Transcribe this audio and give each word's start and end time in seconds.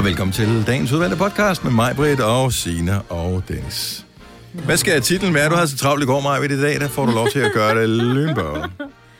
Og 0.00 0.06
velkommen 0.06 0.32
til 0.32 0.66
dagens 0.66 0.92
udvalgte 0.92 1.16
podcast 1.16 1.64
med 1.64 1.72
mig, 1.72 1.96
Britt 1.96 2.20
og 2.20 2.52
Sine 2.52 3.02
og 3.02 3.42
Dennis. 3.48 4.06
Hvad 4.52 4.76
skal 4.76 5.02
titlen 5.02 5.34
være? 5.34 5.48
Du 5.48 5.54
havde 5.54 5.68
så 5.68 5.76
travlt 5.76 6.02
i 6.02 6.06
går, 6.06 6.20
Maja, 6.20 6.42
i 6.42 6.60
dag. 6.60 6.80
Der 6.80 6.88
får 6.88 7.06
du 7.06 7.12
lov 7.12 7.28
til 7.28 7.38
at 7.38 7.52
gøre 7.52 7.80
det 7.80 7.88
lynbørn. 7.88 8.70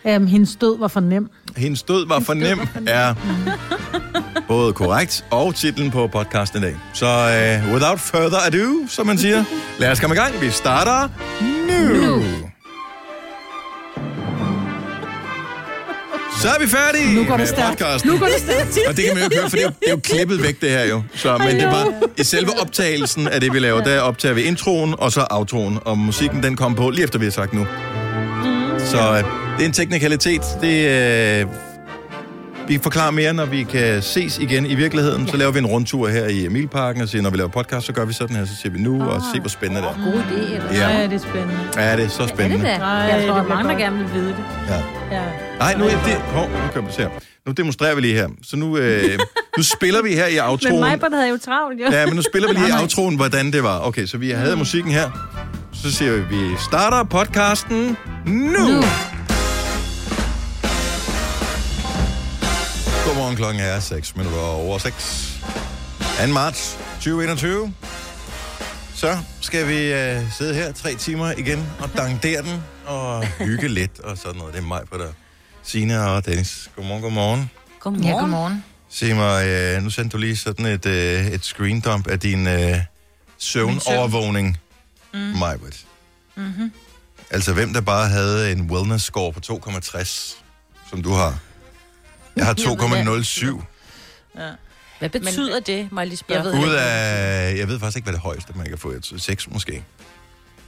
Um, 0.05 0.27
hendes 0.27 0.57
død 0.57 0.79
var 0.79 0.89
for 0.89 1.01
nem. 1.01 1.31
Hendes 1.57 1.83
død 1.83 2.09
var 2.09 2.21
for 2.21 2.35
nem 2.35 2.61
er 2.87 3.15
både 4.49 4.73
korrekt 4.73 5.25
og 5.31 5.55
titlen 5.55 5.91
på 5.91 6.07
podcasten 6.07 6.59
i 6.59 6.63
dag. 6.63 6.77
Så 6.93 7.07
uh, 7.07 7.73
without 7.73 8.01
further 8.01 8.39
ado, 8.47 8.87
som 8.89 9.07
man 9.07 9.19
siger, 9.19 9.45
lad 9.79 9.91
os 9.91 10.01
komme 10.01 10.17
i 10.17 10.19
gang. 10.19 10.41
Vi 10.41 10.51
starter 10.51 11.09
Så 16.41 16.49
er 16.49 16.59
vi 16.61 16.67
færdige 16.67 17.15
Nu 17.15 17.25
går 17.25 17.37
det 17.37 17.49
stærkt. 17.49 18.05
Nu 18.05 18.19
går 18.19 18.27
det 18.27 18.39
stærkt. 18.39 18.79
Og 18.89 18.97
det 18.97 19.05
kan 19.05 19.15
man 19.15 19.23
jo 19.23 19.25
ikke 19.25 19.37
høre, 19.37 19.51
for 19.51 19.57
det 19.57 19.65
er 19.65 19.69
jo, 19.69 19.75
det 19.81 19.87
er 19.87 19.91
jo 19.91 20.01
klippet 20.03 20.43
væk, 20.43 20.61
det 20.61 20.71
her 20.71 20.85
jo. 20.85 21.03
Så, 21.15 21.39
men 21.39 21.61
det 21.61 21.67
var 21.67 21.87
i 22.19 22.25
selve 22.25 22.51
optagelsen 22.61 23.29
af 23.29 23.41
det, 23.41 23.53
vi 23.53 23.59
laver, 23.59 23.81
der 23.81 24.01
optager 24.01 24.35
vi 24.35 24.43
introen 24.43 24.95
og 24.99 25.13
så 25.13 25.27
outroen. 25.31 25.79
Og 25.85 25.99
musikken, 25.99 26.43
den 26.43 26.57
kom 26.57 26.75
på 26.75 26.91
lige 26.91 27.05
efter, 27.05 27.19
vi 27.19 27.25
har 27.25 27.33
sagt 27.33 27.53
nu. 27.53 27.67
Så 28.79 28.99
øh, 28.99 29.17
det 29.57 29.63
er 29.63 29.67
en 29.67 29.73
teknikalitet. 29.73 30.43
Det, 30.61 30.89
øh, 31.41 31.47
vi 32.71 32.79
forklarer 32.83 33.11
mere, 33.11 33.33
når 33.33 33.45
vi 33.45 33.63
kan 33.63 34.03
ses 34.03 34.39
igen 34.39 34.67
i 34.67 34.75
virkeligheden. 34.75 35.29
Så 35.29 35.37
laver 35.37 35.53
vi 35.53 35.59
en 35.59 35.67
rundtur 35.67 36.09
her 36.09 36.27
i 36.27 36.47
Emilparken 36.47 37.03
og 37.03 37.09
siger, 37.09 37.23
når 37.23 37.31
vi 37.31 37.37
laver 37.37 37.49
podcast, 37.51 37.87
så 37.87 37.93
gør 37.93 38.05
vi 38.05 38.13
sådan 38.13 38.37
her. 38.37 38.45
Så 38.45 38.53
siger 38.63 38.73
vi 38.73 38.79
nu 38.79 39.03
og 39.03 39.23
se, 39.35 39.41
hvor 39.41 39.49
spændende 39.49 39.83
det 39.83 39.89
er. 39.89 40.05
God 40.13 40.21
idé, 40.23 40.55
eller? 40.55 40.73
Ja. 40.75 40.89
Ja, 40.99 41.05
det 41.07 41.13
er 41.13 41.19
spændende. 41.19 41.59
Ja, 41.77 41.97
det 41.97 42.05
er 42.05 42.09
så 42.09 42.23
Er 42.23 42.27
det 42.27 42.35
spændende. 42.37 42.65
da? 42.67 42.79
Nej, 42.79 42.89
Jeg 42.89 43.29
tror, 43.29 43.37
er 43.37 43.43
bliver 43.45 43.63
mange, 43.63 43.83
gerne 43.83 43.99
vil 43.99 44.15
vide 44.15 44.27
det. 44.29 44.45
Ja. 44.69 44.75
Ja. 45.17 45.23
Nej, 45.59 45.75
nu, 45.79 45.85
er 45.85 45.89
det, 45.91 46.15
hov, 46.15 46.49
nu 46.51 46.57
kan 46.75 46.83
vi 46.87 46.93
se 46.93 47.03
her. 47.03 47.09
Nu 47.47 47.53
demonstrerer 47.53 47.95
vi 47.95 48.01
lige 48.01 48.15
her. 48.15 48.29
Så 48.43 48.57
nu, 48.57 48.77
øh, 48.77 49.19
nu 49.57 49.63
spiller 49.63 50.03
vi 50.03 50.13
her 50.15 50.27
i 50.27 50.35
Men 50.35 50.41
outroen. 50.41 50.81
mig 50.81 50.99
havde 51.13 51.29
jo 51.29 51.39
travlt, 51.45 51.81
jo. 51.81 51.91
Ja, 51.93 52.07
men 52.07 52.17
nu 52.17 52.23
spiller 52.23 52.49
vi 52.49 52.55
lige 52.55 52.69
i 52.69 52.73
outroen, 52.83 53.17
hvordan 53.17 53.53
det 53.53 53.63
var. 53.63 53.81
Okay, 53.87 54.07
så 54.07 54.19
vi 54.19 54.31
havde 54.31 54.57
musikken 54.57 54.93
her. 54.93 55.11
Så 55.73 55.93
siger 55.93 56.13
vi, 56.13 56.21
vi 56.37 56.51
starter 56.71 57.05
podcasten 57.05 57.97
nu. 58.27 58.33
Nu. 58.37 58.83
Godmorgen, 63.31 63.55
klokken 63.55 63.63
er 63.63 63.81
6 63.81 64.17
minutter 64.17 64.41
over 64.41 64.79
6. 64.79 65.41
2. 66.21 66.27
marts 66.27 66.79
2021. 66.95 67.75
Så 68.95 69.19
skal 69.41 69.69
vi 69.69 69.93
øh, 69.93 70.33
sidde 70.33 70.55
her 70.55 70.73
tre 70.73 70.95
timer 70.95 71.33
igen 71.39 71.67
og 71.81 71.91
dangdere 71.97 72.43
den 72.43 72.63
og 72.87 73.27
hygge 73.27 73.69
lidt 73.69 74.01
og 74.01 74.19
sådan 74.19 74.39
noget. 74.39 74.55
Det 74.55 74.61
er 74.61 74.67
mig 74.67 74.83
på 74.93 74.99
der. 74.99 75.13
Sina 75.63 76.07
og 76.07 76.27
Dennis. 76.27 76.71
Godmorgen, 76.77 77.03
godmorgen. 77.03 77.51
Godmorgen. 77.81 78.07
Ja, 78.07 78.21
godmorgen. 78.21 78.65
Sig 78.89 79.17
mig, 79.17 79.47
øh, 79.47 79.83
nu 79.83 79.91
sendte 79.91 80.17
du 80.17 80.21
lige 80.21 80.37
sådan 80.37 80.67
et, 80.67 80.87
øh, 80.87 81.27
et 81.27 81.45
screen 81.45 81.81
dump 81.81 82.07
af 82.07 82.21
din 82.21 82.47
øh, 82.47 82.79
søvnovervågning, 83.39 84.59
mm. 85.15 85.19
Majbrit. 85.19 85.87
Mm-hmm. 86.37 86.73
Altså, 87.31 87.53
hvem 87.53 87.73
der 87.73 87.81
bare 87.81 88.09
havde 88.09 88.53
en 88.53 88.71
wellness 88.71 89.05
score 89.05 89.33
på 89.33 89.41
2,60, 89.45 90.37
som 90.91 91.03
du 91.03 91.13
har. 91.13 91.39
Jeg 92.41 92.47
har 92.47 92.55
2,07. 92.55 93.63
Hvad 94.99 95.09
betyder 95.09 95.55
Men, 95.55 95.63
det, 95.63 95.93
må 95.93 96.01
jeg 96.01 96.09
lige 96.09 96.17
spørge? 96.17 96.43
Jeg 96.45 96.53
ved 96.53 96.69
Ud 96.69 96.75
af, 96.75 97.57
jeg 97.59 97.69
ved 97.69 97.81
faktisk 97.81 97.97
ikke, 97.97 98.07
hvad 98.07 98.13
det 98.13 98.21
højeste, 98.23 98.53
man 98.57 98.67
kan 98.67 98.79
få. 98.79 98.93
Jeg 98.93 99.03
tror, 99.03 99.17
6 99.17 99.51
måske. 99.51 99.85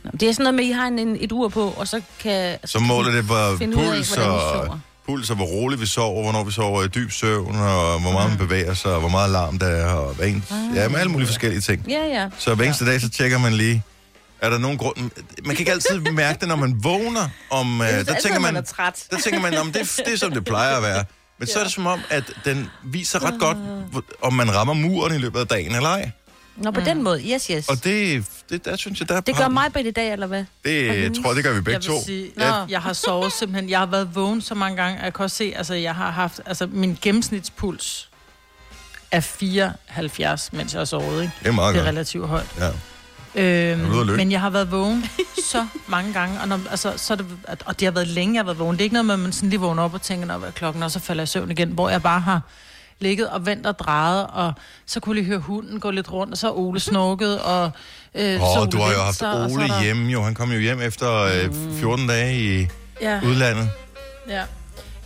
Nå, 0.05 0.11
Det 0.20 0.29
er 0.29 0.33
sådan 0.33 0.42
noget 0.42 0.55
med, 0.55 0.64
at 0.64 0.69
I 0.69 0.73
har 0.73 0.87
en, 0.87 0.98
en, 0.98 1.17
et 1.20 1.33
ur 1.33 1.48
på, 1.48 1.69
og 1.69 1.89
så 1.89 2.01
kan... 2.20 2.59
Så 2.64 2.79
måler 2.79 3.11
det, 3.11 3.19
af, 3.19 3.59
puls, 3.59 3.61
vi 3.61 3.77
og, 3.77 4.05
sover. 4.05 4.79
puls 5.06 5.31
og 5.31 5.37
hvor 5.37 5.45
roligt 5.45 5.81
vi 5.81 5.87
sover, 5.87 6.23
hvornår 6.23 6.45
vi 6.45 6.53
sover 6.53 6.83
i 6.83 6.89
dyb 6.89 7.11
søvn, 7.11 7.56
og 7.56 8.01
hvor 8.01 8.12
meget 8.12 8.31
man 8.31 8.39
bevæger 8.39 8.75
sig, 8.75 8.92
og 8.95 9.01
hvor 9.01 9.09
meget 9.09 9.31
larm 9.31 9.59
der 9.59 9.67
er, 9.67 9.92
og 9.92 10.14
hvad 10.14 10.29
en, 10.29 10.45
ja, 10.75 10.89
med 10.89 10.98
alle 10.98 11.12
mulige 11.12 11.27
forskellige 11.27 11.61
ting. 11.61 11.85
Ja, 11.89 12.05
ja. 12.07 12.29
Så 12.39 12.55
hver 12.55 12.64
eneste 12.64 12.86
dag, 12.86 13.01
så 13.01 13.08
tjekker 13.08 13.39
man 13.39 13.52
lige, 13.52 13.83
er 14.41 14.51
der 14.51 14.58
nogen 14.58 14.79
grund... 14.79 14.97
Man 14.97 15.11
kan 15.57 15.58
ikke 15.58 15.73
altid 15.73 16.01
mærke 16.01 16.41
det, 16.41 16.48
når 16.48 16.57
man 16.57 16.85
vågner. 16.85 17.29
Om, 17.51 17.80
øh, 17.80 17.89
der, 17.89 18.14
tænker 18.23 18.41
man, 18.41 18.57
er 18.57 18.61
træt. 18.61 19.07
der 19.11 19.18
tænker 19.18 19.41
man, 19.41 19.57
om 19.58 19.73
det, 19.73 20.01
det 20.07 20.13
er 20.13 20.18
som 20.18 20.33
det 20.33 20.45
plejer 20.45 20.77
at 20.77 20.83
være. 20.83 21.05
Men 21.42 21.47
så 21.48 21.58
er 21.58 21.63
det 21.63 21.73
som 21.73 21.86
om, 21.86 22.01
at 22.11 22.33
den 22.45 22.70
viser 22.85 23.25
ret 23.25 23.41
godt, 23.41 23.57
hvor- 23.91 24.05
om 24.23 24.33
man 24.33 24.55
rammer 24.55 24.75
muren 24.75 25.14
i 25.14 25.19
løbet 25.19 25.41
af 25.41 25.47
dagen 25.47 25.75
eller 25.75 25.89
ej. 25.89 26.11
Nå, 26.57 26.70
på 26.70 26.80
den 26.80 27.03
måde. 27.03 27.23
Yes, 27.35 27.47
yes. 27.47 27.69
Og 27.69 27.85
det, 27.85 28.25
det 28.51 28.64
der 28.64 28.77
synes 28.77 29.01
jeg, 29.01 29.08
der 29.08 29.20
Det 29.20 29.36
gør 29.36 29.48
mig 29.48 29.73
på 29.73 29.79
i 29.79 29.91
dag, 29.91 30.13
eller 30.13 30.27
hvad? 30.27 30.45
Det 30.64 30.86
jeg 31.03 31.11
tror 31.23 31.30
jeg, 31.30 31.36
det 31.36 31.45
gør 31.45 31.53
vi 31.55 31.61
begge 31.61 31.73
Jeg 31.73 31.83
to. 31.83 31.92
vil 31.95 32.03
sige, 32.07 32.30
Nå. 32.36 32.45
jeg, 32.45 32.67
jeg 32.69 32.80
har 32.83 32.92
sovet 32.92 33.33
simpelthen, 33.33 33.70
jeg 33.70 33.79
har 33.79 33.86
været 33.86 34.14
vågen 34.14 34.41
så 34.41 34.55
mange 34.55 34.77
gange, 34.77 34.98
at 34.98 35.05
jeg 35.05 35.14
kan 35.14 35.23
også 35.25 35.36
se, 35.36 35.53
altså 35.57 35.75
jeg 35.75 35.95
har 35.95 36.11
haft, 36.11 36.41
altså 36.47 36.67
min 36.67 36.98
gennemsnitspuls 37.03 38.09
er 39.11 39.20
74, 39.20 40.53
mens 40.53 40.73
jeg 40.73 40.80
har 40.80 40.85
sovet, 40.85 41.23
ikke? 41.23 41.35
Det 41.41 41.48
er 41.48 41.53
meget 41.53 41.74
Det 41.74 41.80
er 41.80 41.85
godt. 41.85 41.92
relativt 41.95 42.29
højt. 42.29 42.47
Ja. 42.59 42.69
Øhm, 43.35 43.81
løbe? 44.07 44.17
men 44.17 44.33
jeg 44.33 44.41
har 44.41 44.51
været 44.51 44.70
vågen 44.73 45.05
så 45.51 45.67
mange 45.87 46.13
gange, 46.13 46.41
og, 46.41 46.48
når, 46.48 46.61
altså, 46.70 46.93
så 46.97 47.15
det, 47.17 47.27
og 47.67 47.81
det 47.81 47.87
har 47.87 47.93
været 47.93 48.09
længe, 48.09 48.35
jeg 48.35 48.39
har 48.41 48.45
været 48.45 48.59
vågen. 48.59 48.73
Det 48.77 48.81
er 48.81 48.85
ikke 48.85 48.93
noget 48.95 49.07
med, 49.07 49.15
at 49.15 49.20
man 49.20 49.33
sådan 49.33 49.48
lige 49.51 49.61
vågner 49.61 49.83
op 49.83 49.95
og 49.95 50.03
tænker, 50.03 50.39
hvad 50.39 50.53
klokken, 50.53 50.83
og 50.83 50.91
så 50.91 51.01
falder 51.01 51.23
jeg 51.23 51.27
i 51.29 51.31
søvn 51.31 51.51
igen, 51.51 51.69
hvor 51.71 51.89
jeg 51.89 52.03
bare 52.03 52.21
har 52.21 52.41
ligget 53.01 53.29
og 53.31 53.47
ventet 53.47 53.67
og 53.67 53.79
drejet, 53.79 54.27
og 54.33 54.53
så 54.87 55.01
kunne 55.01 55.17
jeg 55.17 55.23
lige 55.23 55.31
høre 55.31 55.39
hunden 55.41 55.81
gå 55.81 55.91
lidt 55.91 56.13
rundt, 56.13 56.33
og 56.33 56.39
så 56.39 56.51
Ole 56.53 56.81
snukket, 56.81 57.41
og 57.41 57.71
øh, 58.15 58.39
så 58.41 58.45
Åh, 58.45 58.61
Ole 58.63 58.71
du 58.71 58.79
har 58.79 58.92
jo 58.92 58.98
haft 59.03 59.23
og 59.23 59.51
så 59.51 59.55
Ole 59.57 59.65
er 59.65 59.69
der- 59.69 59.83
hjemme, 59.83 60.11
jo. 60.13 60.23
Han 60.23 60.35
kom 60.35 60.53
jo 60.53 60.59
hjem 60.59 60.81
efter 60.81 61.13
øh, 61.23 61.55
14 61.81 62.07
dage 62.07 62.61
i 62.63 62.67
Ja. 63.01 63.21
udlandet. 63.25 63.71
Ja. 64.29 64.42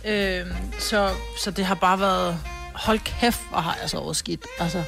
Øhm, 0.05 0.49
så, 0.79 1.09
så 1.43 1.51
det 1.51 1.65
har 1.65 1.75
bare 1.75 1.99
været, 1.99 2.37
hold 2.73 2.99
kæft, 2.99 3.39
hvor 3.49 3.59
har 3.59 3.77
jeg 3.81 3.89
sovet 3.89 4.15
skidt. 4.15 4.41
Altså. 4.59 4.83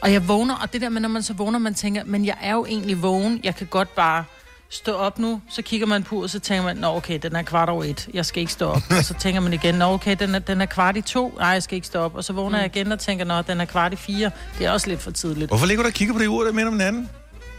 Og 0.00 0.12
jeg 0.12 0.28
vågner, 0.28 0.54
og 0.54 0.72
det 0.72 0.80
der 0.80 0.88
med, 0.88 1.00
når 1.00 1.08
man 1.08 1.22
så 1.22 1.32
vågner, 1.32 1.58
man 1.58 1.74
tænker, 1.74 2.02
men 2.06 2.26
jeg 2.26 2.36
er 2.42 2.52
jo 2.52 2.66
egentlig 2.66 3.02
vågen, 3.02 3.40
jeg 3.44 3.56
kan 3.56 3.66
godt 3.66 3.94
bare 3.94 4.24
stå 4.70 4.92
op 4.92 5.18
nu, 5.18 5.40
så 5.50 5.62
kigger 5.62 5.86
man 5.86 6.02
på, 6.02 6.22
og 6.22 6.30
så 6.30 6.40
tænker 6.40 6.64
man, 6.64 6.76
nå 6.76 6.96
okay, 6.96 7.18
den 7.22 7.36
er 7.36 7.42
kvart 7.42 7.68
over 7.68 7.84
et, 7.84 8.08
jeg 8.14 8.26
skal 8.26 8.40
ikke 8.40 8.52
stå 8.52 8.66
op. 8.66 8.82
og 8.90 9.04
så 9.04 9.14
tænker 9.22 9.40
man 9.40 9.52
igen, 9.52 9.74
nå 9.74 9.84
okay, 9.84 10.16
den 10.18 10.34
er, 10.34 10.38
den 10.38 10.60
er 10.60 10.66
kvart 10.66 10.96
i 10.96 11.00
to, 11.00 11.34
nej, 11.38 11.48
jeg 11.48 11.62
skal 11.62 11.76
ikke 11.76 11.86
stå 11.86 11.98
op. 11.98 12.14
Og 12.14 12.24
så 12.24 12.32
vågner 12.32 12.58
jeg 12.58 12.76
igen 12.76 12.92
og 12.92 12.98
tænker, 12.98 13.24
nå, 13.24 13.42
den 13.42 13.60
er 13.60 13.64
kvart 13.64 13.92
i 13.92 13.96
fire, 13.96 14.30
det 14.58 14.66
er 14.66 14.70
også 14.70 14.88
lidt 14.88 15.00
for 15.00 15.10
tidligt. 15.10 15.50
Hvorfor 15.50 15.66
ligger 15.66 15.82
du 15.82 15.86
og 15.86 15.94
kigger 15.94 16.14
på 16.14 16.20
det 16.20 16.26
ur, 16.26 16.44
der 16.44 16.52
minder 16.52 16.68
om 16.68 16.78
hinanden? 16.78 17.08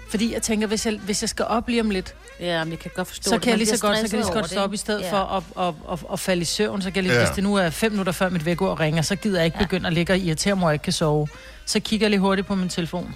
Fordi 0.09 0.33
jeg 0.33 0.41
tænker, 0.41 0.67
hvis 0.67 0.85
jeg, 0.85 0.99
hvis 1.03 1.21
jeg 1.23 1.29
skal 1.29 1.45
op 1.45 1.67
lige 1.67 1.81
om 1.81 1.89
lidt, 1.89 2.15
Ja, 2.39 2.63
men 2.63 2.71
jeg 2.71 2.79
kan 2.79 2.91
godt 2.95 3.07
forstå 3.07 3.29
så 3.29 3.35
det. 3.35 3.41
kan 3.41 3.49
jeg 3.49 3.57
lige 3.57 3.67
så 3.67 3.81
godt, 3.81 3.97
så 3.97 4.01
kan 4.03 4.11
jeg 4.11 4.17
lige 4.19 4.25
så 4.27 4.33
godt 4.33 4.49
stå 4.49 4.59
op 4.61 4.69
i 4.69 4.71
det, 4.71 4.79
stedet 4.79 4.99
ikke? 4.99 5.09
for 5.09 5.17
at, 5.57 5.67
at, 5.67 5.73
at, 5.91 5.99
at 6.13 6.19
falde 6.19 6.41
i 6.41 6.45
søvn. 6.45 6.81
Så 6.81 6.91
kan 6.91 6.95
jeg 6.95 7.03
lige, 7.03 7.13
Ja. 7.13 7.19
ja. 7.19 7.25
hvis 7.25 7.35
det 7.35 7.43
nu 7.43 7.55
er 7.55 7.69
fem 7.69 7.91
minutter 7.91 8.11
før 8.13 8.29
mit 8.29 8.45
vækord 8.45 8.79
ringer, 8.79 9.01
så 9.01 9.15
gider 9.15 9.37
jeg 9.39 9.45
ikke 9.45 9.57
begynde 9.57 9.87
at 9.87 9.93
ligge 9.93 10.13
og 10.13 10.17
irritere 10.19 10.55
mig, 10.55 10.65
og 10.67 10.73
ikke 10.73 10.83
kan 10.83 10.93
sove. 10.93 11.27
Så 11.65 11.79
kigger 11.79 12.05
jeg 12.05 12.09
lige 12.09 12.19
hurtigt 12.19 12.47
på 12.47 12.55
min 12.55 12.69
telefon. 12.69 13.15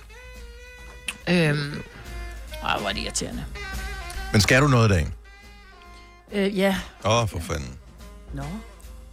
Øhm, 1.29 1.83
ej, 2.63 2.79
hvor 2.79 2.89
er 2.89 2.93
det 2.93 3.01
irriterende. 3.01 3.45
Men 4.31 4.41
skal 4.41 4.61
du 4.61 4.67
noget 4.67 4.89
i 4.89 4.93
dag? 4.93 5.07
Øh, 6.31 6.57
ja, 6.57 6.75
Åh, 7.05 7.21
oh, 7.21 7.29
for 7.29 7.39
fanden. 7.39 7.69
Nå, 8.33 8.43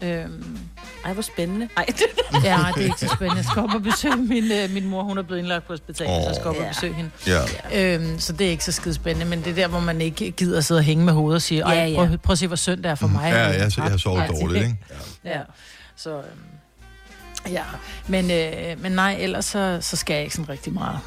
øhm, 0.03 0.59
ej, 1.05 1.13
hvor 1.13 1.23
spændende. 1.23 1.69
Ej, 1.77 1.87
ja, 2.45 2.59
det 2.75 2.81
er 2.81 2.85
ikke 2.85 3.01
så 3.01 3.09
spændende. 3.17 3.37
Jeg 3.37 3.45
skal 3.45 3.63
op 3.63 3.75
og 3.75 3.83
besøge 3.83 4.17
min, 4.17 4.53
øh, 4.53 4.71
min 4.71 4.87
mor. 4.89 5.03
Hun 5.03 5.19
er 5.19 5.23
blevet 5.23 5.39
indlagt 5.41 5.67
på 5.67 5.73
hospitalet, 5.73 6.17
oh, 6.17 6.23
så 6.23 6.29
jeg 6.29 6.37
skal 6.37 6.47
op 6.49 6.57
og 6.57 6.63
Ja. 6.63 6.69
besøge 6.69 6.95
hende. 6.95 7.11
Ja. 7.27 7.95
Øhm, 7.95 8.19
så 8.19 8.33
det 8.33 8.47
er 8.47 8.51
ikke 8.51 8.65
så 8.65 8.73
skide 8.73 8.95
spændende, 8.95 9.27
men 9.31 9.39
det 9.45 9.51
er 9.51 9.55
der, 9.55 9.69
hvor 9.69 9.81
man 9.81 10.01
ikke 10.01 10.31
gider 10.31 10.59
at 10.59 10.65
sidde 10.65 10.79
og 10.79 10.85
hænge 10.85 11.05
med 11.05 11.13
hovedet 11.13 11.37
og 11.37 11.43
sige, 11.43 11.69
Ja, 11.71 11.75
Ej, 11.81 11.91
ja. 11.91 11.97
prøv, 11.97 12.19
prøv 12.19 12.33
at 12.33 12.39
se, 12.39 12.47
hvor 12.47 12.57
synd 12.57 12.83
det 12.83 12.91
er 12.91 12.95
for 12.95 13.07
mig. 13.07 13.21
Ja, 13.33 13.37
Jeg 13.39 13.49
er 13.49 13.53
jeg, 13.53 13.63
har 13.63 13.97
sovet 13.97 14.19
træt." 14.19 14.31
dårligt, 14.41 14.65
ikke? 14.65 14.77
Ja. 15.25 15.31
Ja, 15.31 15.41
så... 15.97 16.11
Øhm, 16.17 16.25
ja, 17.53 17.63
men, 18.07 18.31
øh, 18.31 18.83
men 18.83 18.93
nej, 18.93 19.17
ellers 19.21 19.45
så, 19.45 19.79
så 19.81 19.97
skal 19.97 20.15
jeg 20.15 20.23
ikke 20.23 20.35
sådan 20.35 20.49
rigtig 20.49 20.73
meget. 20.73 20.99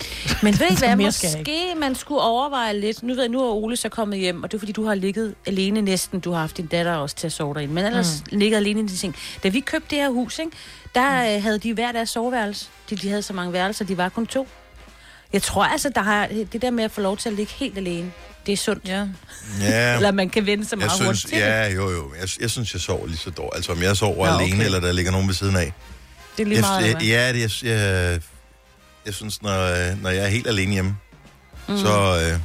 Men 0.42 0.58
ved 0.58 0.66
I 0.70 0.76
hvad, 0.78 0.96
måske 0.96 1.74
man 1.76 1.94
skulle 1.94 2.20
overveje 2.20 2.80
lidt. 2.80 3.02
Nu 3.02 3.14
ved 3.14 3.22
jeg, 3.22 3.30
nu 3.30 3.40
er 3.40 3.52
Ole 3.52 3.76
så 3.76 3.88
kommet 3.88 4.18
hjem, 4.18 4.42
og 4.42 4.50
det 4.50 4.56
er 4.56 4.58
fordi, 4.58 4.72
du 4.72 4.84
har 4.84 4.94
ligget 4.94 5.34
alene 5.46 5.80
næsten. 5.80 6.20
Du 6.20 6.32
har 6.32 6.40
haft 6.40 6.56
din 6.56 6.66
datter 6.66 6.94
også 6.94 7.16
til 7.16 7.26
at 7.26 7.32
sove 7.32 7.54
derinde, 7.54 7.74
men 7.74 7.84
ellers 7.84 8.22
mm. 8.32 8.38
ligget 8.38 8.56
alene 8.56 8.80
i 8.80 8.86
de 8.86 8.96
ting. 8.96 9.16
Da 9.42 9.48
vi 9.48 9.60
købte 9.60 9.86
det 9.90 9.98
her 9.98 10.10
hus, 10.10 10.38
ikke, 10.38 10.52
der 10.94 11.36
mm. 11.36 11.42
havde 11.42 11.58
de 11.58 11.74
hver 11.74 11.92
deres 11.92 12.10
soveværelse. 12.10 12.66
De, 12.90 12.96
de 12.96 13.08
havde 13.08 13.22
så 13.22 13.32
mange 13.32 13.52
værelser, 13.52 13.84
de 13.84 13.96
var 13.96 14.08
kun 14.08 14.26
to. 14.26 14.48
Jeg 15.32 15.42
tror 15.42 15.64
altså, 15.64 15.88
der 15.94 16.02
har, 16.02 16.26
det 16.52 16.62
der 16.62 16.70
med 16.70 16.84
at 16.84 16.90
få 16.90 17.00
lov 17.00 17.16
til 17.16 17.28
at 17.28 17.34
ligge 17.34 17.52
helt 17.52 17.78
alene, 17.78 18.12
det 18.46 18.52
er 18.52 18.56
sundt. 18.56 18.88
Ja. 18.88 19.06
ja. 19.60 19.94
Eller 19.96 20.10
man 20.10 20.30
kan 20.30 20.46
vende 20.46 20.64
så 20.64 20.68
Jeg 20.72 20.78
meget 20.78 20.92
synes, 20.92 21.06
hurtigt 21.06 21.26
til 21.26 21.36
det. 21.36 21.46
ja, 21.46 21.68
jo, 21.68 21.90
jo. 21.90 22.12
Jeg, 22.20 22.28
jeg 22.40 22.50
synes, 22.50 22.72
jeg 22.72 22.80
sover 22.80 23.06
lige 23.06 23.16
så 23.16 23.30
dårligt. 23.30 23.56
Altså, 23.56 23.72
om 23.72 23.82
jeg 23.82 23.96
sover 23.96 24.26
Nå, 24.26 24.38
alene, 24.38 24.54
okay. 24.54 24.64
eller 24.64 24.80
der 24.80 24.92
ligger 24.92 25.12
nogen 25.12 25.28
ved 25.28 25.34
siden 25.34 25.56
af. 25.56 25.72
Det 26.36 26.42
er 26.42 26.46
lige 26.46 26.56
Jeg, 26.56 26.60
meget, 26.60 26.86
jeg, 26.86 27.02
ja, 27.02 27.32
det, 27.32 27.62
jeg, 27.62 27.70
jeg, 27.70 28.20
jeg 29.08 29.14
synes, 29.14 29.42
når, 29.42 29.94
når 30.02 30.10
jeg 30.10 30.24
er 30.24 30.28
helt 30.28 30.46
alene 30.46 30.72
hjemme, 30.72 30.96
mm. 31.68 31.78
så, 31.78 31.88
øh, 31.88 32.38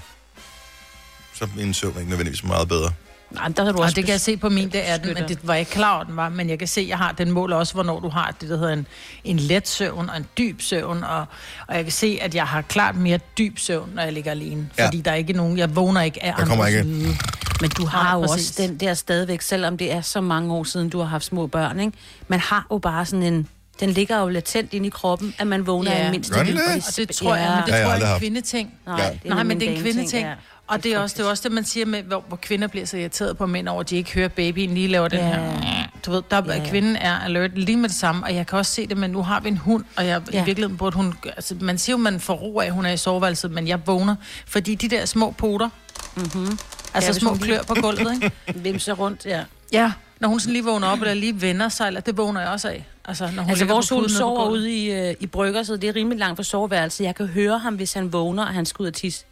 så 1.34 1.44
er 1.44 1.48
min 1.56 1.74
søvn 1.74 1.94
ikke 1.98 2.10
nødvendigvis 2.10 2.44
meget 2.44 2.68
bedre. 2.68 2.92
Nej, 3.32 3.48
der 3.48 3.64
har 3.66 3.72
du 3.72 3.78
Og 3.78 3.84
også 3.84 3.96
det 3.96 4.06
kan 4.06 4.12
jeg 4.12 4.22
se 4.22 4.38
på 4.38 4.50
min, 4.50 4.70
det 4.72 4.90
er 4.90 4.98
den, 4.98 5.14
men 5.14 5.28
det 5.28 5.40
var 5.44 5.54
jeg 5.54 5.60
ikke 5.60 5.72
klar 5.72 5.96
over, 5.96 6.04
den 6.04 6.16
var, 6.16 6.30
men 6.30 6.50
jeg 6.50 6.60
kan 6.60 6.68
se, 6.68 6.82
at 6.82 6.88
jeg 6.88 6.98
har 6.98 7.12
den 7.12 7.32
mål 7.32 7.54
også, 7.54 7.74
hvornår 7.74 8.00
du 8.00 8.10
har 8.10 8.36
det, 8.42 8.50
der 8.50 8.58
hedder 8.58 8.74
en, 8.74 8.88
en 9.24 9.38
let 9.38 9.68
søvn 9.68 10.10
og 10.10 10.18
en 10.18 10.26
dyb 10.38 10.62
søvn, 10.62 11.04
og, 11.04 11.26
og 11.68 11.76
jeg 11.76 11.84
kan 11.84 11.92
se, 11.92 12.18
at 12.22 12.36
jeg 12.36 12.48
har 12.48 12.62
klart 12.62 12.96
mere 12.96 13.20
dyb 13.38 13.58
søvn, 13.60 13.90
når 13.96 14.04
jeg 14.04 14.14
ligger 14.14 14.32
alene, 14.32 14.70
Ja. 14.78 14.86
fordi 14.86 15.02
der 15.02 15.12
er 15.12 15.16
ikke 15.16 15.34
nogen, 15.34 15.58
jeg 15.58 15.76
vågner 15.76 16.02
ikke 16.02 16.24
af 16.24 16.34
andres 16.42 16.70
ikke-. 16.74 17.18
Men 17.62 17.70
du 17.70 17.86
har 17.86 18.04
Nej, 18.04 18.14
jo 18.14 18.28
præcis. 18.28 18.50
også 18.50 18.62
den 18.62 18.78
der 18.80 18.94
stadigvæk, 18.94 19.42
selvom 19.42 19.78
det 19.78 19.92
er 19.92 20.02
så 20.02 20.22
mange 20.22 20.54
år 20.54 20.64
siden, 20.64 20.90
du 20.90 21.00
har 21.00 21.06
haft 21.06 21.26
små 21.26 21.48
børn, 21.48 21.80
ikke? 21.80 21.98
Man 22.28 22.40
har 22.40 22.68
jo 22.72 22.78
bare 22.78 23.06
sådan 23.06 23.24
en 23.24 23.48
Den 23.80 23.90
ligger 23.90 24.20
jo 24.20 24.28
latent 24.30 24.74
inde 24.74 24.88
i 24.88 24.90
kroppen, 24.90 25.36
at 25.40 25.48
man 25.48 25.68
vågner 25.68 25.92
Ja. 25.92 25.98
af 25.98 26.06
en 26.06 26.12
mindste 26.12 26.34
Gør 26.34 26.44
den 26.44 26.56
det? 26.56 26.62
Og 26.88 26.96
det 26.98 27.10
tror 27.10 27.36
jeg, 27.36 27.50
men 27.50 27.66
det 27.66 27.80
jeg 27.80 27.86
tror 27.86 27.94
jeg 27.94 28.10
er 28.10 28.14
en 28.14 28.20
kvindeting. 28.20 28.74
Nej, 28.86 29.02
Ja. 29.02 29.10
det 29.10 29.20
er 29.26 29.30
Nej, 29.36 29.44
men 29.44 29.60
det 29.60 29.68
er 29.70 29.76
en 29.76 29.82
kvindeting. 29.82 30.28
ja. 30.28 30.34
Og 30.68 30.84
det 30.84 30.94
er, 30.94 31.00
også, 31.00 31.16
det 31.18 31.26
er 31.26 31.30
også 31.30 31.44
det, 31.44 31.52
man 31.52 31.66
siger 31.66 31.86
med, 31.86 32.04
hvor, 32.04 32.24
hvor 32.28 32.38
kvinder 32.38 32.68
bliver 32.68 32.86
så 32.86 32.98
irriteret 32.98 33.38
på 33.38 33.46
mænd 33.46 33.68
over, 33.68 33.80
at 33.80 33.90
de 33.90 33.96
ikke 33.96 34.14
hører 34.14 34.28
babyen 34.28 34.74
lige 34.74 34.88
laver 34.88 35.08
den 35.08 35.20
Ja. 35.20 35.26
her. 35.26 35.88
Du 36.06 36.12
ved, 36.12 36.22
der, 36.32 36.42
Ja, 36.48 36.54
ja, 36.54 36.70
kvinden 36.70 36.96
er 36.96 37.20
alert 37.20 37.58
lige 37.58 37.78
med 37.78 37.90
det 37.90 37.98
samme, 37.98 38.26
og 38.26 38.36
jeg 38.36 38.48
kan 38.48 38.58
også 38.60 38.72
se 38.72 38.88
det, 38.88 38.98
men 38.98 39.10
nu 39.12 39.24
har 39.24 39.40
vi 39.40 39.48
en 39.48 39.58
hund, 39.58 39.84
og 39.96 40.06
jeg, 40.08 40.22
ja. 40.34 40.42
I 40.42 40.46
virkeligheden 40.46 40.78
burde 40.78 40.96
hun... 40.96 41.14
Altså, 41.26 41.56
man 41.62 41.78
siger 41.78 41.94
jo, 41.94 41.98
man 41.98 42.20
får 42.20 42.34
ro 42.34 42.60
af, 42.60 42.66
at 42.66 42.72
hun 42.74 42.86
er 42.86 42.92
i 42.92 42.98
soveværelset, 42.98 43.52
men 43.52 43.68
jeg 43.68 43.80
vågner, 43.88 44.16
fordi 44.48 44.76
de 44.76 44.88
der 44.90 45.06
små 45.06 45.32
poter, 45.32 45.70
mm-hmm. 46.16 46.58
altså 46.94 47.12
Ja, 47.12 47.20
små 47.20 47.34
lige- 47.34 47.44
klør 47.44 47.62
på 47.64 47.74
gulvet, 47.74 48.14
ikke? 48.14 48.32
Vimser 48.64 48.94
rundt, 48.94 49.26
ja. 49.26 49.44
Ja, 49.72 49.92
når 50.24 50.30
hun 50.30 50.40
sådan 50.40 50.54
lige 50.54 50.64
vågner 50.64 50.88
op, 50.88 51.02
eller 51.02 51.14
lige 51.14 51.42
vender 51.42 51.70
sig, 51.70 51.88
eller 51.88 52.02
det 52.02 52.18
vågner 52.18 52.42
jeg 52.42 52.50
også 52.50 52.68
af. 52.68 52.86
Altså, 53.06 53.30
når 53.36 53.44
hun 53.44 53.50
Altså, 53.50 53.66
vores 53.66 53.90
hund 53.90 54.10
sover 54.10 54.50
ude 54.50 54.72
i, 54.72 54.92
øh, 54.92 55.16
i 55.20 55.28
brygger, 55.28 55.64
så 55.64 55.78
det 55.78 55.90
er 55.90 55.96
rimelig 55.96 56.20
langt 56.20 56.36
fra 56.36 56.44
soveværelset. 56.44 57.04
Jeg 57.04 57.16
kan 57.16 57.28
høre 57.28 57.60
ham, 57.60 57.76
hvis 57.76 57.94
han 57.94 58.14
vågner, 58.14 58.44
og 58.46 58.54
han 58.54 58.66
skal 58.66 58.84
ud 58.84 58.88
og 58.88 58.94
tisse. 58.94 59.26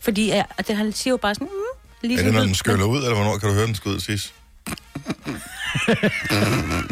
Fordi 0.00 0.26
ja, 0.26 0.42
og 0.58 0.68
det, 0.68 0.76
han 0.76 0.92
siger 0.92 1.12
jo 1.12 1.16
bare 1.16 1.34
sådan... 1.34 1.48
Mm, 1.48 2.08
lige 2.08 2.20
Er 2.20 2.24
det, 2.24 2.32
når 2.32 2.40
den 2.40 2.54
skyller 2.54 2.84
ud, 2.84 2.96
eller 2.96 3.14
hvornår 3.14 3.38
kan 3.38 3.48
du 3.48 3.54
høre 3.54 3.66
den 3.66 3.74
skud 3.74 4.00
sidst? 4.00 4.34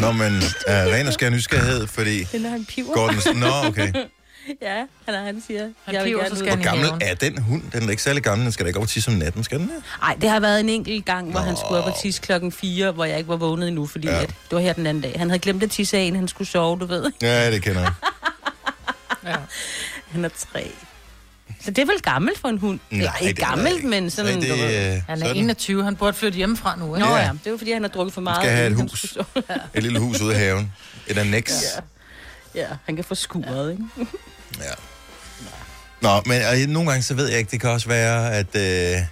Nå, 0.02 0.12
men 0.12 0.36
uh, 0.36 0.42
ren 0.66 1.06
og 1.06 1.12
skær 1.12 1.30
nysgerrighed, 1.30 1.86
fordi 1.86 2.18
Det 2.18 2.34
er, 2.34 2.38
når 2.38 2.50
han 2.50 2.64
piver. 2.64 2.94
går 2.94 3.08
den... 3.08 3.36
Nå, 3.36 3.46
okay. 3.64 3.92
Ja, 4.62 4.76
han, 5.06 5.14
er, 5.14 5.24
han 5.24 5.42
siger... 5.46 5.60
Han 5.84 5.94
jeg 5.94 6.04
vil 6.04 6.12
gerne 6.12 6.28
så 6.30 6.36
skal 6.36 6.48
han 6.48 6.58
Hvor 6.58 6.64
gammel 6.70 6.90
er 7.02 7.14
den 7.14 7.38
hund? 7.38 7.62
Den 7.72 7.82
er 7.86 7.90
ikke 7.90 8.02
særlig 8.02 8.22
gammel. 8.22 8.44
Den 8.44 8.52
skal 8.52 8.64
da 8.64 8.68
ikke 8.68 8.78
op 8.78 8.82
og 8.82 8.88
tisse 8.88 9.10
om 9.10 9.14
natten, 9.16 9.44
skal 9.44 9.58
den 9.58 9.68
det? 9.68 9.76
Nej, 10.00 10.16
det 10.20 10.30
har 10.30 10.40
været 10.40 10.60
en 10.60 10.68
enkelt 10.68 11.04
gang, 11.04 11.30
hvor 11.30 11.40
han 11.40 11.56
skulle 11.56 11.82
op 11.82 11.86
og 11.92 12.00
tisse 12.02 12.22
klokken 12.22 12.52
4, 12.52 12.90
hvor 12.92 13.04
jeg 13.04 13.18
ikke 13.18 13.28
var 13.28 13.36
vågnet 13.36 13.68
endnu, 13.68 13.86
fordi 13.86 14.08
Ja. 14.08 14.22
at, 14.22 14.28
det 14.28 14.34
var 14.50 14.58
her 14.60 14.72
den 14.72 14.86
anden 14.86 15.02
dag. 15.02 15.14
Han 15.18 15.30
havde 15.30 15.40
glemt 15.40 15.62
at 15.62 15.70
tisse 15.70 15.96
af, 15.98 16.00
inden 16.02 16.16
han 16.18 16.28
skulle 16.28 16.48
sove, 16.48 16.78
du 16.78 16.86
ved. 16.86 17.12
Ja, 17.22 17.50
det 17.50 17.62
kender 17.62 17.80
jeg. 17.80 17.92
Ja. 19.26 19.36
Han 20.12 20.24
er 20.24 20.28
tre. 20.52 20.70
Så 21.64 21.70
det 21.70 21.78
er 21.82 21.86
vel 21.86 22.00
gammelt 22.02 22.38
for 22.38 22.48
en 22.48 22.58
hund? 22.58 22.78
Nej, 22.90 22.98
Eller 22.98 23.12
ikke 23.20 23.36
det 23.36 23.42
er 23.42 23.48
gammelt, 23.48 23.76
ikke. 23.76 23.88
men 23.88 24.10
sådan... 24.10 24.32
Nej, 24.38 24.40
det, 24.40 24.50
du 24.50 24.54
ved. 24.56 25.00
Han 25.08 25.22
er 25.22 25.26
sådan. 25.26 25.36
21, 25.36 25.84
han 25.84 25.96
burde 25.96 26.12
flytte 26.16 26.36
hjemmefra 26.36 26.76
nu, 26.76 26.94
ikke? 26.96 27.06
Nå 27.08 27.16
Ja. 27.16 27.22
ja. 27.22 27.32
det 27.32 27.46
er 27.46 27.50
jo 27.50 27.56
fordi, 27.56 27.72
han 27.72 27.82
har 27.82 27.88
drukket 27.88 28.14
for 28.14 28.20
meget. 28.20 28.36
skal 28.42 28.50
have 28.50 28.66
et 28.70 28.76
han 28.76 28.88
hus. 28.88 29.16
Et 29.74 29.82
lille 29.82 29.98
hus 29.98 30.20
ude 30.20 30.32
i 30.34 30.36
haven. 30.36 30.72
Et 31.06 31.18
annex. 31.18 31.50
Ja, 31.76 31.80
han 32.84 32.96
kan 32.96 33.04
få 33.04 33.14
skuret, 33.14 33.70
ikke? 33.72 33.84
Ja. 34.58 34.72
Nå, 36.00 36.22
men 36.26 36.42
og, 36.42 36.56
nogle 36.68 36.90
gange 36.90 37.02
så 37.02 37.14
ved 37.14 37.28
jeg 37.28 37.38
ikke, 37.38 37.50
det 37.50 37.60
kan 37.60 37.70
også 37.70 37.88
være, 37.88 38.32
at, 38.34 38.56
øh, 38.56 39.02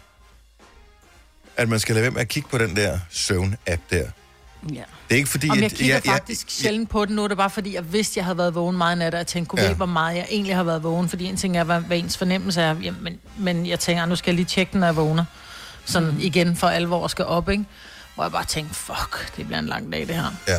at 1.57 1.69
man 1.69 1.81
skal 1.81 1.95
lade 1.95 2.03
være 2.03 2.11
med 2.11 2.21
at 2.21 2.29
kigge 2.29 2.49
på 2.49 2.59
den 2.59 2.77
der 2.77 2.99
søvn-app 3.11 3.81
der. 3.91 3.97
Ja. 4.75 4.83
Det 5.09 5.15
er 5.15 5.15
ikke 5.15 5.29
fordi, 5.29 5.49
Om 5.51 5.57
jeg 5.57 5.65
at... 5.65 5.73
kigger 5.73 5.95
jeg- 5.95 6.07
jeg- 6.07 6.13
faktisk 6.13 6.47
sjældent 6.51 6.91
på 6.91 7.05
den 7.05 7.17
nu, 7.17 7.25
er 7.25 7.29
det 7.29 7.37
bare 7.37 7.51
fordi, 7.51 7.75
jeg 7.75 7.93
vidste, 7.93 8.19
jeg 8.19 8.25
havde 8.25 8.39
været 8.39 8.55
vågen 8.55 8.77
meget 8.77 8.99
nat, 8.99 9.15
og 9.15 9.19
jeg 9.19 9.27
tænkte, 9.27 9.49
kunne 9.51 9.63
Ja. 9.63 9.69
ja. 9.69 9.75
hvor 9.75 9.87
meget 9.87 10.17
jeg 10.17 10.27
egentlig 10.31 10.57
har 10.57 10.63
været 10.63 10.83
vågen, 10.83 11.09
fordi 11.09 11.25
en 11.25 11.37
ting 11.37 11.57
er, 11.57 11.65
hvad, 11.65 11.81
hvad 11.81 11.99
ens 11.99 12.19
fornemmelse 12.19 12.61
er, 12.63 12.75
jamen, 12.83 13.03
men, 13.05 13.19
men 13.39 13.67
jeg 13.67 13.81
tænker, 13.81 14.07
nu 14.07 14.17
skal 14.17 14.31
jeg 14.31 14.37
lige 14.37 14.47
tjekke 14.47 14.73
den, 14.73 14.81
når 14.81 14.87
jeg 14.87 14.97
vågner, 14.97 15.25
sådan 15.85 16.09
mm. 16.11 16.21
igen 16.21 16.57
for 16.57 16.69
alvor 16.69 17.07
skal 17.09 17.25
op, 17.25 17.49
ikke? 17.49 17.65
Hvor 18.15 18.25
jeg 18.25 18.33
bare 18.33 18.45
tænkte, 18.45 18.75
fuck, 18.75 19.37
det 19.37 19.47
bliver 19.47 19.59
en 19.59 19.67
lang 19.67 19.93
dag, 19.93 20.01
det 20.01 20.15
her. 20.15 20.31
Ja. 20.49 20.59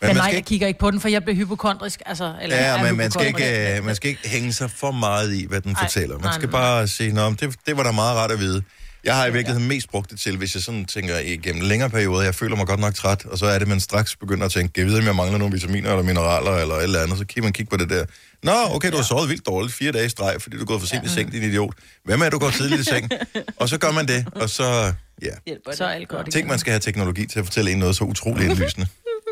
Men 0.00 0.08
nej, 0.08 0.14
man 0.14 0.22
skal 0.22 0.30
jeg 0.30 0.36
ikke, 0.36 0.46
kigger 0.46 0.66
ikke 0.66 0.80
på 0.80 0.90
den, 0.90 1.00
for 1.00 1.08
jeg 1.08 1.22
bliver 1.22 1.36
hypokondrisk, 1.36 2.02
altså, 2.06 2.34
eller 2.42 2.56
ja, 2.56 2.82
men 2.82 2.96
man 2.96 3.10
skal, 3.10 3.26
ikke, 3.26 3.76
øh, 3.76 3.84
man 3.84 3.96
skal 3.96 4.10
ikke 4.10 4.28
hænge 4.28 4.52
sig 4.52 4.70
for 4.70 4.90
meget 4.90 5.34
i, 5.34 5.46
hvad 5.46 5.60
den 5.60 5.76
Ej, 5.76 5.82
fortæller. 5.82 6.14
Man 6.14 6.24
nej, 6.24 6.32
skal 6.32 6.48
nej, 6.48 6.60
bare 6.60 6.88
sige, 6.88 7.12
Nå, 7.12 7.30
det, 7.30 7.54
det 7.66 7.76
var 7.76 7.82
da 7.82 7.92
meget 7.92 8.16
rart 8.16 8.30
at 8.30 8.38
vide. 8.40 8.62
Jeg 9.04 9.16
har 9.16 9.26
i 9.26 9.32
virkeligheden 9.32 9.68
mest 9.68 9.90
brugt 9.90 10.10
det 10.10 10.20
til, 10.20 10.36
hvis 10.36 10.54
jeg 10.54 10.62
sådan 10.62 10.84
tænker 10.84 11.18
igennem 11.18 11.62
længere 11.62 11.90
perioder, 11.90 12.22
jeg 12.22 12.34
føler 12.34 12.56
mig 12.56 12.66
godt 12.66 12.80
nok 12.80 12.94
træt, 12.94 13.26
og 13.26 13.38
så 13.38 13.46
er 13.46 13.58
det, 13.58 13.68
man 13.68 13.80
straks 13.80 14.16
begynder 14.16 14.46
at 14.46 14.52
tænke, 14.52 14.80
jeg 14.80 14.86
ved, 14.86 14.98
om 14.98 15.04
jeg 15.04 15.16
mangler 15.16 15.38
nogle 15.38 15.52
vitaminer 15.52 15.90
eller 15.90 16.02
mineraler 16.02 16.56
eller 16.56 16.74
et 16.74 16.82
eller 16.82 17.00
andet, 17.00 17.18
så 17.18 17.24
kan 17.26 17.42
man 17.42 17.52
kigge 17.52 17.70
på 17.70 17.76
det 17.76 17.90
der. 17.90 18.04
Nå, 18.42 18.52
okay, 18.70 18.90
du 18.90 18.96
har 18.96 19.04
sovet 19.04 19.28
vildt 19.28 19.46
dårligt 19.46 19.74
fire 19.74 19.92
dage 19.92 20.06
i 20.06 20.08
streg, 20.08 20.36
fordi 20.40 20.56
du 20.56 20.62
er 20.62 20.66
gået 20.66 20.80
for 20.80 20.86
sent 20.88 21.04
i 21.04 21.08
seng, 21.08 21.32
din 21.32 21.42
idiot. 21.42 21.74
Hvem 22.04 22.22
er 22.22 22.30
du 22.30 22.38
går 22.38 22.50
tidligt 22.50 22.80
i 22.80 22.84
seng? 22.84 23.10
Og 23.60 23.68
så 23.68 23.78
gør 23.78 23.92
man 23.92 24.08
det, 24.08 24.26
og 24.32 24.50
så, 24.50 24.92
ja. 25.22 25.54
Så 25.74 25.84
er 25.84 25.88
alt 25.88 26.08
godt 26.08 26.32
Tænk, 26.32 26.48
man 26.48 26.58
skal 26.58 26.70
have 26.70 26.80
teknologi 26.80 27.26
til 27.26 27.38
at 27.38 27.44
fortælle 27.44 27.70
en 27.70 27.78
noget 27.78 27.96
så 27.96 28.04
utroligt 28.04 28.50
indlysende. 28.50 28.86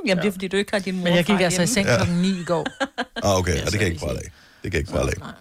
Jamen, 0.07 0.23
det 0.23 0.29
er 0.29 0.33
fordi, 0.33 0.49
du 0.49 0.57
ikke 0.57 0.73
har 0.73 0.79
din 0.79 0.97
mor 0.97 1.05
Men 1.05 1.15
jeg 1.17 1.25
gik 1.25 1.41
altså 1.41 1.63
i 1.63 1.67
seng 1.67 1.87
klokken 1.87 2.17
9 2.17 2.29
i 2.41 2.45
går. 2.45 2.67
Ah, 3.27 3.39
okay, 3.39 3.53
og 3.61 3.65
det 3.65 3.73
kan 3.73 3.81
jeg 3.81 3.89
ikke 3.89 4.01
prale 4.01 4.19
af. 4.19 4.25
Det 4.25 4.33
kan 4.63 4.73
jeg 4.73 4.79
ikke 4.81 4.93
prale 4.93 5.11
af. 5.11 5.33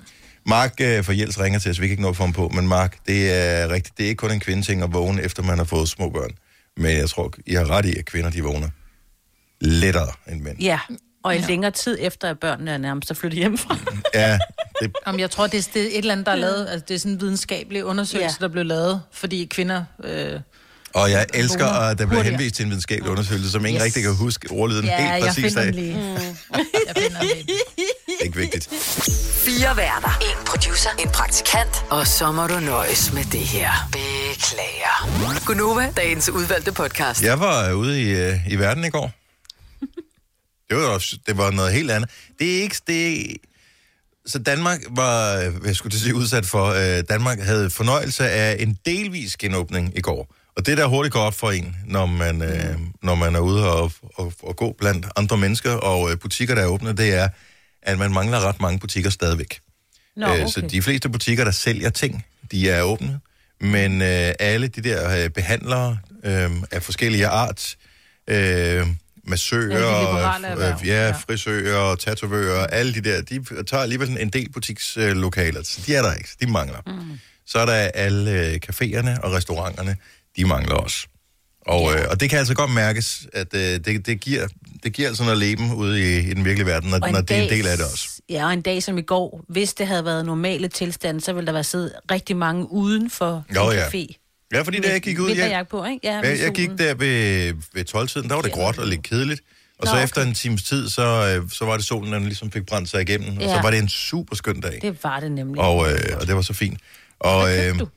Mark 0.45 0.73
øh, 0.81 1.05
fra 1.05 1.13
Jels 1.13 1.39
ringer 1.39 1.59
til 1.59 1.71
os, 1.71 1.81
vi 1.81 1.87
kan 1.87 1.91
ikke 1.91 2.03
nå 2.03 2.09
at 2.09 2.15
få 2.15 2.23
ham 2.23 2.33
på, 2.33 2.49
men 2.49 2.67
Mark, 2.67 2.97
det 3.07 3.33
er 3.33 3.69
rigtigt, 3.69 3.97
det 3.97 4.03
er 4.03 4.07
ikke 4.07 4.19
kun 4.19 4.31
en 4.31 4.39
kvindeting 4.39 4.83
at 4.83 4.93
vågne, 4.93 5.21
efter 5.21 5.43
man 5.43 5.57
har 5.57 5.65
fået 5.65 5.89
små 5.89 6.09
børn. 6.09 6.31
Men 6.77 6.97
jeg 6.97 7.09
tror, 7.09 7.33
I 7.45 7.53
har 7.53 7.69
ret 7.69 7.85
i, 7.85 7.97
at 7.99 8.05
kvinder, 8.05 8.29
de 8.29 8.41
vågner 8.43 8.69
lettere 9.61 10.07
end 10.31 10.41
mænd. 10.41 10.59
Ja, 10.59 10.79
og 11.23 11.35
i 11.35 11.39
længere 11.39 11.71
tid 11.71 11.97
efter, 12.01 12.29
at 12.29 12.39
børnene 12.39 12.71
er 12.71 12.77
nærmest 12.77 13.11
at 13.11 13.17
flytte 13.17 13.35
hjemmefra. 13.35 13.77
Ja, 14.13 14.37
det, 14.81 14.91
Jamen, 15.07 15.19
jeg 15.19 15.31
tror, 15.31 15.47
det 15.47 15.57
er, 15.67 15.69
det 15.73 15.81
er 15.81 15.85
et 15.87 15.97
eller 15.97 16.11
andet, 16.11 16.25
der 16.25 16.31
er 16.31 16.35
lavet, 16.35 16.67
altså 16.69 16.85
det 16.87 16.93
er 16.93 16.99
sådan 16.99 17.11
en 17.11 17.21
videnskabelig 17.21 17.85
undersøgelse, 17.85 18.37
Ja. 18.41 18.45
der 18.45 18.51
blev 18.51 18.65
lavet, 18.65 19.01
fordi 19.11 19.45
kvinder... 19.45 19.85
Øh, 20.03 20.39
og 20.93 21.11
jeg 21.11 21.25
elsker, 21.33 21.65
at 21.65 21.97
der 21.97 22.05
bliver 22.05 22.23
henvist 22.23 22.55
til 22.55 22.63
en 22.63 22.69
videnskabelig 22.69 23.11
undersøgelse, 23.11 23.51
som 23.51 23.65
ingen 23.65 23.79
Yes. 23.79 23.85
rigtig 23.85 24.03
kan 24.03 24.15
huske 24.15 24.47
ordlyden 24.51 24.85
ja, 24.85 25.13
helt 25.13 25.25
præcis 25.25 25.55
af. 25.55 25.75
lige. 25.75 25.93
Jeg 26.87 26.95
finder 26.97 27.19
den 27.19 27.27
lige. 27.37 27.43
Det 28.07 28.19
er 28.19 28.23
ikke 28.25 28.37
vigtigt. 28.37 28.69
Fire 29.45 29.77
værter. 29.77 30.17
En 30.21 30.45
producer. 30.45 30.89
En 30.99 31.09
praktikant. 31.09 31.85
Og 31.89 32.07
så 32.07 32.31
må 32.31 32.47
du 32.47 32.59
nøjes 32.59 33.13
med 33.13 33.23
det 33.23 33.39
her. 33.39 33.71
Beklager. 33.91 35.45
Gunova, 35.45 35.91
dagens 35.97 36.29
udvalgte 36.29 36.71
podcast. 36.71 37.23
Jeg 37.23 37.39
var 37.39 37.69
øh, 37.69 37.75
ude 37.77 38.01
i, 38.01 38.09
øh, 38.09 38.47
i 38.49 38.55
verden 38.55 38.83
i 38.85 38.89
går. 38.89 39.11
Det 40.69 40.77
var, 40.77 40.83
også- 40.87 41.17
det 41.27 41.37
var 41.37 41.51
noget 41.51 41.73
helt 41.73 41.91
andet. 41.91 42.09
Det 42.39 42.57
er 42.57 42.61
ikke... 42.61 42.75
Det 42.87 43.21
er, 43.21 43.33
så 44.25 44.39
Danmark 44.39 44.79
var, 44.89 45.35
øh, 45.37 45.53
jeg 45.65 45.75
skulle 45.75 45.91
til 45.91 45.97
at 45.97 46.01
sige, 46.03 46.15
udsat 46.15 46.45
for, 46.45 46.65
øh, 46.97 47.03
Danmark 47.09 47.39
havde 47.39 47.69
fornøjelse 47.69 48.29
af 48.29 48.55
en 48.59 48.77
delvis 48.85 49.37
genåbning 49.37 49.97
i 49.97 50.01
går. 50.01 50.35
Og 50.55 50.65
det 50.65 50.77
der 50.77 50.85
hurtigt 50.85 51.13
går 51.13 51.19
op 51.21 51.33
for 51.33 51.51
en, 51.51 51.75
når 51.85 52.05
man, 52.05 52.41
øh, 52.41 52.77
når 53.03 53.15
man 53.15 53.35
er 53.35 53.39
ude 53.39 53.71
og, 53.71 53.91
og, 54.15 54.33
og 54.43 54.55
gå 54.55 54.75
blandt 54.79 55.05
andre 55.15 55.37
mennesker, 55.37 55.71
og 55.71 56.11
øh, 56.11 56.17
butikker, 56.19 56.55
der 56.55 56.61
er 56.61 56.67
åbne, 56.67 56.93
det 56.93 57.13
er, 57.13 57.29
at 57.81 57.99
man 57.99 58.13
mangler 58.13 58.39
ret 58.47 58.61
mange 58.61 58.79
butikker 58.79 59.09
stadigvæk. 59.09 59.59
Nå, 60.15 60.25
Øh, 60.25 60.31
okay. 60.33 60.47
Så 60.47 60.61
de 60.61 60.81
fleste 60.81 61.09
butikker, 61.09 61.43
der 61.43 61.51
sælger 61.51 61.89
ting, 61.89 62.25
de 62.51 62.69
er 62.69 62.81
åbne. 62.81 63.19
Men 63.61 64.01
øh, 64.01 64.33
alle 64.39 64.67
de 64.67 64.81
der 64.81 65.23
øh, 65.23 65.29
behandlere 65.29 65.97
øh, 66.23 66.51
af 66.71 66.83
forskellige 66.83 67.27
art, 67.27 67.75
øh, 68.27 68.87
massører, 69.27 70.39
Ja, 70.57 70.71
øh, 70.73 70.87
ja, 70.87 71.11
frisører, 71.11 71.95
tatovører, 71.95 72.67
alle 72.67 72.93
de 72.93 73.01
der, 73.01 73.21
de 73.21 73.63
tager 73.63 73.83
alligevel 73.83 74.17
en 74.19 74.29
del 74.29 74.51
butikslokaler. 74.51 75.63
Så 75.63 75.81
de 75.85 75.95
er 75.95 76.01
der 76.01 76.13
ikke, 76.13 76.29
de 76.41 76.51
mangler. 76.51 76.79
Mm. 76.87 77.19
Så 77.45 77.59
er 77.59 77.65
der 77.65 77.73
alle 77.73 78.31
øh, 78.31 78.59
caféerne 78.69 79.21
og 79.21 79.31
restauranterne, 79.33 79.97
de 80.37 80.45
mangler 80.45 80.75
også. 80.75 81.07
Og, 81.67 81.93
øh, 81.93 82.05
og 82.09 82.19
det 82.19 82.29
kan 82.29 82.39
altså 82.39 82.53
godt 82.55 82.71
mærkes, 82.71 83.27
at 83.33 83.47
øh, 83.53 83.61
det, 83.61 84.05
det, 84.05 84.19
giver, 84.19 84.47
det 84.83 84.93
giver 84.93 85.07
altså 85.07 85.23
noget 85.23 85.37
leben 85.39 85.73
ude 85.73 86.01
i, 86.01 86.19
i 86.19 86.33
den 86.33 86.45
virkelige 86.45 86.65
verden, 86.65 86.89
når, 86.89 86.99
Og 87.01 87.11
når 87.11 87.21
det 87.21 87.37
er 87.37 87.41
en 87.41 87.49
del 87.49 87.67
af 87.67 87.77
det 87.77 87.85
også. 87.85 88.09
Ja, 88.29 88.45
og 88.45 88.53
en 88.53 88.61
dag 88.61 88.83
som 88.83 88.97
i 88.97 89.01
går, 89.01 89.43
hvis 89.49 89.73
det 89.73 89.87
havde 89.87 90.05
været 90.05 90.25
normale 90.25 90.67
tilstande, 90.67 91.21
så 91.21 91.33
ville 91.33 91.45
der 91.47 91.53
være 91.53 91.63
siddet 91.63 91.93
rigtig 92.11 92.37
mange 92.37 92.71
uden 92.71 93.09
for 93.09 93.45
Jo, 93.55 93.69
en 93.69 93.77
ja. 93.77 93.87
café. 93.87 94.19
Ja, 94.53 94.61
fordi 94.61 94.79
da 94.79 94.91
jeg 94.91 95.01
gik 95.01 95.19
ud, 95.19 95.29
jeg, 95.29 95.65
på, 95.71 95.85
ikke? 95.85 95.99
Ja, 96.03 96.19
jeg, 96.19 96.39
jeg 96.39 96.51
gik 96.51 96.69
der 96.69 96.93
ved, 96.93 97.53
ved 97.73 97.95
12-tiden, 97.95 98.29
der 98.29 98.35
var 98.35 98.41
det 98.41 98.51
gråt 98.51 98.77
og 98.77 98.87
lidt 98.87 99.03
kedeligt. 99.03 99.41
Og 99.79 99.85
Nå, 99.85 99.89
så 99.89 99.93
okay. 99.95 100.03
efter 100.03 100.21
en 100.21 100.33
times 100.33 100.63
tid, 100.63 100.89
så, 100.89 101.37
øh, 101.41 101.49
så 101.51 101.65
var 101.65 101.77
det 101.77 101.85
solen, 101.85 102.13
der 102.13 102.19
ligesom 102.19 102.51
fik 102.51 102.65
brændt 102.65 102.89
sig 102.89 103.01
igennem. 103.01 103.37
Og 103.37 103.43
så 103.43 103.49
Ja. 103.49 103.61
var 103.61 103.71
det 103.71 103.79
en 103.79 103.89
super 103.89 104.35
skøn 104.35 104.61
dag. 104.61 104.79
Det 104.81 105.03
var 105.03 105.19
det 105.19 105.31
nemlig. 105.31 105.61
Og, 105.61 105.91
øh, 105.91 105.99
og 106.21 106.27
det 106.27 106.35
var 106.35 106.41
så 106.41 106.53
fint. 106.53 106.79
Og, 107.19 107.43
Hvad 107.43 107.69
øh, 107.69 107.79
du? 107.79 107.87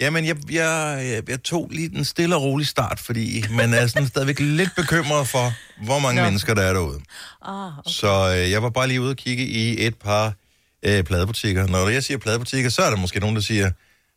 Jamen, 0.00 0.26
jeg, 0.26 0.36
jeg, 0.52 1.00
jeg, 1.06 1.30
jeg 1.30 1.42
tog 1.42 1.68
lige 1.70 1.88
den 1.88 2.04
stille 2.04 2.36
og 2.36 2.42
rolig 2.42 2.66
start, 2.66 3.00
fordi 3.00 3.44
man 3.50 3.74
er 3.74 3.86
sådan 3.86 4.08
stadigvæk 4.08 4.40
lidt 4.40 4.70
bekymret 4.76 5.28
for, 5.28 5.52
hvor 5.84 5.98
mange 5.98 6.20
Nå. 6.20 6.26
mennesker 6.26 6.54
der 6.54 6.62
er 6.62 6.72
derude. 6.72 7.00
Ah, 7.42 7.78
okay. 7.78 7.90
Så 7.90 8.36
øh, 8.36 8.50
jeg 8.50 8.62
var 8.62 8.70
bare 8.70 8.88
lige 8.88 9.00
ude 9.00 9.10
og 9.10 9.16
kigge 9.16 9.44
i 9.44 9.86
et 9.86 9.94
par 9.94 10.34
øh, 10.82 11.04
pladebutikker. 11.04 11.66
Når 11.66 11.88
jeg 11.88 12.04
siger 12.04 12.18
pladebutikker, 12.18 12.70
så 12.70 12.82
er 12.82 12.90
der 12.90 12.96
måske 12.96 13.20
nogen, 13.20 13.36
der 13.36 13.42
siger, 13.42 13.70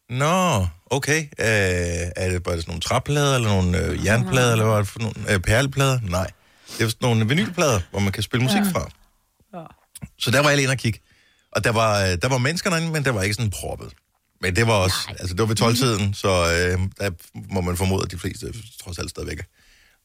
Nå, 0.09 0.67
okay. 0.85 1.19
Øh, 1.19 2.11
er 2.15 2.29
det 2.29 2.43
bare 2.43 2.55
sådan 2.55 2.63
nogle 2.67 2.81
træplader, 2.81 3.35
eller 3.35 3.49
nogle 3.49 3.77
øh, 3.77 4.05
jernplader, 4.05 4.51
eller 4.51 4.65
hvad 4.65 4.73
er 4.73 4.79
det 4.79 4.87
for 4.87 4.99
nogle 4.99 5.15
øh, 5.29 5.39
perleplader? 5.39 5.99
Nej. 6.03 6.31
Det 6.77 6.83
er 6.83 6.89
sådan 6.89 6.97
nogle 7.01 7.27
vinylplader, 7.27 7.79
hvor 7.91 7.99
man 7.99 8.11
kan 8.11 8.23
spille 8.23 8.43
musik 8.43 8.61
fra. 8.71 8.89
Så 10.19 10.31
der 10.31 10.39
var 10.41 10.49
jeg 10.49 10.57
lige 10.57 10.63
inde 10.63 10.73
og 10.73 10.77
kigge. 10.77 10.99
Og 11.51 11.63
der 11.63 11.71
var, 11.71 12.01
øh, 12.01 12.17
der 12.21 12.27
var 12.27 12.37
mennesker 12.37 12.69
derinde, 12.69 12.91
men 12.91 13.05
der 13.05 13.11
var 13.11 13.21
ikke 13.21 13.33
sådan 13.33 13.51
proppet. 13.51 13.93
Men 14.43 14.55
det 14.55 14.67
var 14.67 14.73
også, 14.73 14.97
Nej. 15.07 15.15
altså 15.19 15.33
det 15.35 15.41
var 15.41 15.45
ved 15.47 15.61
12-tiden, 15.61 16.13
så 16.13 16.27
øh, 16.29 16.79
der 16.99 17.09
må 17.53 17.61
man 17.61 17.77
formode, 17.77 18.01
at 18.05 18.11
de 18.11 18.17
fleste 18.19 18.53
trods 18.83 18.99
alt 18.99 19.09
stadigvæk 19.09 19.39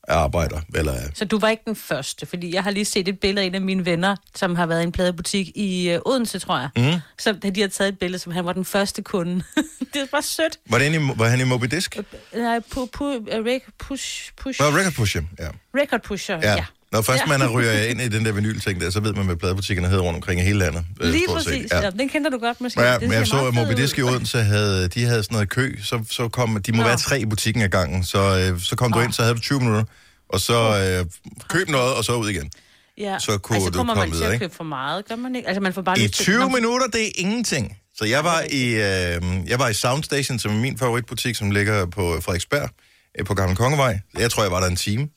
er 0.09 0.15
arbejder. 0.15 0.61
Eller, 0.75 0.93
er- 0.93 1.09
Så 1.15 1.25
du 1.25 1.39
var 1.39 1.49
ikke 1.49 1.63
den 1.67 1.77
første, 1.77 2.27
fordi 2.27 2.55
jeg 2.55 2.63
har 2.63 2.71
lige 2.71 2.85
set 2.85 3.09
et 3.09 3.21
billede 3.21 3.43
af 3.43 3.47
en 3.47 3.55
af 3.55 3.61
mine 3.61 3.85
venner, 3.85 4.17
som 4.35 4.57
har 4.57 4.67
været 4.67 4.81
i 4.81 4.83
en 4.83 4.93
pladebutik 4.93 5.49
i 5.55 5.89
øh, 5.91 6.01
Odense, 6.07 6.39
tror 6.39 6.59
jeg. 6.59 6.69
Mm. 6.95 7.01
Så 7.19 7.33
de 7.33 7.61
har 7.61 7.69
taget 7.69 7.89
et 7.93 7.99
billede, 7.99 8.19
som 8.19 8.33
han 8.33 8.45
var 8.45 8.53
den 8.53 8.65
første 8.65 9.03
kunde. 9.03 9.35
det 9.95 10.03
er 10.03 10.07
bare 10.13 10.23
sødt. 10.23 10.59
var, 10.71 10.79
det 10.79 10.95
i, 10.95 10.99
var 11.17 11.29
han 11.29 11.41
i 11.41 11.45
Moby 11.45 11.65
Disk? 11.65 11.97
Nej, 12.35 12.61
pu, 12.71 12.87
pu, 12.87 13.05
uh, 13.05 13.23
rec, 13.27 13.63
push, 13.79 14.33
push, 14.37 14.61
Nå, 14.61 14.67
Record 14.67 14.93
Push, 14.93 15.17
ja. 15.17 15.49
record 15.75 16.01
pusher, 16.03 16.39
Ja. 16.43 16.53
ja. 16.55 16.65
Ja. 16.93 16.97
Når 16.97 17.03
først 17.03 17.23
man 17.29 17.43
er 17.43 17.49
ryger 17.49 17.83
ind 17.83 18.01
i 18.01 18.09
den 18.09 18.25
der 18.25 18.33
vinylting 18.33 18.81
der, 18.81 18.91
så 18.91 19.01
ved 19.01 19.13
man, 19.15 19.27
hvad 19.27 19.37
pladebutikkerne 19.37 19.89
hedder 19.89 20.03
rundt 20.03 20.17
omkring 20.17 20.41
i 20.41 20.43
hele 20.45 20.59
landet. 20.59 20.85
øh, 21.01 21.11
Lige 21.11 21.25
præcis. 21.29 21.73
Ja. 21.73 21.91
den 21.91 22.09
kender 22.09 22.31
du 22.31 22.39
godt 22.39 22.61
måske. 22.61 22.81
Ja, 22.83 22.93
Det 22.95 23.03
men 23.03 23.13
jeg 23.13 23.27
så, 23.27 23.47
at 23.47 23.55
Moby. 23.55 23.73
Disk 23.73 23.99
i 23.99 24.03
Odense 24.03 24.39
havde, 24.39 24.89
de 24.89 25.05
havde 25.05 25.23
sådan 25.23 25.35
noget 25.35 25.49
kø, 25.49 25.77
så, 25.83 26.05
så 26.11 26.29
kom, 26.29 26.63
de 26.63 26.73
må 26.73 26.83
Nå. 26.83 26.89
være 26.89 26.97
tre 26.97 27.21
i 27.21 27.27
butikken 27.27 27.63
ad 27.63 27.69
gangen, 27.69 28.05
så, 28.05 28.19
øh, 28.53 28.61
så 28.61 28.77
kom 28.77 28.93
du 28.93 29.01
ind, 29.01 29.13
så 29.13 29.23
havde 29.23 29.35
du 29.35 29.41
20 29.41 29.59
minutter, 29.61 29.85
og 30.29 30.41
så 30.41 30.55
øh, 31.01 31.07
køb 31.49 31.69
noget, 31.69 31.95
og 31.95 32.05
så 32.05 32.13
ud 32.15 32.29
igen. 32.31 32.51
Ja. 32.99 33.19
så 33.19 33.39
kunne 33.39 33.57
altså, 33.57 33.71
du 33.71 33.77
kommer 33.77 33.95
komme 33.95 34.07
man 34.07 34.11
til 34.13 34.19
videre, 34.21 34.33
at 34.35 34.41
købe 34.41 34.55
for 34.55 34.65
meget, 34.65 35.09
gør 35.09 35.17
man 35.17 35.35
ikke? 35.37 35.49
Altså, 35.49 35.61
man 35.61 35.73
får 35.73 35.83
bare 35.83 35.99
I 35.99 36.03
lyst 36.03 36.15
til- 36.15 36.25
20 36.25 36.39
Nå, 36.39 36.49
minutter, 36.49 36.87
det 36.87 37.07
er 37.07 37.11
ingenting. 37.17 37.77
Så 37.97 38.05
jeg 38.05 38.25
var 38.25 38.43
i, 38.51 38.65
øh, 38.65 39.23
jeg 39.51 39.59
var 39.59 39.69
i 39.69 39.75
Soundstation, 39.75 40.39
som 40.39 40.51
er 40.53 40.57
min 40.61 40.79
favoritbutik, 40.79 41.35
som 41.37 41.51
ligger 41.51 41.87
på 41.87 42.21
Frederiksberg, 42.21 42.71
øh, 43.19 43.27
på 43.27 43.35
Gamle 43.35 43.57
Kongevej. 43.57 44.01
Jeg 44.19 44.31
tror, 44.31 44.43
jeg 44.43 44.53
var 44.53 44.61
der 44.61 44.67
en 44.67 44.77
time. 44.77 45.09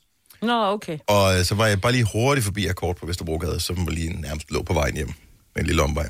Nå, 0.41 0.65
okay. 0.65 0.97
Og 1.07 1.39
øh, 1.39 1.45
så 1.45 1.55
var 1.55 1.67
jeg 1.67 1.81
bare 1.81 1.91
lige 1.91 2.05
hurtigt 2.13 2.45
forbi 2.45 2.65
Akkord 2.65 2.95
på 2.95 3.05
Vesterbrogade, 3.05 3.59
som 3.59 3.85
var 3.85 3.91
lige 3.91 4.21
nærmest 4.21 4.51
lå 4.51 4.63
på 4.63 4.73
vejen 4.73 4.95
hjem 4.95 5.07
med 5.55 5.61
en 5.61 5.67
lille 5.67 5.83
omvej. 5.83 6.09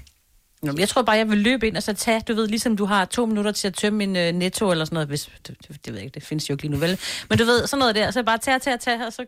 Nå, 0.63 0.73
jeg 0.77 0.89
tror 0.89 1.01
bare, 1.01 1.15
jeg 1.17 1.29
vil 1.29 1.37
løbe 1.37 1.67
ind 1.67 1.77
og 1.77 1.83
så 1.83 1.93
tage, 1.93 2.21
du 2.27 2.33
ved, 2.33 2.47
ligesom 2.47 2.77
du 2.77 2.85
har 2.85 3.05
to 3.05 3.25
minutter 3.25 3.51
til 3.51 3.67
at 3.67 3.73
tømme 3.73 3.97
min 3.97 4.09
uh, 4.09 4.39
netto 4.39 4.71
eller 4.71 4.85
sådan 4.85 4.95
noget, 4.95 5.07
hvis, 5.07 5.29
det, 5.47 5.55
det, 5.67 5.69
det 5.69 5.79
ved 5.87 5.93
jeg 5.93 6.05
ikke, 6.05 6.13
det 6.13 6.23
findes 6.23 6.49
jo 6.49 6.53
ikke 6.53 6.63
lige 6.63 6.71
nu, 6.71 6.77
vel? 6.77 6.99
Men 7.29 7.37
du 7.37 7.45
ved, 7.45 7.67
sådan 7.67 7.79
noget 7.79 7.95
der, 7.95 8.11
så 8.11 8.23
bare 8.23 8.37
tage, 8.37 8.59
tage, 8.59 8.77
tage, 8.77 9.07
og 9.07 9.13
så 9.13 9.25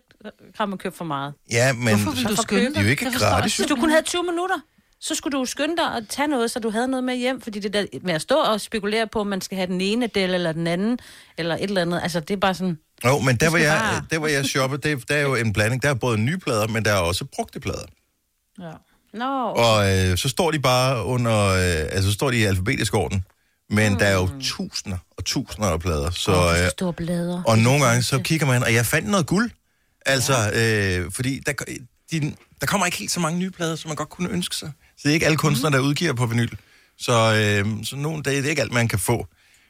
kan 0.57 0.69
man 0.69 0.77
købe 0.77 0.95
for 0.95 1.05
meget. 1.05 1.33
Ja, 1.51 1.73
men 1.73 1.87
Hvorfor 1.87 2.11
vil 2.11 2.23
du 2.23 2.35
Så 2.35 2.41
skynde 2.41 2.69
det 2.69 2.77
er 2.77 2.81
jo 2.81 2.89
ikke 2.89 3.11
gratis. 3.11 3.57
Hvis 3.57 3.67
du 3.67 3.75
kun 3.75 3.89
havde 3.89 4.01
20 4.01 4.23
minutter, 4.23 4.55
så 5.05 5.15
skulle 5.15 5.39
du 5.39 5.45
skynde 5.45 5.77
dig 5.77 5.95
at 5.97 6.03
tage 6.09 6.27
noget, 6.27 6.51
så 6.51 6.59
du 6.59 6.69
havde 6.69 6.87
noget 6.87 7.03
med 7.03 7.15
hjem, 7.15 7.41
fordi 7.41 7.59
det 7.59 7.73
der 7.73 7.85
med 8.03 8.13
at 8.13 8.21
stå 8.21 8.35
og 8.35 8.61
spekulere 8.61 9.07
på, 9.07 9.19
om 9.19 9.27
man 9.27 9.41
skal 9.41 9.55
have 9.55 9.67
den 9.67 9.81
ene 9.81 10.07
del 10.07 10.33
eller 10.33 10.51
den 10.51 10.67
anden, 10.67 10.99
eller 11.37 11.55
et 11.55 11.63
eller 11.63 11.81
andet, 11.81 11.99
altså 12.03 12.19
det 12.19 12.31
er 12.31 12.37
bare 12.37 12.53
sådan, 12.53 12.77
Jo, 13.05 13.19
men 13.19 13.35
der 13.35 13.49
skal 13.49 13.61
jeg, 13.61 13.79
bare- 13.79 14.05
der 14.11 14.17
hvor 14.19 14.27
jeg 14.27 14.45
shoppede, 14.45 14.89
det, 14.89 15.09
der 15.09 15.15
er 15.15 15.21
jo 15.21 15.35
en 15.35 15.53
blanding. 15.53 15.83
Der 15.83 15.89
er 15.89 15.93
både 15.93 16.17
nye 16.17 16.37
plader, 16.37 16.67
men 16.67 16.85
der 16.85 16.91
er 16.91 16.97
også 16.97 17.25
brugte 17.25 17.59
plader. 17.59 17.85
Ja. 18.61 18.71
nå, 19.13 19.45
Og 19.47 19.91
øh, 19.91 20.17
så 20.17 20.29
står 20.29 20.51
de 20.51 20.59
bare 20.59 21.05
under, 21.05 21.47
øh, 21.47 21.59
altså 21.91 22.03
så 22.09 22.13
står 22.13 22.31
de 22.31 22.37
i 22.37 22.43
alfabetisk 22.43 22.93
orden. 22.93 23.25
Men 23.69 23.91
mm. 23.93 23.99
der 23.99 24.05
er 24.05 24.13
jo 24.13 24.29
tusinder 24.41 24.97
og 25.17 25.25
tusinder 25.25 25.69
af 25.69 25.79
plader. 25.79 26.11
Så, 26.11 26.31
øh, 26.31 26.57
så 26.57 26.69
store 26.69 26.93
blader. 26.93 27.43
og 27.47 27.57
nogle 27.57 27.85
gange 27.85 28.03
så 28.03 28.19
kigger 28.19 28.45
man, 28.47 28.63
og 28.63 28.73
jeg 28.73 28.85
fandt 28.85 29.09
noget 29.09 29.27
guld. 29.27 29.51
Altså, 30.05 30.33
øh, 30.55 31.11
fordi 31.11 31.39
der, 31.45 31.53
de, 32.11 32.35
der 32.61 32.67
kommer 32.67 32.85
ikke 32.85 32.97
helt 32.97 33.11
så 33.11 33.19
mange 33.19 33.39
nye 33.39 33.51
plader, 33.51 33.75
som 33.75 33.89
man 33.89 33.95
godt 33.95 34.09
kunne 34.09 34.29
ønske 34.29 34.55
sig. 34.55 34.71
Så 35.03 35.07
det 35.07 35.09
er 35.09 35.13
ikke 35.13 35.25
alle 35.25 35.37
kunstnere, 35.37 35.71
der 35.73 35.79
udgiver 35.79 36.13
på 36.13 36.25
vinyl. 36.25 36.49
Så, 36.97 37.13
øh, 37.13 37.85
så 37.85 37.95
nogle 37.95 38.23
dage, 38.23 38.37
det 38.37 38.45
er 38.45 38.49
ikke 38.49 38.61
alt, 38.61 38.71
man 38.71 38.87
kan 38.87 38.99
få. 38.99 39.27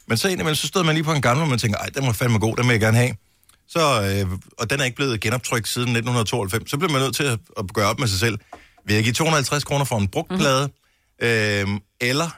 Men 0.08 0.18
så 0.18 0.28
indimellem, 0.28 0.56
så 0.56 0.68
stod 0.68 0.84
man 0.84 0.96
lige 0.96 1.04
på 1.04 1.14
en 1.14 1.22
gammel, 1.22 1.44
og 1.44 1.50
man 1.50 1.60
tænker, 1.60 1.78
ej, 1.78 1.86
den 1.86 2.06
var 2.06 2.12
fandme 2.14 2.40
god, 2.40 2.56
den 2.56 2.66
vil 2.68 2.74
jeg 2.74 2.80
gerne 2.82 2.98
have. 2.98 3.16
Så, 3.68 3.80
øh, 4.30 4.40
og 4.58 4.70
den 4.70 4.80
er 4.80 4.84
ikke 4.84 4.96
blevet 4.96 5.20
genoptrykt 5.22 5.68
siden 5.68 5.88
1992. 5.90 6.70
Så 6.72 6.78
bliver 6.78 6.92
man 6.92 7.02
nødt 7.02 7.16
til 7.16 7.24
at, 7.24 7.40
at 7.58 7.74
gøre 7.74 7.88
op 7.88 8.00
med 8.00 8.08
sig 8.08 8.20
selv. 8.20 8.40
Vil 8.86 8.94
jeg 8.96 9.04
give 9.04 9.14
250 9.14 9.64
kroner 9.64 9.86
for 9.86 9.98
en 9.98 10.08
brugt 10.08 10.30
plade, 10.30 10.70
øh, 11.22 11.68
eller 12.02 12.30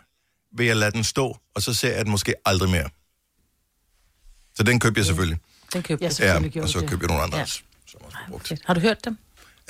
vil 0.57 0.65
jeg 0.65 0.75
lade 0.75 0.91
den 0.91 1.03
stå, 1.03 1.37
og 1.55 1.61
så 1.61 1.73
ser 1.73 1.95
jeg 1.95 2.05
den 2.05 2.11
måske 2.11 2.33
aldrig 2.45 2.69
mere. 2.69 2.89
Så 4.55 4.63
den 4.63 4.79
købte 4.79 4.99
jeg 4.99 5.05
selvfølgelig. 5.05 5.37
Den 5.73 5.83
købte 5.83 6.05
jeg. 6.05 6.13
selvfølgelig 6.13 6.55
Ja, 6.55 6.61
og 6.61 6.69
så 6.69 6.79
købte 6.79 6.97
jeg 7.01 7.07
nogle 7.07 7.23
andre 7.23 7.37
Ja. 7.37 7.45
som 7.45 7.61
også 8.05 8.17
brugt. 8.29 8.51
Har 8.65 8.73
du 8.73 8.79
hørt 8.79 9.05
dem? 9.05 9.17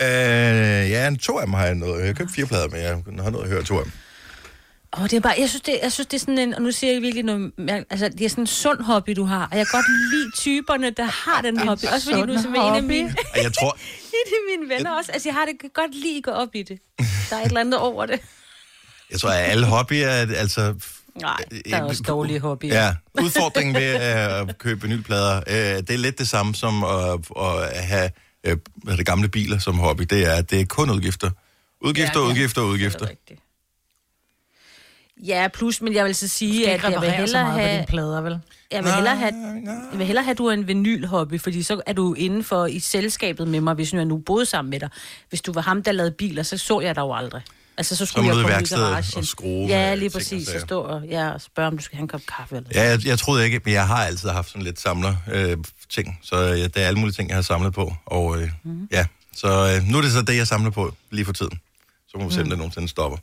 Øh, 0.02 0.90
ja, 0.92 1.12
to 1.22 1.40
af 1.40 1.46
dem 1.46 1.54
har 1.54 1.66
jeg 1.66 1.76
noget. 1.76 2.00
Jeg 2.00 2.08
har 2.08 2.14
købt 2.14 2.32
fire 2.32 2.46
plader, 2.46 2.68
men 2.68 2.82
jeg 2.82 2.90
har 3.24 3.30
noget 3.30 3.44
at 3.44 3.50
høre 3.50 3.64
to 3.64 3.78
af 3.78 3.84
dem. 3.84 3.92
Åh, 4.98 5.04
det 5.04 5.14
er 5.14 5.20
bare, 5.20 5.36
jeg 5.40 5.50
synes, 5.50 5.62
det, 5.62 5.80
jeg 5.84 5.92
synes, 5.92 6.08
det 6.08 6.18
er 6.18 6.20
sådan 6.20 6.38
en, 6.38 6.54
og 6.54 6.62
nu 6.62 6.72
siger 6.72 6.94
jeg 6.94 7.02
virkelig 7.02 7.24
noget, 7.24 7.54
altså, 7.90 8.10
det 8.10 8.22
er 8.22 8.30
sådan 8.30 8.44
en 8.44 8.48
sund 8.48 8.82
hobby, 8.82 9.12
du 9.16 9.24
har, 9.24 9.48
og 9.52 9.58
jeg 9.58 9.68
kan 9.68 9.80
godt 9.80 9.86
lide 10.12 10.32
typerne, 10.36 10.90
der 10.90 11.04
har 11.04 11.42
den 11.42 11.60
hobby, 11.60 11.86
også 11.94 12.10
fordi 12.10 12.22
du 12.22 12.34
er 12.34 12.40
en 12.40 12.56
af 12.56 12.72
hobby. 12.72 12.86
mine, 12.86 13.16
Og 13.34 13.44
jeg 13.44 13.54
tror, 13.54 13.78
en 14.20 14.34
af 14.34 14.58
mine 14.60 14.76
venner 14.76 14.98
også, 14.98 15.12
altså 15.12 15.30
jeg 15.30 15.34
har 15.34 15.46
det 15.46 15.74
godt 15.74 15.96
lide 15.96 16.18
at 16.18 16.24
gå 16.24 16.32
op 16.32 16.56
i 16.56 16.64
det. 16.64 16.80
Der 17.30 17.36
er 17.36 17.42
et 17.42 17.46
eller 17.46 17.60
andet 17.60 17.80
over 17.80 18.06
det. 18.06 18.20
jeg 19.12 19.20
tror, 19.20 19.30
at 19.30 19.52
alle 19.52 19.66
hobbyer 19.66 20.08
er, 20.08 20.36
altså... 20.36 20.76
Nej, 21.22 21.38
der 21.70 21.78
er 21.78 21.84
også 21.84 22.04
dårlige 22.04 22.40
hobbyer. 22.40 22.76
Ja, 22.84 22.96
udfordringen 23.22 23.76
ved 23.76 23.96
øh, 23.96 24.50
at 24.50 24.58
købe 24.58 24.82
vinylplader, 24.82 25.38
øh, 25.48 25.56
det 25.56 25.90
er 25.90 25.98
lidt 25.98 26.20
det 26.20 26.28
samme 26.28 26.56
som 26.56 26.84
at, 26.84 27.20
at 27.42 27.84
have 27.84 28.10
øh, 28.46 28.58
hvad 28.76 28.94
er 28.94 28.98
det 28.98 29.06
gamle 29.06 29.28
biler 29.30 29.60
som 29.60 29.76
hobby. 29.80 30.04
Det 30.04 30.26
er, 30.26 30.32
at 30.32 30.52
det 30.52 30.62
er 30.62 30.66
kun 30.66 30.90
udgifter. 30.90 31.32
Udgifter, 31.82 32.20
Ja, 32.20 32.26
ja. 32.26 32.32
udgifter, 32.32 32.62
Det 32.62 32.68
udgifter. 32.70 33.06
er 33.06 33.10
rigtigt. 33.10 33.40
Ja, 35.26 35.48
plus, 35.54 35.82
men 35.82 35.94
jeg 35.94 36.06
vil 36.06 36.16
så 36.16 36.28
sige, 36.28 36.72
at 36.72 36.84
jeg 36.84 36.92
vil 36.92 36.96
reparere 37.00 37.12
så 37.12 37.38
hellere 37.38 37.44
meget 37.44 37.54
på 37.56 37.60
have, 37.60 37.76
dine 37.76 37.86
plader, 37.86 38.22
vel? 38.22 38.40
jeg 38.72 38.84
vil 38.84 38.92
hellere 38.92 39.16
have, 39.16 39.34
jeg 39.92 39.98
vil 40.00 40.06
hellere 40.08 40.24
have, 40.24 40.32
at 40.32 40.38
du 40.38 40.46
er 40.46 40.54
en 40.54 40.68
vinylhobby, 40.68 41.40
fordi 41.40 41.64
så 41.64 41.82
er 41.86 41.94
du 41.94 42.14
inden 42.14 42.44
for 42.44 42.66
i 42.66 42.80
selskabet 42.80 43.48
med 43.48 43.62
mig, 43.62 43.74
hvis 43.74 43.94
nu 43.94 44.00
jeg 44.00 44.06
nu 44.06 44.18
boede 44.18 44.46
sammen 44.46 44.70
med 44.70 44.80
dig. 44.80 44.90
Hvis 45.30 45.42
du 45.42 45.54
var 45.54 45.62
ham, 45.62 45.84
der 45.84 45.92
lavede 45.92 46.12
biler, 46.12 46.44
så 46.44 46.58
så 46.58 46.80
jeg 46.82 46.96
dig 46.96 47.02
jo 47.02 47.14
aldrig. 47.14 47.42
Altså, 47.78 47.96
så 47.96 48.06
skulle 48.06 48.34
må 48.34 48.40
jeg 48.40 48.48
værkstedet 48.48 48.84
garagen. 48.84 49.18
og 49.18 49.26
skrue 49.26 49.68
Ja, 49.68 49.96
lige 49.96 50.10
præcis. 50.10 50.48
Så 50.48 50.60
stå 50.60 50.82
og, 50.82 51.04
ja, 51.10 51.30
og 51.30 51.42
spørge, 51.42 51.68
om 51.68 51.78
du 51.78 51.84
skal 51.84 51.96
have 51.96 52.02
en 52.02 52.08
kop 52.08 52.22
kaffe. 52.38 52.56
Eller 52.56 52.70
Ja, 52.74 52.84
jeg, 52.90 53.06
jeg 53.06 53.20
troede 53.20 53.46
ikke, 53.46 53.62
men 53.66 53.74
jeg 53.74 53.88
har 53.88 54.06
altid 54.06 54.30
haft 54.30 54.48
sådan 54.50 54.62
lidt 54.62 54.80
samler 54.80 55.16
øh, 55.34 55.58
ting, 55.90 56.20
så 56.22 56.38
ja, 56.38 56.68
der 56.68 56.82
er 56.82 56.88
alle 56.88 57.00
mulige 57.00 57.14
ting, 57.14 57.30
jeg 57.30 57.38
har 57.38 57.42
samlet 57.42 57.74
på. 57.74 57.94
Og 58.06 58.42
øh, 58.42 58.50
mm. 58.64 58.88
ja, 58.92 59.06
så 59.34 59.48
øh, 59.48 59.92
nu 59.92 59.98
er 59.98 60.02
det 60.02 60.12
så 60.12 60.22
det, 60.22 60.38
jeg 60.38 60.48
samler 60.48 60.70
på 60.70 60.94
lige 61.12 61.26
for 61.26 61.34
tiden. 61.34 61.60
Så 62.08 62.18
må 62.18 62.28
vi 62.28 62.34
se, 62.34 62.42
om 62.42 62.50
det 62.50 62.58
nogensinde 62.58 62.88
stopper. 62.88 63.18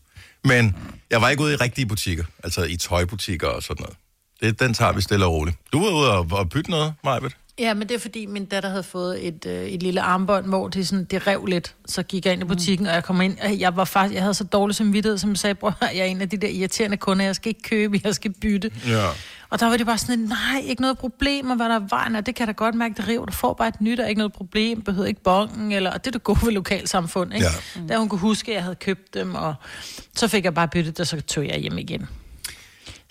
Men 0.45 0.77
jeg 1.11 1.21
var 1.21 1.29
ikke 1.29 1.43
ude 1.43 1.53
i 1.53 1.57
rigtige 1.57 1.87
butikker, 1.87 2.25
altså 2.45 2.65
i 2.65 2.77
tøjbutikker 2.77 3.49
og 3.49 3.63
sådan 3.63 3.83
noget. 3.83 3.97
Det, 4.41 4.61
den 4.61 4.75
tager 4.75 4.93
vi 4.93 5.01
stille 5.01 5.27
og 5.27 5.33
roligt. 5.33 5.57
Du 5.73 5.85
var 5.85 5.91
ude 5.91 6.13
og, 6.13 6.27
og 6.31 6.49
bytte 6.51 6.71
noget, 6.71 6.95
Majbet? 7.05 7.37
Ja, 7.63 7.75
men 7.75 7.89
det 7.89 7.95
er 7.95 7.99
fordi, 7.99 8.27
min 8.27 8.45
datter 8.45 8.69
havde 8.69 8.83
fået 8.83 9.27
et, 9.27 9.47
øh, 9.47 9.65
et 9.65 9.83
lille 9.83 10.01
armbånd, 10.01 10.47
hvor 10.47 10.69
det, 10.69 10.89
sådan, 10.89 11.05
det 11.05 11.27
rev 11.27 11.45
lidt. 11.45 11.75
Så 11.87 12.03
gik 12.03 12.25
jeg 12.25 12.33
ind 12.33 12.43
i 12.43 12.45
butikken, 12.45 12.87
og 12.87 12.95
jeg 12.95 13.05
kom 13.05 13.21
ind, 13.21 13.39
og 13.39 13.61
jeg 13.61 13.77
var 13.77 13.85
faktisk, 13.85 14.15
jeg 14.15 14.23
havde 14.23 14.35
så 14.35 14.45
dårlig 14.45 14.77
samvittighed, 14.77 15.19
som 15.19 15.31
jeg 15.31 15.39
sagde, 15.39 15.55
bror, 15.55 15.77
jeg 15.97 15.99
er 15.99 16.05
en 16.05 16.21
af 16.21 16.29
de 16.29 16.37
der 16.37 16.49
irriterende 16.49 16.97
kunder, 16.97 17.25
jeg 17.25 17.37
skal 17.37 17.49
ikke 17.49 17.63
købe, 17.63 18.01
jeg 18.05 18.15
skal 18.15 18.33
bytte. 18.33 18.71
Ja. 18.87 19.07
Og 19.51 19.61
der 19.61 19.67
var 19.67 19.77
det 19.77 19.87
bare 19.87 19.99
sådan, 19.99 20.19
nej, 20.19 20.63
ikke 20.65 20.83
noget 20.83 20.99
problem, 20.99 21.51
og 21.51 21.57
hvad 21.57 21.69
der 21.69 21.75
er 21.75 21.87
vejen, 21.89 22.17
og 22.17 22.27
det 22.27 22.35
kan 22.35 22.47
da 22.47 22.53
godt 22.53 22.75
mærke, 22.75 22.95
det 22.97 23.09
river. 23.09 23.27
Du 23.27 23.33
får 23.33 23.55
bare 23.55 23.69
et 23.69 23.81
nyt, 23.81 24.01
og 24.01 24.09
ikke 24.09 24.19
noget 24.19 24.33
problem, 24.33 24.83
behøver 24.83 25.07
ikke 25.07 25.23
bongen, 25.23 25.73
eller, 25.73 25.91
og 25.91 26.05
det 26.05 26.07
er 26.07 26.13
det 26.13 26.25
gode 26.25 26.39
ved 26.43 26.53
lokalsamfund, 26.53 27.35
ikke? 27.35 27.47
Ja. 27.77 27.81
Da 27.89 27.97
hun 27.97 28.09
kunne 28.09 28.21
huske, 28.21 28.51
at 28.53 28.55
jeg 28.55 28.63
havde 28.63 28.77
købt 28.77 29.15
dem, 29.15 29.35
og 29.35 29.55
så 30.17 30.29
fik 30.29 30.45
jeg 30.45 30.55
bare 30.55 30.69
byttet, 30.69 31.01
og 31.01 31.07
så 31.07 31.21
tog 31.21 31.47
jeg 31.47 31.59
hjem 31.59 31.79
igen. 31.79 32.09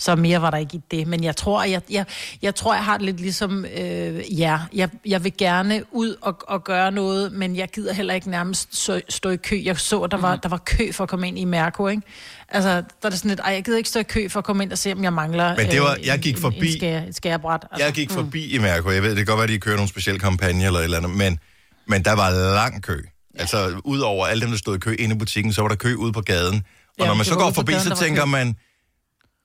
Så 0.02 0.16
mere 0.16 0.42
var 0.42 0.50
der 0.50 0.58
ikke 0.58 0.76
i 0.78 0.82
det. 0.92 1.08
Men 1.08 1.24
jeg 1.24 1.36
tror, 1.36 1.64
jeg, 1.64 1.82
jeg, 1.90 2.06
jeg, 2.42 2.56
tror, 2.56 2.74
jeg 2.74 2.84
har 2.86 2.98
det 2.98 3.06
lidt 3.06 3.20
ligesom 3.20 3.66
øh, 3.66 4.40
ja. 4.40 4.60
Jeg, 4.74 4.90
jeg 5.06 5.24
vil 5.24 5.34
gerne 5.38 5.84
ud 5.92 6.16
og, 6.22 6.38
og 6.48 6.64
gøre 6.64 6.92
noget, 6.92 7.32
men 7.32 7.56
jeg 7.56 7.70
gider 7.70 7.94
heller 7.94 8.14
ikke 8.14 8.30
nærmest 8.30 8.78
stå, 8.84 9.00
stå 9.10 9.30
i 9.30 9.36
kø. 9.36 9.62
Jeg 9.64 9.80
så, 9.80 10.08
der 10.12 10.18
var, 10.18 10.36
der 10.36 10.50
var 10.50 10.58
kø 10.58 10.92
for 10.92 11.04
at 11.04 11.10
komme 11.10 11.28
ind 11.28 11.40
i 11.40 11.46
Mærko, 11.46 11.88
ikke? 11.88 12.02
Altså, 12.50 12.70
der 12.70 12.82
er 13.04 13.10
det 13.10 13.18
sådan 13.20 13.30
lidt, 13.30 13.40
ej, 13.40 13.54
jeg 13.54 13.64
gider 13.64 13.78
ikke 13.78 13.90
stå 13.90 14.00
i 14.00 14.04
kø 14.04 14.30
for 14.30 14.38
at 14.40 14.44
komme 14.46 14.64
ind 14.64 14.72
og 14.72 14.78
se, 14.78 14.92
om 14.92 15.04
jeg 15.04 15.14
mangler 15.14 15.56
Men 15.58 15.68
det 15.72 15.82
var- 15.82 15.96
øh, 16.00 16.06
jeg 16.08 16.20
gik 16.20 16.36
en, 16.38 16.42
forbi- 16.44 16.66
en 16.68 16.78
skære, 16.78 17.08
et 17.08 17.16
skærebræt. 17.16 17.66
Altså. 17.72 17.86
Jeg 17.86 17.94
gik 17.94 18.10
forbi 18.12 18.46
i 18.56 18.58
Mærko. 18.58 18.90
Jeg 18.92 19.04
ved, 19.04 19.10
det 19.10 19.18
kan 19.18 19.26
godt 19.26 19.38
være, 19.38 19.44
at 19.44 19.50
de 19.50 19.60
kører 19.60 19.76
nogle 19.76 19.90
specielle 19.90 20.20
kampagne 20.20 20.66
eller 20.66 20.80
et 20.80 20.84
eller 20.84 20.98
andet, 20.98 21.12
men, 21.12 21.40
men 21.88 22.04
der 22.06 22.14
var 22.14 22.54
lang 22.56 22.84
kø. 22.84 22.98
Altså, 23.36 23.82
udover 23.84 24.26
alle 24.26 24.42
dem, 24.42 24.50
der 24.50 24.58
stod 24.58 24.76
i 24.76 24.80
kø 24.80 24.96
inde 25.00 25.16
i 25.16 25.18
butikken, 25.18 25.54
så 25.54 25.62
var 25.62 25.68
der 25.70 25.76
kø 25.76 25.96
ude 25.96 26.14
på 26.14 26.22
gaden. 26.22 26.56
Og 26.56 26.96
Ja, 27.00 27.06
når 27.06 27.14
man 27.14 27.26
så 27.26 27.36
går 27.36 27.52
forbi, 27.52 27.72
gaden, 27.72 27.88
så 27.90 27.96
tænker 28.04 28.24
kø. 28.26 28.30
man, 28.30 28.56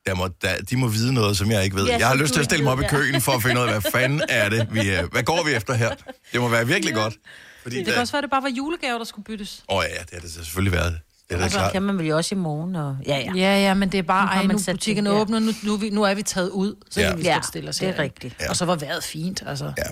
der 0.07 0.15
må, 0.15 0.29
der, 0.43 0.49
de 0.71 0.77
må 0.77 0.89
vide 0.89 1.13
noget, 1.15 1.37
som 1.37 1.51
jeg 1.51 1.65
ikke 1.65 1.77
ved. 1.77 1.87
Ja, 1.87 1.99
jeg 1.99 2.09
har 2.09 2.15
lyst 2.15 2.33
til 2.33 2.41
at 2.41 2.45
stille 2.45 2.65
mig 2.65 2.73
op 2.73 2.81
i 2.81 2.83
ja. 2.83 2.89
køen 2.89 3.21
for 3.21 3.33
at 3.33 3.43
finde 3.43 3.61
ud 3.61 3.67
af, 3.67 3.73
hvad 3.81 3.91
fanden 3.93 4.23
er 4.29 4.49
det, 4.49 4.69
vi 4.71 4.89
er. 4.91 5.07
Hvad 5.07 5.23
går 5.23 5.45
vi 5.45 5.53
efter 5.53 5.75
her? 5.75 5.91
Det 6.33 6.41
må 6.41 6.49
være 6.49 6.67
virkelig 6.67 6.95
godt. 6.95 7.15
Fordi 7.63 7.77
Det 7.79 7.87
kan 7.87 7.95
også 7.97 8.13
være, 8.13 8.19
at 8.19 8.23
det 8.23 8.31
bare 8.31 8.43
var 8.43 8.49
julegave, 8.49 8.99
der 8.99 9.05
skulle 9.05 9.25
byttes. 9.25 9.65
Åh 9.69 9.83
ja, 9.89 10.01
det 10.03 10.09
har 10.13 10.21
det 10.21 10.31
selvfølgelig 10.33 10.73
været. 10.73 10.99
Det 11.31 11.39
er 11.39 11.43
Altså, 11.43 11.59
klart. 11.59 11.73
kan 11.73 11.83
man 11.83 11.99
vel 11.99 12.07
jo 12.07 12.17
også 12.17 12.35
i 12.35 12.39
morgen. 12.39 12.77
Og... 12.77 12.97
Ja, 13.07 13.19
ja. 13.19 13.33
Ja, 13.37 13.61
ja, 13.61 13.75
men 13.75 13.93
det 13.93 13.99
er 13.99 14.03
bare, 14.03 14.25
Nu 14.27 14.31
ej, 14.41 14.47
man 14.47 14.57
nu 14.57 14.63
sat 14.63 14.75
butikken 14.75 15.07
det, 15.07 15.13
ja. 15.13 15.17
åbner, 15.17 15.39
nu, 15.39 15.53
nu, 15.63 15.73
er 15.75 15.79
vi, 15.79 15.91
nu 15.91 16.03
er 16.03 16.15
vi 16.15 16.23
taget 16.23 16.49
ud, 16.51 16.75
så 16.91 17.01
Ja. 17.01 17.09
kan 17.09 17.19
vi 17.19 17.23
Ja, 17.23 17.39
stille 17.49 17.69
os 17.69 17.77
det 17.77 17.83
er 17.83 17.87
herinde. 17.87 18.03
rigtigt. 18.05 18.35
Ja. 18.41 18.51
Og 18.51 18.57
så 18.57 18.65
var 18.65 18.77
vejret 18.77 19.05
fint, 19.05 19.43
altså. 19.47 19.65
Ja. 19.79 19.83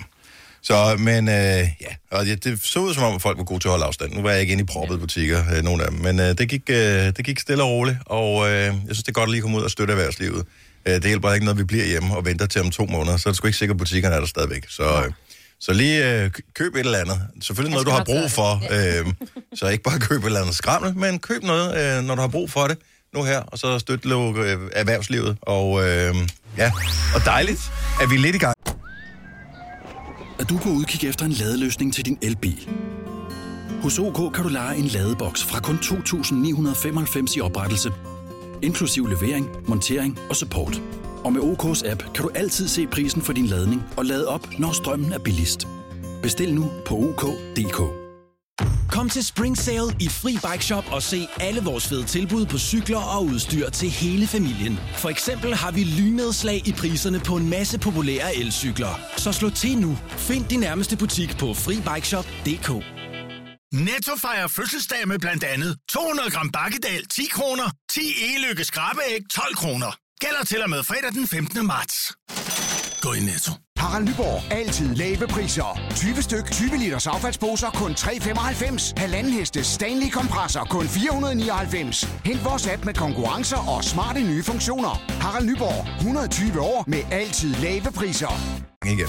Så, 0.64 0.97
men 0.99 1.28
øh, 1.28 1.35
ja, 1.80 1.94
og 2.11 2.26
det, 2.26 2.44
det 2.44 2.61
så 2.62 2.78
ud 2.78 2.94
som 2.94 3.02
om, 3.02 3.14
at 3.14 3.23
folk 3.23 3.38
var 3.38 3.44
gode 3.44 3.61
til 3.61 3.68
at 3.68 3.71
holde 3.71 3.85
afstand. 3.85 4.12
Nu 4.12 4.23
var 4.23 4.30
jeg 4.30 4.40
ikke 4.40 4.52
inde 4.52 4.62
i 4.62 4.66
proppede 4.66 4.99
butikker, 4.99 5.42
øh, 5.56 5.62
nogle 5.62 5.85
af 5.85 5.90
dem, 5.90 6.00
men 6.00 6.21
øh, 6.21 6.38
det, 6.38 6.49
gik, 6.49 6.62
øh, 6.71 6.76
det 7.16 7.25
gik 7.25 7.40
stille 7.40 7.62
og 7.62 7.71
roligt, 7.71 7.99
og 8.06 8.47
øh, 8.49 8.52
jeg 8.54 8.75
synes, 8.85 8.99
det 8.99 9.09
er 9.09 9.12
godt 9.12 9.28
at 9.28 9.30
lige 9.30 9.42
komme 9.42 9.56
ud 9.59 9.62
og 9.62 9.71
støtte 9.71 9.92
erhvervslivet. 9.92 10.47
Øh, 10.87 10.94
det 10.94 11.04
hjælper 11.04 11.33
ikke 11.33 11.44
noget, 11.44 11.59
vi 11.59 11.64
bliver 11.64 11.85
hjemme 11.85 12.16
og 12.16 12.25
venter 12.25 12.47
til 12.47 12.61
om 12.61 12.71
to 12.71 12.87
måneder, 12.87 13.16
så 13.16 13.28
er 13.28 13.30
det 13.30 13.37
sgu 13.37 13.47
ikke 13.47 13.59
sikkert, 13.59 13.75
at 13.75 13.78
butikkerne 13.78 14.14
er 14.14 14.21
der 14.21 14.26
stadigvæk. 14.26 14.64
Så, 14.68 15.02
øh, 15.04 15.12
så 15.61 15.73
lige 15.73 16.23
øh, 16.23 16.30
køb 16.54 16.75
et 16.75 16.80
eller 16.80 16.99
andet. 16.99 17.21
Selvfølgelig 17.40 17.73
noget, 17.73 17.87
du 17.87 17.92
har 17.92 18.04
brug 18.04 18.30
for. 18.30 18.62
Øh, 18.71 19.06
så 19.54 19.68
ikke 19.68 19.85
bare 19.85 19.99
køb 19.99 20.21
et 20.21 20.26
eller 20.26 20.40
andet 20.40 20.54
skrammel, 20.54 20.97
men 20.97 21.18
køb 21.18 21.42
noget, 21.42 21.99
øh, 21.99 22.04
når 22.04 22.14
du 22.14 22.21
har 22.21 22.28
brug 22.28 22.50
for 22.50 22.66
det 22.66 22.78
nu 23.14 23.25
her, 23.25 23.40
og 23.40 23.59
så 23.59 23.78
støtte 23.78 24.09
øh, 24.09 24.59
erhvervslivet. 24.73 25.37
Og 25.42 25.88
øh, 25.88 26.14
ja, 26.56 26.73
og 27.14 27.25
dejligt, 27.25 27.61
at 28.02 28.11
vi 28.11 28.14
er 28.14 28.21
lidt 28.21 28.37
i 28.37 28.38
gang 28.38 28.54
at 30.38 30.50
du 30.50 30.56
kan 30.56 30.62
på 30.62 30.78
udkig 30.78 31.08
efter 31.08 31.24
en 31.24 31.32
ladeløsning 31.32 31.94
til 31.94 32.06
din 32.06 32.18
elbil. 32.22 32.68
Hos 33.82 33.98
OK 33.98 34.32
kan 34.34 34.44
du 34.44 34.48
lege 34.48 34.78
en 34.78 34.84
ladeboks 34.84 35.44
fra 35.44 35.60
kun 35.60 35.76
2.995 35.76 37.36
i 37.36 37.40
oprettelse, 37.40 37.92
inklusiv 38.62 39.06
levering, 39.06 39.48
montering 39.68 40.18
og 40.28 40.36
support. 40.36 40.82
Og 41.24 41.32
med 41.32 41.40
OK's 41.40 41.90
app 41.90 42.02
kan 42.14 42.24
du 42.24 42.30
altid 42.34 42.68
se 42.68 42.86
prisen 42.86 43.22
for 43.22 43.32
din 43.32 43.46
ladning 43.46 43.82
og 43.96 44.04
lade 44.04 44.28
op, 44.28 44.48
når 44.58 44.72
strømmen 44.72 45.12
er 45.12 45.18
billigst. 45.18 45.68
Bestil 46.22 46.54
nu 46.54 46.70
på 46.86 46.94
OK.dk. 46.94 48.03
Kom 48.94 49.08
til 49.08 49.24
Spring 49.24 49.58
Sale 49.58 49.96
i 50.00 50.08
Fri 50.08 50.32
Bike 50.32 50.64
Shop 50.64 50.84
og 50.92 51.02
se 51.02 51.28
alle 51.40 51.60
vores 51.60 51.88
fede 51.88 52.04
tilbud 52.04 52.46
på 52.46 52.58
cykler 52.58 52.98
og 52.98 53.24
udstyr 53.24 53.70
til 53.70 53.90
hele 53.90 54.26
familien. 54.26 54.78
For 54.96 55.08
eksempel 55.08 55.54
har 55.54 55.70
vi 55.70 55.84
lynedslag 55.84 56.68
i 56.68 56.72
priserne 56.72 57.20
på 57.20 57.36
en 57.36 57.50
masse 57.50 57.78
populære 57.78 58.36
elcykler. 58.36 59.00
Så 59.16 59.32
slå 59.32 59.50
til 59.50 59.78
nu. 59.78 59.98
Find 60.10 60.44
din 60.44 60.60
nærmeste 60.60 60.96
butik 60.96 61.38
på 61.38 61.54
FriBikeShop.dk. 61.54 62.68
Netto 63.72 64.12
fejrer 64.16 64.48
fødselsdag 64.48 65.08
med 65.08 65.18
blandt 65.18 65.44
andet 65.44 65.78
200 65.88 66.30
gram 66.30 66.50
bakkedal 66.50 67.06
10 67.06 67.26
kroner, 67.26 67.70
10 67.90 68.00
e-lykke 68.00 68.64
skrabeæg 68.64 69.20
12 69.30 69.54
kroner. 69.54 69.96
Gælder 70.20 70.44
til 70.44 70.62
og 70.62 70.70
med 70.70 70.82
fredag 70.82 71.12
den 71.12 71.28
15. 71.28 71.66
marts. 71.66 72.12
Gå 73.02 73.12
i 73.12 73.20
Netto. 73.20 73.52
Harald 73.84 74.08
Nyborg. 74.08 74.52
Altid 74.52 74.94
lave 74.94 75.26
priser. 75.26 75.80
20 75.96 76.22
styk, 76.22 76.50
20 76.50 76.76
liters 76.76 77.06
affaldsposer 77.06 77.70
kun 77.70 77.90
3,95. 77.92 78.92
Halvanden 78.96 79.32
heste 79.32 79.64
Stanley 79.64 80.10
kompresser 80.10 80.64
kun 80.64 80.88
499. 80.88 82.08
Hent 82.24 82.44
vores 82.44 82.66
app 82.66 82.84
med 82.84 82.94
konkurrencer 82.94 83.56
og 83.68 83.84
smarte 83.84 84.20
nye 84.20 84.42
funktioner. 84.42 85.02
Harald 85.20 85.46
Nyborg. 85.46 85.86
120 86.00 86.60
år 86.60 86.84
med 86.86 87.02
altid 87.10 87.54
lave 87.54 87.92
priser. 87.94 88.32
Igen. 88.86 89.08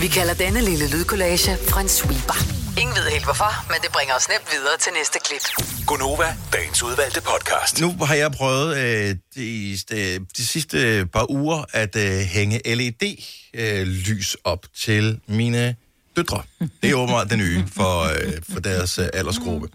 Vi 0.00 0.06
kalder 0.06 0.34
denne 0.34 0.60
lille 0.60 0.90
lydkollage 0.90 1.50
en 1.80 1.88
sweeper. 1.88 2.63
Ingen 2.80 2.96
ved 2.96 3.10
helt 3.10 3.24
hvorfor, 3.24 3.72
men 3.72 3.76
det 3.82 3.90
bringer 3.92 4.14
os 4.14 4.28
nemt 4.28 4.48
videre 4.52 4.76
til 4.80 4.92
næste 4.98 5.18
klip. 5.24 5.66
Gunova, 5.86 6.36
dagens 6.52 6.82
udvalgte 6.82 7.20
podcast. 7.20 7.80
Nu 7.80 8.04
har 8.04 8.14
jeg 8.14 8.32
prøvet 8.32 8.76
øh, 8.76 9.16
de, 9.34 9.78
de, 9.90 10.26
de 10.36 10.46
sidste 10.46 11.06
par 11.12 11.30
uger 11.30 11.64
at 11.72 11.96
øh, 11.96 12.18
hænge 12.20 12.60
LED-lys 12.74 14.36
op 14.44 14.66
til 14.76 15.20
mine 15.26 15.76
døtre. 16.16 16.42
Det 16.82 16.90
er 16.90 16.94
åbenbart 16.94 17.30
det 17.30 17.38
nye 17.38 17.64
for, 17.72 18.02
øh, 18.02 18.32
for 18.52 18.60
deres 18.60 18.98
øh, 18.98 19.08
aldersgruppe. 19.14 19.68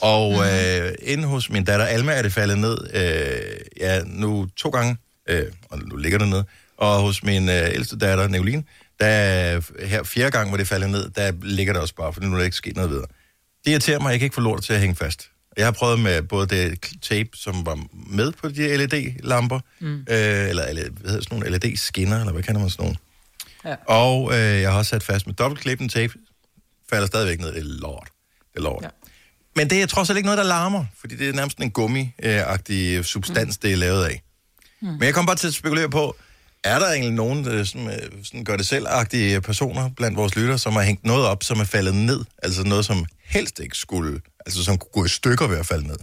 Og 0.00 0.32
øh, 0.32 0.92
inde 1.02 1.24
hos 1.24 1.50
min 1.50 1.64
datter 1.64 1.86
Alma 1.86 2.12
er 2.12 2.22
det 2.22 2.32
faldet 2.32 2.58
ned, 2.58 2.78
øh, 2.94 3.60
ja, 3.80 4.02
nu 4.04 4.46
to 4.56 4.68
gange, 4.68 4.96
øh, 5.28 5.46
og 5.70 5.78
nu 5.78 5.96
ligger 5.96 6.18
det 6.18 6.28
ned. 6.28 6.44
Og 6.76 7.00
hos 7.00 7.22
min 7.22 7.48
øh, 7.48 7.68
ældste 7.74 7.98
datter, 7.98 8.28
Neoline, 8.28 8.64
der 9.00 9.86
her 9.86 10.02
fjerde 10.02 10.30
gang, 10.30 10.48
hvor 10.48 10.56
det 10.56 10.68
falder 10.68 10.86
ned, 10.86 11.10
der 11.10 11.32
ligger 11.42 11.72
det 11.72 11.82
også 11.82 11.94
bare, 11.94 12.12
for 12.12 12.20
nu 12.20 12.32
er 12.32 12.36
der 12.36 12.44
ikke 12.44 12.56
sket 12.56 12.76
noget 12.76 12.90
videre. 12.90 13.06
Det 13.64 13.70
irriterer 13.70 14.00
mig, 14.00 14.08
at 14.08 14.14
jeg 14.14 14.22
ikke 14.22 14.34
får 14.34 14.42
lort 14.42 14.62
til 14.62 14.72
at 14.72 14.80
hænge 14.80 14.96
fast. 14.96 15.30
Jeg 15.56 15.66
har 15.66 15.72
prøvet 15.72 16.00
med 16.00 16.22
både 16.22 16.46
det 16.46 16.80
tape, 17.02 17.28
som 17.34 17.66
var 17.66 17.78
med 17.92 18.32
på 18.32 18.48
de 18.48 18.76
LED-lamper, 18.76 19.60
mm. 19.80 19.94
øh, 19.94 20.48
eller 20.48 20.72
hvad 20.72 21.10
hedder 21.10 21.22
sådan 21.22 21.38
nogle 21.38 21.58
LED-skinner, 21.58 22.20
eller 22.20 22.32
hvad 22.32 22.42
kalder 22.42 22.60
man 22.60 22.70
sådan 22.70 22.82
nogle. 22.82 22.96
Ja. 23.64 23.76
Og 23.86 24.32
øh, 24.32 24.60
jeg 24.60 24.70
har 24.70 24.78
også 24.78 24.90
sat 24.90 25.02
fast 25.02 25.26
med 25.26 25.34
dobbeltklippen 25.34 25.88
tape, 25.88 26.12
falder 26.90 27.06
stadigvæk 27.06 27.40
ned. 27.40 27.48
Det 27.48 27.58
er 27.58 27.80
lort. 27.80 28.08
Det 28.52 28.58
er 28.58 28.62
lort. 28.62 28.82
Ja. 28.82 28.88
Men 29.56 29.70
det 29.70 29.82
er 29.82 29.86
trods 29.86 30.10
alt 30.10 30.16
ikke 30.16 30.26
noget, 30.26 30.38
der 30.38 30.44
larmer, 30.44 30.84
fordi 31.00 31.16
det 31.16 31.28
er 31.28 31.32
nærmest 31.32 31.58
en 31.58 31.70
gummi-agtig 31.70 33.02
substans, 33.02 33.58
mm. 33.58 33.60
det 33.62 33.72
er 33.72 33.76
lavet 33.76 34.04
af. 34.04 34.22
Mm. 34.82 34.88
Men 34.88 35.02
jeg 35.02 35.14
kom 35.14 35.26
bare 35.26 35.36
til 35.36 35.46
at 35.46 35.54
spekulere 35.54 35.90
på, 35.90 36.16
er 36.64 36.78
der 36.78 36.86
egentlig 36.86 37.12
nogen 37.12 37.66
som, 37.66 37.88
øh, 37.88 37.98
sådan 38.22 38.44
gør 38.44 38.56
det 38.56 38.66
selvagtige 38.66 39.40
personer 39.40 39.90
blandt 39.96 40.16
vores 40.16 40.36
lytter, 40.36 40.56
som 40.56 40.72
har 40.72 40.82
hængt 40.82 41.04
noget 41.04 41.26
op, 41.26 41.42
som 41.42 41.60
er 41.60 41.64
faldet 41.64 41.94
ned? 41.94 42.24
Altså 42.42 42.64
noget, 42.64 42.84
som 42.84 43.06
helst 43.24 43.58
ikke 43.58 43.76
skulle, 43.76 44.20
altså 44.46 44.64
som 44.64 44.78
kunne 44.78 44.90
gå 44.92 45.04
i 45.04 45.08
stykker 45.08 45.46
ved 45.46 45.58
at 45.58 45.66
falde 45.66 45.86
ned. 45.86 45.96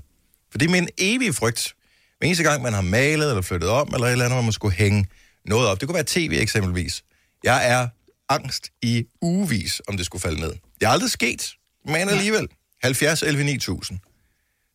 For 0.52 0.58
det 0.58 0.66
er 0.66 0.72
min 0.72 0.88
evige 0.98 1.34
frygt. 1.34 1.74
Hver 2.20 2.26
eneste 2.26 2.44
gang, 2.44 2.64
man 2.64 2.74
har 2.74 2.82
malet 2.82 3.30
eller 3.30 3.42
flyttet 3.42 3.70
om, 3.70 3.90
eller 3.94 4.08
et 4.08 4.12
eller 4.12 4.26
andet, 4.26 4.36
hvor 4.36 4.44
man 4.44 4.52
skulle 4.52 4.76
hænge 4.76 5.06
noget 5.46 5.68
op. 5.68 5.80
Det 5.80 5.88
kunne 5.88 5.96
være 5.96 6.04
tv 6.08 6.38
eksempelvis. 6.42 7.04
Jeg 7.44 7.72
er 7.72 7.88
angst 8.30 8.70
i 8.82 9.06
ugevis, 9.22 9.82
om 9.88 9.98
det 9.98 10.06
skulle 10.06 10.22
falde 10.22 10.40
ned. 10.40 10.54
Det 10.80 10.86
er 10.86 10.90
aldrig 10.90 11.12
sket, 11.12 11.54
men 11.86 12.10
alligevel. 12.10 12.48
70 12.84 13.22
11 13.22 13.44
9000. 13.44 14.00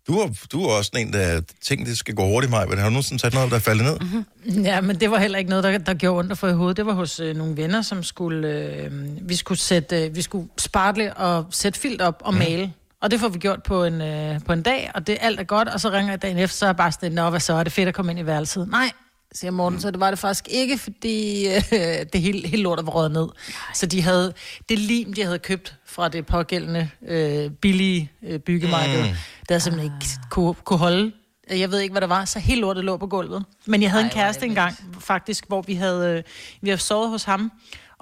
Du 0.07 0.19
er, 0.19 0.29
du 0.53 0.65
er 0.65 0.73
også 0.73 0.91
en, 0.97 1.13
der 1.13 1.41
tænker, 1.61 1.85
det 1.85 1.99
skal 1.99 2.15
gå 2.15 2.25
hurtigt, 2.25 2.51
mig. 2.51 2.61
Har 2.61 2.67
du 2.67 2.77
nogensinde 2.77 3.21
sat 3.21 3.35
noget 3.35 3.51
der 3.51 3.57
er 3.57 3.61
faldet 3.61 3.85
ned? 3.85 3.99
Mm-hmm. 4.01 4.63
Ja, 4.65 4.81
men 4.81 5.01
det 5.01 5.11
var 5.11 5.19
heller 5.19 5.39
ikke 5.39 5.51
noget, 5.51 5.65
der, 5.65 5.79
der 5.79 5.95
gjorde 5.95 6.19
ondt 6.19 6.33
at 6.33 6.39
få 6.39 6.47
i 6.47 6.53
hovedet. 6.53 6.77
Det 6.77 6.87
var 6.87 6.93
hos 6.93 7.21
øh, 7.21 7.37
nogle 7.37 7.57
venner, 7.57 7.83
som 7.83 8.03
skulle... 8.03 8.49
Øh, 8.49 8.91
vi 9.29 9.37
skulle 9.37 9.59
sætte, 9.59 10.05
øh, 10.05 10.17
vi 10.17 10.23
skulle 10.23 10.49
spartle 10.59 11.15
og 11.15 11.47
sætte 11.51 11.81
filt 11.81 12.01
op 12.03 12.23
og 12.25 12.35
male. 12.35 12.73
Og 13.03 13.11
det 13.11 13.21
får 13.21 13.29
vi 13.29 13.39
gjort 13.39 13.63
på 13.63 13.85
en, 13.85 14.01
øh, 14.01 14.41
på 14.47 14.53
en 14.53 14.63
dag, 14.63 14.91
og 14.95 15.07
det 15.07 15.19
alt 15.21 15.41
er 15.41 15.45
godt. 15.45 15.69
Og 15.69 15.81
så 15.81 15.91
ringer 15.91 16.13
jeg 16.13 16.23
dagen 16.23 16.39
efter, 16.39 16.57
så 16.57 16.65
er 16.65 16.69
jeg 16.69 16.77
bare 16.77 16.93
sådan, 16.93 17.13
Nå, 17.13 17.31
hvad 17.31 17.41
så? 17.41 17.53
Er 17.55 17.63
det 17.63 17.73
fedt 17.73 17.89
at 17.89 17.95
komme 17.95 18.13
ind 18.13 18.21
i 18.21 18.27
værelset? 18.27 18.69
Nej, 18.71 18.91
siger 19.35 19.51
Morten, 19.51 19.81
så 19.81 19.91
det 19.91 20.01
var 20.01 20.11
det 20.11 20.19
faktisk 20.19 20.49
ikke, 20.49 20.79
fordi 20.79 21.49
øh, 21.49 21.63
det 22.13 22.21
hele, 22.21 22.49
hele 22.49 22.63
lortet 22.63 22.87
var 22.87 22.93
røget 22.93 23.13
ned. 23.13 23.29
Så 23.75 23.87
de 23.87 24.03
havde 24.03 24.33
det 24.69 24.79
lim, 24.79 25.13
de 25.13 25.25
havde 25.25 25.39
købt 25.39 25.75
fra 25.87 26.09
det 26.09 26.27
pågældende 26.27 26.91
øh, 27.09 27.51
billige 27.51 28.11
øh, 28.23 28.39
byggemarked, 28.39 29.03
mm. 29.03 29.17
der 29.49 29.59
simpelthen 29.59 29.93
ikke 29.93 30.07
kunne, 30.31 30.55
kunne 30.55 30.79
holde. 30.79 31.13
Jeg 31.51 31.71
ved 31.71 31.81
ikke, 31.81 31.93
hvad 31.93 32.01
der 32.01 32.07
var, 32.07 32.25
så 32.25 32.39
helt 32.39 32.61
lortet 32.61 32.85
lå 32.85 32.97
på 32.97 33.07
gulvet. 33.07 33.45
Men 33.67 33.83
jeg 33.83 33.91
havde 33.91 34.03
Ej, 34.03 34.09
en 34.09 34.15
kæreste 34.15 34.47
engang, 34.47 34.77
faktisk, 35.01 35.45
hvor 35.49 35.63
vi 35.63 35.75
havde, 35.75 36.17
øh, 36.17 36.23
vi 36.61 36.69
havde 36.69 36.81
sovet 36.81 37.09
hos 37.09 37.25
ham, 37.25 37.53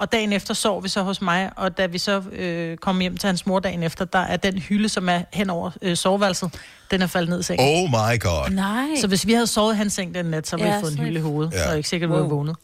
og 0.00 0.12
dagen 0.12 0.32
efter 0.32 0.54
sov 0.54 0.82
vi 0.84 0.88
så 0.88 1.02
hos 1.02 1.20
mig, 1.20 1.50
og 1.56 1.78
da 1.78 1.86
vi 1.86 1.98
så 1.98 2.20
øh, 2.32 2.76
kom 2.76 3.00
hjem 3.00 3.16
til 3.16 3.26
hans 3.26 3.46
mor 3.46 3.60
dagen 3.60 3.82
efter, 3.82 4.04
der 4.04 4.18
er 4.18 4.36
den 4.36 4.58
hylde, 4.58 4.88
som 4.88 5.08
er 5.08 5.22
hen 5.32 5.50
over 5.50 5.70
øh, 5.82 5.96
soveværelset, 5.96 6.54
den 6.90 7.02
er 7.02 7.06
faldet 7.06 7.28
ned 7.30 7.40
i 7.40 7.42
sengen. 7.42 7.84
Oh 7.84 7.90
my 7.90 8.20
god. 8.20 8.50
Nej. 8.50 8.86
Så 9.00 9.06
hvis 9.06 9.26
vi 9.26 9.32
havde 9.32 9.46
sovet 9.46 9.76
hans 9.76 9.92
seng 9.92 10.14
den 10.14 10.24
nat, 10.26 10.46
så 10.46 10.56
ville 10.56 10.70
Ja, 10.70 10.76
vi 10.76 10.80
fået 10.82 10.92
en 10.92 10.98
hylde 10.98 11.18
i 11.18 11.22
hovedet. 11.22 11.52
Ja. 11.52 11.56
Ja. 11.58 11.62
Så 11.62 11.68
er 11.68 11.70
det 11.72 11.78
ikke 11.78 11.88
sikkert, 11.88 12.10
at 12.10 12.16
vi 12.16 12.20
Wow. 12.20 12.28
vågnet. 12.30 12.56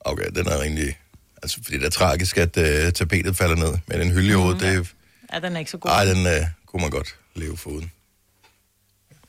Okay, 0.00 0.26
den 0.34 0.46
er 0.46 0.60
rimelig... 0.62 0.98
Altså, 1.42 1.58
fordi 1.64 1.78
det 1.78 1.86
er 1.86 1.90
tragisk, 1.90 2.38
at 2.38 2.56
uh, 2.56 2.92
tapetet 2.92 3.36
falder 3.36 3.56
ned. 3.56 3.78
Men 3.86 4.00
en 4.00 4.10
hylde 4.10 4.28
i 4.28 4.32
hovedet, 4.32 4.60
det 4.60 4.68
er... 4.68 4.84
Ja, 5.32 5.38
den 5.40 5.54
er 5.54 5.58
ikke 5.58 5.70
så 5.70 5.78
god. 5.78 5.90
Ej, 5.90 6.04
den 6.04 6.26
uh, 6.26 6.46
kunne 6.66 6.80
man 6.80 6.90
godt 6.90 7.08
leve 7.34 7.56
foruden. 7.56 7.92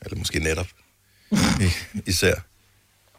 Eller 0.02 0.18
måske 0.18 0.40
netop. 0.40 0.68
I, 1.66 1.70
især. 2.06 2.34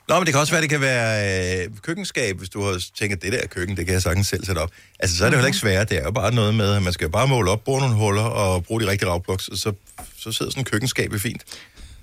Nå, 0.08 0.14
men 0.18 0.26
det 0.26 0.32
kan 0.34 0.40
også 0.40 0.52
være, 0.52 0.62
det 0.62 0.70
kan 0.70 0.80
være 0.80 1.64
øh, 1.64 1.70
køkkenskab, 1.82 2.38
hvis 2.38 2.48
du 2.48 2.62
har 2.62 2.84
tænkt, 2.94 3.22
det 3.22 3.32
der 3.32 3.46
køkken, 3.46 3.76
det 3.76 3.86
kan 3.86 3.92
jeg 3.92 4.02
sagtens 4.02 4.26
selv 4.26 4.44
sætte 4.44 4.58
op. 4.58 4.70
Altså, 4.98 5.16
så 5.16 5.24
er 5.24 5.28
det 5.28 5.32
jo 5.34 5.38
heller 5.38 5.46
ikke 5.46 5.58
svært. 5.58 5.90
Det 5.90 5.98
er 5.98 6.02
jo 6.02 6.10
bare 6.10 6.34
noget 6.34 6.54
med, 6.54 6.74
at 6.74 6.82
man 6.82 6.92
skal 6.92 7.10
bare 7.10 7.28
måle 7.28 7.50
op, 7.50 7.64
bore 7.64 7.80
nogle 7.80 7.94
huller 7.96 8.22
og 8.22 8.64
bruge 8.64 8.80
de 8.82 8.86
rigtige 8.86 9.08
ravplugs, 9.10 9.48
og 9.48 9.56
så, 9.58 9.72
så 10.18 10.32
sidder 10.32 10.50
sådan 10.52 10.60
en 10.60 10.64
køkkenskab 10.64 11.12
fint. 11.18 11.42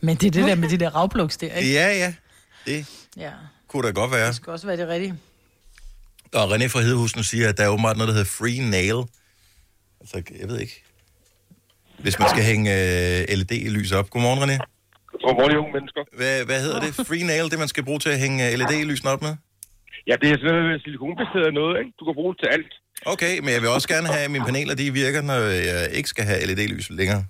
Men 0.01 0.15
det 0.15 0.27
er 0.27 0.31
det 0.31 0.43
der 0.43 0.55
med 0.55 0.69
de 0.69 0.77
der 0.77 0.89
ravplugs 0.95 1.37
der, 1.37 1.53
ikke? 1.55 1.71
Ja, 1.73 1.87
ja. 1.97 2.13
Det 2.65 2.85
Ja. 3.17 3.31
kunne 3.67 3.87
da 3.87 3.91
godt 3.91 4.11
være. 4.11 4.27
Det 4.27 4.35
skal 4.35 4.51
også 4.51 4.67
være 4.67 4.77
det 4.77 4.87
rigtige. 4.87 5.15
Og 6.33 6.55
René 6.55 6.65
fra 6.67 6.79
Hedehusen 6.81 7.23
siger, 7.23 7.49
at 7.49 7.57
der 7.57 7.63
er 7.63 7.67
åbenbart 7.67 7.97
noget, 7.97 8.07
der 8.07 8.13
hedder 8.13 8.29
free 8.29 8.69
nail. 8.69 9.03
Altså, 10.01 10.21
jeg 10.39 10.47
ved 10.49 10.59
ikke. 10.59 10.83
Hvis 11.99 12.19
man 12.19 12.29
skal 12.29 12.43
hænge 12.43 12.71
øh, 12.73 13.37
LED-lys 13.37 13.91
op. 13.91 14.09
Godmorgen, 14.09 14.43
René. 14.51 14.57
Godmorgen, 15.23 15.57
unge 15.63 15.73
mennesker. 15.77 16.01
Hvad, 16.19 16.35
hvad 16.49 16.59
hedder 16.65 16.79
det? 16.85 16.91
Free 17.09 17.25
nail, 17.31 17.45
det 17.51 17.59
man 17.63 17.71
skal 17.73 17.83
bruge 17.87 18.01
til 18.05 18.11
at 18.15 18.19
hænge 18.23 18.37
øh, 18.47 18.51
LED-lysene 18.59 19.09
op 19.15 19.21
med? 19.27 19.33
Ja, 20.09 20.15
det 20.21 20.27
er 20.31 20.37
sådan 20.41 20.53
noget 20.53 20.81
silikonbaseret 20.83 21.53
noget, 21.59 21.73
ikke? 21.81 21.91
Du 21.99 22.03
kan 22.07 22.13
bruge 22.19 22.31
det 22.33 22.39
til 22.43 22.49
alt. 22.55 22.71
Okay, 23.13 23.33
men 23.43 23.49
jeg 23.55 23.61
vil 23.63 23.69
også 23.77 23.87
gerne 23.93 24.07
have, 24.13 24.25
at 24.27 24.31
mine 24.35 24.45
paneler 24.49 24.75
de 24.81 24.85
virker, 25.03 25.21
når 25.31 25.39
jeg 25.69 25.81
ikke 25.97 26.09
skal 26.13 26.25
have 26.29 26.39
LED-lys 26.49 26.87
længere. 26.99 27.21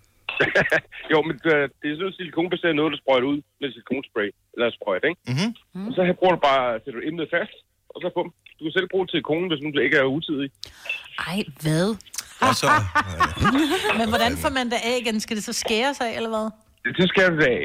jo, 1.13 1.17
men 1.27 1.35
det, 1.43 1.51
det 1.79 1.87
er 1.89 1.95
sådan 1.95 2.05
noget 2.05 2.17
silikonbaseret 2.19 2.75
noget, 2.79 2.91
der 2.93 2.99
sprøjter 3.03 3.27
ud 3.33 3.39
med 3.59 3.67
silikonspray. 3.73 4.29
Eller 4.53 4.67
sprøjt, 4.77 5.03
ikke? 5.09 5.19
Mhm. 5.31 5.49
Mm. 5.75 5.87
Og 5.87 5.91
så 5.95 6.01
her 6.07 6.15
bruger 6.19 6.33
du 6.35 6.41
bare, 6.49 6.65
sætter 6.83 6.99
du 6.99 7.05
emnet 7.09 7.27
fast, 7.35 7.55
og 7.93 7.97
så 8.03 8.07
bum. 8.15 8.29
Du 8.57 8.61
kan 8.65 8.73
selv 8.77 8.87
bruge 8.91 9.05
det 9.05 9.11
til 9.11 9.23
konen, 9.29 9.47
hvis 9.51 9.61
nu 9.63 9.69
det 9.75 9.83
ikke 9.87 9.97
er 10.03 10.07
utidig. 10.17 10.49
Ej, 11.29 11.39
hvad? 11.63 11.87
Og 12.47 12.53
så, 12.61 12.67
Men 13.99 14.07
hvordan 14.13 14.33
får 14.43 14.51
man 14.59 14.65
det 14.73 14.79
af 14.89 14.95
igen? 15.01 15.19
Skal 15.19 15.35
det 15.37 15.43
så 15.49 15.53
skæres 15.53 15.99
af, 16.07 16.11
eller 16.17 16.31
hvad? 16.35 16.47
Det, 16.83 16.91
det 16.99 17.05
skal 17.09 17.25
du 17.37 17.41
af. 17.55 17.63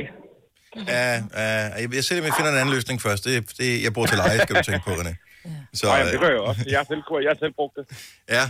ja, 0.94 1.14
ja, 1.14 1.80
jeg, 1.80 1.94
jeg 1.98 2.04
ser, 2.04 2.18
om 2.20 2.24
jeg 2.30 2.34
finder 2.38 2.50
en 2.52 2.58
anden 2.62 2.74
løsning 2.76 2.96
først. 3.06 3.22
Det, 3.24 3.32
det, 3.60 3.68
jeg 3.84 3.92
bor 3.96 4.06
til 4.06 4.16
leje, 4.22 4.38
skal 4.44 4.54
du 4.56 4.62
tænke 4.70 4.84
på, 4.88 4.92
René. 5.00 5.14
Så, 5.80 5.86
Nej, 5.86 6.02
det 6.12 6.20
gør 6.24 6.30
øh, 6.32 6.36
jeg 6.36 6.40
også. 6.50 6.62
Jeg 6.72 6.78
har 6.80 6.86
selv, 6.92 7.02
jeg 7.24 7.30
har 7.34 7.38
selv 7.44 7.54
brugt 7.60 7.74
det. 7.78 7.84
ja, 8.36 8.44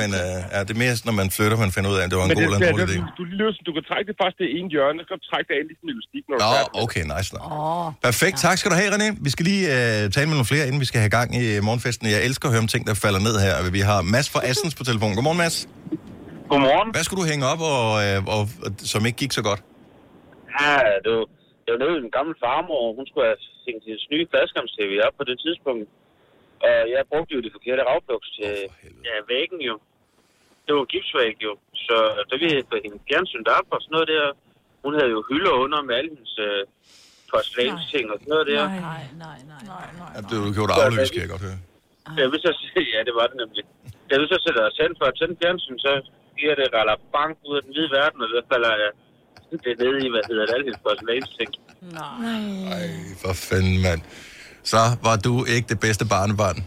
men 0.00 0.08
øh, 0.22 0.38
ja, 0.54 0.58
det 0.66 0.72
er 0.76 0.80
mere, 0.84 0.94
når 1.08 1.14
man 1.20 1.28
flytter, 1.36 1.56
man 1.66 1.72
finder 1.76 1.90
ud 1.92 1.96
af, 2.00 2.02
at 2.04 2.10
det 2.10 2.16
var 2.20 2.24
en 2.24 2.28
Men 2.32 2.36
god 2.38 2.42
det, 2.42 2.48
eller 2.48 2.58
en 2.58 2.62
det, 2.66 2.72
dårlig 2.72 2.88
det, 2.88 2.94
idé. 2.94 3.16
du, 3.18 3.22
du, 3.30 3.36
løser, 3.40 3.62
du 3.68 3.72
kan 3.76 3.84
trække 3.90 4.06
det 4.10 4.16
faktisk 4.22 4.38
til 4.42 4.48
en 4.58 4.66
hjørne, 4.74 4.98
så 5.02 5.06
kan 5.10 5.16
du 5.20 5.24
trække 5.32 5.46
det 5.50 5.54
af 5.60 5.62
ligesom 5.70 5.86
elastik, 5.94 6.22
når 6.28 6.34
du 6.36 6.40
er 6.42 6.46
Nå, 6.46 6.56
færdig. 6.56 6.82
okay, 6.84 7.02
nice 7.14 7.30
nok. 7.36 7.48
Åh. 7.52 7.88
Perfekt, 8.08 8.36
tak 8.46 8.56
skal 8.60 8.68
du 8.72 8.76
have, 8.80 8.88
René. 8.96 9.08
Vi 9.26 9.30
skal 9.34 9.44
lige 9.52 9.64
øh, 9.76 10.00
tale 10.16 10.26
med 10.30 10.36
nogle 10.38 10.50
flere, 10.52 10.64
inden 10.68 10.80
vi 10.84 10.88
skal 10.90 10.98
have 11.04 11.12
gang 11.18 11.28
i 11.40 11.44
øh, 11.54 11.58
morgenfesten. 11.68 12.04
Jeg 12.16 12.20
elsker 12.28 12.44
at 12.48 12.52
høre 12.54 12.62
om 12.66 12.70
ting, 12.74 12.82
der 12.90 12.94
falder 13.06 13.20
ned 13.28 13.34
her. 13.44 13.54
Vi 13.78 13.82
har 13.90 13.98
Mads 14.14 14.28
fra 14.32 14.40
Assens 14.50 14.74
på 14.80 14.82
telefonen. 14.90 15.14
Godmorgen, 15.18 15.40
Mads. 15.44 15.56
Godmorgen. 16.50 16.88
Hvad 16.94 17.04
skulle 17.06 17.20
du 17.22 17.26
hænge 17.32 17.44
op, 17.52 17.60
og, 17.74 17.88
øh, 18.04 18.18
og, 18.36 18.42
og, 18.66 18.70
som 18.92 19.00
ikke 19.08 19.18
gik 19.24 19.32
så 19.38 19.42
godt? 19.50 19.60
Ja, 20.60 20.76
det 21.04 21.10
var, 21.16 21.26
det 21.62 21.70
var 21.72 21.80
nede 21.82 21.98
i 21.98 22.04
den 22.06 22.14
gamle 22.18 22.34
farmor. 22.44 22.94
Hun 22.98 23.06
skulle 23.06 23.26
have 23.30 23.40
hængt 23.66 23.84
hendes 23.88 24.06
nye 24.12 24.26
fladskams-tv 24.30 24.92
op 25.06 25.14
på 25.18 25.24
det 25.30 25.36
tidspunkt. 25.44 25.88
Og 26.66 26.74
jeg 26.94 27.02
brugte 27.10 27.34
jo 27.36 27.40
det 27.44 27.52
forkerte 27.56 27.82
ravplugs 27.90 28.28
til 28.36 28.52
ja, 29.08 29.16
væggen 29.32 29.60
jo. 29.70 29.74
Det 30.66 30.72
var 30.78 30.84
gipsvæg 30.92 31.36
jo. 31.46 31.52
Så 31.86 31.96
da 32.30 32.34
vi 32.42 32.46
havde 32.52 32.68
fået 32.70 32.82
hende 32.86 32.98
fjernsynet 33.08 33.48
op 33.58 33.68
og 33.74 33.78
sådan 33.82 33.94
noget 33.96 34.08
der, 34.14 34.24
hun 34.84 34.92
havde 34.98 35.10
jo 35.16 35.20
hylder 35.28 35.54
under 35.64 35.80
med 35.88 35.94
alle 35.98 36.10
hendes 36.14 36.34
øh, 36.46 36.62
porcelænsting 37.30 38.06
og 38.12 38.16
sådan 38.20 38.32
noget 38.34 38.46
der. 38.52 38.62
Nej, 38.68 38.78
nej, 39.26 39.38
nej, 39.52 39.62
nej. 39.72 39.86
nej. 40.00 40.10
Ja, 40.16 40.20
du 40.30 40.36
gjorde 40.56 40.70
det 40.72 40.84
afløs, 40.86 41.10
kan 41.14 41.22
jeg 41.24 41.32
godt 41.34 41.44
høre. 41.48 41.60
Da 42.18 42.22
vi 42.32 42.38
så, 42.46 42.50
ja, 42.94 43.00
det 43.08 43.14
var 43.18 43.26
det 43.30 43.36
nemlig. 43.42 43.64
Da 44.10 44.14
vi 44.20 44.24
så 44.32 44.38
sætter 44.44 44.62
os 44.68 44.76
hen 44.82 44.92
for 44.98 45.06
at 45.10 45.14
tænde 45.18 45.36
fjernsyn, 45.40 45.78
så 45.86 45.92
siger 46.36 46.54
det 46.60 46.66
raller 46.76 46.96
bank 47.16 47.34
ud 47.48 47.54
af 47.58 47.62
den 47.64 47.72
hvide 47.72 47.90
verden, 47.98 48.18
og 48.24 48.28
så 48.34 48.40
falder 48.52 48.72
jeg 48.84 48.90
det 49.64 49.70
er 49.74 49.78
nede 49.84 49.98
i, 50.06 50.08
hvad 50.14 50.22
hedder 50.28 50.44
det, 50.46 50.52
alle 50.54 50.64
hendes 50.68 50.80
porcelænsting. 50.84 51.50
Ej, 52.76 52.88
for 53.22 53.32
fanden, 53.48 53.82
mand. 53.82 54.00
Så 54.72 54.82
var 55.02 55.16
du 55.16 55.44
ikke 55.54 55.66
det 55.68 55.80
bedste 55.80 56.04
barnebarn. 56.14 56.58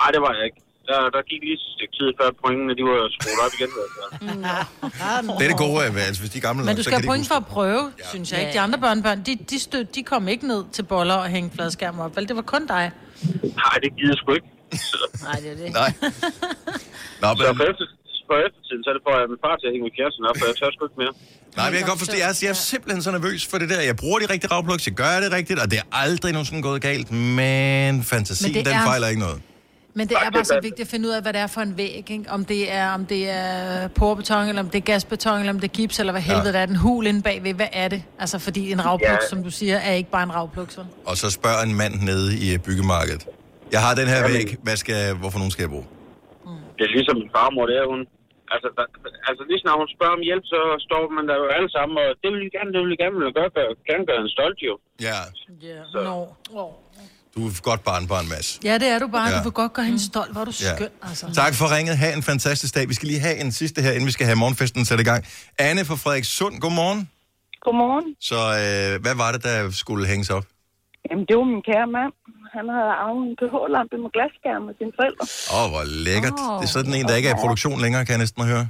Nej, 0.00 0.10
det 0.14 0.20
var 0.26 0.32
jeg 0.38 0.44
ikke. 0.44 0.60
Der, 0.90 1.00
der 1.16 1.22
gik 1.30 1.40
lige 1.46 1.56
et 1.60 1.64
stykke 1.76 1.94
tid 1.98 2.08
før 2.20 2.28
pointene, 2.42 2.72
de 2.78 2.82
var 2.90 2.98
skruet 3.16 3.38
op 3.44 3.52
igen. 3.58 3.70
Altså. 3.84 4.04
Det 5.38 5.44
er 5.46 5.50
det 5.54 5.60
gode 5.66 5.78
af, 5.84 5.88
altså, 6.08 6.20
hvis 6.22 6.30
de 6.30 6.38
er 6.38 6.42
gamle 6.48 6.64
Men 6.64 6.76
du 6.76 6.82
så 6.82 6.88
skal 6.88 6.98
have 7.00 7.06
point 7.12 7.28
for 7.28 7.34
at 7.34 7.46
prøve, 7.46 7.92
ja. 7.98 8.08
synes 8.12 8.32
jeg 8.32 8.40
ikke. 8.40 8.52
De 8.52 8.60
andre 8.60 8.78
børnebørn, 8.78 9.22
de, 9.22 9.36
de, 9.50 9.58
stød, 9.60 9.84
de 9.84 10.02
kom 10.02 10.28
ikke 10.28 10.46
ned 10.46 10.64
til 10.72 10.82
boller 10.82 11.14
og 11.14 11.28
hænge 11.28 11.50
fladskærm 11.54 12.00
op. 12.00 12.16
Vel, 12.16 12.28
det 12.28 12.36
var 12.36 12.42
kun 12.42 12.66
dig. 12.66 12.84
Nej, 13.42 13.76
det 13.82 13.90
gider 13.96 14.12
jeg 14.12 14.16
sgu 14.16 14.32
ikke. 14.32 14.46
Så, 14.72 14.98
Nej, 15.22 15.36
det 15.42 15.50
er 15.50 15.56
det. 15.56 15.72
Nej. 15.72 15.92
Nå, 17.22 17.28
så 17.36 17.44
men, 17.48 17.56
på, 17.56 17.62
efter, 17.62 17.86
på 18.30 18.34
eftertiden, 18.46 18.80
så 18.84 18.88
er 18.92 18.94
det 18.98 19.04
for, 19.08 19.14
at 19.22 19.26
min 19.32 19.40
far 19.46 19.54
til 19.60 19.66
at 19.68 19.72
hænge 19.74 19.84
med 19.88 19.94
kæresten 19.98 20.22
op, 20.28 20.36
for 20.40 20.44
jeg 20.50 20.56
tør 20.60 20.70
sgu 20.74 20.82
ikke 20.88 21.00
mere. 21.02 21.14
nej, 21.58 21.64
men 21.68 21.74
jeg 21.76 21.82
kan 21.82 21.90
godt 21.92 22.02
forstå, 22.04 22.16
jeg 22.22 22.28
er, 22.32 22.36
jeg 22.46 22.52
er 22.56 22.60
simpelthen 22.72 23.00
så 23.06 23.10
nervøs 23.18 23.40
for 23.50 23.56
det 23.62 23.68
der. 23.72 23.80
Jeg 23.90 23.96
bruger 24.02 24.18
de 24.22 24.26
rigtige 24.34 24.50
ravplugs, 24.54 24.82
jeg 24.88 24.94
gør 25.02 25.12
det 25.24 25.30
rigtigt, 25.38 25.58
og 25.64 25.66
det 25.72 25.78
er 25.82 25.86
aldrig 26.04 26.30
nogensinde 26.36 26.62
gået 26.68 26.80
galt, 26.90 27.08
men 27.38 27.92
fantasien, 28.14 28.46
Men 28.48 28.54
det 28.58 28.64
den 28.68 28.74
er- 28.80 28.84
fejler 28.90 29.08
ikke 29.14 29.24
noget. 29.28 29.40
Men 29.98 30.08
det 30.08 30.16
er 30.26 30.30
bare 30.30 30.44
så 30.44 30.58
vigtigt 30.62 30.86
at 30.86 30.90
finde 30.94 31.08
ud 31.08 31.12
af, 31.12 31.22
hvad 31.22 31.32
det 31.32 31.40
er 31.40 31.46
for 31.46 31.60
en 31.60 31.74
væg. 31.76 31.94
Ikke? 31.96 32.24
Om 32.28 32.44
det 32.44 32.72
er, 32.72 32.86
om 32.90 33.06
det 33.06 33.22
er 33.30 33.88
porbeton, 33.88 34.48
eller 34.48 34.62
om 34.62 34.70
det 34.70 34.78
er 34.78 34.82
gasbeton, 34.82 35.38
eller 35.38 35.52
om 35.52 35.60
det 35.60 35.68
er 35.68 35.72
gips, 35.72 35.98
eller 36.00 36.12
hvad 36.12 36.22
helvede 36.22 36.46
ja. 36.46 36.52
det 36.52 36.60
er. 36.60 36.66
Den 36.66 36.76
hul 36.76 37.06
inde 37.06 37.22
bagved, 37.22 37.54
hvad 37.54 37.66
er 37.72 37.88
det? 37.88 38.02
Altså, 38.18 38.38
fordi 38.38 38.72
en 38.72 38.84
ravpluk, 38.84 39.08
Ja. 39.10 39.28
som 39.30 39.42
du 39.42 39.50
siger, 39.50 39.76
er 39.76 39.92
ikke 39.92 40.10
bare 40.10 40.22
en 40.22 40.34
ravpluk, 40.34 40.70
så. 40.70 40.84
Og 41.06 41.16
så 41.16 41.30
spørger 41.30 41.62
en 41.62 41.74
mand 41.74 41.94
nede 42.10 42.38
i 42.38 42.52
øh, 42.54 42.58
byggemarkedet. 42.58 43.26
Jeg 43.72 43.80
har 43.80 43.94
den 43.94 44.08
her 44.08 44.28
væg, 44.32 44.56
hvad 44.62 44.76
skal, 44.76 45.14
hvorfor 45.14 45.38
nogen 45.38 45.50
skal 45.50 45.62
jeg 45.62 45.70
bruge? 45.70 45.86
Det 46.78 46.82
er 46.88 46.92
ligesom 46.96 47.16
min 47.22 47.30
farmor, 47.36 47.66
det 47.66 47.76
er 47.82 47.86
hun. 47.92 48.00
Altså, 48.54 48.68
der, 48.76 48.84
altså 49.28 49.42
lige 49.50 49.60
snart 49.64 49.78
hun 49.82 49.88
spørger 49.96 50.14
om 50.18 50.22
hjælp, 50.28 50.44
så 50.54 50.60
står 50.86 51.02
man 51.16 51.24
der 51.30 51.36
jo 51.42 51.46
alle 51.56 51.70
sammen, 51.76 51.94
og 52.02 52.08
det 52.22 52.28
vil 52.32 52.40
jeg 52.46 52.52
gerne, 52.56 52.70
det 52.74 52.80
vil 52.82 52.90
jeg 52.94 53.00
gerne, 53.04 53.14
vil 53.22 53.34
gøre, 53.38 53.50
gøre, 53.56 53.70
gerne 53.90 54.04
gøre 54.10 54.20
en 54.26 54.30
stolt 54.36 54.58
jo. 54.68 54.74
Ja, 55.08 55.18
Ja, 55.68 55.78
Så. 55.92 55.98
no. 56.08 56.16
oh. 56.60 56.72
du 57.34 57.38
er 57.48 57.50
godt 57.70 57.82
barnbarn, 57.88 58.26
Mads. 58.32 58.48
ja 58.68 58.74
det 58.82 58.88
er 58.94 58.98
du 59.04 59.08
bare. 59.16 59.28
Ja. 59.28 59.32
Ja. 59.34 59.38
Du 59.38 59.48
vil 59.48 59.56
godt 59.62 59.72
gøre 59.76 59.86
hende 59.90 60.02
stolt. 60.12 60.30
Hvor 60.32 60.40
er 60.44 60.48
du 60.52 60.54
Ja. 60.68 60.72
skøn, 60.76 60.92
altså. 61.08 61.24
Tak 61.42 61.52
for 61.60 61.66
ringet. 61.76 61.94
Ha' 62.02 62.12
en 62.20 62.24
fantastisk 62.32 62.72
dag. 62.76 62.84
Vi 62.92 62.94
skal 62.98 63.06
lige 63.12 63.20
have 63.28 63.36
en 63.44 63.52
sidste 63.60 63.78
her, 63.84 63.92
inden 63.96 64.06
vi 64.10 64.14
skal 64.18 64.26
have 64.30 64.38
morgenfesten 64.42 64.84
sat 64.90 65.00
i 65.04 65.06
gang. 65.10 65.20
Anne 65.68 65.82
fra 65.88 65.96
Frederikssund, 66.02 66.54
godmorgen. 66.64 67.00
Godmorgen. 67.64 68.06
Så 68.30 68.38
øh, 68.62 69.02
hvad 69.04 69.14
var 69.22 69.32
det, 69.32 69.40
der 69.48 69.70
skulle 69.70 70.06
hænges 70.06 70.30
op? 70.30 70.44
Jamen, 71.10 71.24
det 71.28 71.34
var 71.40 71.46
min 71.54 71.62
kære 71.70 71.88
mand. 71.96 72.12
Han 72.56 72.64
havde 72.76 72.92
arvet 73.04 73.22
en 73.28 73.36
pH-lampe 73.40 73.96
med 74.04 74.10
glasskærm 74.16 74.62
med 74.68 74.74
sine 74.78 74.92
forældre. 74.98 75.24
Åh, 75.54 75.58
oh, 75.58 75.66
hvor 75.72 75.84
lækkert. 76.06 76.38
Oh. 76.40 76.56
Det 76.60 76.66
er 76.68 76.74
sådan 76.78 76.94
en, 76.98 77.04
der 77.08 77.14
ikke 77.18 77.28
er 77.30 77.36
i 77.38 77.42
produktion 77.44 77.78
længere, 77.84 78.02
kan 78.06 78.12
jeg 78.16 78.22
næsten 78.24 78.42
høre. 78.52 78.64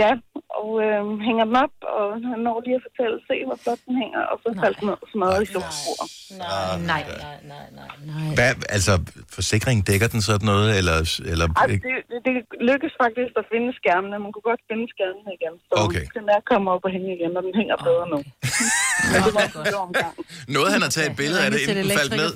Ja, 0.00 0.10
og 0.58 0.68
øh, 0.84 1.00
hænger 1.28 1.44
den 1.48 1.56
op, 1.64 1.74
og 1.98 2.04
han 2.30 2.38
når 2.46 2.56
lige 2.66 2.76
at 2.80 2.84
fortælle, 2.88 3.16
se 3.28 3.36
hvor 3.48 3.58
flot 3.64 3.80
den 3.86 3.94
hænger, 4.02 4.22
og 4.30 4.36
så 4.42 4.48
faldt 4.62 4.76
den 4.80 4.86
ned 4.88 4.96
og 5.04 5.08
smadret 5.14 5.40
i 5.46 5.48
solskruer. 5.54 6.06
Nej, 6.42 6.76
nej, 6.92 7.02
nej, 7.24 7.38
nej, 7.52 7.66
nej, 7.80 7.92
nej. 8.10 8.28
Hvad, 8.38 8.52
altså, 8.76 8.92
forsikringen 9.36 9.82
dækker 9.90 10.08
den 10.14 10.20
sådan 10.28 10.46
noget, 10.52 10.68
eller... 10.78 10.96
eller 11.32 11.46
Ej, 11.60 11.66
det, 11.72 11.78
det, 12.10 12.18
det 12.26 12.34
lykkedes 12.70 12.94
faktisk 13.04 13.32
at 13.40 13.46
finde 13.52 13.68
skærmene. 13.80 14.14
Man 14.24 14.30
kunne 14.34 14.48
godt 14.52 14.62
finde 14.70 14.84
skærmene 14.94 15.30
igen. 15.38 15.54
Så 15.68 15.72
Okay. 15.86 16.04
den 16.18 16.26
er 16.36 16.40
kommet 16.50 16.68
op 16.74 16.82
og 16.86 16.90
hænge 16.96 17.10
igen, 17.16 17.32
og 17.38 17.42
den 17.46 17.54
hænger 17.60 17.76
bedre 17.88 18.04
nu. 18.12 18.18
Men 19.12 19.18
det 19.26 19.32
var 19.36 19.44
en 19.48 19.52
stor 19.72 19.82
omgang. 19.88 20.14
Noget, 20.56 20.68
han 20.74 20.80
har 20.86 20.92
taget 20.96 21.08
et 21.12 21.16
billede 21.22 21.40
af 21.44 21.48
det, 21.52 21.60
inden 21.62 21.76
den 21.84 21.98
faldt 22.00 22.12
ned. 22.22 22.30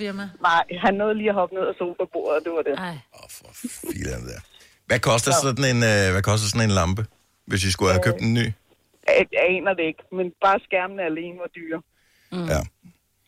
Nej, 0.50 0.64
han 0.85 0.92
nåede 1.00 1.14
lige 1.20 1.31
at 1.35 1.37
hoppe 1.40 1.53
ned 1.59 1.64
og 1.70 1.74
sole 1.81 1.94
på 2.00 2.07
bordet, 2.14 2.35
og 2.38 2.42
det 2.46 2.53
var 2.57 2.62
det. 2.68 2.74
Ej. 2.88 2.96
Filan 3.90 4.22
der. 4.31 4.40
Hvad 4.88 5.00
koster 5.11 5.33
sådan 5.46 5.64
en, 5.72 5.81
øh, 5.92 6.05
hvad 6.14 6.22
koster 6.31 6.46
sådan 6.53 6.66
en 6.70 6.74
lampe, 6.81 7.03
hvis 7.47 7.65
I 7.65 7.71
skulle 7.71 7.93
have 7.93 8.03
købt 8.03 8.21
en 8.21 8.35
ny? 8.35 8.47
Jeg, 9.09 9.27
jeg 9.33 9.43
aner 9.51 9.73
det 9.79 9.85
ikke, 9.91 10.03
men 10.19 10.27
bare 10.45 10.59
skærmene 10.69 11.03
alene 11.11 11.39
var 11.45 11.51
dyre. 11.59 11.81
Mm. 12.33 12.47
Ja. 12.55 12.61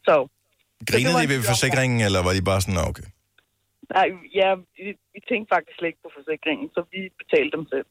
Så 0.06 0.14
Grinede 0.90 1.14
var 1.14 1.20
de 1.20 1.24
en 1.24 1.30
ved 1.30 1.42
forsikringen, 1.42 2.00
eller 2.06 2.22
var 2.22 2.32
de 2.32 2.42
bare 2.42 2.60
sådan, 2.60 2.74
"Nå, 2.74 2.80
okay? 2.92 3.06
Nej, 3.96 4.06
ja, 4.40 4.48
vi, 4.76 4.84
vi 5.14 5.18
tænkte 5.30 5.48
faktisk 5.54 5.76
slet 5.78 5.88
ikke 5.92 6.02
på 6.06 6.10
forsikringen, 6.18 6.66
så 6.74 6.80
vi 6.92 6.98
betalte 7.22 7.52
dem 7.56 7.64
selv. 7.74 7.86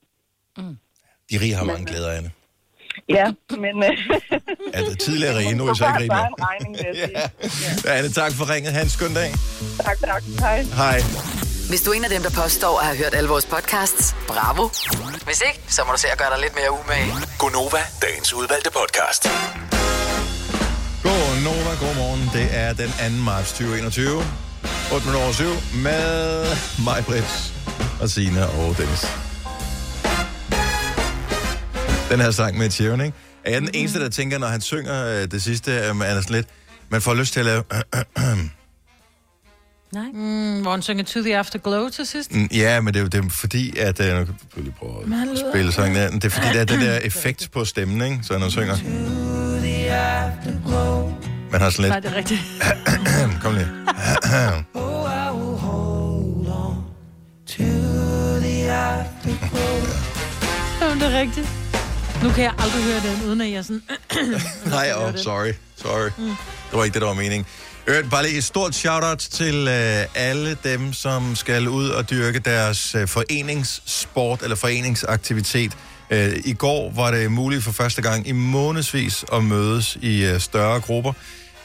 De 1.32 1.36
rige 1.44 1.54
har 1.60 1.64
mange 1.72 1.86
glæder 1.86 2.12
af 2.12 2.22
det. 2.22 2.32
Ja, 3.10 3.28
men... 3.64 3.76
øh, 3.84 3.98
Altså, 4.78 4.96
tidligere 5.06 5.38
rige, 5.40 5.56
nu 5.56 5.64
er 5.68 5.74
I 5.74 5.76
så 5.78 5.86
ikke 5.88 6.00
rige 6.00 6.08
mere. 6.18 6.28
en 6.28 6.36
regning, 6.50 6.72
vil 6.78 6.86
jeg 6.86 6.96
sige. 7.10 7.20
Ja, 7.86 7.98
Anne, 7.98 8.10
tak 8.10 8.32
for 8.38 8.54
ringet. 8.54 8.72
Ha' 8.74 8.82
en 8.82 8.90
skøn 8.90 9.14
dag. 9.14 9.30
Tak, 9.86 9.98
tak. 10.00 10.24
Hej. 10.40 10.62
Hej. 10.82 11.00
Hvis 11.70 11.82
du 11.82 11.92
er 11.92 11.96
en 11.96 12.04
af 12.04 12.10
dem, 12.10 12.22
der 12.22 12.30
påstår 12.30 12.80
at 12.80 12.86
have 12.86 12.98
hørt 12.98 13.14
alle 13.14 13.30
vores 13.30 13.46
podcasts, 13.46 14.16
bravo. 14.28 14.70
Hvis 15.26 15.42
ikke, 15.48 15.60
så 15.68 15.82
må 15.86 15.92
du 15.92 16.00
se 16.00 16.08
at 16.08 16.18
gøre 16.18 16.30
dig 16.34 16.40
lidt 16.42 16.56
mere 16.56 16.72
umage. 16.72 17.12
Gonova, 17.40 17.82
dagens 18.02 18.34
udvalgte 18.34 18.70
podcast. 18.80 19.24
God 21.04 21.44
Nova, 21.44 21.72
god 21.86 21.96
morgen. 21.96 22.30
Det 22.34 22.48
er 22.52 22.74
den 22.74 22.90
2. 23.18 23.24
marts 23.24 23.50
2021. 23.50 24.24
8 24.94 25.06
minutter 25.06 25.24
over 25.24 25.34
7 25.34 25.46
med 25.74 26.46
mig, 26.86 27.06
Brits 27.06 27.54
og 28.02 28.10
Sina 28.10 28.44
og 28.46 28.78
Dennis. 28.78 29.04
Den 32.10 32.20
her 32.22 32.32
sang 32.32 32.58
med 32.58 32.70
Sharon, 32.72 33.02
ikke? 33.02 33.18
Er 33.46 33.52
jeg 33.52 33.62
den 33.62 33.70
eneste, 33.74 34.00
der 34.00 34.10
tænker, 34.10 34.38
når 34.38 34.48
han 34.48 34.62
synger 34.62 35.06
øh, 35.08 35.32
det 35.32 35.44
sidste, 35.44 35.72
øh, 35.72 35.78
er 35.78 36.22
sådan 36.22 36.24
lidt, 36.30 36.48
man 36.90 37.02
får 37.02 37.14
lyst 37.14 37.34
til 37.34 37.40
at 37.40 37.46
lave... 37.46 37.64
Nej. 39.96 40.04
Mm, 40.14 40.62
hvor 40.62 40.72
han 40.72 40.82
synger 40.82 41.04
To 41.04 41.22
the 41.22 41.38
Afterglow 41.38 41.90
til 41.90 42.06
sidst. 42.06 42.34
Mm, 42.36 42.48
Ja, 42.52 42.82
men 42.82 42.94
det 42.94 43.00
er 43.00 43.04
jo 43.04 43.08
det 43.08 43.26
er 43.26 43.30
fordi, 43.30 43.78
at... 43.78 44.00
Øh, 44.00 44.20
nu 44.20 44.26
kan 44.26 44.36
jeg 44.56 44.64
lige 44.64 44.76
prøve 44.80 45.22
at 45.32 45.38
spille 45.52 45.72
sangen 45.72 45.96
der. 45.96 46.10
Det 46.10 46.26
er 46.26 46.30
fordi, 46.30 46.48
der 46.54 46.60
er 46.62 46.66
det 46.66 46.82
der 46.82 46.98
effekt 47.10 47.50
på 47.54 47.66
stemmen, 47.66 48.02
ikke? 48.02 48.20
Så 48.24 48.34
når 48.34 48.40
han 48.40 48.52
synger. 48.52 48.76
Man 51.52 51.62
har 51.62 51.70
sådan 51.70 51.90
Nej, 51.90 52.00
lidt... 52.00 52.04
det 52.04 52.12
er 52.14 52.18
rigtigt. 52.18 52.42
Kom 53.44 53.54
lige. 53.54 53.70
Jamen, 60.82 61.00
det 61.00 61.14
er 61.14 61.20
rigtigt. 61.20 61.48
Nu 62.24 62.30
kan 62.30 62.44
jeg 62.44 62.54
aldrig 62.60 62.84
høre 62.84 63.00
den, 63.00 63.28
uden 63.28 63.42
at 63.42 63.52
jeg 63.52 63.66
sådan... 63.66 63.82
Nej, 64.66 64.92
oh, 64.96 65.16
sorry. 65.16 65.54
Sorry. 65.76 66.10
Mm. 66.18 66.26
Det 66.72 66.78
var 66.78 66.84
ikke 66.84 66.94
det, 66.94 67.02
der 67.02 67.08
var 67.08 67.14
meningen. 67.14 67.46
Øh, 67.88 68.10
bare 68.10 68.24
lige 68.24 68.38
et 68.38 68.44
stort 68.44 68.76
shout-out 68.76 69.18
til 69.18 69.68
øh, 69.68 70.06
alle 70.16 70.58
dem, 70.64 70.94
som 70.94 71.36
skal 71.36 71.68
ud 71.68 71.90
og 71.90 72.10
dyrke 72.10 72.40
deres 72.40 72.96
øh, 72.96 73.08
foreningssport 73.08 74.44
eller 74.44 74.56
foreningsaktivitet. 74.56 75.78
Øh, 76.10 76.34
I 76.46 76.54
går 76.54 76.92
var 76.96 77.12
det 77.12 77.32
muligt 77.32 77.64
for 77.64 77.72
første 77.72 78.02
gang 78.02 78.28
i 78.28 78.32
månedsvis 78.32 79.26
at 79.34 79.44
mødes 79.44 79.98
i 80.02 80.26
øh, 80.26 80.40
større 80.40 80.80
grupper. 80.82 81.14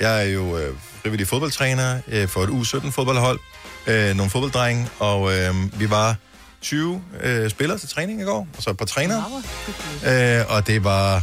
Jeg 0.01 0.27
er 0.27 0.31
jo 0.31 0.59
øh, 0.59 0.75
frivillig 1.03 1.27
fodboldtræner 1.27 2.01
øh, 2.09 2.29
for 2.29 2.41
et 2.41 2.49
U17-fodboldhold, 2.49 3.39
øh, 3.87 4.17
nogle 4.17 4.31
fodbolddrenge, 4.31 4.89
og 4.99 5.39
øh, 5.39 5.81
vi 5.81 5.91
var 5.91 6.17
20 6.63 7.03
øh, 7.21 7.51
spillere 7.51 7.79
til 7.79 7.89
træning 7.89 8.21
i 8.21 8.25
går, 8.25 8.49
og 8.57 8.63
så 8.63 8.71
et 8.71 8.77
par 8.77 8.85
trænere. 8.85 9.25
Øh, 10.07 10.45
og 10.49 10.67
det 10.67 10.85
var... 10.85 11.23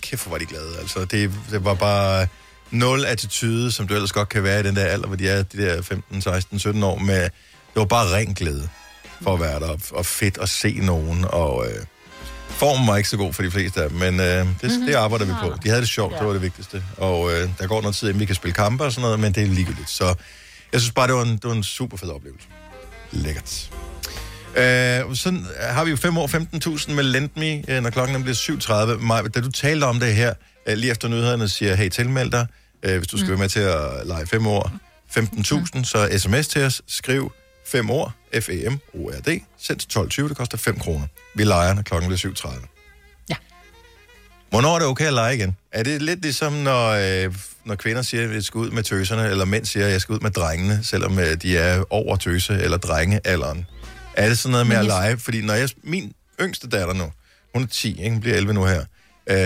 Kæft, 0.00 0.22
hvor 0.22 0.30
var 0.30 0.38
de 0.38 0.46
glade. 0.46 0.78
Altså, 0.80 1.04
det, 1.04 1.30
det 1.50 1.64
var 1.64 1.74
bare 1.74 2.26
nul 2.70 3.04
attitude, 3.04 3.72
som 3.72 3.88
du 3.88 3.94
ellers 3.94 4.12
godt 4.12 4.28
kan 4.28 4.42
være 4.42 4.60
i 4.60 4.62
den 4.62 4.76
der 4.76 4.84
alder, 4.84 5.06
hvor 5.06 5.16
de 5.16 5.28
er 5.28 5.42
de 5.42 5.58
der 5.58 5.82
15, 5.82 6.22
16, 6.22 6.58
17 6.58 6.82
år. 6.82 6.98
Med, 6.98 7.22
det 7.22 7.30
var 7.74 7.84
bare 7.84 8.16
ren 8.16 8.34
glæde 8.34 8.68
for 9.22 9.34
at 9.34 9.40
være 9.40 9.60
der, 9.60 9.68
og, 9.68 9.80
og 9.92 10.06
fedt 10.06 10.38
at 10.38 10.48
se 10.48 10.78
nogen. 10.82 11.24
Og 11.28 11.66
øh, 11.66 11.84
formen 12.48 12.86
var 12.86 12.96
ikke 12.96 13.08
så 13.08 13.16
god 13.16 13.32
for 13.32 13.42
de 13.42 13.50
fleste 13.50 13.82
af 13.82 13.90
dem, 13.90 13.98
men 13.98 14.20
øh, 14.20 14.26
det, 14.26 14.46
mm-hmm. 14.62 14.86
det 14.86 14.94
arbejder 14.94 15.24
vi 15.24 15.32
på. 15.42 15.54
De 15.64 15.68
havde 15.68 15.80
det 15.80 15.88
sjovt, 15.88 16.14
det 16.18 16.26
var 16.26 16.32
det 16.32 16.42
vigtigste. 16.42 16.84
Og 16.96 17.32
øh, 17.32 17.48
der 17.58 17.66
går 17.66 17.80
noget 17.80 17.96
tid, 17.96 18.08
inden 18.08 18.20
vi 18.20 18.24
kan 18.24 18.34
spille 18.34 18.54
kampe 18.54 18.84
og 18.84 18.92
sådan 18.92 19.02
noget, 19.02 19.20
men 19.20 19.32
det 19.32 19.42
er 19.42 19.46
ligegyldigt. 19.46 19.90
Så 19.90 20.14
jeg 20.72 20.80
synes 20.80 20.92
bare, 20.92 21.06
det 21.06 21.14
var 21.14 21.22
en, 21.22 21.32
det 21.32 21.44
var 21.44 21.52
en 21.52 21.62
super 21.62 21.96
fed 21.96 22.08
oplevelse. 22.08 22.46
Lækkert. 23.10 23.70
Øh, 24.56 25.16
sådan 25.16 25.46
har 25.60 25.84
vi 25.84 25.90
jo 25.90 25.96
5 25.96 26.18
år 26.18 26.26
15.000 26.86 26.92
med 26.92 27.04
Lendme, 27.04 27.70
øh, 27.70 27.82
når 27.82 27.90
klokken 27.90 28.22
bliver 28.22 28.36
7.30. 28.96 29.00
Maj, 29.00 29.22
da 29.22 29.40
du 29.40 29.50
talte 29.50 29.84
om 29.84 30.00
det 30.00 30.14
her, 30.14 30.34
lige 30.66 30.90
efter 30.90 31.08
nyhederne, 31.08 31.48
siger, 31.48 31.74
hey, 31.74 31.88
tilmeld 31.88 32.30
dig, 32.30 32.46
øh, 32.82 32.98
hvis 32.98 33.08
du 33.08 33.18
skal 33.18 33.28
være 33.30 33.38
med 33.38 33.48
til 33.48 33.60
at 33.60 34.06
lege 34.06 34.26
5 34.26 34.46
år. 34.46 34.72
15.000, 35.18 35.84
så 35.84 36.18
sms 36.18 36.48
til 36.48 36.62
os, 36.62 36.82
skriv 36.86 37.32
5 37.66 37.90
år, 37.90 38.12
F-E-M-O-R-D, 38.40 39.42
send 39.58 39.78
til 39.78 40.22
12.20, 40.22 40.28
det 40.28 40.36
koster 40.36 40.58
5 40.58 40.78
kroner. 40.78 41.06
Vi 41.34 41.44
leger, 41.44 41.74
når 41.74 41.82
klokken 41.82 42.08
bliver 42.08 42.34
7.30. 42.34 43.24
Ja. 43.28 43.34
Hvornår 44.50 44.74
er 44.74 44.78
det 44.78 44.88
okay 44.88 45.06
at 45.06 45.12
lege 45.12 45.34
igen? 45.34 45.56
Er 45.72 45.82
det 45.82 46.02
lidt 46.02 46.22
ligesom, 46.22 46.52
når, 46.52 46.88
øh, 46.90 47.34
når 47.64 47.74
kvinder 47.74 48.02
siger, 48.02 48.24
at 48.24 48.34
jeg 48.34 48.44
skal 48.44 48.58
ud 48.58 48.70
med 48.70 48.82
tøserne, 48.82 49.28
eller 49.30 49.44
mænd 49.44 49.64
siger, 49.64 49.86
at 49.86 49.92
jeg 49.92 50.00
skal 50.00 50.12
ud 50.12 50.20
med 50.20 50.30
drengene, 50.30 50.80
selvom 50.84 51.18
øh, 51.18 51.34
de 51.42 51.58
er 51.58 51.84
over 51.90 52.16
tøse- 52.16 52.62
eller 52.62 52.76
drengealderen? 52.76 53.66
Er 54.16 54.28
det 54.28 54.38
sådan 54.38 54.52
noget 54.52 54.66
med 54.66 54.76
at 54.76 54.84
lege? 54.84 55.18
Fordi 55.18 55.40
når 55.40 55.54
jeg, 55.54 55.68
min 55.82 56.12
yngste 56.40 56.68
datter 56.68 56.94
nu, 56.94 57.12
hun 57.54 57.62
er 57.62 57.66
10, 57.66 57.88
ikke? 57.98 58.10
hun 58.10 58.20
bliver 58.20 58.36
11 58.36 58.54
nu 58.54 58.64
her, 58.64 58.84
øh, 59.26 59.36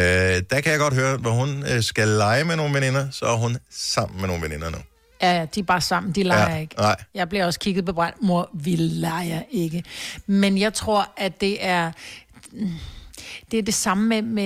der 0.51 0.61
kan 0.62 0.73
jeg 0.73 0.79
godt 0.79 0.95
høre, 0.95 1.17
hvor 1.17 1.31
hun 1.31 1.64
øh, 1.73 1.83
skal 1.83 2.09
lege 2.09 2.45
med 2.45 2.57
nogle 2.57 2.75
veninder, 2.75 3.07
så 3.11 3.25
er 3.27 3.37
hun 3.37 3.57
sammen 3.71 4.21
med 4.21 4.29
nogle 4.29 4.43
veninder 4.43 4.71
nu. 4.71 4.79
Ja, 5.23 5.47
de 5.55 5.61
er 5.61 5.64
bare 5.64 5.81
sammen, 5.81 6.12
de 6.12 6.23
leger 6.23 6.51
Ja, 6.55 6.57
ikke. 6.61 6.75
nej. 6.79 6.97
Jeg 7.14 7.29
bliver 7.29 7.47
også 7.47 7.59
kigget 7.61 7.85
på 7.85 7.93
brændt, 7.93 8.23
mor, 8.23 8.51
vi 8.55 8.77
leger 8.77 9.43
ikke. 9.51 9.85
Men 10.27 10.59
jeg 10.59 10.75
tror, 10.75 11.09
at 11.17 11.41
det 11.41 11.57
er... 11.67 11.93
det 13.51 13.59
er 13.59 13.62
det 13.62 13.75
samme 13.75 14.09
med, 14.09 14.23
med 14.23 14.45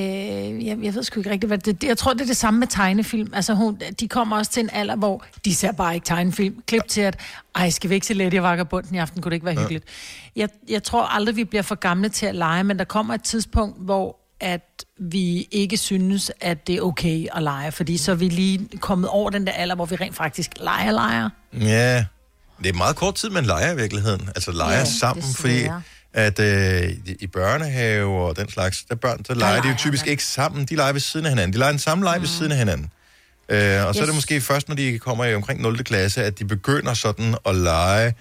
jeg, 0.64 0.78
jeg 0.82 0.94
ved 0.94 1.02
sgu 1.02 1.20
ikke 1.20 1.30
rigtigt, 1.30 1.48
hvad 1.50 1.58
det, 1.58 1.80
det 1.82 1.88
Jeg 1.88 1.98
tror, 1.98 2.12
det 2.12 2.20
er 2.20 2.26
det 2.26 2.36
samme 2.36 2.60
med 2.60 2.66
tegnefilm. 2.66 3.32
Altså, 3.34 3.54
hun, 3.54 3.80
de 4.00 4.08
kommer 4.08 4.36
også 4.36 4.50
til 4.52 4.62
en 4.62 4.70
alder, 4.72 4.96
hvor 4.96 5.24
de 5.44 5.54
ser 5.54 5.72
bare 5.72 5.94
ikke 5.94 6.04
tegnefilm. 6.04 6.62
Klip 6.66 6.82
til, 6.88 7.00
at 7.00 7.18
ej, 7.54 7.70
skal 7.70 7.90
vi 7.90 7.94
ikke 7.94 8.06
se 8.06 8.14
Lady 8.14 8.34
Vagabunden 8.38 8.94
i 8.94 8.98
aften? 8.98 9.22
Kunne 9.22 9.30
det 9.30 9.36
ikke 9.36 9.46
være 9.46 9.54
Ja. 9.54 9.60
hyggeligt? 9.60 9.84
Jeg, 10.36 10.48
jeg 10.68 10.82
tror 10.82 11.02
aldrig, 11.02 11.36
vi 11.36 11.44
bliver 11.44 11.62
for 11.62 11.74
gamle 11.74 12.08
til 12.08 12.26
at 12.26 12.34
lege, 12.34 12.64
men 12.64 12.78
der 12.78 12.84
kommer 12.84 13.14
et 13.14 13.22
tidspunkt, 13.22 13.76
hvor 13.84 14.16
at 14.42 14.84
vi 14.98 15.48
ikke 15.50 15.76
synes, 15.76 16.32
at 16.40 16.66
det 16.66 16.74
er 16.76 16.80
okay 16.80 17.26
at 17.34 17.42
lege, 17.42 17.72
fordi 17.72 17.96
så 17.96 18.10
er 18.10 18.14
vi 18.14 18.28
lige 18.28 18.68
kommet 18.80 19.10
over 19.10 19.30
den 19.30 19.46
der 19.46 19.52
alder, 19.52 19.74
hvor 19.74 19.86
vi 19.86 19.96
rent 19.96 20.16
faktisk 20.16 20.50
leger 20.60 20.92
leger. 20.92 21.30
Ja, 21.60 22.04
det 22.62 22.68
er 22.68 22.72
meget 22.76 22.96
kort 22.96 23.14
tid, 23.14 23.30
man 23.30 23.44
leger 23.44 23.72
i 23.72 23.76
virkeligheden. 23.76 24.28
Altså 24.28 24.52
leger 24.52 24.78
Ja, 24.78 24.84
sammen, 24.84 25.24
fordi 25.36 25.62
at 26.14 26.38
øh, 26.40 26.90
i- 27.20 27.26
børnehave 27.26 28.20
og 28.26 28.36
den 28.36 28.50
slags, 28.50 28.84
der 28.88 28.94
børn, 28.94 29.22
der 29.28 29.34
leger 29.34 29.62
de 29.62 29.68
jo 29.68 29.74
typisk 29.78 30.04
man. 30.06 30.10
ikke 30.10 30.24
sammen. 30.24 30.64
De 30.64 30.76
leger 30.76 30.92
ved 30.92 31.00
siden 31.00 31.26
af 31.26 31.32
hinanden. 31.32 31.52
De 31.52 31.58
leger 31.58 31.72
den 31.72 31.78
samme 31.78 32.04
leg 32.04 32.20
ved 32.20 32.28
siden 32.28 32.52
af 32.52 32.58
hinanden. 32.58 32.90
Øh, 33.48 33.58
og 33.86 33.94
så 33.94 34.00
er 34.00 34.04
det 34.04 34.08
Yes. 34.08 34.14
måske 34.14 34.40
først, 34.40 34.68
når 34.68 34.74
de 34.76 34.98
kommer 34.98 35.24
i 35.24 35.34
omkring 35.34 35.60
0. 35.60 35.84
klasse, 35.84 36.24
at 36.24 36.38
de 36.38 36.44
begynder 36.44 36.94
sådan 36.94 37.34
at 37.46 37.54
lege. 37.56 38.14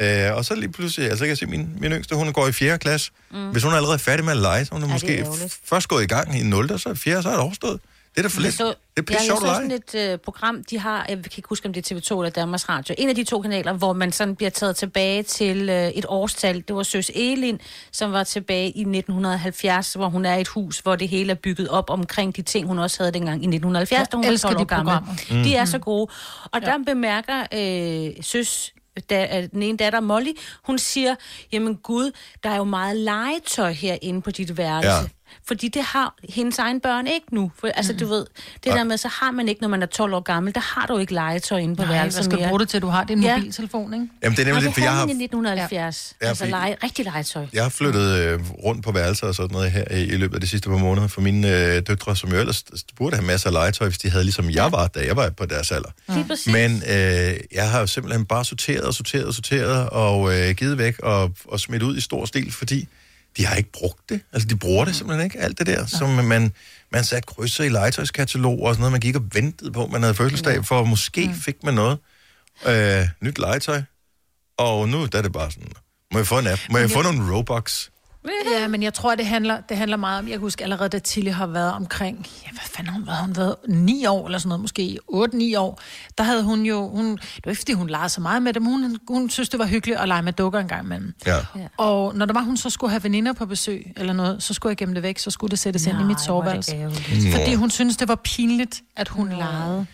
Øh, 0.00 0.36
og 0.36 0.44
så 0.44 0.54
lige 0.54 0.72
pludselig, 0.72 1.08
altså 1.10 1.24
jeg 1.24 1.28
kan 1.28 1.36
se, 1.36 1.46
min, 1.46 1.68
min 1.80 1.92
yngste, 1.92 2.14
hun 2.16 2.32
går 2.32 2.48
i 2.48 2.52
4. 2.52 2.78
klasse. 2.78 3.10
Mm. 3.30 3.50
Hvis 3.50 3.62
hun 3.62 3.72
er 3.72 3.76
allerede 3.76 3.98
færdig 3.98 4.24
med 4.24 4.32
at 4.32 4.38
lege, 4.38 4.64
så 4.64 4.72
hun 4.74 4.82
er 4.82 4.86
er 4.86 4.92
måske 4.92 5.22
f- 5.22 5.58
først 5.64 5.88
gået 5.88 6.02
i 6.04 6.06
gang 6.06 6.38
i 6.38 6.42
0. 6.42 6.72
og 6.72 6.80
så 6.80 6.88
i 6.90 6.94
4. 6.94 7.22
så 7.22 7.28
er 7.28 7.32
det 7.32 7.42
overstået. 7.42 7.80
Det 8.14 8.18
er 8.24 8.28
da 8.28 8.34
for 8.34 8.40
lidt. 8.40 8.54
så, 8.54 8.66
Det 8.66 8.74
er 8.96 9.02
pisse 9.02 9.22
ja, 9.22 9.26
sjovt 9.26 9.40
at 9.42 9.46
lege. 9.46 9.54
sådan 9.56 9.70
et 10.06 10.12
øh, 10.12 10.18
program, 10.18 10.64
de 10.70 10.78
har, 10.78 11.06
jeg 11.08 11.16
kan 11.16 11.24
ikke 11.36 11.48
huske, 11.48 11.66
om 11.66 11.72
det 11.72 11.90
er 11.92 11.96
TV2 11.96 12.18
eller 12.20 12.30
Danmarks 12.30 12.68
Radio, 12.68 12.94
en 12.98 13.08
af 13.08 13.14
de 13.14 13.24
to 13.24 13.40
kanaler, 13.40 13.72
hvor 13.72 13.92
man 13.92 14.12
sådan 14.12 14.36
bliver 14.36 14.50
taget 14.50 14.76
tilbage 14.76 15.22
til 15.22 15.68
øh, 15.68 15.88
et 15.88 16.04
årstal. 16.08 16.64
Det 16.68 16.76
var 16.76 16.82
Søs 16.82 17.10
Elin, 17.14 17.60
som 17.92 18.12
var 18.12 18.24
tilbage 18.24 18.70
i 18.70 18.80
1970, 18.80 19.92
hvor 19.94 20.08
hun 20.08 20.24
er 20.26 20.34
i 20.34 20.40
et 20.40 20.48
hus, 20.48 20.78
hvor 20.78 20.96
det 20.96 21.08
hele 21.08 21.30
er 21.30 21.34
bygget 21.34 21.68
op 21.68 21.90
omkring 21.90 22.36
de 22.36 22.42
ting, 22.42 22.66
hun 22.66 22.78
også 22.78 22.98
havde 22.98 23.12
dengang 23.12 23.34
i 23.42 23.46
1970, 23.46 23.98
Jeg 23.98 24.06
da 24.12 24.16
hun 24.16 24.24
var 24.26 24.30
elsker 24.32 24.48
12 24.48 24.60
år 24.60 24.64
de 24.64 24.66
gammel. 24.68 24.94
Mm. 25.30 25.42
De 25.42 25.54
er 25.54 25.62
Mm. 25.64 25.66
så 25.70 25.78
gode. 25.78 26.10
Og 26.52 26.60
der 26.62 26.78
bemærker 26.86 27.40
øh, 27.54 28.24
Søs 28.24 28.72
da, 29.10 29.46
den 29.52 29.62
ene 29.62 29.78
datter, 29.78 30.00
Molly, 30.00 30.32
hun 30.62 30.78
siger, 30.78 31.14
jamen 31.52 31.76
gud, 31.76 32.10
der 32.42 32.50
er 32.50 32.56
jo 32.56 32.64
meget 32.64 32.96
legetøj 32.96 33.72
herinde 33.72 34.22
på 34.22 34.30
dit 34.30 34.56
værelse. 34.56 34.90
Ja. 34.90 35.00
Ja. 35.42 35.48
Fordi 35.48 35.68
det 35.68 35.82
har 35.82 36.14
hendes 36.28 36.58
egen 36.58 36.80
børn 36.80 37.06
ikke 37.06 37.26
nu. 37.34 37.50
For, 37.60 37.66
altså, 37.68 37.92
du 37.92 38.06
ved, 38.06 38.26
det 38.64 38.72
der 38.72 38.84
med, 38.84 38.96
så 38.96 39.08
har 39.08 39.30
man 39.30 39.48
ikke, 39.48 39.60
når 39.60 39.68
man 39.68 39.82
er 39.82 39.86
12 39.86 40.14
år 40.14 40.20
gammel, 40.20 40.54
der 40.54 40.60
har 40.60 40.86
du 40.86 40.98
ikke 40.98 41.14
legetøj 41.14 41.58
inde 41.58 41.76
på 41.76 41.82
Nej, 41.82 41.92
værelset 41.92 42.18
hvad 42.18 42.24
skal 42.24 42.36
du 42.36 42.40
mere. 42.40 42.48
bruge 42.48 42.60
det 42.60 42.68
til? 42.68 42.82
Du 42.82 42.86
har 42.86 43.04
din 43.04 43.22
Ja. 43.22 43.36
mobiltelefon, 43.36 43.94
ikke? 43.94 44.06
Jamen, 44.22 44.36
det 44.36 44.42
er 44.42 44.46
nemlig 44.46 44.62
Nej, 44.62 44.68
det, 44.68 44.74
for 44.74 44.80
jeg 44.80 44.92
har 44.92 45.06
i 45.06 45.10
1970. 45.10 46.14
Ja, 46.20 46.24
Ja, 46.26 46.28
altså 46.28 46.46
lege, 46.46 46.76
rigtig 46.82 47.04
legetøj. 47.04 47.46
Jeg 47.52 47.62
har 47.62 47.70
flyttet 47.70 48.18
øh, 48.18 48.40
rundt 48.64 48.84
på 48.84 48.92
værelser 48.92 49.26
og 49.26 49.34
sådan 49.34 49.54
noget 49.54 49.70
her 49.72 49.84
i, 49.94 50.02
i 50.04 50.16
løbet 50.16 50.34
af 50.34 50.40
de 50.40 50.46
sidste 50.46 50.68
par 50.68 50.76
måneder 50.78 51.06
for 51.06 51.20
mine 51.20 51.74
øh, 51.76 51.82
døtre, 51.86 52.16
som 52.16 52.30
jo 52.32 52.38
ellers 52.38 52.64
burde 52.96 53.16
have 53.16 53.26
masser 53.26 53.46
af 53.48 53.52
legetøj, 53.52 53.88
hvis 53.88 53.98
de 53.98 54.10
havde 54.10 54.24
ligesom 54.24 54.50
jeg 54.50 54.72
var, 54.72 54.86
da 54.86 55.00
jeg 55.06 55.16
var 55.16 55.30
på 55.30 55.46
deres 55.46 55.72
alder. 55.72 55.88
Præcis. 56.28 56.52
Men 56.52 56.82
øh, 56.90 57.34
jeg 57.52 57.70
har 57.70 57.80
jo 57.80 57.86
simpelthen 57.86 58.24
bare 58.26 58.44
sorteret 58.44 58.80
og 58.84 58.94
sorteret 58.94 59.24
og 59.24 59.34
sorteret 59.34 59.88
og 59.90 60.34
øh, 60.38 60.54
givet 60.54 60.78
væk 60.78 60.98
og, 61.02 61.32
og 61.44 61.60
smidt 61.60 61.82
ud 61.82 61.96
i 61.96 62.00
stor 62.00 62.24
stil, 62.24 62.52
fordi 62.52 62.88
de 63.36 63.46
har 63.46 63.56
ikke 63.56 63.72
brugt 63.72 64.08
det. 64.08 64.20
Altså, 64.32 64.48
de 64.48 64.56
bruger 64.56 64.84
det 64.84 64.96
simpelthen 64.96 65.24
ikke, 65.24 65.40
alt 65.40 65.58
det 65.58 65.66
der, 65.66 65.86
som 65.86 66.08
man, 66.10 66.52
man 66.92 67.04
satte 67.04 67.26
krydser 67.26 67.64
i 67.64 67.68
legetøjskatalog 67.68 68.62
og 68.62 68.74
sådan 68.74 68.80
noget, 68.80 68.92
man 68.92 69.00
gik 69.00 69.16
og 69.16 69.22
ventede 69.32 69.72
på, 69.72 69.86
man 69.86 70.02
havde 70.02 70.14
fødselsdag, 70.14 70.64
for 70.64 70.84
måske 70.84 71.34
fik 71.34 71.64
man 71.64 71.74
noget 71.74 71.98
øh, 72.66 73.08
nyt 73.20 73.38
legetøj. 73.38 73.82
Og 74.58 74.88
nu 74.88 75.06
der 75.06 75.18
er 75.18 75.22
det 75.22 75.32
bare 75.32 75.50
sådan, 75.50 75.72
må 76.12 76.18
jeg 76.18 76.26
få 76.26 76.38
en 76.38 76.46
app? 76.46 76.60
Må 76.70 76.78
jeg 76.78 76.90
få 76.90 77.02
nogle 77.02 77.36
Robux? 77.36 77.90
Ja, 78.60 78.68
men 78.68 78.82
jeg 78.82 78.94
tror, 78.94 79.14
det 79.14 79.26
handler, 79.26 79.60
det 79.60 79.76
handler 79.76 79.96
meget 79.96 80.18
om, 80.18 80.26
jeg 80.26 80.32
kan 80.32 80.40
huske 80.40 80.64
allerede, 80.64 80.88
da 80.88 80.98
Tilly 80.98 81.30
har 81.30 81.46
været 81.46 81.72
omkring, 81.72 82.26
ja, 82.44 82.50
hvad 82.50 82.60
fanden 82.64 82.92
har 82.92 82.98
hun 82.98 83.06
været? 83.06 83.18
Hun 83.18 83.36
været 83.36 83.54
9 83.68 84.06
år 84.06 84.26
eller 84.26 84.38
sådan 84.38 84.48
noget, 84.48 84.60
måske 84.60 84.98
8-9 85.12 85.58
år. 85.58 85.80
Der 86.18 86.24
havde 86.24 86.42
hun 86.42 86.62
jo, 86.62 86.88
hun, 86.88 87.10
det 87.16 87.40
var 87.44 87.50
ikke, 87.50 87.60
fordi 87.60 87.72
hun 87.72 87.90
legede 87.90 88.08
så 88.08 88.20
meget 88.20 88.42
med 88.42 88.52
dem, 88.52 88.64
hun, 88.64 88.98
hun 89.08 89.30
synes, 89.30 89.48
det 89.48 89.58
var 89.58 89.66
hyggeligt 89.66 90.00
at 90.00 90.08
lege 90.08 90.22
med 90.22 90.32
dukker 90.32 90.60
en 90.60 90.68
gang 90.68 90.84
imellem. 90.84 91.14
Ja. 91.26 91.36
Og 91.76 92.14
når 92.14 92.26
der 92.26 92.32
var, 92.32 92.40
hun 92.40 92.56
så 92.56 92.70
skulle 92.70 92.90
have 92.90 93.04
veninder 93.04 93.32
på 93.32 93.46
besøg 93.46 93.92
eller 93.96 94.12
noget, 94.12 94.42
så 94.42 94.54
skulle 94.54 94.70
jeg 94.70 94.76
gemme 94.76 94.94
det 94.94 95.02
væk, 95.02 95.18
så 95.18 95.30
skulle 95.30 95.50
det 95.50 95.58
sættes 95.58 95.86
ind 95.86 96.00
i 96.00 96.04
mit 96.04 96.16
Nej, 96.16 96.26
soveværelse. 96.26 96.90
Fordi 97.32 97.54
hun 97.54 97.70
synes 97.70 97.96
det 97.96 98.08
var 98.08 98.20
pinligt, 98.24 98.82
at 98.96 99.08
hun 99.08 99.28
legede. 99.28 99.86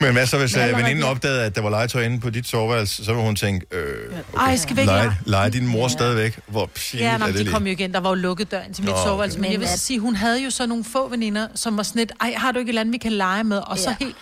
Men 0.00 0.12
hvad 0.12 0.26
så, 0.26 0.38
hvis 0.38 0.56
uh, 0.56 0.62
veninden 0.78 1.04
opdagede, 1.04 1.42
at 1.44 1.54
der 1.56 1.60
var 1.62 1.70
legetøj 1.70 2.02
inde 2.02 2.20
på 2.20 2.30
dit 2.30 2.46
soveværelse, 2.48 3.04
så 3.04 3.12
vil 3.14 3.22
hun 3.22 3.36
tænke, 3.36 3.66
øh, 3.76 4.18
Ej, 4.38 4.56
skal 4.56 4.76
lege, 4.76 5.02
ja. 5.02 5.12
lege 5.26 5.50
din 5.50 5.66
mor 5.66 5.88
stadigvæk? 5.88 6.40
Hvor 6.46 6.66
pinligt 6.66 7.06
Ja, 7.08 7.14
er 7.14 7.18
nej, 7.18 7.26
det 7.26 7.36
de 7.38 7.42
lige? 7.42 7.52
kom 7.52 7.66
jo 7.66 7.72
igen. 7.72 7.92
Der 7.94 8.00
var 8.00 8.08
jo 8.08 8.14
lukket 8.14 8.50
døren 8.50 8.74
til 8.74 8.84
mit 8.84 8.94
Nå, 8.94 8.98
soveværelse. 9.04 9.38
okay. 9.38 9.42
Men 9.46 9.52
jeg 9.52 9.60
vil 9.60 9.68
så 9.68 9.78
sige, 9.78 9.98
hun 9.98 10.16
havde 10.16 10.42
jo 10.44 10.50
så 10.50 10.66
nogle 10.66 10.84
få 10.84 11.08
veninder, 11.08 11.48
som 11.54 11.76
var 11.76 11.82
sådan 11.82 11.98
lidt, 12.00 12.12
ej, 12.20 12.34
har 12.36 12.52
du 12.52 12.58
ikke 12.58 12.68
et 12.68 12.70
eller 12.70 12.80
andet, 12.80 12.92
vi 12.92 12.98
kan 12.98 13.12
lege 13.12 13.44
med? 13.44 13.58
Og 13.58 13.78
så 13.78 13.90
Ja. 13.90 13.96
helt, 14.00 14.16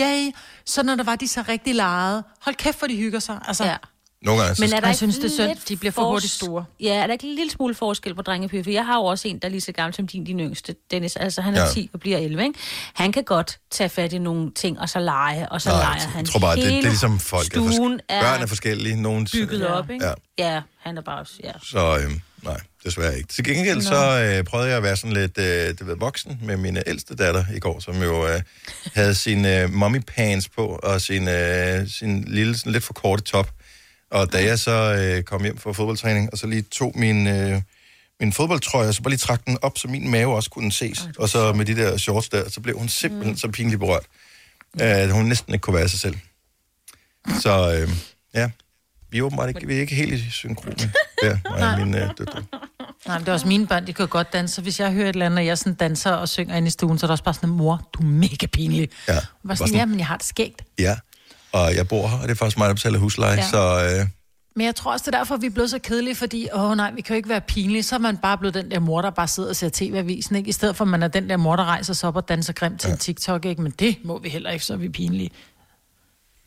yay, 0.00 0.30
så 0.66 0.82
når 0.82 0.94
der 0.94 1.04
var 1.04 1.16
de 1.16 1.28
så 1.28 1.44
rigtig 1.48 1.74
legede. 1.74 2.22
Hold 2.40 2.56
kæft, 2.56 2.78
hvor 2.78 2.88
de 2.88 2.96
hygger 2.96 3.18
sig. 3.18 3.38
Altså, 3.48 3.64
Ja. 3.64 3.76
Nogle 4.24 4.42
gange, 4.42 4.56
Men 4.62 4.72
er 4.72 4.80
der 4.80 4.86
jeg 4.88 4.88
ikke 4.88 4.96
synes, 4.96 5.16
det 5.16 5.24
er 5.24 5.28
synd, 5.28 5.46
lidt 5.48 5.68
de 5.68 5.76
bliver 5.76 5.92
for 5.92 6.10
hurtigt 6.10 6.32
store. 6.32 6.64
Ja, 6.80 6.94
er 6.94 7.06
der 7.06 7.12
ikke 7.12 7.26
en 7.28 7.34
lille 7.34 7.50
smule 7.50 7.74
forskel 7.74 8.14
på 8.14 8.22
drenge 8.22 8.46
og 8.46 8.50
piger? 8.50 8.62
For 8.64 8.70
jeg 8.70 8.86
har 8.86 8.96
jo 8.96 9.04
også 9.04 9.28
en, 9.28 9.38
der 9.38 9.48
er 9.48 9.50
lige 9.50 9.60
så 9.60 9.72
gammel 9.72 9.94
som 9.94 10.06
din, 10.06 10.24
din 10.24 10.40
yngste, 10.40 10.74
Dennis. 10.90 11.16
Altså, 11.16 11.42
han 11.42 11.54
er 11.54 11.60
Ja. 11.60 11.66
ja. 11.66 11.72
10 11.72 11.90
og 11.92 12.00
bliver 12.00 12.18
11, 12.18 12.42
ikke? 12.42 12.58
Han 12.94 13.12
kan 13.12 13.24
godt 13.24 13.58
tage 13.70 13.88
fat 13.88 14.12
i 14.12 14.18
nogle 14.18 14.50
ting, 14.54 14.80
og 14.80 14.88
så 14.88 14.98
lege, 15.00 15.48
og 15.48 15.62
så 15.62 15.68
Nej, 15.68 15.78
leger 15.78 15.94
jeg 16.02 16.10
han. 16.10 16.24
tror 16.24 16.40
bare, 16.40 16.56
det, 16.56 16.64
det 16.64 16.78
er 16.78 16.82
ligesom 16.82 17.18
folk. 17.18 17.56
er 17.56 17.60
Stuen 17.72 18.00
fors- 18.00 18.20
børn 18.22 18.42
er 18.42 18.46
forskellige. 18.46 19.02
Nogle, 19.02 19.26
bygget 19.32 19.66
op, 19.66 19.90
ikke? 19.90 20.06
Ja. 20.06 20.12
Ja, 20.38 20.60
han 20.80 20.96
er 20.98 21.02
bare 21.02 21.18
også, 21.20 21.32
ja. 21.44 21.52
Så 21.62 21.98
øh, 21.98 22.10
nej, 22.44 22.60
desværre 22.84 23.16
ikke. 23.16 23.28
Til 23.28 23.44
gengæld 23.44 23.82
så 23.82 23.94
øh, 24.38 24.44
prøvede 24.44 24.68
jeg 24.68 24.76
at 24.76 24.82
være 24.82 24.96
sådan 24.96 25.12
lidt 25.12 25.38
øh, 25.38 25.44
det 25.44 25.86
ved, 25.86 25.96
voksen 25.96 26.38
med 26.42 26.56
min 26.56 26.78
ældste 26.86 27.14
datter 27.16 27.44
i 27.54 27.58
går, 27.58 27.80
som 27.80 28.02
jo 28.02 28.26
øh, 28.28 28.40
havde 28.94 29.14
sin 29.14 29.44
øh, 29.44 29.70
mommy 29.72 30.00
pants 30.06 30.48
på 30.48 30.66
og 30.82 31.00
sin, 31.00 31.28
øh, 31.28 31.88
sin 31.88 32.24
lille, 32.28 32.58
sådan 32.58 32.72
lidt 32.72 32.84
for 32.84 32.92
korte 32.92 33.22
top. 33.22 33.50
Og 34.10 34.32
da 34.32 34.44
jeg 34.44 34.58
så 34.58 34.94
øh, 35.16 35.22
kom 35.22 35.42
hjem 35.42 35.58
fra 35.58 35.72
fodboldtræning, 35.72 36.28
og 36.32 36.38
så 36.38 36.46
lige 36.46 36.62
tog 36.62 36.92
min, 36.94 37.26
øh, 37.26 37.62
min 38.20 38.32
fodboldtrøje, 38.32 38.88
og 38.88 38.94
så 38.94 39.02
bare 39.02 39.10
lige 39.10 39.18
trak 39.18 39.44
den 39.46 39.58
op, 39.62 39.78
så 39.78 39.88
min 39.88 40.10
mave 40.10 40.34
også 40.34 40.50
kunne 40.50 40.72
ses. 40.72 41.08
Og 41.18 41.28
så 41.28 41.52
med 41.52 41.64
de 41.64 41.76
der 41.76 41.96
shorts 41.96 42.28
der, 42.28 42.48
så 42.50 42.60
blev 42.60 42.78
hun 42.78 42.88
simpelthen 42.88 43.32
mm. 43.32 43.36
så 43.38 43.48
pinligt 43.48 43.78
berørt, 43.80 44.06
at 44.78 45.12
hun 45.12 45.24
næsten 45.24 45.52
ikke 45.54 45.62
kunne 45.62 45.76
være 45.76 45.88
sig 45.88 46.00
selv. 46.00 46.16
Så 47.40 47.74
øh, 47.82 47.90
ja, 48.34 48.50
vi 49.10 49.18
er 49.18 49.22
åbenbart 49.22 49.48
ikke, 49.48 49.66
vi 49.66 49.76
er 49.76 49.80
ikke 49.80 49.94
helt 49.94 50.12
i 50.12 50.30
synkron 50.30 50.72
der, 51.22 51.36
mig 51.58 51.72
og 51.72 51.78
mine 51.86 52.04
øh, 52.04 52.10
døtre. 52.18 52.42
Nej, 53.06 53.18
men 53.18 53.20
det 53.24 53.28
er 53.28 53.32
også 53.32 53.46
mine 53.48 53.66
børn, 53.66 53.86
de 53.86 53.92
kan 53.92 54.08
godt 54.08 54.32
danse. 54.32 54.54
Så 54.54 54.62
hvis 54.62 54.80
jeg 54.80 54.92
hører 54.92 55.08
et 55.08 55.12
eller 55.12 55.26
andet, 55.26 55.38
og 55.38 55.46
jeg 55.46 55.58
sådan 55.58 55.74
danser 55.74 56.12
og 56.12 56.28
synger 56.28 56.56
ind 56.56 56.66
i 56.66 56.70
stuen, 56.70 56.98
så 56.98 57.06
er 57.06 57.08
der 57.08 57.12
også 57.12 57.24
bare 57.24 57.34
sådan, 57.34 57.48
mor, 57.50 57.88
du 57.92 57.98
er 58.02 58.06
mega 58.06 58.46
pinlig. 58.52 58.88
Ja, 59.08 59.14
Var 59.14 59.20
bare 59.46 59.56
sådan, 59.56 59.68
sådan- 59.68 59.78
ja, 59.78 59.84
men 59.84 59.98
jeg 59.98 60.06
har 60.06 60.16
det 60.16 60.26
skægt. 60.26 60.62
ja. 60.78 60.96
Og 61.52 61.74
jeg 61.76 61.88
bor 61.88 62.08
her, 62.08 62.16
og 62.16 62.22
det 62.22 62.30
er 62.30 62.34
faktisk 62.34 62.58
mig, 62.58 62.68
der 62.68 62.74
betaler 62.74 62.98
husleje, 62.98 63.32
Ja. 63.34 63.36
ja. 63.42 63.48
så 63.48 63.96
øh, 64.00 64.06
Men 64.56 64.66
jeg 64.66 64.74
tror 64.76 64.92
også, 64.92 65.04
det 65.06 65.14
er 65.14 65.18
derfor, 65.18 65.36
vi 65.36 65.46
er 65.46 65.50
blevet 65.50 65.70
så 65.70 65.78
kedelige, 65.78 66.14
fordi, 66.14 66.48
åh 66.54 66.76
nej, 66.76 66.90
vi 66.92 67.00
kan 67.00 67.14
jo 67.14 67.16
ikke 67.16 67.28
være 67.28 67.40
pinlige. 67.40 67.82
Så 67.82 67.94
er 67.94 67.98
man 67.98 68.16
bare 68.16 68.38
blevet 68.38 68.54
den 68.54 68.70
der 68.70 68.78
mor, 68.78 69.02
der 69.02 69.10
bare 69.10 69.28
sidder 69.28 69.48
og 69.48 69.56
ser 69.56 69.68
tv-avisen, 69.72 70.36
ikke? 70.36 70.48
I 70.48 70.52
stedet 70.52 70.76
for, 70.76 70.84
at 70.84 70.88
man 70.88 71.02
er 71.02 71.08
den 71.08 71.28
der 71.30 71.36
mor, 71.36 71.56
der 71.56 71.64
rejser 71.64 71.94
sig 71.94 72.08
op 72.08 72.16
og 72.16 72.28
danser 72.28 72.52
grimt 72.52 72.80
til 72.80 72.88
ja. 72.88 72.92
en 72.92 72.98
TikTok, 72.98 73.44
ikke? 73.44 73.62
Men 73.62 73.72
det 73.78 73.96
må 74.04 74.18
vi 74.18 74.28
heller 74.28 74.50
ikke, 74.50 74.64
så 74.64 74.72
er 74.72 74.76
vi 74.76 74.88
pinlige. 74.88 75.30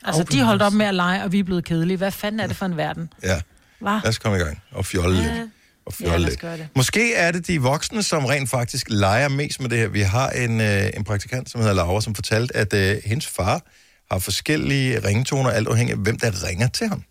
Altså, 0.06 0.24
de 0.24 0.44
holdt 0.44 0.62
op 0.62 0.74
med 0.74 0.86
at 0.86 0.96
lege, 0.96 1.24
og 1.24 1.32
vi 1.32 1.40
er 1.40 1.44
blevet 1.44 1.66
kedelige. 1.66 1.98
Hvad 1.98 2.12
fanden 2.12 2.40
er 2.40 2.48
det 2.48 2.56
for 2.56 2.66
en 2.66 2.78
verden? 2.78 3.14
ja, 3.24 3.42
Hva? 3.80 3.92
lad 3.92 4.08
os 4.08 4.18
komme 4.20 4.38
i 4.38 4.42
gang 4.42 4.62
og 4.72 4.86
fjolle 4.86 5.18
Ja. 5.22 5.24
lidt. 5.38 5.50
Og 5.86 5.94
Ja, 6.00 6.06
fjolle 6.06 6.18
lad 6.20 6.26
os 6.28 6.32
lidt. 6.32 6.42
gøre 6.42 6.58
det. 6.58 6.68
Måske 6.76 7.14
er 7.16 7.32
det 7.32 7.48
de 7.48 7.62
voksne, 7.62 8.04
som 8.04 8.26
rent 8.26 8.50
faktisk 8.50 8.86
leger 8.90 9.28
mest 9.30 9.62
med 9.62 9.70
det 9.70 9.78
her. 9.78 9.88
Vi 9.88 10.02
har 10.02 10.30
en, 10.30 10.62
øh, 10.62 10.84
en 10.94 11.04
praktikant, 11.04 11.50
som 11.52 11.62
hedder 11.62 11.74
Laura, 11.76 12.02
som 12.02 12.16
fortalte, 12.16 12.56
at 12.58 12.74
øh, 12.74 12.98
hendes 13.06 13.28
far 13.28 13.62
har 14.14 14.20
forskellige 14.20 15.08
ringetoner, 15.08 15.50
alt 15.50 15.68
afhængig 15.68 15.94
af, 15.94 16.00
hvem 16.00 16.20
der 16.20 16.48
ringer 16.48 16.68
til 16.68 16.88
ham. 16.88 17.04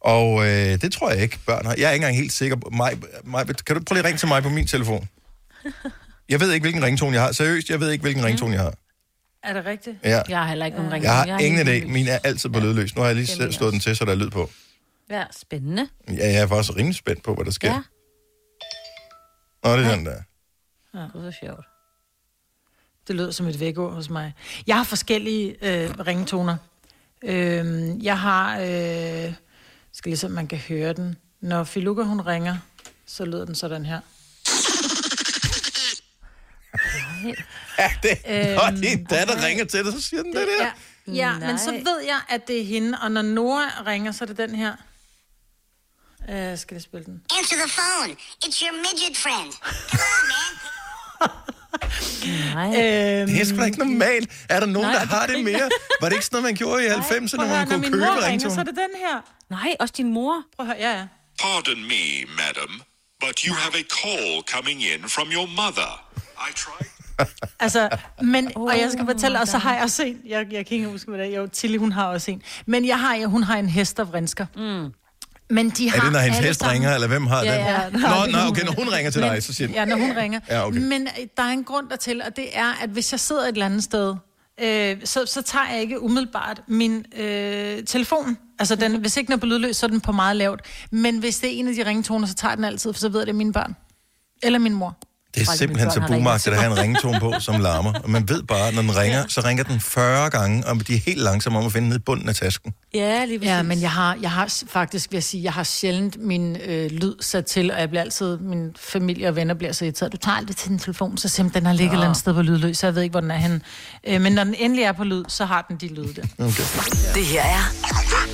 Og 0.00 0.46
øh, 0.46 0.80
det 0.82 0.92
tror 0.92 1.10
jeg 1.10 1.22
ikke, 1.22 1.38
børn 1.46 1.66
har. 1.66 1.74
Jeg 1.78 1.84
er 1.88 1.90
ikke 1.90 2.02
engang 2.04 2.16
helt 2.16 2.32
sikker 2.32 2.56
på... 2.56 2.70
Mig, 2.72 2.92
mig, 3.24 3.46
kan 3.46 3.76
du 3.76 3.82
prøve 3.82 3.96
lige 3.96 3.98
at 3.98 4.04
ringe 4.04 4.18
til 4.18 4.28
mig 4.28 4.42
på 4.42 4.48
min 4.48 4.66
telefon? 4.66 5.08
Jeg 6.28 6.40
ved 6.40 6.52
ikke, 6.52 6.64
hvilken 6.64 6.84
ringtone 6.84 7.12
jeg 7.12 7.22
har. 7.22 7.32
Seriøst, 7.32 7.70
jeg 7.70 7.80
ved 7.80 7.90
ikke, 7.90 8.02
hvilken 8.02 8.24
ringtone 8.24 8.54
jeg 8.54 8.62
har. 8.62 8.74
Er 9.42 9.52
det 9.52 9.64
rigtigt? 9.64 9.96
Ja. 10.04 10.22
Jeg 10.28 10.38
har 10.38 10.46
heller 10.48 10.66
ikke 10.66 10.78
nogen 10.78 10.92
ring. 10.92 11.04
Jeg 11.04 11.14
har 11.14 11.38
ingen 11.38 11.68
idé. 11.68 11.86
Min 11.92 12.08
er 12.08 12.18
altid 12.24 12.50
på 12.50 12.60
lydløs. 12.60 12.94
Nu 12.96 13.00
har 13.00 13.08
jeg 13.08 13.16
lige 13.16 13.26
selv 13.26 13.52
slået 13.52 13.72
den 13.72 13.80
til, 13.80 13.96
så 13.96 14.04
der 14.04 14.10
er 14.10 14.16
lyd 14.16 14.30
på. 14.30 14.50
Ja, 15.10 15.24
spændende. 15.40 15.88
Ja, 16.08 16.26
jeg 16.32 16.42
er 16.42 16.46
faktisk 16.46 16.76
rimelig 16.76 16.94
spændt 16.96 17.22
på, 17.22 17.34
hvad 17.34 17.44
der 17.44 17.50
sker. 17.50 17.72
Ja. 17.72 17.82
Nå, 19.64 19.76
det 19.76 19.86
er 19.86 19.96
den 19.96 20.06
der. 20.06 20.22
Ja. 20.94 21.00
Det 21.00 21.26
er 21.26 21.32
sjovt. 21.40 21.66
Det 23.08 23.16
lød 23.16 23.32
som 23.32 23.46
et 23.46 23.60
vækord 23.60 23.92
hos 23.92 24.10
mig. 24.10 24.34
Jeg 24.66 24.76
har 24.76 24.84
forskellige 24.84 25.56
øh, 25.62 25.90
ringetoner. 25.90 26.56
Øh, 27.24 28.04
jeg 28.04 28.18
har... 28.18 28.58
Øh, 28.60 29.34
skal 29.92 30.10
lige 30.10 30.28
man 30.28 30.46
kan 30.46 30.58
høre 30.58 30.92
den. 30.92 31.16
Når 31.40 31.64
Filuka, 31.64 32.02
hun 32.02 32.20
ringer, 32.20 32.56
så 33.06 33.24
lyder 33.24 33.44
den 33.44 33.54
sådan 33.54 33.86
her. 33.86 34.00
Ja, 37.78 37.90
det, 38.02 38.18
når 38.56 38.66
Øhm, 38.66 38.80
din 38.80 39.04
datter 39.04 39.44
ringer 39.46 39.64
til 39.64 39.84
dig, 39.84 39.92
så 39.92 40.02
siger 40.02 40.22
den 40.22 40.32
det, 40.36 40.48
der. 40.58 40.64
Ja, 40.64 40.72
ja 41.14 41.38
men 41.38 41.58
så 41.58 41.70
ved 41.70 42.00
jeg, 42.00 42.20
at 42.28 42.48
det 42.48 42.60
er 42.60 42.64
hende. 42.64 42.98
Og 43.02 43.10
når 43.10 43.22
Nora 43.22 43.82
ringer, 43.86 44.12
så 44.12 44.24
er 44.24 44.26
det 44.26 44.36
den 44.36 44.54
her. 44.54 44.76
Jeg 46.28 46.58
skal 46.58 46.74
lige 46.74 46.82
spille 46.82 47.04
den. 47.04 47.22
Answer 47.38 47.56
the 47.56 47.72
phone. 47.76 48.16
It's 48.44 48.62
your 48.64 48.72
midget 48.72 49.16
friend. 49.16 49.52
Come 49.90 50.02
on, 50.18 50.28
man. 50.28 51.54
Nej. 52.54 52.66
Øhm, 52.66 53.28
Det 53.28 53.40
er 53.40 53.44
sgu 53.44 53.56
da 53.58 53.64
ikke 53.64 53.78
normalt. 53.78 54.30
Er 54.48 54.60
der 54.60 54.66
nogen, 54.66 54.88
Nej, 54.90 54.98
der 55.00 55.06
har 55.06 55.26
det 55.26 55.44
mere? 55.44 55.68
Var 56.00 56.08
det 56.08 56.16
ikke 56.16 56.24
sådan 56.24 56.36
noget, 56.36 56.44
man 56.44 56.54
gjorde 56.54 56.84
i 56.84 56.88
90'erne, 56.88 57.36
Prøv 57.36 57.44
hvor 57.44 57.44
at 57.44 57.48
høre, 57.48 57.58
man 57.58 57.68
når 57.68 57.74
kunne 57.74 57.80
min 57.80 57.90
købe 57.90 58.04
mor 58.04 58.26
ringer, 58.26 58.48
så 58.50 58.60
er 58.60 58.64
det 58.64 58.76
den 58.84 58.92
her. 59.04 59.16
Nej, 59.50 59.70
også 59.80 59.94
din 59.96 60.12
mor. 60.12 60.34
Prøv 60.56 60.66
at 60.66 60.76
høre, 60.76 60.90
ja, 60.90 60.98
ja. 60.98 61.06
Pardon 61.42 61.82
me, 61.92 62.02
madam, 62.42 62.72
but 63.20 63.36
you 63.46 63.54
have 63.54 63.74
a 63.82 63.84
call 64.00 64.42
coming 64.54 64.80
in 64.82 65.00
from 65.08 65.28
your 65.36 65.46
mother. 65.46 65.92
I 66.48 66.50
tried. 66.62 66.90
Altså, 67.60 67.88
men, 68.22 68.52
oh, 68.56 68.62
og 68.62 68.78
jeg 68.78 68.90
skal 68.92 69.04
fortælle, 69.06 69.40
og 69.40 69.48
så 69.48 69.58
har 69.58 69.74
jeg 69.74 69.82
også 69.82 70.02
en, 70.04 70.20
jeg, 70.26 70.46
jeg 70.50 70.66
kan 70.66 70.74
ikke 70.76 70.88
huske, 70.88 71.10
hvad 71.10 71.18
det 71.20 71.34
er, 71.34 71.40
jo, 71.40 71.46
Tilly, 71.46 71.76
hun 71.78 71.92
har 71.92 72.06
også 72.06 72.30
en, 72.30 72.42
men 72.66 72.86
jeg 72.86 73.00
har, 73.00 73.14
ja, 73.14 73.24
hun 73.24 73.42
har 73.42 73.56
en 73.56 73.68
hest, 73.68 73.96
der 73.96 74.04
vrinsker. 74.04 74.46
Mm. 74.56 74.92
Men 75.50 75.70
de 75.70 75.90
har 75.90 75.96
Er 75.96 76.00
det, 76.02 76.12
når 76.12 76.18
hendes 76.18 76.38
hest 76.38 76.60
sammen- 76.60 76.72
ringer, 76.74 76.94
eller 76.94 77.08
hvem 77.08 77.26
har 77.26 77.44
Ja, 77.44 77.52
den? 77.52 78.00
ja. 78.00 78.08
Nå, 78.08 78.32
nå, 78.32 78.38
okay, 78.48 78.62
når 78.64 78.72
hun 78.72 78.88
ringer 78.88 79.10
til 79.10 79.22
dig, 79.22 79.32
Men- 79.32 79.40
så 79.42 79.52
siger 79.52 79.68
den... 79.68 79.74
Ja, 79.76 79.84
når 79.84 79.96
hun 79.96 80.16
ringer. 80.16 80.40
Ja, 80.48 80.66
okay. 80.66 80.78
Men 80.78 81.02
øh, 81.02 81.26
der 81.36 81.42
er 81.42 81.48
en 81.50 81.64
grund 81.64 81.88
dertil, 81.88 82.22
og 82.22 82.36
det 82.36 82.46
er, 82.58 82.72
at 82.82 82.90
hvis 82.90 83.12
jeg 83.12 83.20
sidder 83.20 83.42
et 83.42 83.48
eller 83.48 83.66
andet 83.66 83.82
sted, 83.84 84.14
øh, 84.60 84.96
så, 85.04 85.26
så 85.26 85.42
tager 85.42 85.64
jeg 85.72 85.80
ikke 85.80 86.02
umiddelbart 86.02 86.60
min 86.68 87.04
øh, 87.18 87.84
telefon. 87.84 88.38
Altså, 88.58 88.74
den, 88.76 88.96
hvis 88.96 89.16
ikke 89.16 89.26
den 89.26 89.34
er 89.34 89.38
på 89.40 89.46
lydløs, 89.46 89.76
så 89.76 89.86
er 89.86 89.90
den 89.90 90.00
på 90.00 90.12
meget 90.12 90.36
lavt. 90.36 90.60
Men 90.90 91.18
hvis 91.18 91.38
det 91.38 91.54
er 91.54 91.58
en 91.58 91.68
af 91.68 91.74
de 91.74 91.84
ringetoner, 91.88 92.26
så 92.26 92.34
tager 92.34 92.50
jeg 92.52 92.56
den 92.56 92.64
altid, 92.64 92.92
for 92.92 93.00
så 93.00 93.08
ved 93.08 93.20
jeg, 93.20 93.26
det 93.26 93.32
er 93.32 93.36
mine 93.36 93.52
børn. 93.52 93.76
Eller 94.42 94.58
min 94.58 94.74
mor. 94.74 94.96
Det 95.36 95.48
er 95.48 95.52
simpelthen 95.52 95.90
så 95.90 96.38
til 96.42 96.50
at 96.50 96.56
have 96.60 96.72
en 96.72 96.78
ringetone 96.78 97.20
på, 97.20 97.34
som 97.38 97.60
larmer. 97.60 97.92
Og 98.04 98.10
man 98.10 98.28
ved 98.28 98.42
bare, 98.42 98.72
når 98.72 98.82
den 98.82 98.96
ringer, 99.00 99.24
så 99.28 99.40
ringer 99.40 99.64
den 99.64 99.80
40 99.80 100.30
gange, 100.30 100.66
og 100.66 100.88
de 100.88 100.94
er 100.94 100.98
helt 101.06 101.20
langsomme 101.20 101.58
om 101.58 101.66
at 101.66 101.72
finde 101.72 101.88
ned 101.88 101.96
i 101.96 102.00
bunden 102.00 102.28
af 102.28 102.34
tasken. 102.34 102.72
Ja, 102.94 103.24
lige 103.24 103.38
Ja, 103.42 103.62
men 103.62 103.80
jeg 103.80 103.90
har, 103.90 104.16
jeg 104.22 104.30
har 104.30 104.54
faktisk, 104.68 105.10
vil 105.10 105.16
jeg 105.16 105.22
sige, 105.22 105.42
jeg 105.42 105.52
har 105.52 105.62
sjældent 105.62 106.16
min 106.20 106.56
øh, 106.66 106.90
lyd 106.90 107.14
sat 107.20 107.46
til, 107.46 107.72
og 107.72 107.80
jeg 107.80 107.88
bliver 107.88 108.02
altid, 108.02 108.38
min 108.38 108.70
familie 108.78 109.28
og 109.28 109.36
venner 109.36 109.54
bliver 109.54 109.72
så 109.72 109.84
irriteret. 109.84 110.12
Du 110.12 110.16
tager 110.16 110.36
aldrig 110.36 110.56
til 110.56 110.68
din 110.68 110.78
telefon, 110.78 111.18
så 111.18 111.28
simpelthen, 111.28 111.62
den 111.62 111.66
har 111.66 111.72
ligget 111.72 111.92
et 111.92 111.94
eller 111.94 112.06
andet 112.06 112.18
sted 112.18 112.34
på 112.34 112.42
lydløs, 112.42 112.78
så 112.78 112.86
jeg 112.86 112.94
ved 112.94 113.02
ikke, 113.02 113.12
hvor 113.12 113.20
den 113.20 113.30
er 113.30 113.36
henne. 113.36 113.60
Øh, 114.06 114.20
men 114.20 114.32
når 114.32 114.44
den 114.44 114.54
endelig 114.58 114.84
er 114.84 114.92
på 114.92 115.04
lyd, 115.04 115.24
så 115.28 115.44
har 115.44 115.66
den 115.68 115.76
de 115.76 115.94
lyde 115.94 116.14
der. 116.14 116.22
Okay. 116.38 116.64
Det 117.14 117.26
her 117.26 117.42
er 117.42 117.62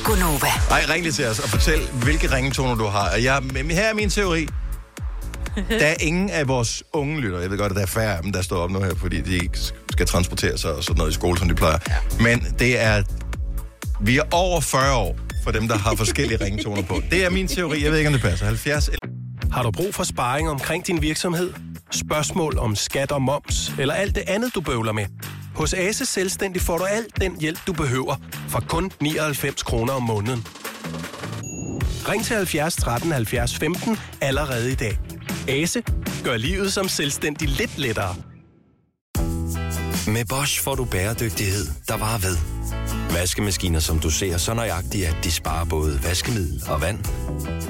Gunova. 0.05 0.47
Ej, 0.71 0.85
ring 0.89 1.03
lige 1.03 1.13
til 1.13 1.27
os 1.27 1.39
og 1.39 1.49
fortæl, 1.49 1.81
hvilke 1.93 2.35
ringetoner 2.35 2.75
du 2.75 2.85
har. 2.85 3.11
Og 3.11 3.25
jeg, 3.25 3.43
her 3.71 3.83
er 3.83 3.95
min 3.95 4.11
teori. 4.11 4.47
Der 5.81 5.87
er 5.87 5.95
ingen 6.01 6.31
af 6.31 6.49
vores 6.49 6.83
unge 6.93 7.21
lytter, 7.21 7.41
jeg 7.41 7.51
ved 7.51 7.59
godt, 7.59 7.73
at 7.73 7.77
der 7.77 7.83
er 7.83 7.87
færre 7.87 8.17
af 8.17 8.23
dem, 8.23 8.33
der 8.33 8.43
står 8.43 8.57
op 8.57 8.71
nu 8.71 8.81
her, 8.81 8.95
fordi 8.95 9.21
de 9.21 9.35
ikke 9.35 9.59
skal 9.91 10.07
transportere 10.07 10.59
sig 10.59 10.75
og 10.75 10.85
sådan 10.85 10.99
noget 10.99 11.11
i 11.11 11.15
skole, 11.15 11.39
som 11.39 11.49
de 11.49 11.55
plejer. 11.55 11.79
Men 12.23 12.47
det 12.59 12.81
er, 12.83 13.03
vi 14.01 14.19
er 14.19 14.23
over 14.31 14.61
40 14.61 14.97
år 14.97 15.19
for 15.45 15.51
dem, 15.51 15.69
der 15.69 15.79
har 15.79 15.95
forskellige 15.95 16.45
ringetoner 16.45 16.83
på. 16.83 17.03
Det 17.11 17.25
er 17.25 17.31
min 17.31 17.49
teori, 17.49 17.85
jeg 17.85 17.91
ved 17.91 17.99
ikke, 17.99 18.09
om 18.09 18.15
det 18.15 18.23
passer. 18.23 18.47
70 18.47 18.91
Har 19.53 19.63
du 19.63 19.71
brug 19.71 19.95
for 19.95 20.05
sparring 20.05 20.51
omkring 20.51 20.87
din 20.87 21.03
virksomhed? 21.03 21.53
Spørgsmål 21.91 22.59
om 22.59 22.77
skat 22.77 23.13
og 23.13 23.23
moms, 23.23 23.73
eller 23.79 23.95
alt 23.95 24.15
det 24.15 24.25
andet, 24.27 24.55
du 24.55 24.61
bøvler 24.61 24.93
med? 24.93 25.07
Hos 25.55 25.75
Ase 25.75 26.07
Selvstændig 26.07 26.63
får 26.63 26.79
du 26.79 26.85
alt 26.85 27.21
den 27.21 27.41
hjælp, 27.41 27.59
du 27.67 27.73
behøver, 27.73 28.17
for 28.49 28.65
kun 28.69 28.91
99 29.01 29.63
kroner 29.63 29.93
om 29.93 30.03
måneden. 30.03 30.47
Ring 32.09 32.25
til 32.25 32.37
70 32.37 32.77
13 32.77 33.13
70 33.13 33.59
15 33.59 33.99
allerede 34.21 34.73
i 34.73 34.75
dag. 34.75 34.99
Ase 35.49 35.83
gør 36.25 36.37
livet 36.37 36.73
som 36.73 36.89
selvstændig 36.89 37.49
lidt 37.49 37.79
lettere. 37.79 38.15
Med 40.07 40.25
Bosch 40.29 40.63
får 40.63 40.75
du 40.75 40.85
bæredygtighed, 40.85 41.67
der 41.89 41.97
varer 41.97 42.19
ved. 42.19 42.37
Vaskemaskiner, 43.15 43.81
som 43.81 43.99
du 43.99 44.11
ser 44.11 44.37
så 44.37 44.55
nøjagtigt, 44.55 45.07
at 45.07 45.17
de 45.25 45.33
sparer 45.33 45.65
både 45.65 46.01
vaskemiddel 46.05 46.63
og 46.69 46.81
vand. 46.81 46.99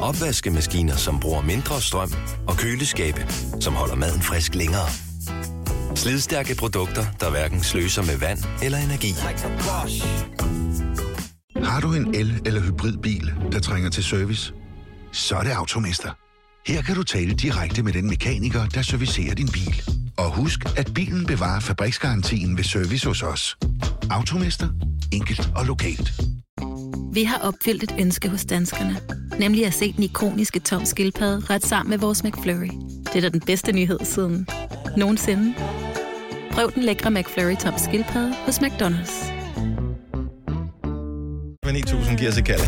Opvaskemaskiner, 0.00 0.96
som 0.96 1.20
bruger 1.20 1.42
mindre 1.42 1.80
strøm. 1.80 2.12
Og 2.48 2.56
køleskabe, 2.56 3.26
som 3.60 3.74
holder 3.74 3.94
maden 3.94 4.22
frisk 4.22 4.54
længere. 4.54 4.88
Slidstærke 5.94 6.54
produkter, 6.56 7.04
der 7.20 7.30
hverken 7.30 7.62
sløser 7.62 8.02
med 8.02 8.16
vand 8.18 8.38
eller 8.62 8.78
energi. 8.78 9.12
Har 11.64 11.80
du 11.80 11.92
en 11.92 12.14
el- 12.14 12.42
eller 12.46 12.60
hybridbil, 12.60 13.32
der 13.52 13.60
trænger 13.60 13.90
til 13.90 14.04
service? 14.04 14.52
Så 15.12 15.36
er 15.36 15.42
det 15.42 15.50
Automester. 15.50 16.10
Her 16.66 16.82
kan 16.82 16.94
du 16.94 17.02
tale 17.02 17.34
direkte 17.34 17.82
med 17.82 17.92
den 17.92 18.08
mekaniker, 18.08 18.66
der 18.66 18.82
servicerer 18.82 19.34
din 19.34 19.48
bil. 19.52 19.82
Og 20.16 20.30
husk, 20.30 20.78
at 20.78 20.94
bilen 20.94 21.26
bevarer 21.26 21.60
fabriksgarantien 21.60 22.56
ved 22.56 22.64
service 22.64 23.06
hos 23.06 23.22
os. 23.22 23.56
Automester. 24.10 24.68
Enkelt 25.12 25.50
og 25.56 25.66
lokalt. 25.66 26.12
Vi 27.12 27.24
har 27.24 27.38
opfyldt 27.38 27.82
et 27.82 27.94
ønske 27.98 28.28
hos 28.28 28.44
danskerne. 28.44 29.00
Nemlig 29.38 29.66
at 29.66 29.74
se 29.74 29.92
den 29.92 30.04
ikoniske 30.04 30.60
tom 30.60 30.84
skildpadde 30.84 31.42
ret 31.50 31.66
sammen 31.66 31.90
med 31.90 31.98
vores 31.98 32.24
McFlurry. 32.24 32.70
Det 33.04 33.16
er 33.16 33.20
da 33.20 33.28
den 33.28 33.40
bedste 33.40 33.72
nyhed 33.72 33.98
siden 34.02 34.46
nogensinde. 34.96 35.54
Prøv 36.52 36.72
den 36.74 36.82
lækre 36.82 37.10
McFlurry 37.10 37.56
tom 37.56 37.74
skildpadde 37.78 38.34
hos 38.46 38.58
McDonald's. 38.58 39.32
med 41.64 41.72
9000 41.72 42.18
giver 42.18 42.30
sig 42.30 42.44
kalde. 42.44 42.64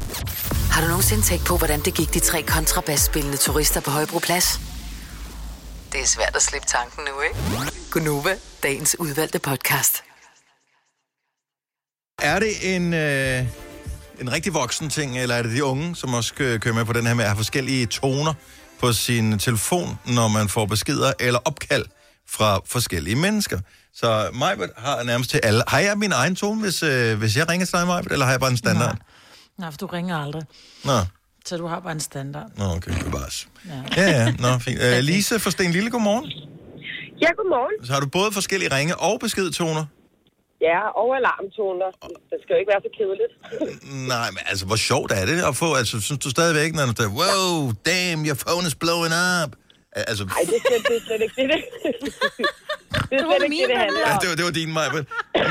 Har 0.75 0.81
du 0.83 0.89
nogensinde 0.89 1.23
tænkt 1.23 1.45
på, 1.47 1.57
hvordan 1.57 1.81
det 1.81 1.95
gik 1.95 2.15
de 2.15 2.21
tre 2.21 2.43
kontrabasspillende 2.43 3.37
turister 3.37 3.81
på 3.81 3.91
Højbroplads? 3.91 4.61
Det 5.93 6.01
er 6.01 6.07
svært 6.07 6.37
at 6.37 6.43
slippe 6.43 6.67
tanken 6.69 7.05
nu, 7.05 7.21
ikke? 7.21 7.73
Gunova, 7.91 8.35
dagens 8.63 8.97
udvalgte 8.99 9.39
podcast. 9.39 10.03
Er 12.23 12.39
det 12.39 12.77
en, 12.77 12.95
øh, 12.95 13.47
en 14.21 14.33
rigtig 14.33 14.55
voksen 14.55 14.91
ting, 14.91 15.19
eller 15.19 15.35
er 15.35 15.43
det 15.43 15.53
de 15.53 15.65
unge, 15.65 15.97
som 15.97 16.15
også 16.15 16.35
kø- 16.35 16.59
kører 16.59 16.75
med 16.75 16.85
på 16.85 16.93
den 16.93 17.07
her 17.07 17.15
med 17.15 17.25
at 17.25 17.31
have 17.31 17.37
forskellige 17.37 17.87
toner 17.87 18.35
på 18.81 18.93
sin 18.93 19.39
telefon, 19.39 19.99
når 20.07 20.29
man 20.29 20.49
får 20.49 20.67
beskeder 20.67 21.13
eller 21.21 21.41
opkald 21.45 21.85
fra 22.29 22.61
forskellige 22.67 23.17
mennesker? 23.17 23.61
Så 23.95 24.31
Majbert 24.33 24.71
har 24.77 25.03
nærmest 25.03 25.31
til 25.31 25.41
alle. 25.43 25.63
Har 25.69 25.79
jeg 25.79 25.99
min 25.99 26.13
egen 26.13 26.37
tone, 26.37 26.61
hvis, 26.61 26.83
øh, 26.83 27.19
hvis 27.19 27.37
jeg 27.37 27.49
ringer 27.49 27.67
til 27.67 27.73
dig, 27.79 27.87
Majbert, 27.87 28.13
eller 28.13 28.25
har 28.25 28.33
jeg 28.33 28.41
bare 28.41 28.51
en 28.51 28.57
standard? 28.57 28.95
Nej, 28.95 28.97
for 29.71 29.79
du 29.79 29.87
ringer 29.87 30.17
aldrig. 30.25 30.43
Nå, 30.85 30.99
Så 31.47 31.57
du 31.57 31.67
har 31.67 31.81
bare 31.81 31.93
en 31.93 32.01
standard. 32.01 32.51
Nå 32.59 32.65
okay, 32.65 32.93
det 32.93 33.13
var 33.13 33.29
Ja. 33.69 33.81
Ja, 33.97 34.11
ja, 34.11 34.33
nå, 34.39 34.59
fint. 34.59 34.81
Øh, 34.83 34.99
Lise 35.01 35.39
fra 35.41 35.51
Sten 35.51 35.73
Lille, 35.73 35.91
godmorgen. 35.91 36.31
Ja, 37.23 37.29
godmorgen. 37.39 37.87
Så 37.87 37.93
har 37.93 38.01
du 38.01 38.07
både 38.07 38.33
forskellige 38.33 38.71
ringe- 38.77 38.97
og 38.97 39.21
beskedtoner? 39.21 39.85
Ja, 40.61 40.81
og 41.01 41.09
alarmtoner. 41.17 41.91
Det 42.31 42.39
skal 42.43 42.53
jo 42.55 42.59
ikke 42.63 42.73
være 42.75 42.83
så 42.89 42.93
kedeligt. 42.99 43.33
Nej, 44.13 44.29
men 44.31 44.43
altså, 44.51 44.67
hvor 44.67 44.77
sjovt 44.77 45.13
er 45.13 45.25
det 45.27 45.43
at 45.51 45.57
få? 45.57 45.75
Altså, 45.75 46.01
synes 46.01 46.21
du 46.25 46.31
stadigvæk, 46.31 46.75
når 46.75 46.87
du 46.87 46.95
siger, 46.99 47.13
wow, 47.21 47.73
damn, 47.89 48.21
your 48.29 48.39
phone 48.45 48.67
is 48.67 48.75
blowing 48.75 49.15
up? 49.45 49.51
Al- 49.97 50.05
Altså, 50.11 50.25
Nej, 50.25 50.41
det, 50.51 50.55
er 50.57 50.63
slet- 50.69 50.87
det 50.89 50.97
er 50.97 51.05
slet 51.07 51.23
ikke 51.27 51.43
det. 51.53 51.61
Det, 51.85 51.93
det 53.11 53.17
er 53.21 53.25
slet 53.29 53.43
ikke 53.43 53.63
det, 53.63 53.69
det 53.73 53.79
handler 53.85 54.01
ja, 54.09 54.13
det, 54.23 54.29
var, 54.31 54.35
det 54.39 54.45
var 54.45 54.51
din, 54.61 54.73
Maja. 54.73 54.91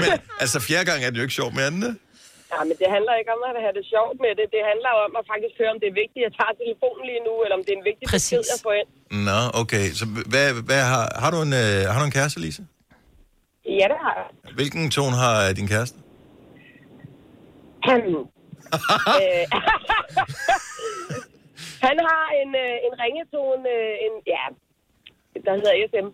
Men 0.01 0.09
altså, 0.39 0.59
fjerde 0.59 0.85
gang 0.91 1.03
er 1.03 1.09
det 1.09 1.17
jo 1.17 1.21
ikke 1.27 1.33
sjovt 1.41 1.53
med 1.55 1.71
den, 1.71 1.81
det? 1.81 1.95
Ja, 2.53 2.61
men 2.69 2.75
det 2.81 2.87
handler 2.95 3.13
ikke 3.19 3.31
om 3.35 3.41
at 3.49 3.61
have 3.65 3.75
det 3.79 3.85
sjovt 3.93 4.17
med 4.25 4.31
det. 4.39 4.45
Det 4.55 4.61
handler 4.71 4.91
om 5.05 5.11
at 5.19 5.23
faktisk 5.33 5.53
høre, 5.59 5.71
om 5.75 5.79
det 5.83 5.87
er 5.91 5.97
vigtigt, 6.03 6.21
at 6.21 6.25
jeg 6.27 6.33
tager 6.39 6.53
telefonen 6.63 7.03
lige 7.09 7.23
nu, 7.27 7.33
eller 7.43 7.55
om 7.59 7.63
det 7.65 7.71
er 7.75 7.79
en 7.81 7.87
vigtig 7.91 8.05
besked, 8.15 8.43
jeg 8.53 8.59
får 8.65 8.73
ind. 8.81 8.89
Nå, 9.29 9.39
okay. 9.61 9.85
Så 9.99 10.05
hvad, 10.33 10.47
hvad 10.69 10.81
har, 10.93 11.03
har, 11.23 11.29
du 11.33 11.39
en, 11.47 11.53
øh, 11.63 11.79
har 11.93 11.99
du 12.01 12.05
en 12.09 12.15
kæreste, 12.19 12.37
Lise? 12.45 12.61
Ja, 13.79 13.85
det 13.91 13.99
har 14.05 14.13
jeg. 14.19 14.27
Hvilken 14.59 14.83
tone 14.95 15.15
har 15.23 15.35
øh, 15.45 15.49
din 15.59 15.67
kæreste? 15.73 15.97
Han, 17.89 17.99
øh, 19.23 19.43
han 21.87 21.97
har 22.09 22.25
en, 22.41 22.49
øh, 22.63 22.75
en 22.87 22.93
ringetone, 23.03 23.69
øh, 23.77 24.05
en, 24.05 24.13
ja, 24.35 24.45
der 25.45 25.53
hedder 25.59 25.73
SM. 25.91 26.07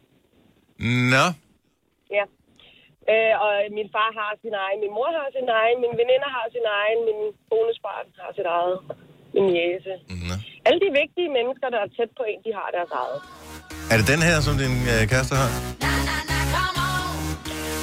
Nå, 1.13 1.25
Ja. 2.17 2.23
Øh, 3.13 3.33
og 3.45 3.51
min 3.77 3.87
far 3.95 4.09
har 4.19 4.31
sin 4.43 4.55
egen, 4.65 4.77
min 4.83 4.93
mor 4.97 5.09
har 5.17 5.27
sin 5.37 5.47
egen, 5.61 5.77
min 5.85 5.93
veninder 6.01 6.29
har 6.37 6.45
sin 6.55 6.65
egen, 6.81 6.99
min 7.09 7.19
bonusbarn 7.49 8.05
har 8.23 8.31
sit 8.37 8.47
eget, 8.57 8.77
min 9.35 9.47
jæse. 9.59 9.93
Alle 10.67 10.79
de 10.85 10.89
vigtige 11.01 11.29
mennesker, 11.37 11.67
der 11.73 11.79
er 11.85 11.89
tæt 11.97 12.11
på 12.19 12.23
en, 12.31 12.39
de 12.45 12.51
har 12.59 12.67
deres 12.77 12.91
eget. 13.01 13.17
er 13.91 13.95
det 13.99 14.07
den 14.13 14.21
her, 14.29 14.37
som 14.47 14.53
din 14.63 14.75
øh, 14.93 15.01
kæreste 15.11 15.35
har? 15.41 15.49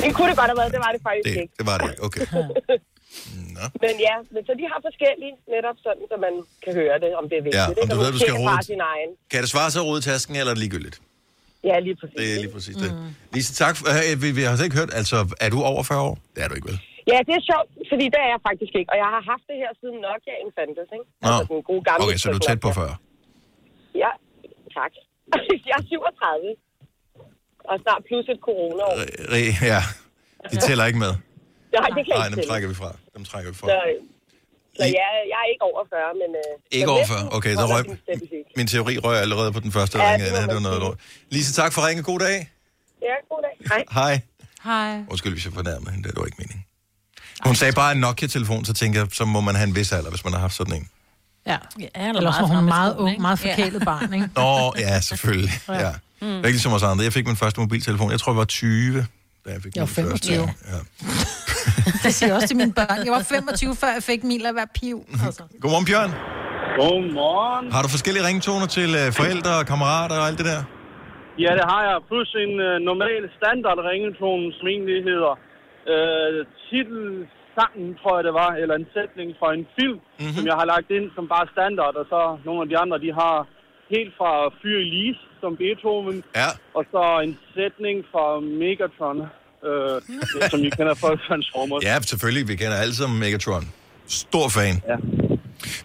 Det 0.02 0.10
kunne 0.16 0.28
det 0.30 0.36
godt 0.42 0.50
have 0.52 0.60
været, 0.62 0.72
det 0.76 0.82
var 0.86 0.90
det 0.96 1.00
faktisk 1.08 1.26
Det, 1.36 1.42
ikke. 1.42 1.54
det 1.60 1.66
var 1.70 1.76
det 1.80 1.86
ikke, 1.92 2.02
okay. 2.08 2.24
Men 3.84 3.94
ja, 4.08 4.14
men 4.34 4.40
så 4.48 4.52
de 4.60 4.64
har 4.72 4.78
forskellige, 4.88 5.34
netop 5.54 5.76
sådan, 5.86 6.04
så 6.10 6.16
man 6.26 6.34
kan 6.64 6.72
høre 6.80 6.96
det, 7.04 7.10
om 7.20 7.24
det 7.30 7.36
er 7.40 7.44
vigtigt. 7.46 7.62
Ja, 7.78 7.82
om 7.82 7.88
du 7.88 7.94
Og 7.94 8.00
ved, 8.02 8.08
du 8.16 8.18
skal 8.24 8.34
rode-. 8.42 9.16
Kan 9.32 9.40
det 9.44 9.50
svare 9.54 9.70
sig 9.72 9.80
at 9.82 9.86
rode 9.90 10.00
tasken, 10.10 10.32
eller 10.40 10.50
er 10.52 10.56
det 10.56 10.62
ligegyldigt? 10.64 10.96
Ja, 11.68 11.76
lige 11.86 11.96
præcis. 12.00 12.16
Det 12.20 12.26
er 12.34 12.38
lige 12.44 12.52
præcis 12.56 12.76
det. 12.84 12.90
Lise, 13.34 13.50
tak. 13.62 13.74
For, 13.78 13.86
øh, 14.08 14.14
vi, 14.22 14.28
vi 14.38 14.42
har 14.46 14.52
slet 14.56 14.66
ikke 14.68 14.78
hørt, 14.82 14.92
altså, 15.00 15.16
er 15.44 15.50
du 15.54 15.58
over 15.72 15.82
40 15.90 16.02
år? 16.08 16.14
Det 16.34 16.40
er 16.44 16.48
du 16.50 16.54
ikke, 16.58 16.68
vel? 16.70 16.78
Ja, 17.12 17.18
det 17.28 17.34
er 17.40 17.44
sjovt, 17.50 17.70
fordi 17.92 18.04
det 18.14 18.20
er 18.26 18.30
jeg 18.34 18.40
faktisk 18.48 18.72
ikke. 18.80 18.88
Og 18.92 18.96
jeg 19.02 19.08
har 19.16 19.22
haft 19.32 19.44
det 19.50 19.56
her 19.62 19.70
siden 19.80 19.96
Nokia'en 20.06 20.48
fandtes, 20.56 20.88
ikke? 20.98 21.06
Nå. 21.24 21.28
Altså 21.28 21.44
den 21.52 21.62
gode 21.70 21.82
gamle. 21.88 22.00
Okay, 22.04 22.18
så 22.22 22.26
du 22.34 22.38
er 22.42 22.44
tæt 22.48 22.60
på 22.66 22.70
40. 22.80 22.96
Ja, 24.04 24.10
tak. 24.78 24.92
jeg 25.70 25.76
er 25.80 25.84
37. 25.86 26.54
Og 27.70 27.74
snart 27.84 28.00
plus 28.08 28.26
et 28.34 28.40
corona-år. 28.48 28.94
Re- 29.34 29.64
Ja, 29.72 29.80
de 30.52 30.56
tæller 30.66 30.84
ikke 30.90 31.00
med. 31.06 31.12
Nej, 31.78 31.88
det 31.96 32.02
kan 32.06 32.12
Nej, 32.16 32.26
ikke 32.26 32.34
dem 32.34 32.38
tælle. 32.38 32.50
trækker 32.50 32.68
vi 32.72 32.76
fra. 32.82 32.90
Dem 33.16 33.22
trækker 33.30 33.50
vi 33.52 33.56
fra. 33.60 33.66
Så, 33.72 33.78
Så 34.80 34.84
jeg, 34.84 35.10
jeg 35.32 35.38
er 35.44 35.48
ikke 35.52 35.64
over 35.70 35.82
40, 35.88 36.14
men... 36.22 36.30
Øh, 36.42 36.78
Ikke 36.78 36.90
over 36.90 36.98
næsten 36.98 37.16
40. 37.18 37.36
Okay, 37.36 37.54
så 37.54 37.66
røg, 37.66 37.84
min 38.56 38.66
teori 38.66 38.98
røg 38.98 39.18
allerede 39.20 39.52
på 39.52 39.60
den 39.60 39.72
første, 39.72 39.98
Ja, 39.98 40.12
ringede. 40.12 40.30
det 40.30 40.36
Ja, 40.36 40.42
det 40.46 40.54
var 40.54 40.60
noget 40.60 40.80
lort. 40.80 40.98
Lise, 41.30 41.52
tak 41.52 41.72
for 41.72 41.86
ringe. 41.88 42.02
God 42.02 42.18
dag. 42.18 42.50
Ja, 43.02 43.14
god 43.30 43.40
dag. 43.46 43.54
Hej. 43.68 43.84
Hej. 43.92 44.20
Hej. 44.64 45.04
Undskyld, 45.10 45.32
hvis 45.32 45.44
jeg 45.44 45.52
fornærmede 45.52 45.90
hende. 45.90 46.08
Det 46.08 46.18
var 46.18 46.24
ikke 46.24 46.36
meningen. 46.38 46.64
Hun 47.46 47.54
sagde 47.54 47.72
bare 47.72 47.92
en 47.92 47.98
Nokia-telefon, 47.98 48.64
så 48.64 48.72
tænker 48.74 49.00
jeg, 49.00 49.08
så 49.12 49.24
må 49.24 49.40
man 49.40 49.54
have 49.54 49.68
en 49.68 49.74
vis 49.76 49.92
alder, 49.92 50.10
hvis 50.10 50.24
man 50.24 50.32
har 50.32 50.40
haft 50.40 50.54
sådan 50.54 50.74
en. 50.74 50.88
Ja. 51.46 51.56
ja 51.96 52.08
eller 52.08 52.26
også 52.28 52.40
var 52.40 52.46
hun 52.46 52.64
meget 52.64 52.96
ung, 52.96 53.20
meget 53.20 53.38
forkælet 53.38 53.82
barn, 53.84 54.14
ikke? 54.14 54.28
Nå, 54.36 54.74
ja, 54.78 55.00
selvfølgelig. 55.00 55.50
Ja. 55.68 55.90
Mm. 56.20 56.26
Mm. 56.28 56.36
Ikke 56.36 56.48
ligesom 56.50 56.72
os 56.72 56.82
andre. 56.82 57.04
Jeg 57.04 57.12
fik 57.12 57.26
min 57.26 57.36
første 57.36 57.60
mobiltelefon. 57.60 58.10
Jeg 58.10 58.20
tror, 58.20 58.32
jeg 58.32 58.36
var 58.38 58.44
20, 58.44 59.06
da 59.46 59.50
jeg 59.56 59.60
fik 59.64 59.72
Jeg 59.76 59.82
var 59.86 59.92
min 60.02 60.10
første. 60.10 60.28
25. 60.28 60.48
Ja. 60.72 60.80
Det 62.04 62.10
siger 62.16 62.28
jeg 62.30 62.36
også 62.38 62.48
til 62.52 62.58
mine 62.62 62.74
børn. 62.80 62.98
Jeg 63.06 63.12
var 63.18 63.22
25, 63.22 63.76
før 63.82 63.90
jeg 63.98 64.02
fik 64.10 64.20
min 64.30 64.40
lad 64.46 64.52
være 64.60 64.70
piv. 64.80 64.96
Altså. 65.26 65.42
Godmorgen, 65.62 65.86
Bjørn. 65.90 66.10
Godmorgen. 66.80 67.66
Har 67.74 67.82
du 67.84 67.88
forskellige 67.96 68.24
ringtoner 68.30 68.68
til 68.78 68.90
øh, 69.00 69.06
forældre 69.20 69.52
og 69.60 69.64
kammerater 69.72 70.16
og 70.20 70.24
alt 70.28 70.38
det 70.40 70.46
der? 70.52 70.60
Ja, 71.44 71.50
det 71.58 71.64
har 71.72 71.82
jeg. 71.88 71.96
Plus 72.10 72.28
en 72.44 72.52
øh, 72.68 72.74
normal 72.90 73.22
standard 73.38 73.78
ringetone, 73.90 74.46
som 74.56 74.64
egentlig 74.74 74.98
hedder 75.10 75.32
øh, 75.92 76.38
titelsangen, 76.68 77.88
tror 78.00 78.12
jeg 78.18 78.24
det 78.28 78.34
var, 78.42 78.50
eller 78.62 78.74
en 78.82 78.88
sætning 78.96 79.28
fra 79.40 79.48
en 79.58 79.64
film, 79.78 79.98
Mhm. 80.02 80.18
mm-hmm. 80.20 80.36
som 80.36 80.44
jeg 80.50 80.56
har 80.60 80.66
lagt 80.74 80.88
ind 80.96 81.06
som 81.16 81.24
bare 81.34 81.46
standard, 81.56 81.94
og 82.00 82.06
så 82.12 82.20
nogle 82.46 82.60
af 82.64 82.68
de 82.72 82.76
andre, 82.82 82.96
de 83.06 83.10
har 83.22 83.36
helt 83.94 84.12
fra 84.18 84.30
Fyr 84.60 84.78
Elise, 84.86 85.22
som 85.40 85.56
Beethoven, 85.56 86.24
ja. 86.36 86.48
og 86.74 86.84
så 86.92 87.20
en 87.24 87.38
sætning 87.54 88.04
fra 88.12 88.40
Megatron, 88.40 89.18
øh, 89.68 90.50
som 90.50 90.60
I 90.64 90.70
kender 90.70 90.94
fra 90.94 91.10
Transformers. 91.28 91.84
Ja, 91.84 92.00
selvfølgelig. 92.00 92.48
Vi 92.48 92.56
kender 92.56 92.76
alle 92.76 92.94
sammen 92.94 93.18
Megatron. 93.20 93.64
Stor 94.06 94.48
fan. 94.48 94.74
Ja. 94.88 94.96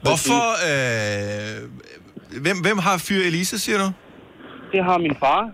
Hvorfor... 0.02 0.44
Øh, 0.70 1.70
hvem, 2.42 2.58
hvem 2.62 2.78
har 2.78 2.98
Fyr 2.98 3.22
Elise, 3.30 3.60
siger 3.60 3.78
du? 3.78 3.92
Det 4.72 4.84
har 4.84 4.98
min 4.98 5.16
far. 5.20 5.52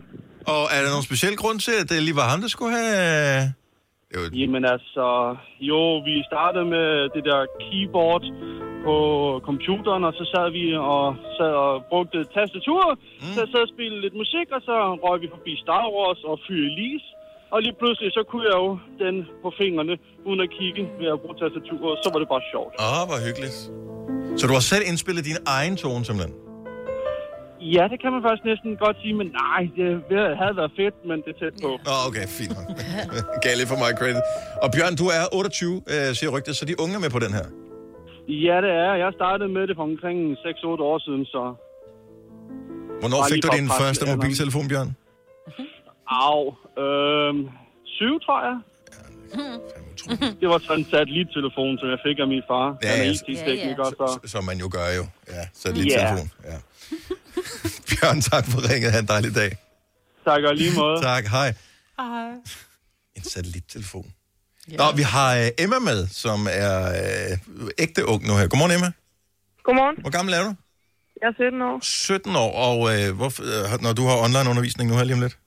Og 0.48 0.64
er 0.76 0.82
der 0.82 0.90
nogen 0.90 1.04
speciel 1.04 1.38
grund 1.38 1.60
til, 1.60 1.72
at 1.82 1.90
det 1.90 2.04
lige 2.04 2.16
var 2.16 2.30
ham, 2.30 2.42
der 2.42 2.48
skulle 2.48 2.78
have... 2.78 3.54
Jamen 4.42 4.64
altså, 4.76 5.06
jo, 5.60 5.80
vi 6.08 6.16
startede 6.32 6.66
med 6.76 6.88
det 7.16 7.24
der 7.30 7.40
keyboard 7.66 8.24
på 8.86 8.96
computeren, 9.48 10.04
og 10.10 10.14
så 10.20 10.24
sad 10.34 10.48
vi 10.58 10.64
og, 10.96 11.06
sad 11.38 11.54
og 11.66 11.74
brugte 11.92 12.20
tastatur, 12.36 12.84
mm. 12.96 13.34
så 13.36 13.42
sad 13.52 13.62
og 13.68 13.72
spillede 13.76 14.02
lidt 14.06 14.16
musik, 14.24 14.48
og 14.56 14.62
så 14.68 14.76
røg 15.06 15.18
vi 15.24 15.28
forbi 15.36 15.54
Star 15.66 15.86
Wars 15.96 16.22
og 16.30 16.36
Fyr 16.46 16.64
Elise. 16.72 17.08
Og 17.54 17.62
lige 17.66 17.76
pludselig, 17.82 18.10
så 18.18 18.24
kunne 18.30 18.46
jeg 18.50 18.58
jo 18.66 18.70
den 19.04 19.16
på 19.44 19.50
fingrene, 19.62 19.96
uden 20.28 20.40
at 20.46 20.50
kigge 20.58 20.84
ved 21.00 21.08
at 21.14 21.20
bruge 21.22 21.38
tastaturet, 21.42 21.98
så 22.04 22.08
var 22.14 22.20
det 22.24 22.30
bare 22.36 22.44
sjovt. 22.54 22.74
Åh, 22.88 23.04
hvor 23.10 23.20
hyggeligt. 23.28 23.58
Så 24.40 24.44
du 24.50 24.54
har 24.58 24.66
selv 24.74 24.84
indspillet 24.90 25.24
din 25.30 25.40
egen 25.58 25.76
tone, 25.84 26.06
simpelthen? 26.06 26.47
Ja, 27.76 27.84
det 27.92 27.98
kan 28.04 28.12
man 28.16 28.22
faktisk 28.26 28.46
næsten 28.52 28.72
godt 28.84 28.98
sige, 29.02 29.14
men 29.22 29.28
nej, 29.44 29.62
det 29.78 29.88
havde 30.42 30.56
været 30.62 30.72
fedt, 30.80 30.96
men 31.10 31.18
det 31.26 31.32
er 31.36 31.40
tæt 31.42 31.56
på. 31.66 31.70
Åh, 31.92 31.94
oh, 31.94 32.02
okay, 32.08 32.26
fint. 32.38 32.58
Gav 33.44 33.54
lidt 33.60 33.70
for 33.74 33.80
meget 33.84 33.96
credit. 34.00 34.24
Og 34.64 34.68
Bjørn, 34.74 34.96
du 35.02 35.06
er 35.18 35.24
28, 35.34 35.82
øh, 35.94 36.08
siger 36.20 36.30
rygtet, 36.36 36.54
så 36.60 36.64
de 36.70 36.74
unge 36.84 36.94
er 37.00 37.02
med 37.06 37.12
på 37.18 37.22
den 37.26 37.34
her. 37.38 37.46
Ja, 38.46 38.58
det 38.66 38.72
er. 38.86 38.94
Jeg 39.04 39.10
startede 39.20 39.50
med 39.58 39.64
det 39.68 39.76
for 39.80 39.86
omkring 39.92 40.20
6-8 40.34 40.68
år 40.92 40.98
siden, 41.06 41.24
så... 41.34 41.42
Hvornår 43.02 43.20
fik 43.32 43.44
du 43.44 43.50
din 43.60 43.70
første 43.82 44.04
mobiltelefon, 44.12 44.68
Bjørn? 44.72 44.90
Au. 46.26 46.42
Øhm, 46.84 47.40
syv, 47.98 48.14
tror 48.26 48.40
jeg. 48.48 48.58
Det 50.42 50.48
var 50.50 50.58
sådan 50.58 50.80
en 50.80 50.88
satellittelefon, 50.92 51.78
som 51.80 51.88
jeg 51.94 52.00
fik 52.08 52.18
af 52.20 52.28
min 52.28 52.44
far. 52.50 52.68
Ja, 52.84 52.88
Han 52.88 53.00
er 53.00 53.04
ja, 53.04 53.12
IT-tekniker, 53.12 53.84
så... 54.00 54.20
Som 54.34 54.44
man 54.50 54.58
jo 54.64 54.68
gør 54.78 54.88
jo. 55.00 55.04
Ja, 55.36 55.44
så 55.54 55.66
lidt 55.74 55.88
telefon. 55.98 56.28
Ja. 56.50 56.58
Bjørn, 57.90 58.22
tak 58.22 58.46
for 58.46 58.70
ringet. 58.70 58.92
Ha' 58.92 59.00
en 59.00 59.08
dejlig 59.08 59.36
dag. 59.36 59.58
Tak 60.26 60.44
og 60.44 60.56
lige 60.56 60.76
måde. 60.76 61.02
tak, 61.02 61.26
hej. 61.26 61.54
Hej. 62.00 62.30
En 63.16 63.24
satellittelefon. 63.24 64.12
Nå, 64.68 64.92
vi 64.96 65.02
har 65.02 65.36
øh, 65.36 65.48
Emma 65.58 65.80
med, 65.80 66.08
som 66.08 66.48
er 66.52 66.90
øh, 66.90 67.38
ægte 67.78 68.06
ung 68.06 68.28
nu 68.28 68.34
her. 68.38 68.48
Godmorgen, 68.48 68.72
Emma. 68.72 68.92
Godmorgen. 69.64 69.96
Hvor 70.02 70.10
gammel 70.10 70.34
er 70.34 70.44
du? 70.44 70.56
Jeg 71.22 71.28
er 71.28 71.34
17 71.34 71.62
år. 71.62 71.80
17 71.82 72.36
år, 72.36 72.52
og 72.68 72.78
øh, 72.96 73.16
hvorfor, 73.16 73.44
øh, 73.74 73.82
når 73.82 73.94
du 73.94 74.08
har 74.08 74.16
online 74.16 74.50
undervisning 74.50 74.90
nu 74.90 74.98
her 74.98 75.04
lige 75.04 75.14
om 75.14 75.22
lidt? 75.22 75.38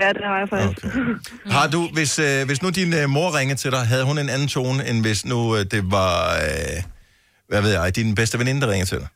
Ja, 0.00 0.08
det 0.08 0.24
har 0.24 0.38
jeg 0.38 0.48
faktisk. 0.48 0.84
Okay. 0.84 1.16
Har 1.56 1.66
du, 1.68 1.88
hvis, 1.92 2.18
øh, 2.18 2.46
hvis 2.46 2.62
nu 2.62 2.70
din 2.70 2.94
øh, 2.94 3.08
mor 3.08 3.38
ringede 3.38 3.58
til 3.58 3.70
dig, 3.70 3.86
havde 3.86 4.04
hun 4.04 4.18
en 4.18 4.28
anden 4.28 4.48
tone, 4.48 4.88
end 4.88 5.00
hvis 5.00 5.24
nu 5.24 5.56
øh, 5.56 5.64
det 5.64 5.90
var, 5.90 6.34
øh, 6.34 6.82
hvad 7.48 7.62
ved 7.62 7.70
jeg, 7.70 7.96
din 7.96 8.14
bedste 8.14 8.38
veninde, 8.38 8.60
der 8.60 8.68
ringede 8.68 8.90
til 8.90 8.98
dig? 8.98 9.08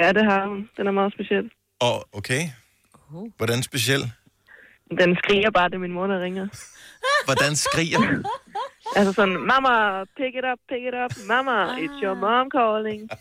Ja, 0.00 0.12
det 0.12 0.24
har 0.24 0.46
hun. 0.46 0.70
Den 0.76 0.86
er 0.86 0.90
meget 0.90 1.12
speciel. 1.12 1.50
Og 1.80 2.08
okay, 2.12 2.42
hvordan 3.36 3.62
speciel? 3.62 4.12
Den 5.00 5.16
skriger 5.16 5.50
bare, 5.50 5.68
det 5.68 5.80
min 5.80 5.92
mor, 5.92 6.06
der 6.06 6.20
ringer. 6.20 6.48
Hvordan 7.24 7.56
skriger? 7.56 8.00
Altså 8.96 9.12
sådan, 9.12 9.34
mama, 9.34 10.04
pick 10.04 10.34
it 10.34 10.44
up, 10.52 10.58
pick 10.68 10.82
it 10.90 10.94
up. 11.04 11.26
Mama, 11.26 11.76
it's 11.76 12.02
your 12.02 12.14
mom 12.14 12.48
calling. 12.56 13.10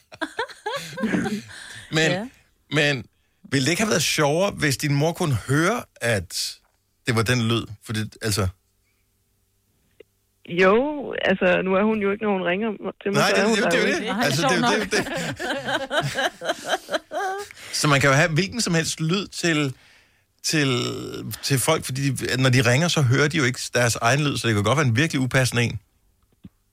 Men, 1.97 2.11
ja. 2.11 2.27
men 2.71 3.05
ville 3.51 3.65
det 3.65 3.71
ikke 3.71 3.81
have 3.81 3.89
været 3.89 4.01
sjovere, 4.01 4.51
hvis 4.51 4.77
din 4.77 4.95
mor 4.95 5.11
kunne 5.11 5.35
høre, 5.47 5.83
at 5.95 6.57
det 7.07 7.15
var 7.15 7.21
den 7.21 7.47
lyd? 7.47 7.63
For 7.85 7.93
det, 7.93 8.17
altså... 8.21 8.47
Jo, 10.47 11.13
altså, 11.21 11.61
nu 11.61 11.73
er 11.73 11.83
hun 11.83 12.01
jo 12.01 12.11
ikke, 12.11 12.23
når 12.23 12.31
hun 12.31 12.41
ringer 12.41 12.69
til 13.03 13.11
mig. 13.13 13.21
Nej, 13.21 13.29
så 13.35 13.41
det, 13.47 13.63
det, 13.63 13.71
det, 13.71 13.79
jo 13.79 13.87
det, 13.87 14.01
det. 14.01 14.15
Altså, 14.23 14.47
det, 14.47 14.91
det, 14.91 14.97
det. 14.97 15.07
Så 17.73 17.87
man 17.87 18.01
kan 18.01 18.09
jo 18.09 18.15
have 18.15 18.29
hvilken 18.29 18.61
som 18.61 18.73
helst 18.73 19.01
lyd 19.01 19.27
til, 19.27 19.73
til, 20.43 20.67
til 21.43 21.59
folk, 21.59 21.85
fordi 21.85 22.09
de, 22.09 22.41
når 22.41 22.49
de 22.49 22.61
ringer, 22.71 22.87
så 22.87 23.01
hører 23.01 23.27
de 23.27 23.37
jo 23.37 23.43
ikke 23.43 23.59
deres 23.73 23.95
egen 23.95 24.23
lyd, 24.23 24.37
så 24.37 24.47
det 24.47 24.55
kan 24.55 24.63
godt 24.63 24.77
være 24.77 24.87
en 24.87 24.95
virkelig 24.95 25.21
upassende 25.21 25.63
en. 25.63 25.79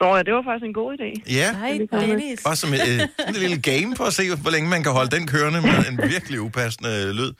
Nå 0.00 0.16
ja, 0.16 0.22
det 0.22 0.34
var 0.34 0.42
faktisk 0.42 0.64
en 0.64 0.74
god 0.74 0.98
idé. 0.98 1.32
Ja, 1.34 1.52
Nej, 1.52 1.78
Dennis. 2.00 2.40
bare 2.44 2.56
som 2.56 2.74
et, 2.74 2.80
øh, 2.80 3.00
sådan 3.18 3.34
et 3.34 3.36
lille 3.40 3.60
game 3.62 3.96
for 3.96 4.04
at 4.04 4.12
se, 4.14 4.34
hvor 4.36 4.50
længe 4.50 4.68
man 4.70 4.82
kan 4.82 4.92
holde 4.92 5.16
den 5.16 5.26
kørende 5.26 5.60
med 5.60 5.70
en 5.90 6.10
virkelig 6.10 6.40
upassende 6.40 7.12
lyd. 7.12 7.32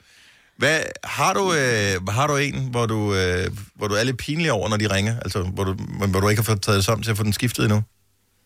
Hvad, 0.57 0.79
har, 1.03 1.33
du, 1.33 1.43
øh, 1.61 2.07
har 2.17 2.27
du 2.27 2.35
en, 2.47 2.57
hvor 2.71 2.85
du, 2.85 2.99
øh, 3.19 3.45
hvor 3.75 3.87
du 3.87 3.95
er 3.99 4.03
lidt 4.03 4.17
pinlig 4.17 4.51
over, 4.51 4.69
når 4.69 4.77
de 4.77 4.87
ringer? 4.95 5.15
Altså, 5.19 5.39
hvor 5.55 5.63
du, 5.63 5.73
hvor 6.11 6.19
du 6.19 6.29
ikke 6.29 6.41
har 6.41 6.49
fået 6.51 6.61
taget 6.61 6.77
det 6.77 6.85
sammen 6.85 7.03
til 7.03 7.11
at 7.11 7.17
få 7.17 7.23
den 7.23 7.33
skiftet 7.33 7.63
endnu? 7.65 7.79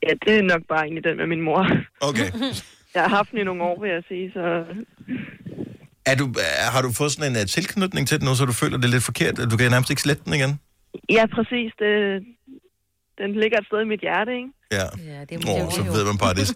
Ja, 0.04 0.14
det 0.26 0.34
er 0.38 0.42
nok 0.42 0.62
bare 0.70 0.84
egentlig 0.86 1.04
den 1.04 1.18
med 1.18 1.28
min 1.28 1.42
mor. 1.42 1.62
Okay. 2.02 2.32
Jeg 2.94 3.02
har 3.02 3.10
haft 3.10 3.32
den 3.32 3.40
i 3.40 3.44
nogle 3.44 3.64
år, 3.64 3.82
vil 3.82 3.92
jeg 3.98 4.04
sige, 4.08 4.32
så... 4.38 4.44
Er 6.06 6.16
du, 6.22 6.26
har 6.74 6.82
du 6.82 6.92
fået 7.00 7.12
sådan 7.12 7.32
en 7.32 7.38
uh, 7.42 7.46
tilknytning 7.58 8.08
til 8.08 8.20
den 8.20 8.26
nu, 8.28 8.36
så 8.36 8.46
du 8.46 8.56
føler 8.62 8.78
det 8.78 8.86
er 8.86 8.96
lidt 8.96 9.04
forkert? 9.04 9.38
Du 9.52 9.58
kan 9.58 9.72
nærmest 9.72 9.90
ikke 9.90 10.02
slette 10.02 10.24
den 10.26 10.34
igen? 10.34 10.52
Ja, 11.18 11.24
præcis. 11.36 11.70
Det, 11.82 11.94
den 13.22 13.30
ligger 13.42 13.58
et 13.58 13.66
sted 13.70 13.80
i 13.82 13.90
mit 13.94 14.02
hjerte, 14.08 14.32
ikke? 14.40 14.50
Ja. 14.72 14.88
ja 15.12 15.20
det 15.30 15.36
Åh, 15.50 15.72
så 15.78 15.82
ved 15.96 16.04
man 16.06 16.18
bare, 16.18 16.34
det, 16.40 16.48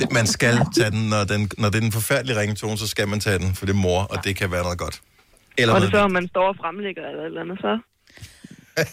det, 0.00 0.12
man 0.12 0.26
skal 0.26 0.54
tage 0.76 0.90
den 0.90 1.02
når, 1.12 1.24
den, 1.32 1.50
når 1.58 1.68
det 1.70 1.78
er 1.82 1.86
en 1.86 1.92
forfærdelig 1.92 2.36
ringetone, 2.36 2.78
så 2.78 2.86
skal 2.86 3.08
man 3.08 3.20
tage 3.20 3.38
den, 3.38 3.54
for 3.54 3.66
det 3.66 3.72
er 3.72 3.76
mor, 3.76 4.00
og 4.02 4.24
det 4.24 4.36
kan 4.36 4.50
være 4.50 4.62
noget 4.62 4.78
godt. 4.78 5.00
Eller 5.58 5.74
og 5.74 5.80
det 5.80 5.86
er 5.86 5.90
så, 5.90 5.98
om 5.98 6.12
man 6.12 6.28
står 6.28 6.48
og 6.48 6.56
fremlægger 6.60 7.02
eller 7.10 7.22
et 7.22 7.26
eller 7.26 7.40
andet, 7.40 7.58
så... 7.66 7.72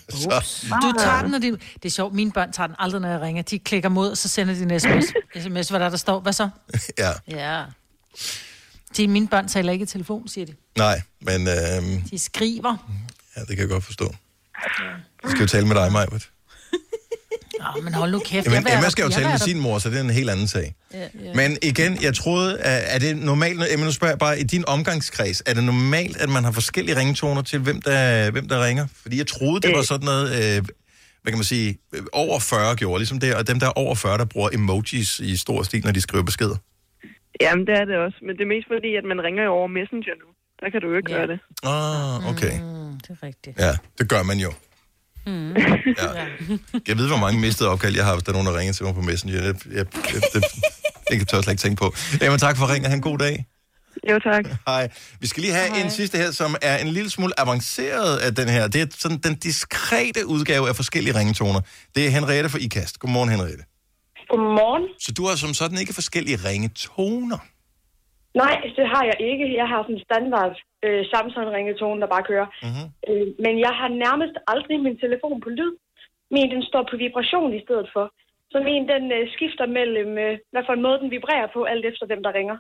så. 0.32 0.76
Du 0.82 1.00
tager 1.00 1.22
den, 1.22 1.32
når 1.32 1.40
de... 1.40 1.52
Det 1.52 1.86
er 1.86 1.90
sjovt, 1.90 2.14
mine 2.14 2.32
børn 2.32 2.52
tager 2.52 2.68
den 2.68 2.76
aldrig, 2.80 3.02
når 3.02 3.10
jeg 3.10 3.22
ringer. 3.22 3.44
De 3.44 3.60
klikker 3.60 3.90
mod, 3.90 4.12
og 4.12 4.18
så 4.18 4.30
sender 4.30 4.54
de 4.54 4.74
en 4.74 4.80
sms, 4.80 5.06
sms 5.44 5.70
hvad 5.70 5.80
der, 5.80 5.90
der 5.90 5.98
står. 5.98 6.20
Hvad 6.20 6.34
så? 6.34 6.50
Ja, 7.04 7.12
Ja. 7.28 7.64
De, 8.98 9.08
mine 9.08 9.28
børn 9.28 9.48
taler 9.48 9.72
ikke 9.72 9.84
i 9.84 9.86
telefon, 9.86 10.28
siger 10.28 10.46
de. 10.46 10.54
nej, 10.78 11.02
men 11.22 11.48
øh, 11.48 12.10
De 12.12 12.20
skriver. 12.20 12.90
ja, 13.36 13.42
det 13.42 13.50
kan 13.50 13.60
jeg 13.60 13.70
godt 13.70 13.84
forstå. 13.84 14.16
Jeg 15.24 15.32
skal 15.32 15.42
jo 15.42 15.48
tale 15.48 15.68
med 15.68 15.76
dig, 15.76 15.92
Majbert. 15.92 16.30
Åh, 17.78 17.84
men 17.84 17.94
hold 17.94 18.12
nu 18.12 18.20
kæft. 18.20 18.46
Jamen, 18.46 18.68
jeg 18.68 18.78
Emma 18.78 18.90
skal 18.90 19.02
jo 19.04 19.08
jeg 19.10 19.16
tale 19.16 19.30
med 19.30 19.38
sin 19.40 19.60
mor, 19.60 19.80
så 19.80 19.90
det 19.90 19.98
er 19.98 20.02
en 20.04 20.10
helt 20.10 20.30
anden 20.30 20.48
sag. 20.48 20.76
Ja, 20.94 21.00
ja. 21.00 21.34
Men 21.34 21.58
igen, 21.64 21.98
jeg 22.04 22.14
troede, 22.16 22.60
at- 22.60 22.96
er 22.96 23.00
det 23.00 23.18
normalt, 23.18 23.64
Emma, 23.74 23.86
nu 23.86 23.92
spørger 23.92 24.12
jeg 24.12 24.20
bare, 24.20 24.40
i 24.40 24.44
din 24.44 24.64
omgangskreds, 24.68 25.44
er 25.46 25.54
det 25.54 25.64
normalt, 25.64 26.18
at 26.18 26.30
man 26.30 26.44
har 26.44 26.52
forskellige 26.52 26.96
ringetoner 27.00 27.42
til, 27.42 27.60
hvem 27.60 27.82
der, 27.82 28.32
hvem 28.32 28.48
der 28.48 28.66
ringer? 28.66 28.88
Fordi 29.02 29.18
jeg 29.18 29.28
troede, 29.28 29.62
det 29.68 29.76
var 29.76 29.82
sådan 29.82 30.06
noget, 30.06 30.28
øh, 30.30 30.64
hvad 31.22 31.32
kan 31.32 31.38
man 31.38 31.44
sige, 31.44 31.78
øh, 31.96 32.02
over 32.14 32.40
40 32.40 32.76
gjorde, 32.76 33.00
ligesom 33.00 33.20
det, 33.20 33.36
og 33.36 33.48
dem, 33.48 33.60
der 33.60 33.68
er 33.68 33.72
over 33.84 33.96
40, 33.96 34.18
der 34.18 34.26
bruger 34.26 34.50
emojis 34.54 35.20
i 35.20 35.38
stor 35.38 35.64
stil, 35.64 35.82
når 35.86 35.92
de 35.92 36.02
skriver 36.02 36.24
beskeder. 36.24 36.56
Jamen, 37.42 37.66
det 37.68 37.74
er 37.82 37.86
det 37.86 37.96
også. 38.06 38.18
Men 38.22 38.36
det 38.38 38.42
er 38.48 38.52
mest 38.56 38.68
fordi, 38.76 38.90
at 38.96 39.06
man 39.12 39.20
ringer 39.28 39.44
jo 39.44 39.52
over 39.52 39.68
Messenger 39.68 40.14
nu. 40.24 40.28
Der 40.62 40.68
kan 40.72 40.82
du 40.82 40.88
jo 40.92 40.98
ikke 40.98 41.12
ja. 41.12 41.18
gøre 41.18 41.28
det. 41.34 41.40
Ah, 41.64 42.32
okay. 42.32 42.54
Mm, 42.60 43.00
det 43.04 43.10
er 43.10 43.24
rigtigt. 43.30 43.56
Ja, 43.60 43.74
det 44.00 44.10
gør 44.10 44.24
man 44.24 44.38
jo. 44.38 44.52
Mm. 45.28 45.56
Ja. 46.04 46.26
Jeg 46.88 46.98
ved, 46.98 47.08
hvor 47.08 47.18
mange 47.18 47.40
mistede 47.40 47.70
opkald, 47.70 47.96
jeg 47.96 48.06
har, 48.06 48.14
hvis 48.14 48.24
der 48.24 48.32
er 48.32 48.34
nogen, 48.34 48.48
der 48.48 48.60
ringer 48.60 48.74
til 48.74 48.86
mig 48.86 48.94
på 48.96 49.02
Messenger. 49.02 49.44
Jeg, 49.44 49.56
jeg, 49.72 49.76
jeg, 49.76 49.86
det, 50.34 50.44
det 51.10 51.18
kan 51.20 51.28
jeg 51.32 51.44
slet 51.44 51.48
ikke 51.48 51.62
tænke 51.62 51.80
på. 51.80 51.94
Emma, 52.22 52.38
tak 52.38 52.58
for 52.58 52.66
at 52.66 52.72
ringe. 52.74 52.88
Ha' 52.88 52.96
en 52.96 53.02
god 53.02 53.18
dag. 53.18 53.46
Jo, 54.10 54.20
tak. 54.20 54.46
Hej. 54.68 54.90
Vi 55.20 55.28
skal 55.28 55.42
lige 55.42 55.54
have 55.54 55.70
Hej. 55.70 55.82
en 55.84 55.92
sidste 55.92 56.18
her, 56.18 56.32
som 56.32 56.56
er 56.62 56.78
en 56.78 56.88
lille 56.88 57.10
smule 57.10 57.40
avanceret 57.40 58.18
af 58.18 58.36
den 58.36 58.50
her. 58.50 58.68
Det 58.68 58.82
er 58.82 58.86
sådan 58.98 59.18
den 59.18 59.36
diskrete 59.36 60.26
udgave 60.26 60.70
af 60.70 60.76
forskellige 60.76 61.20
ringetoner. 61.20 61.62
Det 61.96 62.06
er 62.06 62.10
Henriette 62.10 62.50
fra 62.50 62.58
IKAST. 62.58 63.00
Godmorgen, 63.00 63.30
Henriette. 63.30 63.64
Godmorgen. 64.30 64.84
Så 65.00 65.12
du 65.12 65.28
har 65.28 65.36
som 65.36 65.54
sådan 65.54 65.78
ikke 65.78 65.94
forskellige 65.94 66.40
ringetoner? 66.46 67.38
Nej, 68.36 68.56
det 68.78 68.88
har 68.94 69.04
jeg 69.04 69.18
ikke. 69.20 69.56
Jeg 69.56 69.68
har 69.68 69.84
sådan 69.84 69.96
en 69.96 70.04
standard 70.10 70.56
øh, 70.86 71.06
Samsung-ringetone, 71.14 72.02
der 72.02 72.08
bare 72.16 72.28
kører. 72.32 72.48
Mm-hmm. 72.66 72.88
Øh, 73.10 73.28
men 73.46 73.60
jeg 73.60 73.74
har 73.80 73.90
nærmest 74.06 74.36
aldrig 74.48 74.80
min 74.80 74.98
telefon 74.98 75.42
på 75.42 75.50
lyd. 75.50 75.74
Min, 76.32 76.52
den 76.52 76.64
står 76.64 76.84
på 76.90 76.96
vibration 76.98 77.54
i 77.54 77.64
stedet 77.66 77.90
for. 77.94 78.06
Så 78.52 78.58
min, 78.70 78.88
den 78.94 79.12
øh, 79.18 79.24
skifter 79.36 79.66
mellem, 79.66 80.18
øh, 80.18 80.38
hvad 80.52 80.64
for 80.66 80.74
en 80.74 80.82
måde 80.82 81.00
den 81.00 81.12
vibrerer 81.12 81.48
på, 81.54 81.64
alt 81.64 81.86
efter 81.86 82.06
dem, 82.06 82.24
der 82.24 82.34
ringer. 82.34 82.58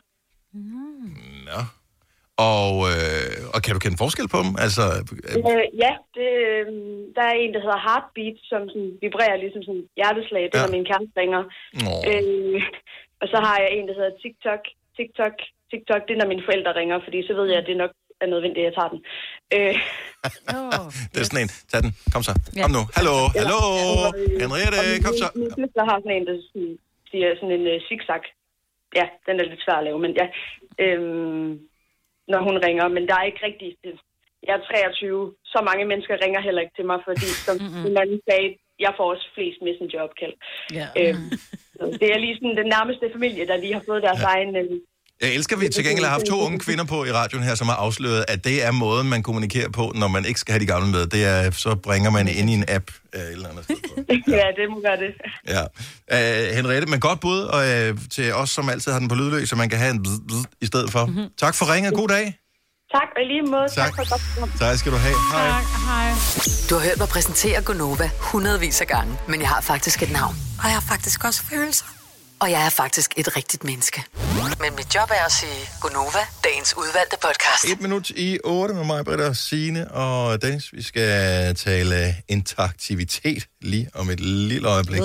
Nå. 1.49 1.59
Og, 2.55 2.71
øh, 2.91 3.37
og 3.53 3.59
kan 3.63 3.73
du 3.73 3.79
kende 3.81 4.01
forskel 4.03 4.27
på 4.33 4.39
dem? 4.45 4.51
Altså, 4.65 4.83
øh, 5.27 5.37
Øh, 5.51 5.65
ja, 5.83 5.91
det, 6.15 6.29
øh, 6.47 6.67
der 7.15 7.23
er 7.31 7.35
en, 7.41 7.53
der 7.55 7.61
hedder 7.65 7.85
Heartbeat, 7.87 8.37
som 8.51 8.61
sådan 8.71 8.91
vibrerer 9.03 9.37
ligesom 9.43 9.63
sådan 9.63 9.85
hjerteslag. 9.97 10.43
Det 10.43 10.55
er, 10.57 10.65
når 10.65 10.75
min 10.77 10.89
kæreste 10.89 11.19
ringer. 11.21 11.43
Åh. 11.89 12.03
Øh, 12.09 12.61
og 13.21 13.25
så 13.31 13.37
har 13.45 13.57
jeg 13.63 13.69
en, 13.71 13.87
der 13.87 13.95
hedder 13.99 14.19
TikTok. 14.23 14.63
TikTok, 14.97 15.35
TikTok, 15.71 16.01
det 16.07 16.13
er, 16.13 16.19
når 16.21 16.31
mine 16.33 16.45
forældre 16.47 16.71
ringer, 16.79 16.97
fordi 17.05 17.19
så 17.27 17.33
ved 17.39 17.47
jeg, 17.51 17.59
at 17.61 17.67
det 17.69 17.77
nok 17.83 17.93
er 18.23 18.27
nødvendigt, 18.33 18.63
at 18.63 18.67
jeg 18.69 18.75
tager 18.77 18.91
den. 18.93 19.01
Øh, 19.55 19.75
det 21.11 21.19
er 21.21 21.27
sådan 21.29 21.43
en. 21.45 21.51
Tag 21.71 21.79
den. 21.85 21.91
Kom 22.13 22.23
så. 22.27 22.33
Ja. 22.55 22.61
Kom 22.63 22.71
nu. 22.77 22.83
Hallo, 22.97 23.15
hallo. 23.41 23.59
Ja. 24.05 24.09
Henriette, 24.43 24.79
kom 25.05 25.13
så. 25.23 25.27
Min 25.41 25.51
søster 25.59 25.83
har 25.89 25.97
sådan 25.99 26.15
en, 26.17 26.25
der 26.29 26.35
siger 27.09 27.27
sådan 27.39 27.55
en 27.59 27.65
uh, 27.73 27.77
zigzag. 27.87 28.23
Ja, 28.99 29.05
den 29.27 29.35
er 29.39 29.45
lidt 29.51 29.63
svær 29.63 29.77
at 29.79 29.85
lave, 29.87 29.99
men 30.05 30.11
ja. 30.21 30.25
Øhm, 30.85 31.49
når 32.31 32.41
hun 32.47 32.55
ringer, 32.67 32.85
men 32.95 33.03
der 33.09 33.15
er 33.19 33.25
ikke 33.29 33.45
rigtig... 33.49 33.69
det- 33.83 33.99
Jeg 34.47 34.53
er 34.55 34.63
23. 34.71 35.33
Så 35.53 35.59
mange 35.69 35.85
mennesker 35.91 36.15
ringer 36.23 36.41
heller 36.47 36.61
ikke 36.63 36.75
til 36.77 36.85
mig, 36.91 36.99
fordi 37.07 37.27
som 37.47 37.55
min 37.85 37.97
anden 38.01 38.19
sagde, 38.29 38.49
jeg 38.85 38.93
får 38.97 39.07
også 39.13 39.25
flest 39.35 39.59
messenger-opkald. 39.67 40.35
Ja. 40.79 40.87
Øhm, 41.01 41.29
så 41.77 41.83
det 42.01 42.07
er 42.13 42.19
lige 42.23 42.35
sådan 42.37 42.57
den 42.61 42.69
nærmeste 42.75 43.05
familie, 43.15 43.47
der 43.49 43.57
lige 43.63 43.73
har 43.77 43.83
fået 43.89 44.03
deres 44.07 44.21
ja. 44.21 44.27
egen... 44.35 44.51
Øh, 45.23 45.27
Jeg 45.29 45.35
elsker, 45.35 45.55
at 45.55 45.61
vi 45.61 45.69
til 45.69 45.83
gengæld 45.83 46.05
har 46.05 46.11
haft 46.11 46.25
to 46.25 46.39
unge 46.41 46.59
kvinder 46.59 46.83
på 46.85 47.05
i 47.05 47.11
radioen 47.11 47.43
her, 47.43 47.55
som 47.55 47.67
har 47.67 47.75
afsløret, 47.75 48.25
at 48.27 48.43
det 48.43 48.65
er 48.65 48.71
måden, 48.71 49.09
man 49.09 49.23
kommunikerer 49.23 49.69
på, 49.69 49.91
når 49.95 50.07
man 50.07 50.25
ikke 50.25 50.39
skal 50.39 50.51
have 50.51 50.59
de 50.59 50.65
gamle 50.65 50.91
med. 50.91 51.05
Det 51.07 51.25
er, 51.25 51.51
så 51.51 51.75
bringer 51.75 52.09
man 52.09 52.27
ind 52.27 52.49
i 52.49 52.53
en 52.53 52.65
app 52.67 52.91
øh, 53.15 53.21
et 53.21 53.31
eller 53.31 53.49
andet 53.49 53.63
sted. 53.63 53.75
ja, 54.39 54.47
det 54.59 54.69
må 54.69 54.81
gøre 54.87 54.97
det. 54.97 55.11
Ja. 55.47 55.63
Uh, 56.49 56.55
Henriette, 56.55 56.87
men 56.89 56.99
godt 56.99 57.19
bud 57.19 57.39
og, 57.39 57.89
uh, 57.91 57.97
til 58.11 58.33
os, 58.33 58.49
som 58.49 58.69
altid 58.69 58.91
har 58.91 58.99
den 58.99 59.07
på 59.07 59.15
lydløs, 59.15 59.49
så 59.49 59.55
man 59.55 59.69
kan 59.69 59.79
have 59.79 59.91
en 59.91 60.03
bzz, 60.03 60.11
bzz, 60.27 60.43
i 60.61 60.65
stedet 60.65 60.91
for. 60.91 61.05
Mm-hmm. 61.05 61.25
Tak 61.39 61.55
for 61.55 61.73
ringet. 61.73 61.93
God 61.93 62.07
dag. 62.07 62.37
Tak, 62.91 63.07
og 63.17 63.23
lige 63.27 63.41
måde. 63.41 63.67
Tak, 63.69 63.75
Tak. 63.75 63.95
for 63.95 64.09
godt. 64.39 64.51
Tak 64.59 64.77
skal 64.77 64.91
du 64.91 64.97
have. 64.97 65.15
Hej. 65.33 65.49
Hej. 65.87 66.09
Du 66.69 66.75
har 66.75 66.81
hørt 66.87 66.97
mig 66.97 67.07
præsentere 67.07 67.61
Gonova 67.61 68.09
hundredvis 68.19 68.81
af 68.81 68.87
gange, 68.87 69.17
men 69.27 69.41
jeg 69.41 69.49
har 69.49 69.61
faktisk 69.61 70.03
et 70.03 70.11
navn. 70.11 70.35
Og 70.59 70.63
jeg 70.65 70.73
har 70.73 70.85
faktisk 70.89 71.23
også 71.23 71.43
følelser. 71.51 71.85
Og 72.39 72.51
jeg 72.51 72.65
er 72.65 72.69
faktisk 72.69 73.13
et 73.17 73.37
rigtigt 73.37 73.63
menneske. 73.63 74.03
Men 74.61 74.75
mit 74.75 74.95
job 74.95 75.09
er 75.09 75.25
at 75.25 75.31
sige 75.31 75.69
Gonova, 75.81 76.19
dagens 76.43 76.73
udvalgte 76.77 77.17
podcast. 77.21 77.73
Et 77.73 77.81
minut 77.81 78.09
i 78.09 78.39
8 78.43 78.73
med 78.73 78.83
mig, 78.83 79.05
Britta, 79.05 79.33
Signe 79.33 79.91
og 79.91 80.41
Dennis. 80.41 80.73
Vi 80.73 80.81
skal 80.83 81.55
tale 81.55 82.15
interaktivitet 82.27 83.47
lige 83.61 83.89
om 83.93 84.09
et 84.09 84.19
lille 84.19 84.67
øjeblik. 84.67 85.01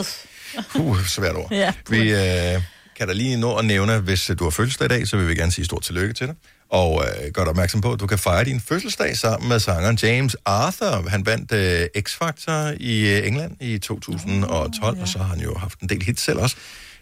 Uh, 0.74 1.04
svært 1.06 1.36
ord. 1.36 1.50
Ja. 1.62 1.72
Vi 1.88 2.12
øh, 2.12 2.62
kan 2.98 3.08
da 3.08 3.12
lige 3.12 3.36
nå 3.36 3.56
at 3.56 3.64
nævne, 3.64 3.98
hvis 3.98 4.30
du 4.38 4.44
har 4.44 4.50
fødselsdag 4.50 4.84
i 4.84 4.88
dag, 4.88 5.08
så 5.08 5.16
vil 5.16 5.28
vi 5.28 5.34
gerne 5.34 5.52
sige 5.52 5.64
stort 5.64 5.82
tillykke 5.82 6.14
til 6.14 6.26
dig. 6.26 6.34
Og 6.70 7.04
øh, 7.04 7.30
gør 7.32 7.42
dig 7.42 7.50
opmærksom 7.50 7.80
på, 7.80 7.92
at 7.92 8.00
du 8.00 8.06
kan 8.06 8.18
fejre 8.18 8.44
din 8.44 8.60
fødselsdag 8.60 9.16
sammen 9.16 9.48
med 9.48 9.60
sangeren 9.60 9.98
James 10.02 10.36
Arthur. 10.44 11.08
Han 11.08 11.26
vandt 11.26 11.52
øh, 11.52 11.86
X-Factor 11.98 12.76
i 12.80 13.18
øh, 13.18 13.26
England 13.26 13.56
i 13.60 13.78
2012, 13.78 15.00
og 15.00 15.08
så 15.08 15.18
har 15.18 15.24
han 15.24 15.40
jo 15.40 15.58
haft 15.58 15.80
en 15.80 15.88
del 15.88 16.02
hits 16.02 16.22
selv 16.22 16.38
også. 16.38 16.56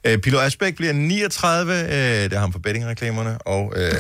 Øh, 0.04 0.18
Pilo 0.18 0.40
Asbæk 0.40 0.76
bliver 0.76 0.92
39, 0.92 1.72
øh, 1.72 1.88
det 1.88 2.32
er 2.32 2.38
ham 2.38 2.52
for 2.52 2.58
bettingreklamerne, 2.58 3.38
og 3.38 3.72
øh, 3.76 3.92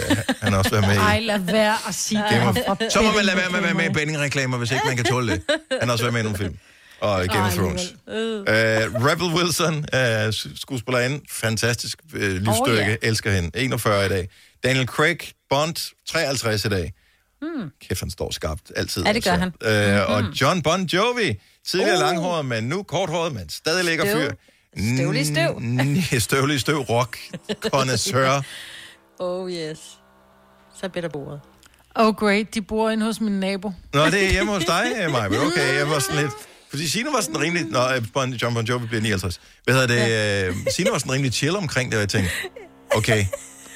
han 0.42 0.52
har 0.52 0.58
også 0.58 0.70
været 0.70 0.86
med 0.86 0.94
i... 0.94 0.98
Ej, 0.98 1.20
lad 1.20 1.38
være 1.38 1.76
at 1.88 1.94
sige 1.94 2.24
Det 2.30 2.42
må, 2.44 2.54
så 2.90 3.02
må 3.02 3.12
man 3.12 3.24
lade 3.24 3.36
være 3.36 3.50
med 3.50 3.58
at 3.58 3.64
være 3.64 3.74
med 3.74 3.84
i 3.84 3.92
bettingreklamer, 3.92 4.58
hvis 4.58 4.70
ikke 4.70 4.82
man 4.86 4.96
kan 4.96 5.04
tåle 5.04 5.32
det. 5.32 5.42
Han 5.80 5.88
har 5.88 5.92
også 5.92 6.04
været 6.04 6.12
med 6.12 6.20
i 6.20 6.24
nogle 6.24 6.38
film. 6.38 6.58
Og 7.00 7.26
Game 7.26 7.40
of 7.44 7.50
Ej, 7.52 7.56
Thrones. 7.56 7.94
alligevel. 8.08 8.96
Uh, 8.96 9.06
Rebel 9.06 9.26
Wilson, 9.26 9.74
uh, 9.76 10.34
skuespillerinde, 10.56 11.20
fantastisk 11.30 11.98
uh, 12.14 12.20
livsstykke, 12.20 12.82
oh, 12.82 12.88
ja. 12.88 12.96
elsker 13.02 13.30
hende. 13.32 13.50
41 13.54 14.06
i 14.06 14.08
dag. 14.08 14.28
Daniel 14.64 14.86
Craig, 14.86 15.18
Bond, 15.50 15.92
53 16.08 16.64
i 16.64 16.68
dag. 16.68 16.92
Hmm. 17.42 17.68
Kæft, 17.88 18.00
han 18.00 18.10
står 18.10 18.30
skarpt 18.32 18.62
altid. 18.76 19.04
Ja, 19.04 19.12
det 19.12 19.24
gør 19.24 19.30
han. 19.36 19.48
Uh, 20.06 20.10
Og 20.14 20.22
Mhm. 20.22 20.32
John 20.32 20.62
Bon 20.62 20.84
Jovi, 20.84 21.40
tidligere 21.68 21.94
Uh. 21.94 22.00
langhåret, 22.00 22.44
men 22.44 22.64
nu 22.64 22.82
korthåret, 22.82 23.32
men 23.32 23.48
stadig 23.48 23.84
lækker 23.84 24.04
fyr. 24.04 24.30
Støvlig 24.76 25.26
støv. 25.26 25.50
N- 25.56 26.18
Støvlig 26.18 26.60
støv, 26.60 26.78
rock, 26.80 27.18
connoisseur. 27.74 28.42
Oh 29.18 29.50
yes. 29.52 29.78
Så 30.80 30.88
bedre 30.88 31.08
bordet. 31.10 31.40
Oh 31.94 32.14
great, 32.14 32.54
de 32.54 32.62
bor 32.62 32.90
inde 32.90 33.06
hos 33.06 33.20
min 33.20 33.40
nabo. 33.40 33.72
Nå, 33.94 34.06
det 34.06 34.26
er 34.26 34.30
hjemme 34.30 34.52
hos 34.52 34.64
dig, 34.64 34.92
Maja. 35.10 35.26
Okay, 35.46 35.74
jeg 35.78 35.88
var 35.90 35.98
sådan 35.98 36.22
lidt... 36.22 36.32
Fordi 36.70 36.88
Signe 36.88 37.12
var 37.12 37.20
sådan 37.20 37.40
rimelig... 37.40 37.64
Nå, 37.66 37.78
øh, 37.78 38.02
Bon- 38.16 38.36
John 38.42 38.54
Bon 38.54 38.64
Jovi 38.64 38.86
bliver 38.86 39.02
59. 39.02 39.40
Hvad 39.64 39.74
hedder 39.74 39.86
det? 39.86 39.96
Ja. 39.96 40.70
Signe 40.70 40.90
var 40.90 40.98
sådan 40.98 41.12
rimelig 41.12 41.32
chill 41.32 41.56
omkring 41.56 41.90
det, 41.92 41.96
og 41.96 42.00
jeg 42.00 42.08
tænkte, 42.08 42.32
okay, 42.90 43.24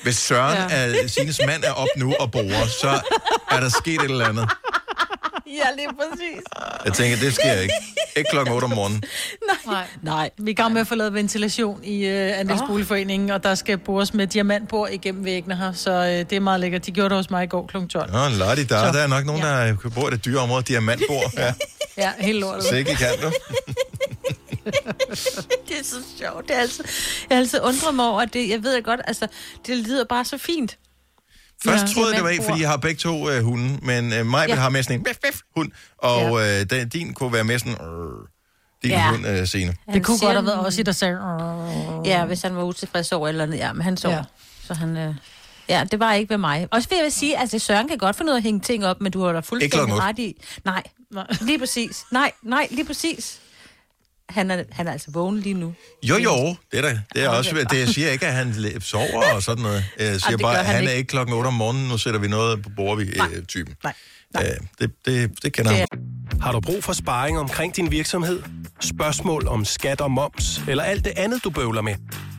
hvis 0.03 0.17
Søren, 0.17 0.71
Ja. 0.71 0.77
er, 1.03 1.07
Signes 1.09 1.41
mand, 1.47 1.65
er 1.65 1.73
op 1.73 1.89
nu 1.97 2.15
og 2.21 2.31
bor, 2.31 2.67
så 2.81 3.01
er 3.51 3.61
der 3.61 3.69
sket 3.69 3.95
et 3.95 4.11
eller 4.11 4.29
andet. 4.29 4.51
Ja, 5.59 5.65
lige 5.77 5.89
præcis. 5.89 6.43
Jeg 6.85 6.93
tænker, 6.93 7.17
det 7.19 7.35
sker 7.35 7.53
ikke. 7.61 7.75
Ikke 8.17 8.31
klokken 8.31 8.55
8 8.55 8.65
om 8.65 8.71
morgenen. 8.71 9.03
Nej. 9.67 9.85
Nej. 10.03 10.31
Vi 10.39 10.51
er 10.51 10.53
i 10.53 10.55
gang 10.55 10.73
med 10.73 10.81
at 10.81 10.87
få 10.87 10.95
lavet 10.95 11.15
ventilation 11.15 11.85
i 11.85 12.05
uh, 12.07 12.39
Andelsboligforeningen, 12.41 13.31
og 13.31 13.43
der 13.43 13.55
skal 13.55 13.79
bores 13.79 14.15
med 14.15 14.27
diamantbord 14.27 14.91
igennem 14.91 15.25
væggene 15.25 15.57
her, 15.57 15.73
så 15.73 15.91
uh, 16.01 16.07
det 16.07 16.33
er 16.33 16.41
meget 16.41 16.61
lækkert. 16.61 16.87
De 16.87 16.91
gjorde 16.93 17.09
det 17.09 17.17
hos 17.17 17.31
mig 17.31 17.45
i 17.45 17.47
går 17.47 17.67
kl. 17.67 17.77
12. 17.87 18.13
Nå, 18.13 18.19
lad 18.29 18.57
der. 18.57 18.65
Så- 18.67 18.99
Der 18.99 19.03
er 19.03 19.07
nok 19.07 19.25
nogen, 19.25 19.43
der 19.43 19.77
bor 19.95 20.09
i 20.09 20.11
det 20.11 20.25
dyre 20.25 20.41
område. 20.41 20.63
Diamantbord. 20.63 21.33
Ja. 21.39 21.53
Ja, 21.97 22.13
helt 22.19 22.41
lortet. 22.41 22.65
Sikke 22.65 22.95
kan 22.95 23.09
du. 23.23 23.33
det 25.69 25.79
er 25.81 25.85
så 25.85 25.97
sjovt. 26.19 26.49
Det 26.49 26.57
er 26.57 26.61
altså, 26.61 26.83
jeg 27.31 27.37
har 27.37 27.41
altid 27.43 27.61
undret 27.63 27.95
mig 27.95 28.05
over, 28.09 28.21
at 28.21 28.33
det, 28.33 28.49
jeg 28.49 28.63
ved 28.63 28.83
godt, 28.83 29.01
altså, 29.07 29.27
det 29.67 29.77
lyder 29.77 30.05
bare 30.05 30.25
så 30.25 30.39
fint. 30.39 30.79
Først 31.65 31.85
Ja. 31.87 31.93
troede 31.93 32.09
jeg, 32.09 32.17
det 32.17 32.25
var 32.25 32.31
ikke, 32.31 32.43
Diamantbord. 32.43 32.53
fordi 32.53 32.63
jeg 32.63 32.71
har 32.71 32.77
begge 32.77 32.99
to 32.99 33.31
øh, 33.31 33.43
hunde, 33.45 33.79
men 33.83 34.13
øh, 34.13 34.27
mig 34.27 34.49
Ja. 34.49 34.55
har 34.55 34.69
med 34.69 34.83
sådan 34.83 34.99
en 35.01 35.05
bif, 35.05 35.17
bif, 35.25 35.41
hund, 35.57 35.71
og 35.99 36.21
ja. 36.41 36.61
øh, 36.61 36.67
den, 36.71 36.89
din 36.89 37.15
kunne 37.15 37.33
være 37.33 37.45
med 37.45 37.59
sådan... 37.59 37.73
Øh, 37.73 38.29
din 38.83 38.91
Ja. 38.91 39.11
hund, 39.11 39.27
øh, 39.27 39.47
Signe. 39.47 39.75
Det 39.95 40.05
kunne 40.05 40.19
godt 40.19 40.33
have 40.33 40.47
været 40.47 40.59
også 40.59 40.81
i, 40.81 40.85
der 40.85 40.93
sagde... 40.93 41.19
Ja, 42.05 42.25
hvis 42.25 42.43
han 42.43 42.57
var 42.57 42.63
utilfreds 42.63 43.13
over 43.13 43.29
eller 43.29 43.45
andet. 43.45 43.59
Ja, 43.59 43.73
men 43.73 43.83
han 43.83 43.97
så. 43.97 44.09
Ja. 44.11 44.23
Så 44.67 44.75
han... 44.75 44.97
Øh, 44.97 45.15
ja, 45.69 45.85
det 45.91 46.01
var 46.01 46.13
ikke 46.13 46.31
ved 46.31 46.39
mig. 46.39 46.69
Også 46.71 46.89
vil 46.89 46.97
jeg 46.97 47.05
vil 47.05 47.13
sige, 47.13 47.37
at 47.37 47.41
altså, 47.41 47.59
Søren 47.59 47.89
kan 47.89 47.99
godt 47.99 48.17
finde 48.17 48.31
ud 48.31 48.35
af 48.35 48.39
at 48.39 48.43
hænge 48.43 48.61
ting 48.61 48.87
op, 48.87 49.01
men 49.01 49.13
du 49.13 49.25
har 49.25 49.33
da 49.33 49.41
fuldstændig 49.41 49.95
ret 49.95 50.19
i. 50.19 50.43
Nej. 50.65 50.83
lige 51.41 51.59
præcis. 51.59 52.05
Nej, 52.11 52.33
nej, 52.43 52.69
lige 52.71 52.85
præcis. 52.85 53.41
Han 54.29 54.51
er, 54.51 54.65
han 54.73 54.87
er 54.87 54.93
altså 54.93 55.11
vågen 55.11 55.41
lige 55.41 55.55
nu. 55.55 55.75
Jo, 56.03 56.17
jo, 56.17 56.57
det 56.73 56.79
er 56.79 56.83
da. 56.83 57.01
Det 57.15 57.23
er 57.23 57.29
Hold 57.29 57.39
også, 57.39 57.67
det, 57.71 57.79
jeg 57.79 57.89
siger 57.89 58.11
ikke, 58.11 58.27
at 58.27 58.33
han 58.33 58.55
sover 58.81 59.35
og 59.35 59.43
sådan 59.43 59.63
noget. 59.63 59.85
Jeg 59.99 60.21
siger 60.21 60.37
bare, 60.37 60.59
at 60.59 60.67
han 60.67 60.75
han 60.77 60.87
er 60.87 60.91
ikke. 60.91 61.09
klokken 61.09 61.35
8 61.35 61.49
om 61.49 61.55
morgenen, 61.55 61.89
nu 61.89 61.99
sætter 61.99 62.21
vi 62.21 62.29
noget 62.29 62.63
på 62.63 62.69
bordet, 62.77 63.07
vi 63.07 63.13
øh, 63.13 63.45
typen. 63.45 63.75
Nej. 63.85 63.95
Øh, 64.37 64.43
det, 64.81 64.91
det, 65.07 65.43
det 65.43 65.53
kender 65.53 65.73
han. 65.73 65.87
Har 66.41 66.53
du 66.53 66.61
brug 66.61 66.85
for 66.85 66.93
sparring 66.93 67.39
omkring 67.39 67.77
din 67.77 67.91
virksomhed? 67.91 68.43
Spørgsmål 68.81 69.49
om 69.49 69.65
skat 69.65 70.01
og 70.01 70.11
moms, 70.11 70.61
eller 70.69 70.83
alt 70.85 71.05
det 71.05 71.13
andet, 71.17 71.45
du 71.45 71.51
bøvler 71.51 71.83
med? 71.83 71.95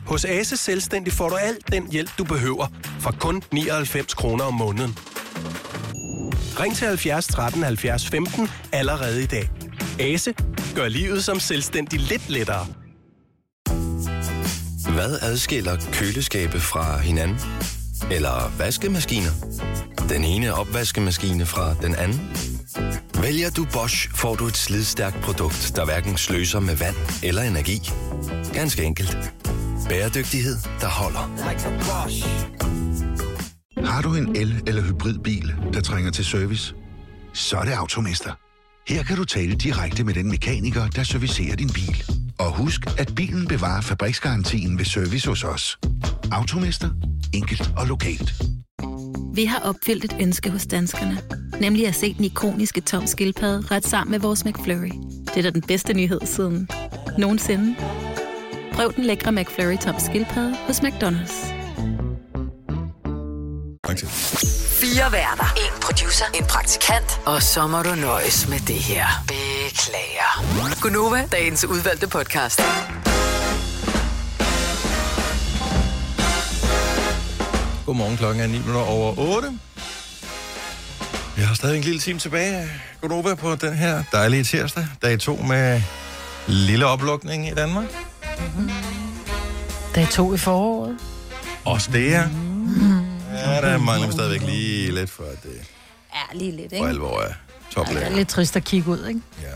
Hos 0.06 0.24
Ase 0.24 0.56
Selvstændig 0.56 1.12
får 1.12 1.28
du 1.28 1.34
alt 1.34 1.72
den 1.72 1.92
hjælp, 1.92 2.10
du 2.18 2.24
behøver, 2.24 2.66
for 3.00 3.10
kun 3.20 3.42
99 3.52 4.14
kroner 4.14 4.44
om 4.44 4.54
måneden. 4.54 4.98
Ring 6.60 6.76
til 6.76 6.86
70 6.86 7.26
13 7.26 7.62
70 7.62 8.06
15 8.08 8.48
allerede 8.72 9.22
i 9.22 9.26
dag. 9.26 9.50
Ase 10.00 10.34
gør 10.74 10.88
livet 10.88 11.24
som 11.24 11.40
selvstændig 11.40 12.00
lidt 12.00 12.28
lettere. 12.28 12.66
Hvad 14.94 15.18
adskiller 15.22 15.76
køleskabe 15.92 16.60
fra 16.60 16.98
hinanden? 16.98 17.38
Eller 18.10 18.52
vaskemaskiner? 18.58 19.30
Den 20.08 20.24
ene 20.24 20.54
opvaskemaskine 20.54 21.46
fra 21.46 21.74
den 21.82 21.94
anden? 21.94 22.20
Vælger 23.22 23.50
du 23.50 23.66
Bosch, 23.72 24.10
får 24.14 24.34
du 24.34 24.46
et 24.46 24.56
slidstærkt 24.56 25.20
produkt, 25.20 25.72
der 25.76 25.84
hverken 25.84 26.16
sløser 26.16 26.60
med 26.60 26.76
vand 26.76 26.96
eller 27.22 27.42
energi. 27.42 27.90
Ganske 28.52 28.82
enkelt. 28.82 29.18
Bæredygtighed, 29.88 30.56
der 30.80 30.88
holder. 30.88 31.30
Har 33.84 34.02
du 34.02 34.14
en 34.14 34.36
el- 34.36 34.62
eller 34.66 34.82
hybridbil, 34.82 35.54
der 35.72 35.80
trænger 35.80 36.10
til 36.10 36.24
service? 36.24 36.74
Så 37.34 37.56
er 37.56 37.62
det 37.64 37.72
Automester. 37.72 38.32
Her 38.88 39.02
kan 39.02 39.16
du 39.16 39.24
tale 39.24 39.54
direkte 39.54 40.04
med 40.04 40.14
den 40.14 40.30
mekaniker, 40.30 40.88
der 40.88 41.02
servicerer 41.02 41.56
din 41.56 41.70
bil. 41.74 42.04
Og 42.38 42.56
husk, 42.56 42.80
at 42.98 43.12
bilen 43.16 43.46
bevarer 43.46 43.80
fabriksgarantien 43.80 44.78
ved 44.78 44.84
service 44.84 45.28
hos 45.28 45.44
os. 45.44 45.78
Automester. 46.32 46.90
Enkelt 47.34 47.70
og 47.76 47.86
lokalt. 47.86 48.34
Vi 49.34 49.44
har 49.44 49.58
opfyldt 49.58 50.04
et 50.04 50.16
ønske 50.20 50.50
hos 50.50 50.66
danskerne. 50.66 51.18
Nemlig 51.60 51.86
at 51.88 51.94
se 51.94 52.14
den 52.14 52.24
ikoniske 52.24 52.80
tom 52.80 53.06
skildpadde 53.06 53.66
ret 53.70 53.86
sammen 53.86 54.10
med 54.10 54.20
vores 54.20 54.44
McFlurry. 54.44 54.90
Det 55.26 55.36
er 55.36 55.42
da 55.42 55.50
den 55.50 55.62
bedste 55.62 55.94
nyhed 55.94 56.20
siden 56.24 56.68
nogensinde. 57.18 57.76
Prøv 58.72 58.92
den 58.96 59.04
lækre 59.04 59.32
McFlurry 59.32 59.76
Tom 59.76 59.94
Skilpadde 59.98 60.56
hos 60.66 60.80
McDonald's. 60.80 61.65
Fire 64.80 65.12
værter. 65.12 65.54
En 65.56 65.80
producer. 65.82 66.24
En 66.34 66.44
praktikant. 66.44 67.20
Og 67.26 67.42
så 67.42 67.66
må 67.66 67.82
du 67.82 67.94
nøjes 67.94 68.48
med 68.48 68.58
det 68.58 68.74
her. 68.74 69.06
Beklager. 69.28 70.80
Gunova, 70.80 71.28
dagens 71.32 71.64
udvalgte 71.64 72.08
podcast. 72.08 72.62
Godmorgen, 77.86 78.16
klokken 78.16 78.42
er 78.42 78.46
9 78.46 78.58
minutter 78.58 78.80
over 78.80 79.18
8. 79.18 79.58
Vi 81.36 81.42
har 81.42 81.54
stadig 81.54 81.76
en 81.76 81.84
lille 81.84 82.00
time 82.00 82.18
tilbage. 82.18 82.68
Godnova 83.00 83.34
på 83.34 83.54
den 83.54 83.74
her 83.74 84.02
dejlige 84.12 84.44
tirsdag. 84.44 84.86
Dag 85.02 85.20
2 85.20 85.36
med 85.36 85.82
lille 86.46 86.86
oplukning 86.86 87.48
i 87.48 87.54
Danmark. 87.54 87.86
Dag 89.94 90.08
to 90.08 90.34
i 90.34 90.38
foråret. 90.38 90.98
Også 91.64 91.90
det 91.92 92.10
her. 92.10 92.45
Ja, 93.46 93.60
der 93.60 93.78
mangler 93.78 94.06
vi 94.06 94.12
stadigvæk 94.12 94.42
lige 94.42 94.92
lidt 94.94 95.10
for, 95.10 95.22
at 95.24 95.42
det 95.42 95.60
Ja, 96.14 96.38
lige 96.38 96.56
lidt, 96.56 96.68
for 96.70 96.76
ikke? 96.76 96.88
alvor 96.88 97.20
er 97.20 97.24
Ej, 97.26 97.28
det 97.28 97.74
toplag. 97.74 98.02
er 98.02 98.08
lidt 98.16 98.28
trist 98.28 98.56
at 98.56 98.64
kigge 98.64 98.90
ud, 98.90 99.06
ikke? 99.08 99.20
Ja. 99.42 99.46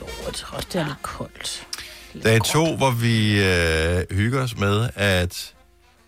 Jo, 0.00 0.06
jeg 0.26 0.34
tror 0.34 0.56
også, 0.56 0.68
det 0.72 0.80
er 0.80 0.84
lidt 0.86 1.02
koldt. 1.02 1.66
Dag 2.24 2.40
2, 2.44 2.76
hvor 2.76 2.90
vi 2.90 3.44
øh, 3.44 4.02
hygger 4.10 4.42
os 4.42 4.56
med, 4.58 4.88
at 4.94 5.52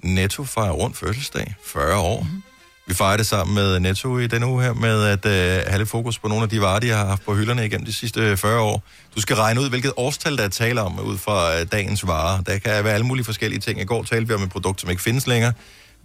Netto 0.02 0.44
fejrer 0.44 0.70
rundt 0.72 0.96
fødselsdag. 0.96 1.54
40 1.64 1.96
år. 1.98 2.20
Mm-hmm. 2.22 2.42
Vi 2.88 2.94
fejrer 2.94 3.16
det 3.16 3.26
sammen 3.26 3.54
med 3.54 3.80
Netto 3.80 4.18
i 4.18 4.26
denne 4.26 4.46
uge 4.46 4.62
her, 4.62 4.72
med 4.72 5.04
at 5.04 5.26
øh, 5.26 5.64
have 5.68 5.78
lidt 5.78 5.88
fokus 5.88 6.18
på 6.18 6.28
nogle 6.28 6.42
af 6.42 6.48
de 6.48 6.60
varer, 6.60 6.78
de 6.78 6.88
har 6.88 7.06
haft 7.06 7.24
på 7.24 7.34
hylderne 7.34 7.66
igennem 7.66 7.86
de 7.86 7.92
sidste 7.92 8.36
40 8.36 8.60
år. 8.60 8.82
Du 9.16 9.20
skal 9.20 9.36
regne 9.36 9.60
ud, 9.60 9.68
hvilket 9.68 9.92
årstal 9.96 10.36
der 10.36 10.44
er 10.44 10.48
tale 10.48 10.80
om, 10.82 11.00
ud 11.00 11.18
fra 11.18 11.60
øh, 11.60 11.66
dagens 11.72 12.06
varer. 12.06 12.40
Der 12.42 12.58
kan 12.58 12.84
være 12.84 12.94
alle 12.94 13.06
mulige 13.06 13.24
forskellige 13.24 13.60
ting. 13.60 13.80
I 13.80 13.84
går 13.84 14.02
talte 14.02 14.28
vi 14.28 14.34
om 14.34 14.42
et 14.42 14.50
produkt, 14.50 14.80
som 14.80 14.90
ikke 14.90 15.02
findes 15.02 15.26
længere, 15.26 15.52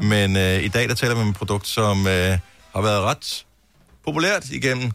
men 0.02 0.38
øh, 0.38 0.64
i 0.64 0.68
dag 0.68 0.90
der 0.90 0.96
taler 0.96 1.16
vi 1.16 1.22
om 1.22 1.30
et 1.30 1.36
produkt, 1.36 1.68
som 1.68 2.08
øh, 2.08 2.38
har 2.74 2.82
været 2.82 3.02
ret 3.02 3.46
populært 4.06 4.50
igennem 4.50 4.92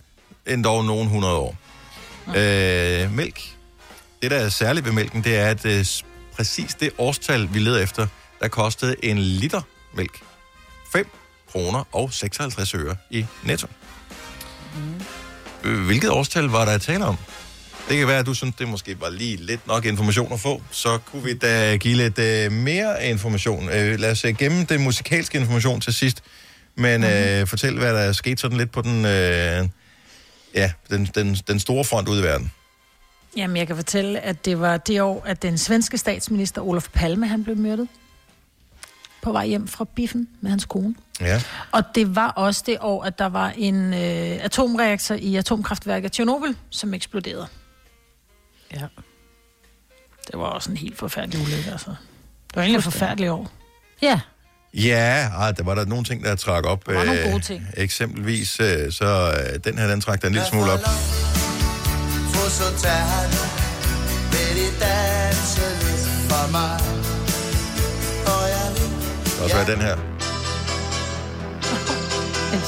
endda 0.47 0.69
nogen 0.69 1.07
100 1.07 1.35
år. 1.35 1.57
Øh, 2.29 3.13
mælk. 3.13 3.41
Det, 4.23 4.31
der 4.31 4.37
er 4.37 4.49
særligt 4.49 4.87
ved 4.87 4.93
mælken, 4.93 5.25
det 5.25 5.37
er, 5.37 5.47
at 5.47 5.67
øh, 5.67 5.87
præcis 6.37 6.75
det 6.75 6.91
årstal, 6.99 7.49
vi 7.55 7.59
leder 7.59 7.83
efter, 7.83 8.07
der 8.41 8.49
kostede 8.49 9.05
en 9.05 9.19
liter 9.19 9.61
mælk 9.95 10.23
5 10.93 11.09
kroner 11.53 11.85
og 11.93 12.13
56 12.13 12.75
øre 12.75 12.97
i 13.11 13.27
netto. 13.45 13.67
Mm. 15.65 15.85
Hvilket 15.87 16.11
årstal 16.11 16.45
var 16.45 16.65
der 16.65 16.73
at 16.73 16.83
tale 16.83 17.05
om? 17.05 17.17
Det 17.89 17.99
kan 17.99 18.09
være, 18.09 18.19
at 18.19 18.27
du 18.27 18.35
synes, 18.35 18.55
det 18.59 18.69
måske 18.69 19.01
var 19.01 19.11
lige 19.11 19.37
lidt 19.37 19.67
nok 19.67 19.85
information 19.85 20.33
at 20.33 20.41
få. 20.41 20.63
Så 20.71 20.99
kunne 20.99 21.23
vi 21.23 21.35
da 21.35 21.77
give 21.77 21.97
lidt 21.97 22.19
øh, 22.19 22.53
mere 22.53 23.07
information. 23.07 23.69
Øh, 23.69 23.99
lad 23.99 24.11
os 24.11 24.25
øh, 24.25 24.37
gemme 24.37 24.65
den 24.65 24.83
musikalske 24.83 25.39
information 25.39 25.81
til 25.81 25.95
sidst. 25.95 26.23
Men 26.75 27.05
øh, 27.05 27.47
fortæl, 27.47 27.79
hvad 27.79 27.95
der 27.95 28.01
er 28.01 28.13
sket 28.13 28.41
sådan 28.41 28.59
lidt 28.59 28.71
på 28.71 28.83
den, 28.83 29.05
øh, 29.05 29.69
ja, 30.55 30.73
den, 30.91 31.09
den, 31.15 31.35
den 31.35 31.61
store 31.61 31.85
front 31.85 32.09
ude 32.09 32.21
i 32.21 32.23
verden. 32.23 32.53
Jamen, 33.37 33.57
jeg 33.57 33.67
kan 33.67 33.77
fortælle, 33.77 34.21
at 34.21 34.45
det 34.45 34.61
var 34.61 34.77
det 34.77 35.01
år, 35.01 35.23
at 35.27 35.43
den 35.43 35.59
svenske 35.59 35.99
statsminister 35.99 36.63
Olof 36.63 36.89
Palme, 36.93 37.27
han 37.27 37.45
blev 37.45 37.57
myrdet 37.57 37.89
på 39.23 39.33
vej 39.33 39.47
hjem 39.47 39.69
fra 39.69 39.85
biffen 39.85 40.29
med 40.41 40.51
hans 40.51 40.65
kone. 40.65 40.95
Ja. 41.21 41.43
Og 41.73 41.83
det 41.95 42.17
var 42.17 42.29
også 42.29 42.63
det 42.67 42.79
år, 42.81 43.05
at 43.05 43.19
der 43.19 43.27
var 43.27 43.53
en 43.57 43.95
øh, 43.95 44.45
atomreaktor 44.45 45.15
i 45.15 45.37
atomkraftværket 45.37 46.13
Tjernobyl, 46.13 46.55
som 46.71 46.95
eksploderede. 46.95 47.47
Ja. 48.75 48.87
Det 50.27 50.39
var 50.41 50.45
også 50.45 50.71
en 50.71 50.77
helt 50.77 50.99
forfærdelig 50.99 51.41
ulykke, 51.41 51.71
altså. 51.71 51.91
Det 52.49 52.57
var 52.57 52.63
egentlig 52.63 52.79
et 52.79 52.85
forfærdeligt 52.85 53.31
år. 53.31 53.51
Ja. 54.03 54.21
Ja, 54.75 55.29
ah, 55.35 55.57
der 55.57 55.65
var 55.65 55.75
der 55.75 55.85
nogle 55.85 56.05
ting, 56.05 56.25
der 56.25 56.37
trak 56.37 56.65
op. 56.65 56.87
Der 56.87 56.95
var 56.95 57.05
nogle 57.05 57.21
Øh, 57.25 57.31
gode 57.31 57.43
ting. 57.43 57.67
Eksempelvis, 57.77 58.61
øh, 58.61 58.93
så 58.93 59.05
øh, 59.07 59.59
den 59.65 59.79
her, 59.79 59.87
den 59.87 60.01
trak 60.01 60.21
der 60.23 60.29
en 60.29 60.35
lille 60.35 60.49
smule 60.49 60.73
op. 60.73 60.79
Og 69.43 69.51
så 69.51 69.57
er 69.57 69.65
den 69.65 69.81
her. 69.81 69.97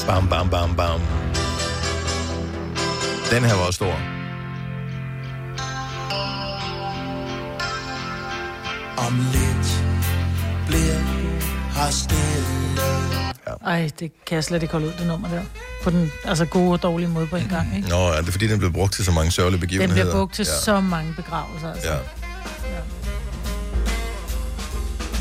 Bam, 0.06 0.28
bam, 0.28 0.50
bam, 0.50 0.76
bam. 0.76 1.00
Den 3.30 3.44
her 3.44 3.54
var 3.54 3.66
også 3.66 3.76
stor. 3.76 4.17
Om 9.06 9.26
lidt 9.32 9.84
bliver 10.66 10.98
her 11.74 11.90
stille 11.90 12.82
Ej, 13.66 13.90
det 14.00 14.12
kan 14.26 14.34
jeg 14.34 14.44
slet 14.44 14.62
ikke 14.62 14.72
holde 14.72 14.86
ud, 14.86 14.92
det 14.98 15.06
nummer 15.06 15.28
der. 15.28 15.42
På 15.82 15.90
den 15.90 16.12
altså 16.24 16.44
gode 16.44 16.72
og 16.72 16.82
dårlige 16.82 17.08
måde 17.08 17.26
på 17.26 17.36
en 17.36 17.48
gang, 17.48 17.76
ikke? 17.76 17.88
Nå, 17.88 17.96
er 18.08 18.20
det 18.20 18.32
fordi, 18.32 18.46
den 18.48 18.58
blev 18.58 18.72
brugt 18.72 18.92
til 18.92 19.04
så 19.04 19.12
mange 19.12 19.30
sørgelige 19.30 19.60
Den 19.60 19.66
begivenheder? 19.68 20.02
bliver 20.04 20.14
brugt 20.14 20.34
til 20.34 20.46
ja. 20.48 20.60
så 20.64 20.80
mange 20.80 21.14
begravelser, 21.14 21.72
altså. 21.72 21.88
Ja. 21.90 21.96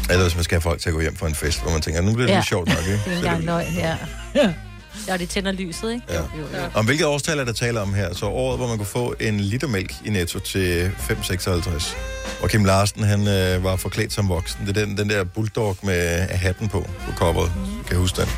Eller 0.09 0.23
hvis 0.23 0.35
man 0.35 0.43
skal 0.43 0.55
have 0.55 0.61
folk 0.61 0.81
til 0.81 0.89
at 0.89 0.93
gå 0.95 1.01
hjem 1.01 1.15
for 1.15 1.27
en 1.27 1.35
fest, 1.35 1.61
hvor 1.61 1.71
man 1.71 1.81
tænker, 1.81 2.01
nu 2.01 2.13
bliver 2.13 2.25
det 2.27 2.33
Ja. 2.33 2.37
lidt 2.39 2.47
sjovt 2.47 2.67
nok, 2.67 2.77
ikke? 2.77 2.91
Det 2.91 2.99
er 3.05 3.15
ikke 3.15 3.27
engang 3.27 3.43
løgn, 3.43 3.73
ja. 3.73 3.97
Ja, 5.07 5.17
det 5.17 5.29
tænder 5.29 5.51
lyset, 5.51 5.93
ikke? 5.93 6.05
Ja. 6.09 6.19
Jo, 6.19 6.23
jo. 6.53 6.69
Om 6.73 6.85
hvilket 6.85 7.07
årstal 7.07 7.39
er 7.39 7.43
der 7.43 7.53
tale 7.53 7.81
om 7.81 7.93
her? 7.93 8.13
Så 8.13 8.25
året, 8.25 8.57
hvor 8.57 8.67
man 8.67 8.77
kunne 8.77 8.85
få 8.85 9.15
en 9.19 9.39
liter 9.39 9.67
mælk 9.67 9.93
i 10.05 10.09
Netto 10.09 10.39
til 10.39 10.91
5,56. 10.97 11.95
Og 12.41 12.49
Kim 12.49 12.65
Larsen, 12.65 13.03
han 13.03 13.27
øh, 13.27 13.63
var 13.63 13.75
forklædt 13.75 14.13
som 14.13 14.29
voksen. 14.29 14.67
Det 14.67 14.77
er 14.77 14.85
den, 14.85 14.97
den 14.97 15.09
der 15.09 15.23
bulldog 15.23 15.77
med 15.83 16.27
hatten 16.27 16.69
på, 16.69 16.79
på 17.05 17.11
coveret. 17.15 17.51
Mm. 17.55 17.63
Kan 17.63 17.91
jeg 17.91 17.99
huske 17.99 18.21
den? 18.21 18.29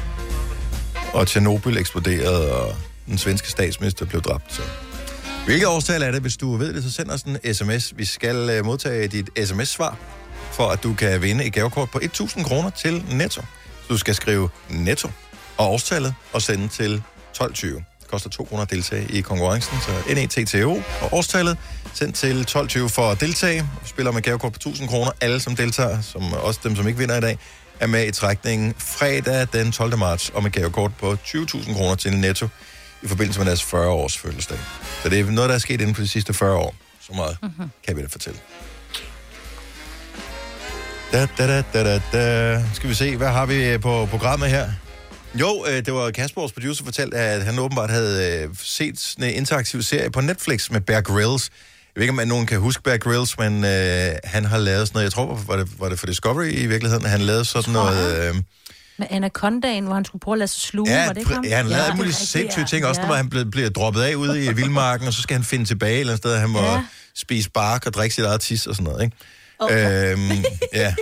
Og 1.14 1.28
Tjernobyl 1.28 1.78
eksploderede, 1.78 2.52
og 2.56 2.76
den 3.08 3.18
svenske 3.18 3.50
statsminister 3.50 4.06
blev 4.06 4.22
dræbt. 4.22 4.54
Så. 4.54 4.62
Hvilket 5.46 5.68
årstal 5.68 6.02
er 6.02 6.12
det? 6.12 6.22
Hvis 6.22 6.38
du 6.38 6.56
ved 6.58 6.74
det, 6.74 6.84
så 6.84 6.92
send 6.92 7.10
os 7.10 7.22
en 7.22 7.54
sms. 7.54 7.94
Vi 7.98 8.06
skal 8.06 8.50
øh, 8.50 8.66
modtage 8.66 9.08
dit 9.08 9.30
sms-svar, 9.46 9.98
for 10.52 10.64
at 10.64 10.84
du 10.84 10.94
kan 10.94 11.22
vinde 11.22 11.46
et 11.46 11.54
gavekort 11.54 11.90
på 11.90 12.00
1.000 12.04 12.44
kroner 12.44 12.70
til 12.70 13.04
Netto. 13.12 13.42
Så 13.82 13.88
du 13.90 13.98
skal 13.98 14.16
skrive 14.16 14.50
Netto 14.70 15.10
og 15.60 15.72
årstallet 15.72 16.14
og 16.34 16.42
sende 16.42 16.68
til 16.68 17.04
12.20. 17.42 17.66
Det 17.68 17.84
koster 18.12 18.30
2 18.30 18.44
kroner 18.44 18.64
at 18.64 18.70
deltage 18.70 19.08
i 19.12 19.22
konkurrencen, 19.22 19.78
så 19.82 20.14
NETTO 20.16 20.72
og 21.02 21.14
årstallet 21.14 21.58
sendt 21.94 22.16
til 22.16 22.46
12.20 22.52 22.88
for 22.88 23.12
at 23.12 23.20
deltage. 23.22 23.62
Vi 23.62 23.88
spiller 23.88 24.12
med 24.12 24.22
gavekort 24.22 24.54
på 24.54 24.60
1.000 24.70 24.88
kroner. 24.88 25.12
Alle, 25.22 25.40
som 25.40 25.56
deltager, 25.56 26.02
som 26.02 26.34
også 26.34 26.60
dem, 26.64 26.76
som 26.76 26.88
ikke 26.88 27.00
vinder 27.00 27.18
i 27.18 27.22
dag, 27.22 27.38
er 27.80 27.88
med 27.88 28.08
i 28.08 28.12
trækningen 28.12 28.74
fredag 28.78 29.48
den 29.54 29.72
12. 29.72 29.98
marts 29.98 30.32
om 30.36 30.46
et 30.46 30.54
gavekort 30.54 30.92
på 31.00 31.18
20.000 31.26 31.74
kroner 31.74 31.96
til 31.96 32.14
Netto 32.18 32.48
i 33.02 33.08
forbindelse 33.08 33.40
med 33.40 33.48
deres 33.48 33.62
40-års 33.64 34.18
fødselsdag. 34.18 34.58
Så 35.04 35.10
det 35.10 35.20
er 35.20 35.26
noget, 35.32 35.50
der 35.50 35.56
er 35.56 35.60
sket 35.60 35.82
inden 35.82 35.96
for 35.96 36.02
de 36.02 36.08
sidste 36.08 36.34
40 36.34 36.56
år. 36.56 36.76
Så 37.02 37.14
meget 37.16 37.38
Mhm. 37.42 37.72
kan 37.88 37.98
vi 37.98 38.02
da 38.02 38.08
fortælle. 38.12 38.40
Da, 41.12 41.28
da, 41.38 41.48
da, 41.48 41.64
da, 41.74 41.84
da, 41.84 42.02
da. 42.14 42.64
Skal 42.74 42.90
vi 42.90 42.96
se, 42.96 43.16
hvad 43.18 43.28
har 43.28 43.46
vi 43.46 43.78
på 43.78 44.06
programmet 44.06 44.50
her? 44.50 44.70
Jo, 45.36 45.66
øh, 45.68 45.86
det 45.86 45.94
var 45.94 46.12
Kasper, 46.12 46.42
vores 46.42 46.52
producer, 46.54 46.84
fortalte, 46.84 47.18
at 47.18 47.46
han 47.46 47.60
åbenbart 47.60 47.90
havde 47.90 48.42
øh, 48.44 48.50
set 48.64 49.00
sådan 49.00 49.30
en 49.30 49.36
interaktiv 49.36 49.82
serie 49.82 50.12
på 50.12 50.22
Netflix 50.22 50.70
med 50.72 50.82
Bear 50.82 51.02
Grylls. 51.02 51.50
Jeg 51.96 52.02
ved 52.02 52.04
ikke, 52.10 52.22
om 52.22 52.28
nogen 52.28 52.46
kan 52.46 52.60
huske 52.60 52.84
Bear 52.84 52.98
Grylls, 52.98 53.38
men 53.38 53.64
øh, 53.66 54.12
han 54.24 54.46
har 54.46 54.58
lavet 54.58 54.88
sådan 54.88 54.96
noget, 54.98 55.04
jeg 55.04 55.12
tror, 55.14 55.44
var 55.48 55.56
det, 55.56 55.68
var 55.80 55.90
det 55.90 56.00
for 56.00 56.08
Discovery 56.08 56.52
i 56.52 56.66
virkeligheden, 56.68 57.06
han 57.06 57.22
lavede 57.22 57.46
sådan 57.46 57.74
noget... 57.74 58.28
Øh, 58.30 58.36
Med 58.98 59.08
Anacondaen, 59.10 59.84
hvor 59.86 59.94
han 59.94 60.06
skulle 60.06 60.20
prøve 60.20 60.36
at 60.36 60.40
lade 60.40 60.48
sig 60.52 60.62
sluge, 60.62 60.90
Ja, 60.92 61.06
var 61.06 61.14
det 61.14 61.20
ikke 61.22 61.34
ham? 61.34 61.44
ja, 61.46 61.56
han 61.56 61.68
lavede 61.68 61.86
alle 61.86 61.96
mulige 61.98 62.14
sindssyge 62.14 62.66
ting, 62.66 62.86
også 62.86 63.02
når 63.02 63.14
han 63.14 63.30
bliver, 63.30 63.46
bliver 63.46 63.70
droppet 63.70 64.02
af 64.02 64.16
ude 64.16 64.46
i 64.46 64.54
vildmarken, 64.60 65.08
og 65.08 65.14
så 65.14 65.22
skal 65.22 65.36
han 65.36 65.44
finde 65.44 65.66
tilbage 65.66 65.94
et 65.94 66.00
eller 66.00 66.14
andet 66.14 66.24
sted, 66.24 66.38
han 66.38 66.50
må 66.50 66.60
Ja. 66.62 66.74
ja. 66.74 66.84
spise 67.16 67.50
bark 67.50 67.86
og 67.86 67.94
drikke 67.94 68.16
sit 68.16 68.26
eget 68.26 68.42
tis 68.42 68.68
og 68.68 68.76
sådan 68.76 68.92
noget, 68.92 69.04
ikke? 69.04 69.18
Okay. 69.60 70.12
Øhm, 70.12 70.44
ja. 70.74 70.94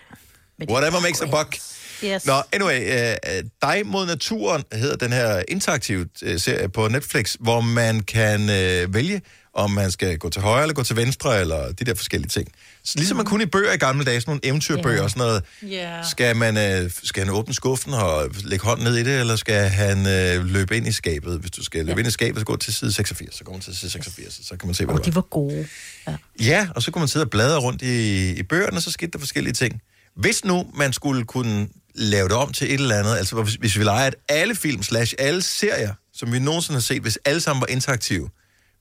Whatever 0.70 1.00
makes 1.00 1.20
a 1.20 1.26
buck. 1.26 1.56
Yes. 2.04 2.26
Nå, 2.26 2.42
anyway, 2.52 2.80
uh, 3.24 3.48
Dig 3.62 3.82
mod 3.86 4.06
naturen 4.06 4.64
hedder 4.72 4.96
den 4.96 5.12
her 5.12 5.42
interaktive 5.48 6.08
uh, 6.26 6.36
serie 6.40 6.68
på 6.68 6.88
Netflix, 6.88 7.36
hvor 7.40 7.60
man 7.60 8.00
kan 8.00 8.40
uh, 8.42 8.94
vælge, 8.94 9.22
om 9.54 9.70
man 9.70 9.90
skal 9.90 10.18
gå 10.18 10.30
til 10.30 10.42
højre 10.42 10.62
eller 10.62 10.74
gå 10.74 10.82
til 10.82 10.96
venstre, 10.96 11.40
eller 11.40 11.72
de 11.72 11.84
der 11.84 11.94
forskellige 11.94 12.28
ting. 12.28 12.48
Så 12.84 12.92
ligesom 12.96 13.16
man 13.16 13.26
kunne 13.26 13.42
i 13.42 13.46
bøger 13.46 13.72
i 13.72 13.76
gamle 13.76 14.04
dage, 14.04 14.20
sådan 14.20 14.30
nogle 14.30 14.40
eventyrbøger 14.44 15.02
og 15.02 15.10
sådan 15.10 15.20
noget. 15.20 15.42
Ja. 15.62 16.02
Skal, 16.10 16.36
man, 16.36 16.56
øh, 16.84 16.90
skal 17.02 17.24
han 17.24 17.34
åbne 17.34 17.54
skuffen 17.54 17.94
og 17.94 18.28
lægge 18.44 18.64
hånden 18.64 18.84
ned 18.84 18.96
i 18.96 19.02
det, 19.04 19.20
eller 19.20 19.36
skal 19.36 19.68
han 19.68 19.98
øh, 20.06 20.44
løbe 20.44 20.76
ind 20.76 20.86
i 20.86 20.92
skabet? 20.92 21.38
Hvis 21.38 21.50
du 21.50 21.64
skal 21.64 21.80
løbe 21.86 21.90
Ja. 21.92 21.98
ind 21.98 22.08
i 22.08 22.10
skabet, 22.10 22.40
så 22.40 22.44
gå 22.44 22.56
til 22.56 22.74
side 22.74 22.92
86. 22.92 23.34
Så 23.36 23.44
går 23.44 23.52
man 23.52 23.60
til 23.60 23.76
side 23.76 23.90
86, 23.90 24.40
så 24.48 24.56
kan 24.56 24.66
man 24.66 24.74
se, 24.74 24.84
hvad 24.84 24.94
Og 24.94 24.98
det 24.98 25.06
de 25.06 25.14
var. 25.14 25.20
var 25.20 25.26
gode. 25.28 25.68
Ja. 26.06 26.16
Ja, 26.40 26.68
og 26.74 26.82
så 26.82 26.90
kunne 26.90 27.00
man 27.00 27.08
sidde 27.08 27.24
og 27.24 27.30
bladre 27.30 27.58
rundt 27.58 27.82
i, 27.82 28.30
i 28.32 28.42
bøgerne, 28.42 28.76
og 28.76 28.82
så 28.82 28.90
skete 28.90 29.10
der 29.12 29.18
forskellige 29.18 29.54
ting. 29.54 29.80
Hvis 30.16 30.44
nu 30.44 30.66
man 30.74 30.92
skulle 30.92 31.24
kunne 31.24 31.68
lave 31.98 32.28
det 32.28 32.36
om 32.36 32.52
til 32.52 32.66
et 32.66 32.80
eller 32.80 32.98
andet, 32.98 33.16
altså 33.16 33.42
hvis, 33.42 33.54
hvis 33.54 33.78
vi 33.78 33.84
leger, 33.84 34.06
at 34.06 34.14
alle 34.28 34.54
film 34.54 34.82
slash 34.82 35.14
alle 35.18 35.42
serier, 35.42 35.94
som 36.12 36.32
vi 36.32 36.38
nogensinde 36.38 36.76
har 36.76 36.80
set, 36.80 37.02
hvis 37.02 37.18
alle 37.24 37.40
sammen 37.40 37.60
var 37.60 37.66
interaktive, 37.66 38.30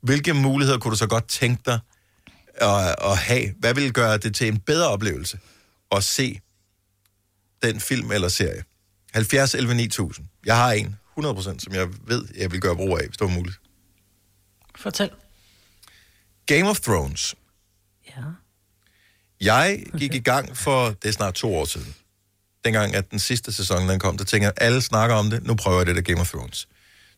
hvilke 0.01 0.34
muligheder 0.34 0.80
kunne 0.80 0.91
du 0.91 0.97
så 0.97 1.07
godt 1.07 1.28
tænke 1.28 1.61
dig, 1.65 1.80
at, 2.55 2.95
at 3.01 3.18
have? 3.18 3.53
Hvad 3.59 3.74
vil 3.74 3.93
gøre 3.93 4.18
det 4.18 4.36
til 4.36 4.47
en 4.47 4.59
bedre 4.59 4.88
oplevelse 4.88 5.39
at 5.91 6.03
se 6.03 6.39
den 7.63 7.80
film 7.80 8.11
eller 8.11 8.28
serie? 8.28 8.63
70 9.13 9.55
11 9.55 9.76
9000. 9.76 10.28
Jeg 10.45 10.57
har 10.57 10.72
en, 10.72 10.95
100%, 11.20 11.41
som 11.41 11.74
jeg 11.74 11.88
ved, 12.07 12.28
jeg 12.38 12.51
vil 12.51 12.61
gøre 12.61 12.76
brug 12.76 12.99
af, 12.99 13.05
hvis 13.07 13.18
det 13.18 13.28
var 13.28 13.34
muligt. 13.34 13.57
Fortæl. 14.76 15.09
Game 16.45 16.70
of 16.70 16.80
Thrones. 16.80 17.36
Ja. 18.07 18.24
Jeg 19.41 19.84
gik 19.97 20.13
i 20.13 20.20
gang 20.20 20.57
for, 20.57 20.88
det 20.89 21.05
er 21.05 21.11
snart 21.11 21.34
to 21.34 21.55
år 21.55 21.65
siden. 21.65 21.95
Dengang, 22.68 22.95
at 22.95 23.11
den 23.11 23.20
sidste 23.20 23.53
sæson, 23.53 23.89
den 23.89 23.99
kom, 23.99 24.18
der 24.18 24.24
tænker 24.24 24.47
jeg, 24.47 24.53
alle 24.57 24.82
snakker 24.82 25.15
om 25.15 25.30
det, 25.30 25.43
nu 25.43 25.55
prøver 25.55 25.78
jeg 25.78 25.86
det 25.86 25.95
der 25.95 26.01
Game 26.01 26.22
of 26.22 26.30
Thrones. 26.30 26.68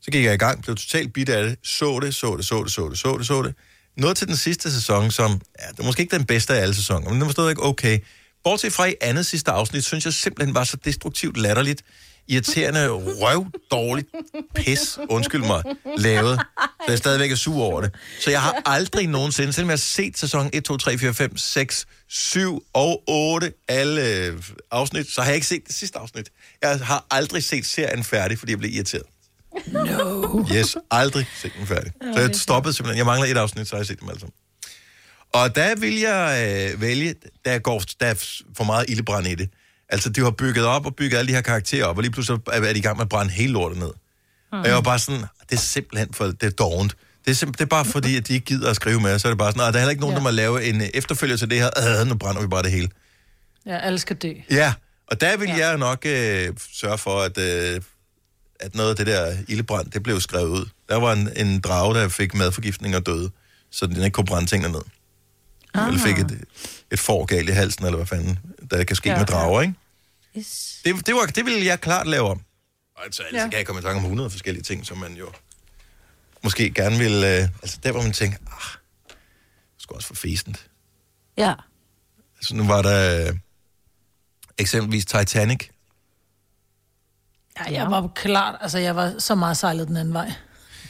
Så 0.02 0.12
gik 0.12 0.26
jeg 0.26 0.34
i 0.34 0.38
gang, 0.38 0.62
blev 0.62 0.76
totalt 0.76 1.14
bit 1.14 1.30
af 1.30 1.44
det, 1.44 1.58
så 1.64 2.00
det, 2.00 2.16
så 2.16 2.36
det, 2.38 2.46
så 2.46 2.64
det, 2.64 2.72
så 2.72 2.90
det, 2.90 2.98
så 2.98 3.18
det, 3.18 3.28
så 3.28 3.42
det. 3.42 3.56
Noget 3.98 4.18
til 4.18 4.28
den 4.28 4.36
sidste 4.38 4.72
sæson, 4.72 5.12
som, 5.12 5.42
ja, 5.60 5.68
det 5.72 5.80
er 5.80 5.84
måske 5.84 6.02
ikke 6.02 6.18
den 6.18 6.26
bedste 6.26 6.54
af 6.54 6.62
alle 6.62 6.76
sæsoner, 6.76 7.10
men 7.10 7.14
den 7.14 7.26
var 7.26 7.32
stadig 7.32 7.64
okay. 7.64 8.00
Bortset 8.44 8.74
fra 8.74 8.86
i 8.86 8.96
andet 9.02 9.26
sidste 9.26 9.52
afsnit, 9.52 9.86
synes 9.86 10.06
jeg 10.06 10.14
simpelthen 10.14 10.56
var 10.56 10.64
så 10.64 10.78
destruktivt 10.86 11.38
latterligt, 11.38 11.84
irriterende, 12.30 12.88
røv, 12.90 13.46
dårligt, 13.72 14.08
pis, 14.56 15.00
undskyld 15.10 15.42
mig, 15.42 15.64
lavet. 15.98 16.40
Så 16.60 16.86
jeg 16.88 16.98
stadigvæk 16.98 17.32
er 17.32 17.36
sur 17.36 17.64
over 17.64 17.82
det. 17.82 17.92
Så 18.20 18.32
jeg 18.32 18.42
har 18.42 18.62
aldrig 18.66 19.08
nogensinde, 19.08 19.54
selvom 19.54 19.70
jeg 19.70 19.74
har 19.74 19.78
set 19.78 20.18
sæson 20.18 20.50
1, 20.54 20.64
2, 20.64 20.78
3, 20.78 20.98
4, 20.98 21.14
5, 21.14 21.38
6, 21.38 21.88
7 22.08 22.64
og 22.74 23.04
8, 23.08 23.54
alle 23.68 24.26
øh, 24.26 24.44
afsnit, 24.72 25.12
så 25.12 25.22
har 25.22 25.28
jeg 25.28 25.36
ikke 25.36 25.48
set 25.48 25.68
det 25.68 25.76
sidste 25.76 26.00
afsnit. 26.00 26.30
Jeg 26.62 26.80
har 26.80 27.06
aldrig 27.12 27.44
set 27.44 27.66
serien 27.66 28.04
færdig, 28.04 28.40
fordi 28.40 28.52
jeg 28.52 28.60
blev 28.60 28.72
irriteret. 28.74 29.04
No. 29.68 30.46
Yes, 30.56 30.78
aldrig 30.92 31.28
set 31.42 31.52
den 31.60 31.68
færdig. 31.68 31.92
Så 32.14 32.20
jeg 32.20 32.36
stoppede 32.36 32.74
simpelthen. 32.74 32.98
Jeg 32.98 33.06
mangler 33.06 33.28
et 33.28 33.38
afsnit, 33.38 33.68
så 33.68 33.76
har 33.76 33.80
jeg 33.80 33.88
set 33.88 34.00
dem 34.00 34.10
alle 34.10 34.20
sammen. 34.20 34.34
Og 35.34 35.56
der 35.56 35.76
vil 35.76 36.00
jeg 36.00 36.72
øh, 36.74 36.82
vælge, 36.82 37.16
der 37.46 37.60
går 37.60 37.84
der 38.00 38.06
er 38.06 38.14
for 38.58 38.64
meget 38.64 38.86
ildebrand 38.90 39.28
i 39.28 39.36
det. 39.36 39.50
Altså, 39.90 40.10
de 40.10 40.22
har 40.24 40.32
bygget 40.32 40.66
op 40.66 40.86
og 40.86 40.96
bygget 40.96 41.18
alle 41.18 41.30
de 41.30 41.34
her 41.34 41.42
karakterer 41.42 41.86
op, 41.86 41.98
og 41.98 42.02
lige 42.04 42.12
pludselig 42.12 42.40
er 42.54 42.74
de 42.74 42.80
i 42.80 42.82
gang 42.82 42.98
med 42.98 43.06
at 43.06 43.10
brænde 43.10 43.32
hele 43.32 43.54
lortet 43.54 43.80
ned. 43.80 43.92
Mm. 44.52 44.60
Og 44.60 44.66
jeg 44.68 44.76
var 44.76 44.82
bare 44.82 45.00
sådan, 45.00 45.22
det 45.50 45.56
er 45.56 45.60
simpelthen 45.62 46.14
for, 46.14 46.26
det 46.26 46.44
er 46.44 46.50
dårligt. 46.50 46.96
Det 47.26 47.42
er, 47.44 47.46
det 47.46 47.62
er 47.62 47.66
bare 47.66 47.86
fordi, 47.86 48.18
at 48.18 48.28
de 48.28 48.34
ikke 48.34 48.46
gider 48.46 48.70
at 48.70 48.76
skrive 48.76 49.00
med, 49.00 49.20
så 49.20 49.28
er 49.28 49.32
det 49.32 49.38
bare 49.38 49.52
sådan, 49.52 49.60
"Nå, 49.60 49.66
der 49.66 49.74
er 49.74 49.78
heller 49.80 49.90
ikke 49.90 50.02
nogen, 50.02 50.14
ja. 50.14 50.18
der 50.18 50.24
må 50.24 50.30
lave 50.30 50.66
en 50.66 50.82
øh, 50.82 50.88
efterfølger 50.94 51.38
til 51.38 51.50
det 51.50 51.58
her, 51.58 52.00
øh, 52.02 52.08
nu 52.08 52.16
brænder 52.16 52.42
vi 52.42 52.48
bare 52.48 52.64
det 52.64 52.72
hele. 52.72 52.90
Ja, 53.66 53.78
alle 53.78 54.00
skal 54.00 54.16
dø. 54.16 54.34
Ja, 54.52 54.74
og 55.08 55.22
der 55.22 55.38
vil 55.38 55.48
ja. 55.50 55.68
jeg 55.68 55.78
nok 55.78 56.06
øh, 56.06 56.54
sørge 56.74 56.98
for, 56.98 57.22
at, 57.22 57.38
øh, 57.38 57.82
at 58.60 58.76
noget 58.76 58.90
af 58.90 58.96
det 58.96 59.08
der 59.08 59.38
ildebrand, 59.48 59.92
det 59.92 60.04
blev 60.04 60.20
skrevet 60.20 60.48
ud. 60.50 60.66
Der 60.90 60.96
var 60.96 61.14
en, 61.14 61.30
en 61.36 61.60
drage, 61.62 61.96
der 61.96 62.08
fik 62.08 62.34
madforgiftning 62.34 62.96
og 62.96 63.06
døde, 63.06 63.30
så 63.72 63.86
den 63.86 63.96
ikke 63.96 64.10
kunne 64.10 64.26
brænde 64.26 64.48
tingene 64.50 64.72
ned. 64.74 64.82
Ah. 65.74 65.88
Eller 65.88 66.00
fik 66.02 66.20
et, 66.20 66.44
et 66.92 67.00
får 67.00 67.26
galt 67.26 67.50
i 67.50 67.52
halsen, 67.52 67.86
eller 67.86 67.98
hvad 67.98 68.08
fanden, 68.08 68.40
der 68.72 68.84
kan 68.84 68.96
ske 68.96 69.10
ja, 69.10 69.18
med 69.18 69.26
drager, 69.26 69.62
ikke? 69.62 69.74
Yes. 70.38 70.82
Det, 70.86 71.06
det, 71.06 71.16
var, 71.16 71.26
det 71.26 71.46
ville 71.46 71.66
jeg 71.66 71.82
klart 71.82 72.08
lave 72.08 72.30
om. 72.30 72.42
Og 72.96 73.04
altså, 73.06 73.24
altså 73.24 73.38
Ja. 73.38 73.44
ja. 73.44 73.50
kan 73.50 73.58
jeg 73.58 73.66
komme 73.66 73.80
i 73.80 73.84
tanke 73.84 73.98
om 73.98 74.04
100 74.04 74.30
forskellige 74.30 74.64
ting, 74.64 74.86
som 74.86 74.98
man 74.98 75.14
jo 75.14 75.32
måske 76.44 76.72
gerne 76.72 76.98
vil... 76.98 77.12
Øh, 77.14 77.50
altså 77.62 77.78
der, 77.84 77.92
hvor 77.92 78.02
man 78.02 78.14
tænker, 78.14 78.38
ah, 78.48 78.78
det 79.08 79.82
skulle 79.82 79.98
også 79.98 80.08
for 80.08 80.16
fæsent. 80.16 80.70
Ja. 81.38 81.54
Altså 82.38 82.56
nu 82.56 82.68
var 82.68 82.82
der 82.82 83.28
øh, 83.28 83.36
eksempelvis 84.58 85.06
Titanic. 85.06 85.68
Ja, 87.60 87.72
jeg 87.72 87.92
var 87.92 88.12
klart, 88.16 88.56
altså 88.62 88.78
jeg 88.78 88.96
var 88.96 89.16
så 89.20 89.36
meget 89.36 89.58
sejlet 89.58 89.88
den 89.88 89.98
anden 89.98 90.14
vej. 90.14 90.32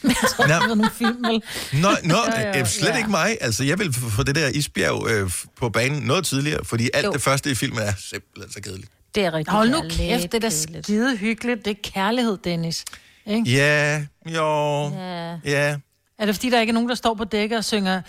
Jeg 0.03 0.15
tror, 0.29 0.47
Nå. 0.47 0.67
nogle 0.75 0.89
film, 0.97 1.23
vel? 1.23 1.43
Nå, 1.81 1.89
nå 2.03 2.15
Ja, 2.37 2.41
ja, 2.41 2.59
øh, 2.59 2.67
slet 2.67 2.89
ja. 2.89 2.97
ikke 2.97 3.09
mig. 3.09 3.37
Altså, 3.41 3.63
jeg 3.63 3.79
vil 3.79 3.93
få 3.93 4.23
det 4.23 4.35
der 4.35 4.47
isbjerg 4.47 5.07
øh, 5.09 5.31
på 5.57 5.69
banen 5.69 6.01
noget 6.03 6.25
tidligere, 6.25 6.65
fordi 6.65 6.89
alt 6.93 7.05
Jo. 7.05 7.11
det 7.11 7.21
første 7.21 7.51
i 7.51 7.55
filmen 7.55 7.79
er 7.79 7.93
simpelthen 8.09 8.53
så 8.53 8.61
kedeligt. 8.61 8.91
Det 9.15 9.25
er 9.25 9.33
rigtig 9.33 9.53
Hold 9.53 9.69
nu 9.69 9.75
kærligt, 9.81 9.97
kæft, 9.97 10.31
det 10.31 10.33
er 10.33 10.49
da 10.49 10.81
skide 10.83 11.17
hyggeligt. 11.17 11.65
Det 11.65 11.71
er 11.71 11.91
kærlighed, 11.93 12.37
Dennis. 12.43 12.85
Ikke? 13.25 13.51
Ja, 13.51 14.01
jo, 14.25 14.89
Ja. 14.89 15.37
ja. 15.45 15.75
Er 16.19 16.25
det 16.25 16.35
fordi, 16.35 16.49
der 16.49 16.59
ikke 16.61 16.71
er 16.71 16.73
nogen, 16.73 16.89
der 16.89 16.95
står 16.95 17.13
på 17.13 17.23
dækket 17.23 17.57
og 17.57 17.63
synger 17.65 18.01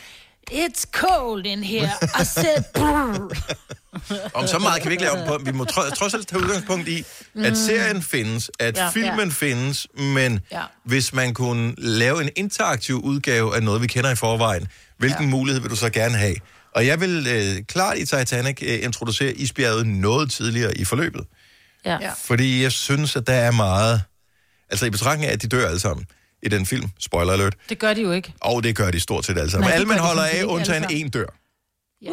It's 0.50 0.84
cold 0.92 1.46
in 1.46 1.64
here. 1.64 1.90
I 2.20 2.24
said... 2.24 2.64
brrr." 2.74 3.36
Om 4.34 4.46
så 4.46 4.58
meget 4.58 4.82
kan 4.82 4.88
vi 4.88 4.92
ikke 4.94 5.04
lave 5.04 5.20
om 5.20 5.26
på. 5.26 5.38
Vi 5.44 5.52
må 5.52 5.64
tro- 5.64 5.90
trods 5.90 6.14
alt 6.14 6.28
tage 6.28 6.42
udgangspunkt 6.42 6.88
i, 6.88 7.04
at 7.44 7.56
serien 7.56 8.02
findes, 8.02 8.50
at 8.58 8.76
Ja. 8.76 8.88
filmen 8.90 9.28
ja. 9.28 9.34
findes, 9.34 9.86
men 9.98 10.40
Ja. 10.52 10.62
hvis 10.84 11.12
man 11.12 11.34
kunne 11.34 11.74
lave 11.78 12.22
en 12.22 12.30
interaktiv 12.36 13.00
udgave 13.04 13.56
af 13.56 13.62
noget, 13.62 13.82
vi 13.82 13.86
kender 13.86 14.10
i 14.10 14.14
forvejen, 14.14 14.68
hvilken 14.98 15.24
ja. 15.24 15.30
mulighed 15.30 15.60
vil 15.62 15.70
du 15.70 15.76
så 15.76 15.90
gerne 15.90 16.16
have? 16.16 16.34
Og 16.74 16.86
jeg 16.86 17.00
vil 17.00 17.26
øh, 17.28 17.64
klart 17.68 17.98
i 17.98 18.06
Titanic 18.06 18.58
øh, 18.62 18.84
introducere 18.84 19.32
isbjerget 19.32 19.86
noget 19.86 20.30
tidligere 20.30 20.76
i 20.78 20.84
forløbet. 20.84 21.24
Ja. 21.84 21.98
Ja. 22.00 22.10
Fordi 22.24 22.62
jeg 22.62 22.72
synes, 22.72 23.16
at 23.16 23.26
der 23.26 23.32
er 23.34 23.50
meget... 23.50 24.02
Altså 24.70 24.86
i 24.86 24.90
betragtning 24.90 25.28
af, 25.28 25.32
at 25.32 25.42
de 25.42 25.48
dør 25.48 25.66
alle 25.66 25.80
sammen 25.80 26.06
i 26.42 26.48
den 26.48 26.66
film. 26.66 26.90
Spoiler 26.98 27.32
alert. 27.32 27.56
Det 27.68 27.78
gør 27.78 27.94
de 27.94 28.00
jo 28.02 28.12
ikke. 28.12 28.34
Og 28.40 28.62
det 28.62 28.76
gør 28.76 28.90
de 28.90 29.00
stort 29.00 29.24
set 29.24 29.38
alle 29.38 29.50
sammen. 29.50 29.66
Nej, 29.68 29.74
alle 29.74 29.86
man 29.86 29.98
holder 29.98 30.22
af, 30.22 30.44
undtagen 30.44 30.86
en 30.90 31.08
dør. 31.10 31.26
Ja. 32.02 32.10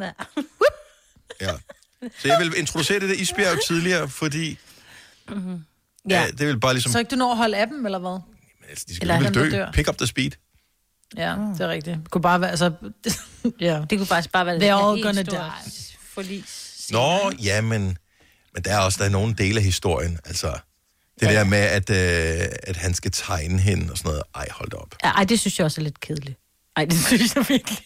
Ja. 0.00 0.10
Ja. 1.40 1.52
Så 2.02 2.28
jeg 2.28 2.38
vil 2.40 2.52
introducere 2.58 3.00
det 3.00 3.08
der 3.08 3.14
isbjerg 3.14 3.58
tidligere, 3.66 4.08
fordi 4.08 4.58
Mm-hmm. 5.28 5.64
ja. 6.10 6.20
ja, 6.20 6.26
det 6.30 6.46
vil 6.46 6.60
bare 6.60 6.74
ligesom... 6.74 6.92
Så 6.92 6.98
ikke 6.98 7.08
du 7.08 7.16
når 7.16 7.30
at 7.30 7.36
holde 7.36 7.56
af 7.56 7.66
dem, 7.66 7.86
eller 7.86 7.98
hvad? 7.98 8.18
Altså, 8.68 8.84
de 8.88 8.96
skal 8.96 9.10
Eller 9.10 9.30
dø. 9.30 9.50
dør. 9.50 9.72
Pick 9.72 9.88
up 9.88 9.96
the 9.98 10.06
speed. 10.06 10.30
Ja, 11.16 11.30
det 11.52 11.60
er 11.60 11.68
rigtigt. 11.68 11.96
Det 11.96 12.10
kunne 12.10 12.22
bare 12.22 12.40
være, 12.40 12.50
altså... 12.50 12.72
ja. 13.60 13.82
Det 13.90 13.98
kunne 13.98 14.06
faktisk 14.06 14.32
bare 14.32 14.46
være 14.46 14.56
They're 14.56 14.84
all 14.88 15.02
gonna 15.02 15.22
die. 15.22 15.52
Forlis. 16.00 16.88
Nå, 16.92 17.32
ja, 17.42 17.60
men, 17.60 17.98
men 18.54 18.62
der 18.64 18.72
er 18.74 18.78
også 18.78 18.98
der 18.98 19.04
er 19.04 19.08
nogle 19.10 19.34
dele 19.34 19.56
af 19.58 19.64
historien. 19.64 20.18
Altså, 20.24 20.58
det 21.20 21.26
Ja. 21.26 21.32
der 21.32 21.44
med, 21.44 21.58
at, 21.58 21.90
øh, 21.90 22.48
at 22.62 22.76
han 22.76 22.94
skal 22.94 23.10
tegne 23.10 23.58
hende 23.60 23.90
og 23.92 23.98
sådan 23.98 24.08
noget. 24.08 24.22
Ej, 24.34 24.46
hold 24.50 24.70
da 24.70 24.76
op. 24.76 24.94
Ja, 25.04 25.08
ej, 25.10 25.24
det 25.24 25.40
synes 25.40 25.58
jeg 25.58 25.64
også 25.64 25.80
er 25.80 25.82
lidt 25.84 26.00
kedeligt. 26.00 26.38
Ej, 26.76 26.84
det 26.84 26.98
synes 27.08 27.34
jeg 27.36 27.48
virkelig. 27.48 27.80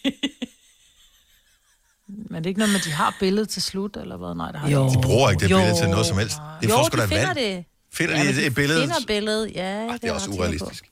Men 2.07 2.35
det 2.37 2.45
er 2.45 2.47
ikke 2.49 2.59
noget 2.59 2.71
med, 2.73 2.79
at 2.79 2.85
de 2.85 2.91
har 2.91 3.15
billedet 3.19 3.49
til 3.49 3.61
slut, 3.61 3.97
eller 3.97 4.17
hvad? 4.17 4.35
Nej, 4.35 4.51
det 4.51 4.59
har 4.59 4.69
Jo. 4.69 4.87
de 4.89 4.93
De 4.95 5.01
bruger 5.01 5.29
ikke 5.29 5.39
det 5.43 5.51
Jo. 5.51 5.57
billede 5.57 5.77
til 5.79 5.89
noget 5.89 6.05
som 6.05 6.17
helst. 6.17 6.37
Det 6.61 6.71
er 6.71 6.73
jo, 6.73 6.83
de 6.83 7.07
finder 7.07 7.25
vand. 7.27 7.37
det. 7.37 7.65
Finder 7.93 8.15
Ja, 8.17 8.21
de 8.29 8.33
men 8.35 8.43
et, 8.45 8.55
billede? 8.55 8.81
finder 8.81 8.95
billedet, 9.07 9.51
ja. 9.55 9.61
Ej, 9.87 9.97
det 10.01 10.09
er 10.09 10.13
også 10.13 10.29
urealistisk. 10.29 10.85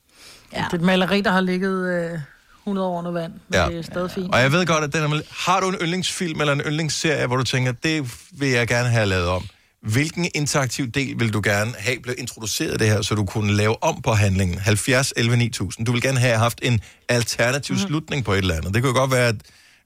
Ja. 0.54 0.58
Det 0.58 0.66
er 0.72 0.76
et 0.76 0.82
maleri, 0.82 1.22
der 1.22 1.32
har 1.32 1.42
ligget 1.42 2.12
øh, 2.14 2.20
100 2.64 2.88
år 2.88 2.98
under 3.00 3.12
vand, 3.12 3.32
men 3.34 3.42
Ja. 3.54 3.64
ja. 3.64 3.70
det 3.70 3.78
er 3.78 3.82
stadig 3.82 4.12
fint. 4.12 4.34
Og 4.34 4.40
jeg 4.42 4.52
ved 4.52 4.66
godt, 4.66 4.84
at 4.84 4.94
den 4.94 5.04
er... 5.14 5.22
Har 5.32 5.60
du 5.60 5.70
en 5.70 5.76
yndlingsfilm 5.82 6.40
eller 6.42 6.54
en 6.54 6.62
yndlingsserie, 6.62 7.28
hvor 7.28 7.38
du 7.38 7.44
tænker, 7.44 7.72
det 7.72 8.12
vil 8.32 8.50
jeg 8.50 8.68
gerne 8.68 8.90
have 8.90 9.06
lavet 9.06 9.28
om? 9.28 9.48
Hvilken 9.82 10.30
interaktiv 10.36 10.88
del 10.92 11.20
vil 11.20 11.34
du 11.34 11.42
gerne 11.44 11.74
have 11.78 12.00
blevet 12.00 12.20
introduceret 12.20 12.80
det 12.80 12.88
her, 12.88 13.02
så 13.02 13.16
du 13.16 13.26
kunne 13.26 13.54
lave 13.54 13.84
om 13.84 14.02
på 14.02 14.14
handlingen? 14.14 14.58
70, 14.60 15.14
11, 15.18 15.38
9000. 15.38 15.86
Du 15.86 15.92
vil 15.92 16.02
gerne 16.02 16.20
have 16.20 16.38
haft 16.38 16.60
en 16.62 16.82
alternativ 17.10 17.76
mm. 17.76 17.82
slutning 17.82 18.26
på 18.26 18.34
et 18.34 18.38
eller 18.38 18.56
andet. 18.56 18.74
Det 18.74 18.84
kunne 18.84 18.94
godt 18.94 19.12
være, 19.12 19.28
at, 19.28 19.36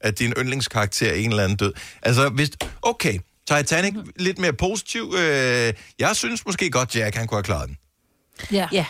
at 0.01 0.19
din 0.19 0.33
yndlingskarakter 0.37 1.09
er 1.09 1.13
en 1.13 1.29
eller 1.29 1.43
anden 1.43 1.57
død. 1.57 1.73
Altså, 2.01 2.29
hvis... 2.29 2.49
Okay, 2.81 3.19
Titanic, 3.47 3.93
mm. 3.93 4.09
lidt 4.15 4.39
mere 4.39 4.53
positiv. 4.53 5.13
Øh, 5.17 5.73
jeg 5.99 6.15
synes 6.15 6.45
måske 6.45 6.69
godt, 6.69 6.95
Jack, 6.95 7.15
han 7.15 7.27
kunne 7.27 7.37
have 7.37 7.43
klaret 7.43 7.67
den. 7.69 7.77
Ja. 8.51 8.67
Ja. 8.71 8.85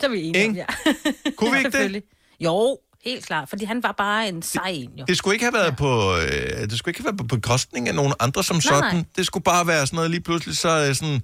Så 0.00 0.06
er 0.06 0.10
vi 0.10 0.22
enige 0.22 0.44
om, 0.44 0.50
Ikke? 0.50 0.66
ja. 0.86 0.92
Kunne 1.36 1.52
vi 1.52 1.58
ikke 1.64 1.78
det? 1.78 2.02
Jo, 2.40 2.78
helt 3.04 3.26
klart. 3.26 3.48
Fordi 3.48 3.64
han 3.64 3.82
var 3.82 3.92
bare 3.92 4.28
en 4.28 4.42
sej 4.42 4.68
en, 4.68 4.90
jo. 4.98 5.04
Det 5.04 5.16
skulle 5.18 5.34
ikke 5.34 5.44
have 5.44 5.54
været 5.54 5.76
på, 5.76 6.16
øh, 6.16 6.70
det 6.70 6.78
skulle 6.78 6.90
ikke 6.90 7.00
have 7.00 7.04
været 7.04 7.18
på 7.18 7.24
bekostning 7.36 7.88
af 7.88 7.94
nogen 7.94 8.12
andre 8.20 8.44
som 8.44 8.56
Nej, 8.56 8.60
sådan. 8.60 8.94
nej. 8.94 9.04
Det 9.16 9.26
skulle 9.26 9.44
bare 9.44 9.66
være 9.66 9.86
sådan 9.86 9.96
noget 9.96 10.10
lige 10.10 10.20
pludselig, 10.20 10.56
så 10.56 10.86
øh, 10.88 10.94
sådan, 10.94 11.22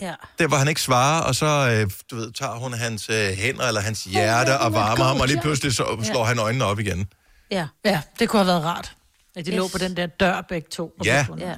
Ja. 0.00 0.14
der 0.38 0.46
hvor 0.48 0.56
han 0.56 0.68
ikke 0.68 0.80
svarer, 0.80 1.22
og 1.22 1.34
så, 1.34 1.46
øh, 1.46 1.90
du 2.10 2.16
ved, 2.16 2.32
tager 2.32 2.52
hun 2.54 2.72
hans 2.72 3.10
øh, 3.10 3.28
hænder 3.28 3.68
eller 3.68 3.80
hans 3.80 4.04
hjerte 4.04 4.58
og 4.58 4.72
varmer 4.72 5.04
ham, 5.04 5.20
og 5.20 5.26
lige 5.28 5.40
pludselig 5.40 5.72
så 5.74 5.98
slår 6.02 6.24
han 6.24 6.38
øjnene 6.38 6.64
op 6.64 6.78
igen. 6.80 7.06
Ja. 7.50 7.66
Ja, 7.84 8.00
det 8.18 8.28
kunne 8.28 8.38
have 8.40 8.46
været 8.46 8.64
rart. 8.64 8.92
At 9.36 9.46
de 9.46 9.50
yes. 9.50 9.56
Lå 9.56 9.68
på 9.68 9.78
den 9.78 9.96
der 9.96 10.06
dør 10.06 10.40
begge 10.48 10.68
to. 10.70 10.92
og 11.00 11.04
Ja. 11.06 11.24
fundet, 11.28 11.46
ja. 11.46 11.54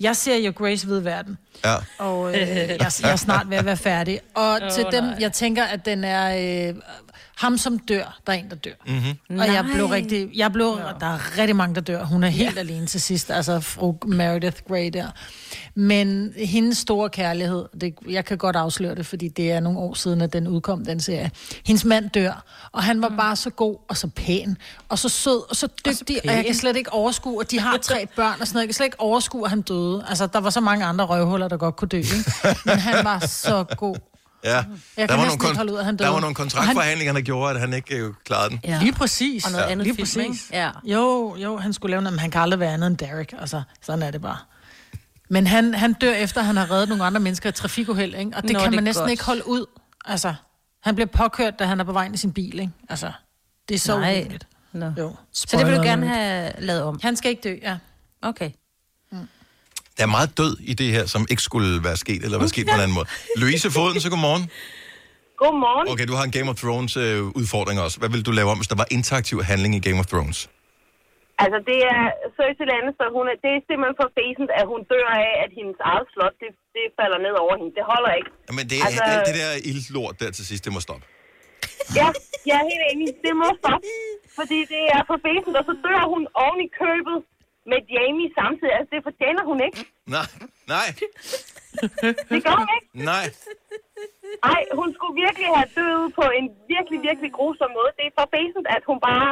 Jeg 0.00 0.16
ser 0.16 0.36
jo 0.36 0.52
Grace 0.56 0.86
ved 0.88 1.00
verden, 1.00 1.38
Ja. 1.64 1.76
og 1.98 2.28
øh, 2.34 2.48
jeg, 2.48 2.68
jeg 3.02 3.10
er 3.12 3.16
snart 3.16 3.50
ved 3.50 3.56
at 3.56 3.64
være 3.64 3.76
færdig. 3.76 4.20
Og 4.34 4.50
oh, 4.62 4.70
til 4.72 4.86
dem, 4.92 5.04
nej. 5.04 5.16
jeg 5.20 5.32
tænker, 5.32 5.64
at 5.64 5.84
den 5.84 6.04
er 6.04 6.68
øh, 6.68 6.74
ham 7.36 7.58
som 7.58 7.78
dør, 7.78 8.20
der 8.26 8.32
er 8.32 8.36
en, 8.36 8.50
der 8.50 8.56
dør. 8.56 8.70
Mm-hmm. 8.86 9.38
Og 9.38 9.46
jeg 9.46 9.62
Nej. 9.62 9.72
blev 9.72 9.86
rigtig, 9.86 10.30
jeg 10.34 10.52
blev, 10.52 10.78
der 11.00 11.06
er 11.06 11.38
rigtig 11.38 11.56
mange, 11.56 11.74
der 11.74 11.80
dør. 11.80 12.04
Hun 12.04 12.24
er 12.24 12.28
helt 12.28 12.54
ja. 12.54 12.60
alene 12.60 12.86
til 12.86 13.00
sidst, 13.00 13.30
altså 13.30 13.60
fru 13.60 13.94
Meredith 14.06 14.56
Grey 14.68 14.90
der. 14.92 15.08
Men 15.74 16.32
hendes 16.36 16.78
store 16.78 17.10
kærlighed, 17.10 17.64
det, 17.80 17.94
jeg 18.08 18.24
kan 18.24 18.38
godt 18.38 18.56
afsløre 18.56 18.94
det, 18.94 19.06
fordi 19.06 19.28
det 19.28 19.52
er 19.52 19.60
nogle 19.60 19.78
år 19.78 19.94
siden, 19.94 20.20
at 20.20 20.32
den 20.32 20.48
udkom, 20.48 20.84
den 20.84 21.00
serie. 21.00 21.30
Hendes 21.66 21.84
mand 21.84 22.10
dør, 22.10 22.44
og 22.72 22.82
han 22.82 23.02
var 23.02 23.08
mm. 23.08 23.16
bare 23.16 23.36
så 23.36 23.50
god 23.50 23.76
og 23.88 23.96
så 23.96 24.08
pæn, 24.08 24.56
og 24.88 24.98
så 24.98 25.08
sød 25.08 25.50
og 25.50 25.56
så 25.56 25.68
dygtig, 25.86 26.16
og, 26.24 26.30
og 26.30 26.36
jeg 26.36 26.44
kan 26.44 26.54
slet 26.54 26.76
ikke 26.76 26.92
overskue, 26.92 27.42
at 27.42 27.50
de 27.50 27.60
har 27.60 27.76
tre 27.76 28.06
børn 28.16 28.40
og 28.40 28.46
sådan 28.46 28.56
noget. 28.56 28.62
Jeg 28.62 28.68
kan 28.68 28.74
slet 28.74 28.86
ikke 28.86 29.00
overskue, 29.00 29.44
at 29.44 29.50
han 29.50 29.62
døde. 29.62 30.04
Altså, 30.08 30.26
der 30.26 30.40
var 30.40 30.50
så 30.50 30.60
mange 30.60 30.84
andre 30.84 31.04
røvhuller, 31.04 31.48
der 31.48 31.56
godt 31.56 31.76
kunne 31.76 31.88
dø, 31.88 31.96
ikke? 31.96 32.32
Men 32.64 32.78
han 32.78 33.04
var 33.04 33.18
så 33.26 33.64
god. 33.76 33.96
Ja. 34.44 34.50
Jeg 34.54 34.64
der 34.96 35.06
kan 35.06 35.08
var, 35.08 35.16
nogle 35.16 35.32
ikke 35.32 35.56
holde 35.56 35.72
ud, 35.72 35.78
han 35.78 35.96
der 35.96 36.08
var 36.08 36.20
nogle 36.20 36.34
kontraktforhandlinger, 36.34 37.12
der 37.12 37.20
gjorde, 37.20 37.54
at 37.54 37.60
han 37.60 37.72
ikke 37.72 37.96
øh, 37.96 38.14
klarede 38.24 38.50
den. 38.50 38.60
Ja. 38.64 38.78
Lige 38.82 38.92
præcis. 38.92 39.46
Og 39.46 39.52
noget 39.52 39.64
andet 39.64 39.86
Lige 39.86 39.94
film, 39.94 40.02
præcis. 40.26 40.50
ikke? 40.50 40.58
Ja. 40.62 40.70
Jo, 40.84 41.36
jo, 41.36 41.56
han 41.58 41.72
skulle 41.72 41.90
lave 41.90 42.02
noget, 42.02 42.12
men 42.12 42.18
han 42.20 42.30
kan 42.30 42.40
aldrig 42.40 42.60
være 42.60 42.72
andet 42.74 42.86
end 42.86 42.96
Derek. 42.96 43.34
Altså, 43.38 43.62
sådan 43.82 44.02
er 44.02 44.10
det 44.10 44.22
bare. 44.22 44.36
Men 45.30 45.46
han, 45.46 45.74
han 45.74 45.92
dør 45.92 46.12
efter, 46.12 46.40
at 46.40 46.46
han 46.46 46.56
har 46.56 46.70
reddet 46.70 46.88
nogle 46.88 47.04
andre 47.04 47.20
mennesker 47.20 47.48
i 47.48 47.52
trafikuheld, 47.52 48.14
ikke? 48.14 48.30
Og 48.36 48.42
det 48.42 48.52
Nå, 48.52 48.58
kan 48.58 48.66
det 48.66 48.74
man 48.74 48.78
er 48.78 48.82
næsten 48.84 49.02
godt. 49.02 49.10
ikke 49.10 49.24
holde 49.24 49.48
ud. 49.48 49.66
Altså, 50.04 50.34
han 50.82 50.94
bliver 50.94 51.08
påkørt, 51.08 51.58
da 51.58 51.64
han 51.64 51.80
er 51.80 51.84
på 51.84 51.92
vej 51.92 52.04
ind 52.04 52.14
i 52.14 52.18
sin 52.18 52.32
bil, 52.32 52.60
ikke? 52.60 52.72
Altså, 52.88 53.12
det 53.68 53.74
er 53.74 53.78
så 53.78 53.98
Nej. 53.98 54.12
urimeligt. 54.14 54.46
Jo. 54.98 55.14
Så 55.32 55.56
det 55.56 55.66
vil 55.66 55.76
du 55.76 55.82
gerne 55.82 56.06
have 56.08 56.52
lavet 56.58 56.82
om? 56.82 57.00
Han 57.02 57.16
skal 57.16 57.30
ikke 57.30 57.42
dø, 57.42 57.56
ja. 57.62 57.76
Okay. 58.22 58.50
Der 59.96 60.02
er 60.08 60.12
meget 60.18 60.30
død 60.40 60.54
i 60.72 60.74
det 60.80 60.90
her, 60.96 61.04
som 61.14 61.22
ikke 61.32 61.42
skulle 61.50 61.70
være 61.88 61.98
sket, 62.04 62.20
eller 62.24 62.38
være 62.42 62.52
sket 62.54 62.66
på 62.70 62.74
en 62.78 62.82
anden 62.86 62.96
måde. 62.98 63.08
Louise 63.42 63.68
Foden, 63.76 64.00
så 64.00 64.10
godmorgen. 64.14 64.44
Godmorgen. 65.42 65.86
Okay, 65.92 66.06
du 66.10 66.14
har 66.18 66.24
en 66.30 66.34
Game 66.38 66.48
of 66.52 66.56
Thrones 66.64 66.94
øh, 67.04 67.40
udfordring 67.40 67.76
også. 67.84 67.96
Hvad 68.00 68.10
vil 68.14 68.22
du 68.28 68.32
lave 68.38 68.48
om, 68.52 68.58
hvis 68.60 68.70
der 68.72 68.78
var 68.82 68.88
interaktiv 68.98 69.36
handling 69.50 69.72
i 69.78 69.82
Game 69.88 69.98
of 70.02 70.06
Thrones? 70.12 70.38
Altså, 71.44 71.58
det 71.70 71.78
er 71.94 72.02
Cersei 72.36 72.66
Lannister, 72.70 73.06
hun 73.18 73.24
er, 73.32 73.36
det 73.44 73.50
er 73.56 73.60
simpelthen 73.68 73.96
for 74.02 74.08
fæsent, 74.20 74.50
at 74.60 74.64
hun 74.72 74.80
dør 74.92 75.08
af, 75.26 75.32
at 75.44 75.50
hendes 75.58 75.78
eget 75.90 76.06
slot, 76.12 76.34
det, 76.42 76.50
det 76.76 76.84
falder 77.00 77.18
ned 77.26 77.34
over 77.44 77.54
hende. 77.58 77.72
Det 77.78 77.84
holder 77.92 78.12
ikke. 78.18 78.30
Men 78.58 78.64
det 78.70 78.76
er 78.80 78.84
altså... 78.88 79.04
alt 79.12 79.24
det 79.28 79.34
der 79.42 79.50
ildlort 79.70 80.14
der 80.22 80.30
til 80.38 80.44
sidst, 80.50 80.62
det 80.66 80.72
må 80.76 80.80
stoppe. 80.88 81.04
Ja, 81.98 82.08
jeg 82.48 82.56
er 82.62 82.66
helt 82.72 82.84
enig. 82.92 83.06
Det 83.26 83.34
må 83.42 83.48
stoppe. 83.60 83.86
Fordi 84.38 84.58
det 84.74 84.84
er 84.96 85.02
for 85.10 85.18
fæsent, 85.26 85.54
og 85.60 85.64
så 85.68 85.74
dør 85.86 86.02
hun 86.12 86.22
oven 86.44 86.60
i 86.66 86.70
købet 86.82 87.16
med 87.70 87.80
Jamie 87.94 88.28
samtidig. 88.40 88.72
Altså, 88.78 88.90
det 88.96 89.02
fortjener 89.08 89.42
hun 89.50 89.58
ikke. 89.68 89.80
Nej, 90.16 90.28
nej, 90.74 90.88
Det 92.32 92.40
gør 92.46 92.56
hun 92.62 92.68
ikke. 92.76 92.88
nej. 93.12 93.26
Nej, 94.48 94.60
hun 94.80 94.88
skulle 94.96 95.14
virkelig 95.24 95.48
have 95.58 95.68
døet 95.78 96.06
på 96.18 96.24
en 96.38 96.46
virkelig, 96.74 96.98
virkelig 97.08 97.30
grusom 97.38 97.70
måde. 97.78 97.90
Det 97.98 98.04
er 98.10 98.14
for 98.20 98.26
fæsent, 98.36 98.66
at 98.76 98.82
hun 98.90 98.98
bare 99.10 99.30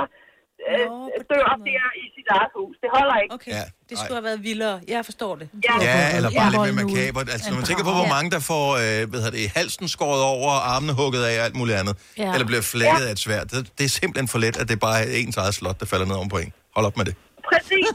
øh, 0.70 0.86
dør 1.32 1.48
der 1.68 1.86
i 2.02 2.04
sit 2.16 2.28
eget 2.36 2.52
hus. 2.58 2.74
Det 2.82 2.90
holder 2.96 3.16
ikke. 3.22 3.34
Okay, 3.36 3.50
Ja, 3.58 3.64
det 3.88 3.94
skulle 3.98 4.18
have 4.20 4.28
været 4.30 4.42
vildere. 4.50 4.76
Jeg 4.94 5.00
forstår 5.10 5.32
det. 5.40 5.46
Ja, 5.68 6.16
eller 6.16 6.30
bare 6.38 6.48
lidt 6.50 6.60
hold 6.62 6.72
mere 6.72 6.84
makabert. 6.86 7.26
Altså, 7.34 7.46
når 7.50 7.56
man 7.60 7.66
tænker 7.70 7.84
på, 7.90 7.94
hvor 8.00 8.10
mange 8.16 8.28
der 8.36 8.42
får 8.52 8.66
øh, 8.82 9.00
hvad 9.10 9.18
hedder 9.22 9.36
det, 9.40 9.46
halsen 9.58 9.86
skåret 9.96 10.22
over, 10.34 10.50
armene 10.74 10.92
hugget 11.00 11.22
af 11.28 11.34
og 11.40 11.44
alt 11.48 11.56
muligt 11.60 11.76
andet, 11.80 11.94
Ja. 12.22 12.28
eller 12.34 12.46
bliver 12.50 12.64
flækket 12.74 13.04
af 13.08 13.12
et 13.16 13.20
sværd, 13.26 13.44
det, 13.52 13.58
det 13.78 13.84
er 13.88 13.92
simpelthen 14.00 14.28
for 14.32 14.38
let, 14.44 14.56
at 14.62 14.66
det 14.70 14.76
bare 14.86 14.98
er 15.04 15.08
ens 15.22 15.36
eget 15.36 15.54
slot, 15.58 15.80
der 15.80 15.86
falder 15.92 16.06
ned 16.10 16.16
om 16.24 16.28
på 16.34 16.38
en. 16.44 16.52
Hold 16.76 16.86
op 16.86 16.96
med 17.00 17.04
det. 17.08 17.14
Præcis, 17.50 17.88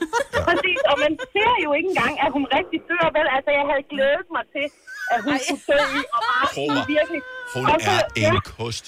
præcis. 0.48 0.80
Og 0.92 0.96
man 1.04 1.12
ser 1.34 1.54
jo 1.66 1.70
ikke 1.78 1.90
engang, 1.94 2.14
at 2.26 2.30
hun 2.36 2.44
rigtig 2.58 2.80
dør, 2.90 3.06
vel? 3.18 3.28
Altså, 3.36 3.50
jeg 3.60 3.66
havde 3.72 3.84
glædet 3.94 4.28
mig 4.36 4.44
til, 4.56 4.66
at 5.14 5.20
hun 5.26 5.34
skulle 5.46 5.64
dø 5.72 5.80
i, 6.00 6.02
og 6.16 6.22
bare 6.32 6.88
virkelig... 6.98 7.22
Hun 7.56 7.64
Og 7.74 7.78
så- 7.88 7.92
er 7.92 8.02
ja. 8.26 8.32
en 8.32 8.42
kost. 8.60 8.86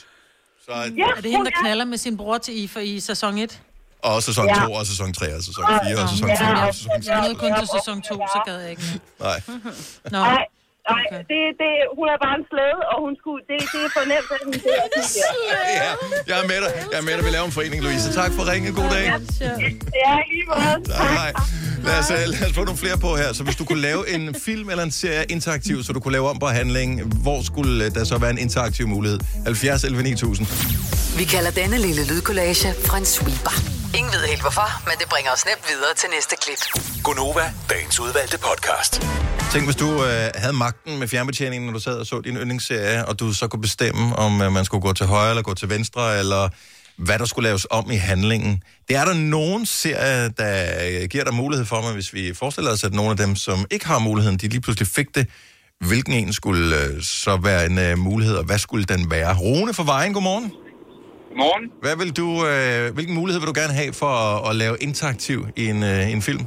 Så, 0.65 0.71
Ja, 1.01 1.07
Er 1.17 1.21
det 1.25 1.31
hende, 1.31 1.45
der 1.49 1.55
knaller 1.61 1.85
med 1.85 1.97
sin 2.05 2.17
bror 2.17 2.37
til 2.37 2.53
I 2.63 2.67
for 2.67 2.79
i 2.79 2.99
sæson 2.99 3.37
1? 3.37 3.61
og 4.03 4.23
sæson 4.23 4.45
Ja. 4.47 4.53
2, 4.65 4.73
og 4.73 4.85
sæson 4.85 5.13
3, 5.13 5.35
og 5.35 5.41
sæson 5.43 5.63
4, 5.85 5.97
og 6.03 6.09
sæson 6.09 6.27
5, 6.37 6.47
og 6.67 6.73
sæson 6.75 6.91
6. 7.03 7.07
Jeg 7.07 7.21
nåede 7.21 7.35
kun 7.35 7.51
til 7.59 7.67
sæson 7.77 8.01
2, 8.01 8.13
så 8.35 8.39
gad 8.45 8.57
jeg 8.61 8.69
ikke. 8.69 8.83
Nej. 9.19 9.41
Nå. 10.11 10.19
Nej, 10.91 11.03
nej, 11.13 11.21
det, 11.31 11.39
det, 11.61 11.71
hun 11.97 12.05
er 12.13 12.17
bare 12.25 12.35
en 12.41 12.45
slæde, 12.51 12.79
og 12.91 12.97
hun 13.05 13.13
skulle, 13.21 13.41
det, 13.49 13.57
det 13.73 13.79
er 13.87 13.91
fornemt, 13.99 14.29
at 14.35 14.41
hun 14.47 14.53
dør. 14.65 14.83
Ja, 15.81 15.91
jeg 16.29 16.35
er 16.43 16.47
med 16.51 16.59
dig. 16.63 16.71
Jeg 16.91 16.97
er 17.01 17.05
med 17.07 17.13
dig. 17.17 17.23
Vi 17.27 17.31
laver 17.37 17.47
en 17.51 17.55
forening, 17.59 17.79
Louise. 17.85 18.07
Tak 18.21 18.31
for 18.37 18.43
ringen. 18.51 18.69
God 18.79 18.89
dag. 18.95 19.05
Ja, 19.05 20.13
lige. 20.31 20.45
Nej, 20.87 21.13
nej. 21.21 21.31
Lad 21.87 21.99
os, 21.99 22.11
øh, 22.11 22.17
lad 22.39 22.45
os 22.49 22.53
få 22.53 22.63
nogle 22.63 22.77
flere 22.77 22.97
på 22.97 23.15
her. 23.15 23.33
Så 23.33 23.43
hvis 23.43 23.55
du 23.55 23.65
kunne 23.65 23.81
lave 23.81 24.01
en 24.15 24.35
film 24.47 24.69
eller 24.69 24.83
en 24.83 24.91
serie 24.91 25.25
interaktiv, 25.29 25.83
så 25.83 25.93
du 25.93 25.99
kunne 25.99 26.11
lave 26.11 26.29
om 26.29 26.39
på 26.39 26.47
handlingen, 26.47 27.11
hvor 27.25 27.41
skulle 27.43 27.85
øh, 27.85 27.91
der 27.91 28.03
så 28.03 28.17
være 28.17 28.29
en 28.29 28.37
interaktiv 28.37 28.87
mulighed? 28.87 29.19
70 29.45 29.83
11 29.83 30.03
9000. 30.03 30.47
Vi 31.17 31.23
kalder 31.23 31.51
denne 31.51 31.77
lille 31.77 32.07
lydkollage 32.07 32.67
en 32.97 33.05
sweeper. 33.05 33.86
Ingen 33.95 34.11
ved 34.13 34.27
helt 34.27 34.41
hvorfor, 34.41 34.83
men 34.85 34.93
det 34.99 35.09
bringer 35.09 35.31
os 35.31 35.45
nemt 35.45 35.65
videre 35.69 35.93
til 35.97 36.09
næste 36.15 36.35
klip. 36.41 36.61
Gonova, 37.03 37.53
dagens 37.69 37.99
udvalgte 37.99 38.37
podcast. 38.37 39.01
Tænk, 39.51 39.65
hvis 39.65 39.75
du 39.75 39.89
øh, 40.03 40.29
havde 40.35 40.53
magten 40.53 40.99
med 40.99 41.07
fjernbetjeningen, 41.07 41.67
når 41.67 41.73
du 41.73 41.79
sad 41.79 41.93
og 41.99 42.05
så 42.05 42.21
din 42.21 42.37
yndlingsserie, 42.37 43.05
og 43.05 43.19
du 43.19 43.33
så 43.33 43.47
kunne 43.47 43.61
bestemme, 43.61 44.15
om 44.15 44.41
øh, 44.41 44.51
man 44.51 44.65
skulle 44.65 44.81
gå 44.81 44.93
til 44.93 45.05
højre 45.05 45.29
eller 45.29 45.43
gå 45.43 45.53
til 45.53 45.69
venstre, 45.69 46.19
eller 46.19 46.49
hvad 46.97 47.19
der 47.19 47.25
skulle 47.25 47.47
laves 47.47 47.67
om 47.69 47.91
i 47.91 47.95
handlingen. 47.95 48.63
Det 48.87 48.95
er 48.95 49.05
der 49.05 49.13
nogen 49.13 49.65
serier, 49.65 50.29
der 50.29 50.53
øh, 50.87 51.07
giver 51.09 51.23
dig 51.23 51.33
mulighed 51.33 51.65
for, 51.65 51.81
men 51.81 51.93
hvis 51.93 52.13
vi 52.13 52.33
forestiller 52.33 52.71
os, 52.71 52.83
at 52.83 52.93
nogle 52.93 53.11
af 53.11 53.17
dem, 53.17 53.35
som 53.35 53.65
ikke 53.71 53.85
har 53.87 53.99
muligheden, 53.99 54.37
de 54.37 54.47
lige 54.47 54.61
pludselig 54.61 54.87
fik 54.87 55.15
det, 55.15 55.27
hvilken 55.87 56.13
en 56.13 56.33
skulle 56.33 56.75
øh, 56.83 57.03
så 57.03 57.37
være 57.37 57.65
en 57.65 57.77
øh, 57.77 57.97
mulighed, 57.97 58.35
og 58.35 58.43
hvad 58.43 58.57
skulle 58.57 58.85
den 58.85 59.11
være? 59.11 59.35
Rune 59.35 59.73
fra 59.73 59.83
Vejen, 59.83 60.13
godmorgen. 60.13 60.51
Godmorgen. 61.37 61.71
Hvad 61.81 61.95
vil 62.01 62.11
du, 62.21 62.27
øh, 62.47 62.93
hvilken 62.93 63.15
mulighed 63.15 63.39
vil 63.41 63.47
du 63.47 63.53
gerne 63.61 63.73
have 63.73 63.93
for 63.93 64.05
at, 64.25 64.49
at 64.49 64.55
lave 64.55 64.75
interaktiv 64.81 65.47
i 65.55 65.65
en, 65.67 65.83
øh, 65.83 66.11
en 66.11 66.21
film? 66.21 66.43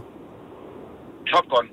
Top 1.32 1.44
Gun. 1.52 1.66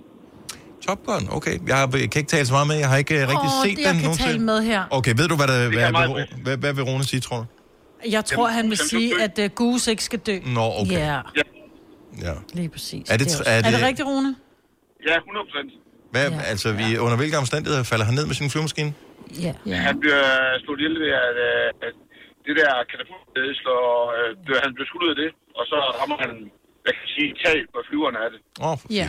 Top 0.88 1.00
Gun, 1.06 1.24
okay. 1.32 1.56
Jeg, 1.68 1.78
har, 1.78 1.90
jeg 1.94 2.10
kan 2.12 2.20
ikke 2.20 2.30
tale 2.30 2.46
så 2.46 2.54
meget 2.54 2.68
med, 2.68 2.76
jeg 2.76 2.90
har 2.90 2.98
ikke 2.98 3.16
uh, 3.16 3.22
rigtig 3.22 3.38
Åh, 3.38 3.66
set 3.66 3.78
det, 3.78 3.84
jeg 3.84 3.94
den 3.94 4.00
kan 4.00 4.04
nogensinde. 4.04 4.32
tale 4.32 4.44
med 4.52 4.62
her. 4.64 4.84
Okay, 4.92 5.14
ved 5.18 5.28
du, 5.28 5.36
hvad, 5.36 5.48
der, 5.48 5.58
hvad, 5.70 5.92
hvad, 5.92 6.26
hvad, 6.44 6.58
hvad 6.58 6.74
vil 6.74 6.84
Rune 6.84 7.04
sige, 7.04 7.20
tror 7.20 7.38
du? 7.38 7.46
Jeg 8.12 8.26
tror, 8.26 8.48
han 8.48 8.70
vil 8.70 8.78
sige, 8.78 9.22
at 9.26 9.40
uh, 9.40 9.46
Goose 9.56 9.92
ikke 9.92 10.04
skal 10.04 10.20
dø. 10.20 10.38
Nå, 10.46 10.66
okay. 10.82 10.92
Ja, 10.92 11.20
Ja. 12.22 12.34
lige 12.54 12.70
præcis. 12.70 13.10
Er 13.12 13.18
det, 13.18 13.28
er 13.28 13.44
det, 13.62 13.68
er 13.68 13.72
det 13.78 13.82
rigtigt, 13.90 14.08
Rune? 14.08 14.36
Ja, 15.08 15.16
100 15.18 15.46
procent. 15.50 15.72
Hvad, 16.12 16.30
ja. 16.32 16.40
Altså, 16.52 16.68
vi, 16.80 16.98
under 17.06 17.18
hvilke 17.18 17.38
omstændigheder 17.38 17.84
falder 17.84 18.06
han 18.06 18.14
ned 18.20 18.26
med 18.30 18.36
sin 18.36 18.50
flyvemaskine? 18.50 18.94
Ja. 19.46 19.54
ja. 19.66 19.76
Han 19.90 19.96
bliver 20.00 20.24
slået 20.64 20.80
ihjel 20.80 20.96
ved, 21.04 21.12
at, 21.28 21.36
øh, 21.50 21.88
at 21.88 21.96
det 22.48 22.54
der 22.62 22.72
katapult 22.92 23.30
øh, 23.42 23.50
slår... 23.62 23.88
Øh, 24.18 24.62
han 24.66 24.72
bliver 24.76 24.88
skudt 24.90 25.04
ud 25.06 25.12
af 25.16 25.20
det, 25.24 25.30
og 25.60 25.64
så 25.72 25.78
rammer 26.00 26.18
han, 26.24 26.32
hvad 26.84 26.92
kan 26.96 27.04
jeg 27.08 27.14
sige, 27.18 27.30
tag 27.46 27.58
på 27.74 27.80
flyverne 27.90 28.18
af 28.26 28.30
det. 28.34 28.40
Åh, 28.66 28.72
oh, 28.72 28.76
for 28.82 28.88
Ja. 29.00 29.08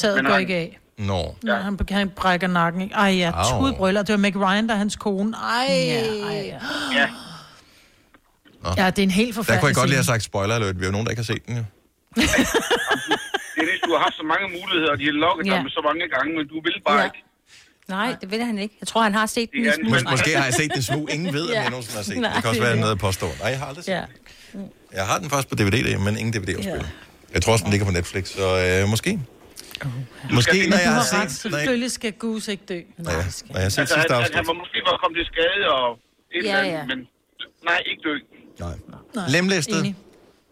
Taget 0.00 0.16
Men 0.16 0.24
går 0.24 0.32
han- 0.32 0.40
ikke 0.44 0.54
af. 0.64 0.70
Nå. 0.98 1.20
Ja. 1.50 1.54
Han, 1.66 1.78
han 1.90 2.10
brækker 2.20 2.48
nakken. 2.60 2.82
Ej, 3.04 3.10
ja, 3.22 3.30
tudbrøller. 3.50 4.02
Det 4.06 4.12
var 4.16 4.22
Meg 4.26 4.36
Ryan, 4.44 4.64
der 4.68 4.74
er 4.74 4.78
hans 4.84 4.96
kone. 4.96 5.30
Ej. 5.36 5.66
Ja, 5.70 6.00
ej, 6.30 6.40
ja. 6.52 6.58
Ja. 7.00 7.08
ja, 8.80 8.86
det 8.94 8.98
er 8.98 9.02
en 9.12 9.16
helt 9.22 9.28
Der 9.28 9.34
forfærdelig 9.38 9.60
kunne 9.60 9.68
jeg 9.68 9.76
godt 9.82 9.88
lige 9.92 10.00
have 10.02 10.10
sagt 10.14 10.22
spoiler 10.30 10.54
alert. 10.54 10.76
Vi 10.80 10.84
er 10.84 10.88
jo 10.90 10.92
nogen, 10.96 11.06
der 11.06 11.12
ikke 11.12 11.22
har 11.24 11.30
set 11.34 11.46
den, 11.46 11.54
jo. 11.60 11.64
Det 13.54 13.60
er 13.64 13.68
det, 13.72 13.78
du 13.86 13.90
har 13.96 14.02
haft 14.06 14.16
så 14.22 14.26
mange 14.32 14.46
muligheder, 14.58 14.90
og 14.94 14.98
de 15.00 15.04
har 15.10 15.16
lukket 15.26 15.44
Ja. 15.46 15.52
dig 15.52 15.62
med 15.66 15.70
så 15.78 15.82
mange 15.88 16.02
gange, 16.14 16.28
men 16.36 16.44
du 16.52 16.56
vil 16.66 16.76
bare 16.88 16.98
Ja. 17.00 17.04
ikke. 17.08 17.20
Nej, 17.88 18.16
det 18.20 18.30
vil 18.30 18.44
han 18.44 18.58
ikke. 18.58 18.76
Jeg 18.80 18.88
tror, 18.88 19.02
han 19.02 19.14
har 19.14 19.26
set 19.26 19.50
den 19.52 19.66
i 19.66 19.70
smule. 19.82 19.98
Mås- 19.98 20.10
måske 20.10 20.36
har 20.36 20.44
jeg 20.44 20.54
set 20.54 20.70
den 20.74 20.82
smug. 20.82 21.08
Ingen 21.12 21.32
ved, 21.34 21.48
om 21.48 21.54
jeg 21.54 21.70
nogensinde 21.70 21.96
har 21.96 22.04
set 22.04 22.14
den. 22.16 22.24
Det 22.24 22.32
kan 22.40 22.50
også 22.50 22.62
være 22.62 22.76
noget 22.76 22.92
at 22.92 22.98
påstå. 22.98 23.26
Nej, 23.40 23.48
jeg 23.48 23.58
har 23.58 23.66
aldrig 23.66 23.84
set 23.84 23.92
Ja. 23.92 24.02
den. 24.52 24.70
Jeg 24.92 25.06
har 25.06 25.18
den 25.18 25.30
først 25.30 25.48
på 25.48 25.54
DVD, 25.54 25.98
men 25.98 26.16
ingen 26.18 26.32
DVD-afspiller. 26.34 26.84
Jeg 27.34 27.42
tror 27.42 27.52
også, 27.52 27.62
den 27.62 27.70
ligger 27.70 27.86
på 27.86 27.92
Netflix, 27.92 28.28
så 28.28 28.80
øh, 28.82 28.88
måske. 28.88 29.20
Måske, 30.32 30.68
når 30.70 30.76
jeg 30.76 30.92
har 30.92 30.98
ret. 31.00 31.06
set... 31.06 31.18
Jeg, 31.18 31.30
Selvfølgelig 31.30 31.90
skal 31.90 32.12
Goose 32.12 32.52
ikke 32.52 32.64
dø. 32.68 32.80
når 32.98 33.10
jeg, 33.10 33.24
når 33.50 33.56
jeg 33.56 33.62
har 33.62 33.68
set 33.68 33.78
Altså, 33.78 33.94
sidste 33.94 34.12
han, 34.14 34.20
afsnit. 34.22 34.36
han 34.36 34.46
var 34.46 34.52
måske 34.52 34.78
bare 34.88 34.98
kommet 35.02 35.16
til 35.20 35.26
skade 35.32 35.62
og 35.76 35.98
et 36.32 36.44
Ja, 36.44 36.48
eller 36.48 36.58
andet, 36.58 36.72
ja. 36.72 36.84
men 36.96 36.98
nej, 37.64 37.78
ikke 37.90 38.02
dø. 38.08 38.14
Nej. 38.60 39.24
Lemlæstet. 39.28 39.78
Enig. 39.80 39.96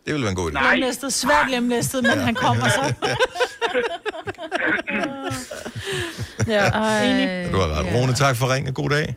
Det 0.04 0.12
ville 0.14 0.22
være 0.24 0.30
en 0.30 0.36
god 0.36 0.50
idé. 0.50 0.54
Nej. 0.54 0.74
Lemlæstet, 0.74 1.12
svært 1.12 1.50
lemlæstet, 1.50 2.02
men 2.02 2.18
han 2.18 2.34
kommer 2.34 2.68
så. 2.68 2.94
ja, 6.52 6.64
enig. 7.02 7.52
Du 7.52 7.56
har 7.56 7.68
ret. 7.78 7.94
Rune, 7.94 8.14
tak 8.14 8.36
for 8.36 8.54
ringen. 8.54 8.74
God 8.74 8.90
dag. 8.90 9.16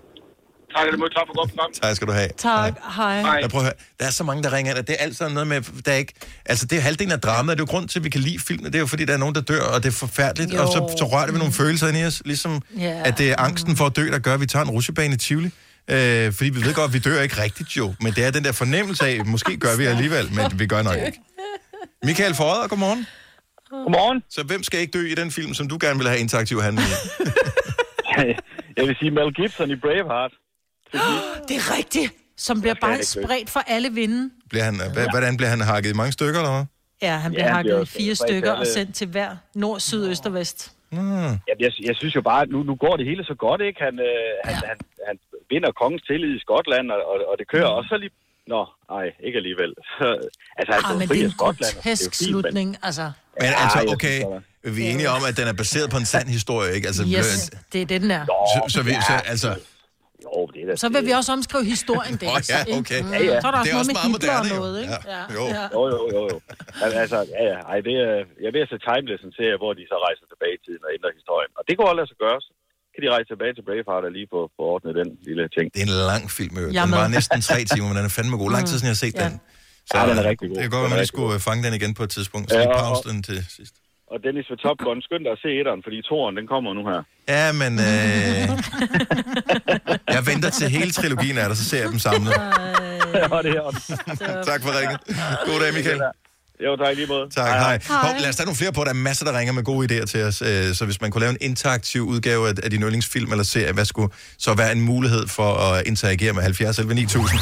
Tak, 0.77 0.85
det 0.91 0.99
må 0.99 1.07
tak 1.07 1.23
for 1.27 1.37
godt 1.39 1.49
program. 1.49 1.71
Tak 1.81 1.95
skal 1.95 2.07
du 2.07 2.11
have. 2.11 2.29
Tak, 2.37 2.73
hej. 2.95 3.05
Jeg 3.41 3.49
prøver 3.49 3.61
at 3.61 3.65
høre. 3.65 3.73
Der 3.99 4.05
er 4.05 4.09
så 4.09 4.23
mange, 4.23 4.43
der 4.43 4.53
ringer 4.53 4.71
ind, 4.71 4.79
og 4.79 4.87
det 4.87 4.95
er 4.99 5.03
alt 5.03 5.17
sådan 5.17 5.33
noget 5.33 5.47
med, 5.47 5.61
der 5.85 5.91
er 5.91 5.95
ikke, 5.95 6.13
altså 6.45 6.65
det 6.65 6.77
er 6.77 6.81
halvdelen 6.81 7.11
af 7.11 7.19
dramaet, 7.19 7.57
det 7.57 7.63
er 7.63 7.67
jo 7.67 7.71
grund 7.71 7.87
til, 7.87 7.99
at 7.99 8.03
vi 8.03 8.09
kan 8.09 8.21
lide 8.21 8.39
filmen, 8.39 8.65
det 8.65 8.75
er 8.75 8.79
jo 8.79 8.85
fordi, 8.87 9.05
der 9.05 9.13
er 9.13 9.17
nogen, 9.17 9.35
der 9.35 9.41
dør, 9.41 9.61
og 9.61 9.83
det 9.83 9.89
er 9.89 9.93
forfærdeligt, 9.93 10.53
Jo. 10.53 10.61
og 10.61 10.67
så, 10.67 10.95
så 10.99 11.05
rører 11.05 11.23
det 11.25 11.33
ved 11.33 11.39
nogle 11.39 11.53
følelser 11.53 11.87
ind 11.87 11.97
i 11.97 12.05
os, 12.05 12.21
ligesom 12.25 12.61
Ja. 12.79 13.01
at 13.05 13.17
det 13.17 13.31
er 13.31 13.35
angsten 13.39 13.75
for 13.75 13.85
at 13.85 13.95
dø, 13.95 14.07
der 14.11 14.19
gør, 14.19 14.33
at 14.33 14.39
vi 14.41 14.45
tager 14.45 14.65
en 14.65 14.71
rutsjebane 14.71 15.13
i 15.13 15.17
Tivoli. 15.17 15.51
Øh, 15.91 16.33
fordi 16.33 16.49
vi 16.49 16.61
ved 16.65 16.73
godt, 16.73 16.89
at 16.89 16.93
vi 16.93 16.99
dør 16.99 17.21
ikke 17.21 17.41
rigtigt 17.41 17.77
jo, 17.77 17.93
men 18.01 18.13
det 18.13 18.25
er 18.25 18.31
den 18.31 18.43
der 18.43 18.51
fornemmelse 18.51 19.05
af, 19.05 19.25
måske 19.25 19.57
gør 19.57 19.77
vi 19.77 19.85
alligevel, 19.85 20.25
men 20.33 20.59
vi 20.59 20.67
gør 20.67 20.81
nok 20.81 20.95
ikke. 21.05 21.19
Michael 22.03 22.35
Forder, 22.35 22.67
godmorgen. 22.67 23.07
Godmorgen. 23.69 24.23
Så 24.29 24.43
hvem 24.43 24.63
skal 24.63 24.79
ikke 24.79 24.91
dø 24.91 25.05
i 25.07 25.15
den 25.15 25.31
film, 25.31 25.53
som 25.53 25.67
du 25.67 25.77
gerne 25.81 25.99
vil 25.99 26.07
have 26.07 26.19
interaktiv 26.19 26.61
handling 26.61 26.87
i? 26.87 26.93
Jeg 28.77 28.87
vil 28.87 28.95
sige 28.99 29.11
Mel 29.11 29.33
Gibson 29.33 29.71
i 29.71 29.75
Braveheart. 29.75 30.31
Det 31.47 31.55
er 31.61 31.77
rigtigt. 31.77 32.11
Som 32.37 32.61
bliver 32.61 32.75
bare 32.81 33.03
spredt 33.03 33.49
for 33.49 33.59
alle 33.67 33.89
vinde. 33.89 34.29
Bliver 34.49 34.63
han, 34.63 34.75
ja. 34.75 35.09
Hvordan 35.09 35.37
bliver 35.37 35.49
han 35.49 35.61
hakket 35.61 35.89
i 35.89 35.93
mange 35.93 36.11
stykker, 36.11 36.39
eller 36.39 36.53
hvad? 36.55 36.65
Ja, 37.01 37.17
han 37.17 37.31
bliver 37.31 37.43
Ja, 37.45 37.49
ja, 37.49 37.55
han 37.55 37.65
hakket 37.71 37.95
i 37.95 37.97
fire 37.97 38.15
stykker 38.15 38.51
og 38.51 38.67
sendt 38.67 38.95
til 38.95 39.07
hver 39.07 39.35
nord, 39.55 39.79
syd, 39.79 40.09
øst 40.09 40.25
og 40.25 40.33
vest. 40.33 40.71
Mm. 40.91 41.23
Ja, 41.23 41.55
jeg, 41.59 41.71
jeg 41.83 41.95
synes 41.95 42.15
jo 42.15 42.21
bare, 42.21 42.41
at 42.41 42.49
nu, 42.49 42.63
nu 42.63 42.75
går 42.75 42.97
det 42.97 43.05
hele 43.05 43.23
så 43.25 43.35
godt, 43.45 43.61
ikke? 43.61 43.79
Han, 43.87 43.99
øh, 43.99 44.31
han, 44.43 44.55
han, 44.55 44.77
han 45.07 45.15
vinder 45.51 45.71
kongens 45.81 46.03
tillid 46.09 46.31
i 46.37 46.39
Skotland, 46.45 46.87
og, 46.95 46.99
og, 47.11 47.15
og 47.29 47.35
det 47.39 47.45
kører 47.53 47.69
Mm. 47.71 47.77
også 47.77 47.89
så 47.93 47.97
lige... 48.03 48.13
Nå, 48.53 48.61
nej, 48.95 49.05
ikke 49.27 49.37
alligevel. 49.41 49.71
Så, 49.97 50.05
altså, 50.59 50.71
han 50.75 50.81
Ah, 50.83 50.91
går 50.91 50.99
men 50.99 51.07
fri 51.09 51.15
det 51.15 51.21
er 51.23 51.25
en 51.25 51.31
Skotland. 51.39 51.73
og 51.77 51.83
det 51.83 51.89
er 51.91 51.95
jo 51.95 51.97
fint, 51.97 52.21
men- 52.21 52.27
slutning, 52.29 52.69
altså. 52.87 53.05
Men 53.41 53.49
Ja, 53.49 53.53
altså, 53.63 53.79
okay, 53.95 54.17
vi 54.75 54.81
er 54.85 54.89
enige 54.93 55.09
om, 55.17 55.21
at 55.29 55.33
den 55.39 55.47
er 55.53 55.55
baseret 55.63 55.87
på 55.93 55.97
en 56.03 56.07
sand 56.13 56.27
historie, 56.37 56.69
ikke? 56.77 56.85
Altså, 56.91 57.03
Yes, 57.17 57.29
det 57.73 57.79
er 57.83 57.87
det, 57.93 57.99
den 58.05 58.11
er. 58.19 58.23
Så, 58.53 58.59
så, 58.75 58.79
vi, 58.87 58.91
så 59.09 59.15
altså, 59.33 59.49
Jo, 60.25 60.37
det 60.53 60.59
er 60.63 60.67
da... 60.69 60.73
Så 60.83 60.87
vil 60.95 61.03
vi 61.09 61.13
også 61.19 61.31
omskrive 61.37 61.65
historien, 61.75 62.13
det. 62.21 62.27
Åh, 62.33 62.39
ja, 62.53 62.59
okay. 62.79 62.99
Mm. 63.03 63.11
Ja, 63.15 63.19
ja. 63.31 63.35
Så 63.43 63.47
er 63.49 63.53
der 63.55 63.61
Det 63.67 63.71
også 63.71 63.71
er 63.71 63.75
noget 63.75 63.83
også 63.83 63.91
med 63.91 63.97
meget 63.99 64.11
Hitler 64.13 64.35
og 64.39 64.45
moderne, 64.45 64.49
jo. 64.55 64.59
noget, 64.63 64.75
ikke? 64.83 64.97
Ja. 65.13 65.19
Ja. 65.19 65.23
Jo. 65.37 65.43
Jo, 65.75 65.81
jo, 65.93 65.99
jo, 66.15 66.21
jo. 66.31 66.37
Al- 66.83 66.97
Altså, 67.03 67.19
ja, 67.35 67.41
ja. 67.51 67.57
Ej, 67.71 67.77
det 67.87 67.93
er, 68.05 68.13
jeg 68.41 68.47
er 68.51 68.55
ved 68.57 68.63
at 68.65 68.71
se 68.73 68.77
Timeless, 68.89 69.21
en 69.29 69.33
serie, 69.39 69.57
hvor 69.61 69.71
de 69.79 69.83
så 69.91 69.97
rejser 70.05 70.25
tilbage 70.31 70.53
i 70.59 70.61
tiden 70.65 70.81
og 70.87 70.91
ændrer 70.97 71.11
historien. 71.19 71.51
Og 71.59 71.63
det 71.67 71.73
går 71.79 71.85
aldrig 71.91 72.07
så 72.13 72.17
gøre. 72.25 72.39
Så 72.95 72.99
kan 73.01 73.07
de 73.07 73.13
rejse 73.15 73.27
tilbage 73.33 73.53
til 73.57 73.63
Braveheart 73.67 74.03
og 74.09 74.11
lige 74.17 74.27
få, 74.33 74.39
få 74.57 74.61
ordnet 74.73 74.91
den 75.01 75.09
lille 75.27 75.43
ting. 75.55 75.65
Det 75.73 75.79
er 75.83 75.87
en 75.93 75.97
lang 76.13 76.23
film, 76.39 76.53
jo. 76.63 76.67
Den 76.85 76.91
var 77.01 77.07
næsten 77.17 77.39
tre 77.49 77.59
timer, 77.71 77.87
men 77.89 77.95
den 77.99 78.05
er 78.11 78.13
fandme 78.17 78.35
god. 78.43 78.49
Lang 78.55 78.65
tid 78.69 78.75
siden, 78.79 78.89
jeg 78.91 78.97
har 78.97 79.03
set 79.05 79.15
Ja. 79.21 79.25
den. 79.25 79.33
Ja, 79.93 79.99
den 80.09 80.17
er 80.21 80.25
rigtig 80.31 80.45
god. 80.49 80.55
Det 80.57 80.63
kan 80.65 80.71
godt 80.75 80.83
være, 80.85 80.93
man 80.95 80.99
lige 81.03 81.11
skulle 81.15 81.31
øh, 81.37 81.39
fange 81.47 81.61
den 81.65 81.73
igen 81.79 81.91
på 81.99 82.03
et 82.07 82.11
tidspunkt. 82.17 82.45
Så 82.51 82.55
Ja, 82.57 82.61
lige 82.63 82.73
og- 82.75 82.79
pause 82.85 83.03
den 83.09 83.17
til 83.29 83.37
sidst. 83.57 83.73
Og 84.13 84.17
Dennis 84.25 84.45
ved 84.51 84.57
Top 84.65 84.77
Gun, 84.85 84.99
skynd 85.07 85.23
dig 85.27 85.31
at 85.37 85.41
se 85.45 85.49
etteren, 85.59 85.81
fordi 85.85 85.97
toeren, 86.09 86.33
den 86.39 86.47
kommer 86.53 86.69
nu 86.79 86.83
her. 86.91 86.99
Ja, 87.35 87.45
men 87.61 87.73
øh, 87.89 88.43
jeg 90.15 90.21
venter 90.31 90.49
til 90.59 90.67
hele 90.77 90.91
trilogien 90.99 91.37
er 91.43 91.47
der, 91.51 91.55
så 91.61 91.65
ser 91.71 91.79
jeg 91.83 91.89
dem 91.95 91.99
samlet. 92.07 92.33
ja, 93.21 93.37
det 93.45 93.51
er 93.59 94.43
tak 94.51 94.59
for 94.65 94.71
ringet. 94.79 94.99
God 95.47 95.57
dag, 95.63 95.71
Michael. 95.77 95.99
Jo, 96.63 96.75
tak 96.75 96.95
lige 96.95 97.07
måde. 97.07 97.29
Tak, 97.29 97.47
hej. 97.47 97.79
Hov, 97.89 98.15
lad 98.19 98.29
os 98.29 98.35
tage 98.35 98.45
nogle 98.45 98.57
flere 98.57 98.71
på. 98.73 98.83
Der 98.83 98.89
er 98.89 98.93
masser, 98.93 99.25
der 99.25 99.39
ringer 99.39 99.53
med 99.53 99.63
gode 99.63 100.01
idéer 100.01 100.05
til 100.05 100.23
os. 100.23 100.41
øh, 100.41 100.75
Så 100.75 100.85
hvis 100.85 101.01
man 101.01 101.11
kunne 101.11 101.19
lave 101.21 101.31
en 101.31 101.37
interaktiv 101.41 102.01
udgave 102.01 102.49
af, 102.49 102.53
af 102.63 102.69
din 102.71 102.81
yndlingsfilm 102.81 103.31
eller 103.31 103.43
serie, 103.43 103.71
hvad 103.73 103.85
skulle 103.85 104.13
så 104.37 104.53
være 104.53 104.71
en 104.71 104.81
mulighed 104.81 105.27
for 105.27 105.53
at 105.55 105.87
interagere 105.87 106.33
med 106.33 106.41
70 106.43 106.79
11 106.79 106.93
9000? 106.95 107.39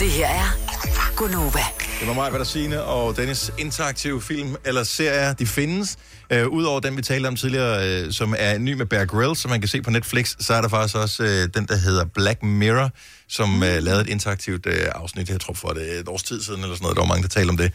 Det 0.00 0.10
her 0.10 0.26
er 0.28 1.12
Gunova. 1.16 1.60
Det 2.00 2.08
var 2.08 2.14
mig, 2.14 2.30
hvad 2.30 2.38
der 2.38 2.44
Signe 2.44 2.82
og 2.82 3.16
Dennis 3.16 3.50
interaktive 3.58 4.22
film 4.22 4.56
eller 4.64 4.84
serier, 4.84 5.32
de 5.32 5.46
findes. 5.46 5.96
Øh, 6.30 6.46
Udover 6.48 6.80
den, 6.80 6.96
vi 6.96 7.02
talte 7.02 7.26
om 7.26 7.36
tidligere, 7.36 7.88
øh, 7.88 8.12
som 8.12 8.34
er 8.38 8.58
ny 8.58 8.72
med 8.72 8.86
Bear 8.86 9.04
Grylls, 9.04 9.38
som 9.40 9.50
man 9.50 9.60
kan 9.60 9.68
se 9.68 9.82
på 9.82 9.90
Netflix, 9.90 10.34
så 10.40 10.54
er 10.54 10.60
der 10.60 10.68
faktisk 10.68 10.96
også 10.96 11.22
øh, 11.22 11.48
den, 11.54 11.66
der 11.68 11.76
hedder 11.76 12.04
Black 12.14 12.42
Mirror, 12.42 12.90
som 13.28 13.62
øh, 13.62 13.82
lavede 13.82 14.00
et 14.02 14.08
interaktivt 14.08 14.66
øh, 14.66 14.86
afsnit, 14.94 15.28
jeg 15.30 15.40
tror 15.40 15.54
for 15.54 15.68
det 15.68 15.96
er 15.96 16.00
et 16.00 16.08
års 16.08 16.22
tid 16.22 16.42
siden, 16.42 16.60
eller 16.62 16.74
sådan 16.74 16.84
noget, 16.84 16.96
der 16.96 17.02
var 17.02 17.08
mange, 17.08 17.22
der 17.22 17.28
talte 17.28 17.50
om 17.50 17.56
det. 17.56 17.72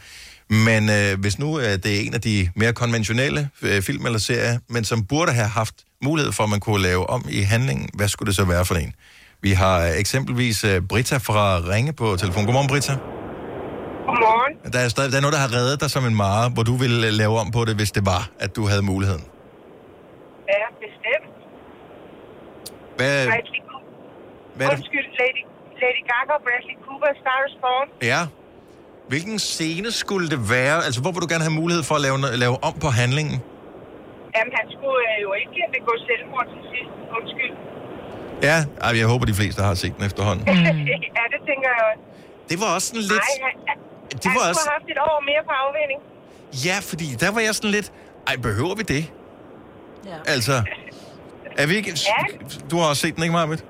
Men 0.50 0.90
øh, 0.90 1.20
hvis 1.20 1.38
nu 1.38 1.58
øh, 1.58 1.64
det 1.64 1.86
er 1.86 2.00
en 2.06 2.14
af 2.14 2.20
de 2.20 2.50
mere 2.56 2.72
konventionelle 2.72 3.50
øh, 3.62 3.82
film 3.82 4.06
eller 4.06 4.18
serier, 4.18 4.58
men 4.68 4.84
som 4.84 5.04
burde 5.04 5.32
have 5.32 5.48
haft 5.48 5.74
mulighed 6.02 6.32
for, 6.32 6.42
at 6.44 6.50
man 6.50 6.60
kunne 6.60 6.82
lave 6.82 7.10
om 7.10 7.24
i 7.30 7.40
handlingen, 7.40 7.88
hvad 7.94 8.08
skulle 8.08 8.26
det 8.26 8.36
så 8.36 8.44
være 8.44 8.64
for 8.64 8.74
en? 8.74 8.92
Vi 9.42 9.50
har 9.50 9.76
øh, 9.86 9.90
eksempelvis 10.02 10.64
øh, 10.64 10.82
Britta 10.90 11.16
fra 11.16 11.58
Ringe 11.72 11.92
på 11.92 12.16
telefon. 12.16 12.44
Godmorgen, 12.44 12.68
Britta. 12.68 12.92
Godmorgen. 14.06 14.72
Der 14.72 14.78
er, 14.78 14.88
stadig, 14.88 15.12
der 15.12 15.18
er 15.20 15.24
noget, 15.26 15.36
der 15.38 15.42
har 15.46 15.52
reddet 15.58 15.80
dig 15.82 15.90
som 15.90 16.04
en 16.10 16.16
mare, 16.24 16.44
hvor 16.54 16.62
du 16.70 16.74
ville 16.82 17.06
øh, 17.06 17.12
lave 17.22 17.34
om 17.42 17.48
på 17.56 17.60
det, 17.68 17.74
hvis 17.80 17.90
det 17.96 18.06
var, 18.06 18.22
at 18.44 18.50
du 18.56 18.62
havde 18.70 18.82
muligheden. 18.92 19.24
Ja, 20.52 20.64
bestemt. 20.84 21.28
Hvad, 22.98 23.26
Bradley 23.26 23.60
Cooper. 23.70 24.56
hvad 24.56 24.66
er 24.66 24.70
det? 24.70 24.76
Undskyld, 24.78 25.08
Lady, 25.20 25.42
Lady 25.82 26.02
Gaga 26.10 26.32
og 26.38 26.42
Bradley 26.46 26.76
Cooper, 26.86 27.10
Star 27.22 27.38
Born. 27.64 27.88
Ja. 28.12 28.22
Hvilken 29.08 29.38
scene 29.38 29.90
skulle 29.92 30.28
det 30.30 30.50
være? 30.50 30.84
Altså, 30.86 31.00
hvor 31.00 31.10
vil 31.12 31.20
du 31.24 31.28
gerne 31.30 31.44
have 31.48 31.56
mulighed 31.62 31.82
for 31.82 31.94
at 31.94 32.00
lave, 32.00 32.16
lave 32.44 32.64
om 32.64 32.74
på 32.84 32.88
handlingen? 32.88 33.36
Jamen, 34.36 34.52
han 34.58 34.66
skulle 34.76 35.02
øh, 35.12 35.22
jo 35.26 35.30
ikke 35.42 35.60
begå 35.76 35.92
selvmord 36.08 36.46
til 36.52 36.60
sidst. 36.72 36.92
Undskyld. 37.18 37.54
Ja, 38.48 38.58
ej, 38.80 38.98
jeg 38.98 39.06
håber, 39.06 39.24
de 39.26 39.34
fleste 39.34 39.62
har 39.62 39.74
set 39.74 39.96
den 39.96 40.04
efterhånden. 40.04 40.44
ja, 41.18 41.24
det 41.34 41.40
tænker 41.48 41.68
jeg 41.76 41.82
også. 41.90 42.02
Det 42.50 42.60
var 42.60 42.74
også 42.74 42.86
sådan 42.88 43.00
lidt... 43.00 43.12
Nej, 43.12 43.48
han, 43.48 43.54
han, 43.68 43.76
Det 44.22 44.30
var 44.36 44.40
han 44.40 44.50
også... 44.50 44.60
have 44.68 44.78
haft 44.78 44.88
et 44.94 45.00
år 45.10 45.18
mere 45.30 45.42
på 45.48 45.52
afvinding. 45.64 46.00
Ja, 46.66 46.76
fordi 46.90 47.06
der 47.22 47.30
var 47.34 47.40
jeg 47.40 47.54
sådan 47.54 47.70
lidt... 47.70 47.92
Ej, 48.26 48.36
behøver 48.36 48.74
vi 48.74 48.82
det? 48.82 49.12
Ja. 50.06 50.16
Altså... 50.34 50.62
Er 51.58 51.66
vi 51.66 51.74
ikke... 51.74 51.92
Du 52.70 52.76
har 52.78 52.86
også 52.88 53.02
set 53.02 53.14
den, 53.14 53.22
ikke, 53.22 53.32
Marvitt? 53.32 53.64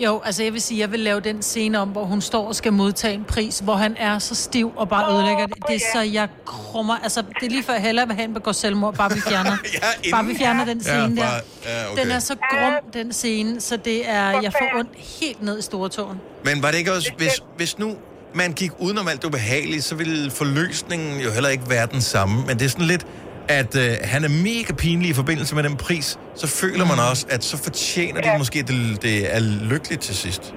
Jo, 0.00 0.20
altså 0.24 0.42
jeg 0.42 0.52
vil 0.52 0.60
sige, 0.62 0.80
jeg 0.80 0.92
vil 0.92 1.00
lave 1.00 1.20
den 1.20 1.42
scene 1.42 1.78
om, 1.80 1.88
hvor 1.88 2.04
hun 2.04 2.20
står 2.20 2.48
og 2.48 2.56
skal 2.56 2.72
modtage 2.72 3.14
en 3.14 3.24
pris, 3.24 3.58
hvor 3.58 3.74
han 3.74 3.96
er 3.98 4.18
så 4.18 4.34
stiv 4.34 4.72
og 4.76 4.88
bare 4.88 5.12
ødelægger 5.14 5.46
det. 5.46 5.56
Det 5.68 5.74
er 5.76 5.80
så, 5.94 6.00
jeg 6.00 6.28
krummer. 6.44 6.96
Altså, 7.02 7.22
det 7.40 7.46
er 7.46 7.50
lige 7.50 7.62
før 7.62 7.72
jeg 7.72 7.82
hellere 7.82 8.06
vil 8.06 8.16
have 8.16 8.28
en 8.28 8.34
begå 8.34 8.52
selvmord, 8.52 8.94
bare 8.94 9.10
vi 9.14 9.20
fjerner. 9.20 9.56
ja, 10.04 10.10
bare 10.10 10.24
vi 10.24 10.34
fjerner 10.38 10.64
den 10.64 10.80
scene 10.82 10.96
Ja, 10.98 11.08
der. 11.08 11.14
bare- 11.16 11.40
ja, 11.66 11.92
okay. 11.92 12.02
Den 12.02 12.10
er 12.10 12.18
så 12.18 12.34
grum, 12.50 12.72
den 12.92 13.12
scene, 13.12 13.60
så 13.60 13.76
det 13.76 14.08
er, 14.10 14.40
jeg 14.40 14.52
får 14.52 14.78
ondt 14.78 14.90
helt 15.20 15.42
ned 15.42 15.58
i 15.58 15.62
stortåen. 15.62 16.20
Men 16.44 16.62
var 16.62 16.70
det 16.70 16.78
ikke 16.78 16.92
også... 16.92 17.10
Hvis, 17.16 17.42
hvis 17.56 17.78
nu 17.78 17.94
man 18.34 18.52
gik 18.52 18.70
udenom 18.78 19.08
alt 19.08 19.22
det 19.22 19.28
ubehagelige, 19.28 19.82
så 19.82 19.94
ville 19.94 20.30
forløsningen 20.30 21.20
jo 21.20 21.30
heller 21.30 21.48
ikke 21.48 21.70
være 21.70 21.86
den 21.92 22.00
samme. 22.00 22.46
Men 22.46 22.58
det 22.58 22.64
er 22.64 22.68
sådan 22.68 22.86
lidt, 22.86 23.06
at 23.48 23.76
øh, 23.76 23.90
han 24.12 24.24
er 24.24 24.28
mega 24.28 24.72
pinlig 24.84 25.10
i 25.10 25.12
forbindelse 25.14 25.54
med 25.54 25.62
den 25.62 25.76
pris. 25.76 26.18
Så 26.34 26.46
føler 26.46 26.84
man 26.92 26.98
også, 27.10 27.26
at 27.30 27.44
så 27.44 27.56
fortjener 27.66 28.20
de 28.20 28.28
måske, 28.38 28.58
at 28.58 28.68
det, 28.68 29.02
det 29.02 29.34
er 29.36 29.40
lykkeligt 29.70 30.02
til 30.02 30.14
sidst. 30.16 30.54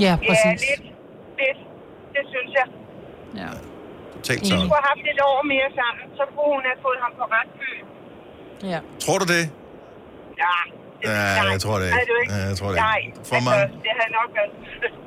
Ja, 0.00 0.04
Ja, 0.04 0.16
præcis. 0.28 0.60
lidt. 0.70 0.82
Lidt. 1.42 1.58
Det 2.14 2.22
synes 2.32 2.50
jeg. 2.58 2.66
Ja. 3.42 3.48
Totalt 4.16 4.40
De 4.40 4.46
så. 4.46 4.54
skulle 4.54 4.74
have 4.80 4.88
haft 4.92 5.04
et 5.14 5.20
år 5.30 5.38
mere 5.54 5.68
sammen, 5.80 6.04
så 6.18 6.22
kunne 6.34 6.50
hun 6.56 6.62
have 6.70 6.78
fået 6.86 6.98
ham 7.04 7.12
på 7.20 7.24
ret 7.36 7.50
køl. 7.60 7.78
Ja. 8.72 8.78
Tror 9.04 9.18
du 9.22 9.26
det? 9.34 9.44
Ja. 10.44 10.56
Ja, 11.04 11.50
jeg 11.52 11.60
tror 11.60 11.78
det 11.78 11.90
Nej, 11.90 12.00
ikke. 12.00 12.12
du 12.12 12.16
ikke. 12.22 12.34
Ja, 12.34 12.48
jeg 12.48 12.56
tror 12.56 12.68
det 12.68 12.76
Nej, 12.76 12.96
ikke. 13.06 13.16
For 13.28 13.34
altså, 13.36 13.50
mange, 13.50 13.62
det 13.66 13.92
havde 14.00 14.12
nok 14.20 14.30
været... 14.36 14.50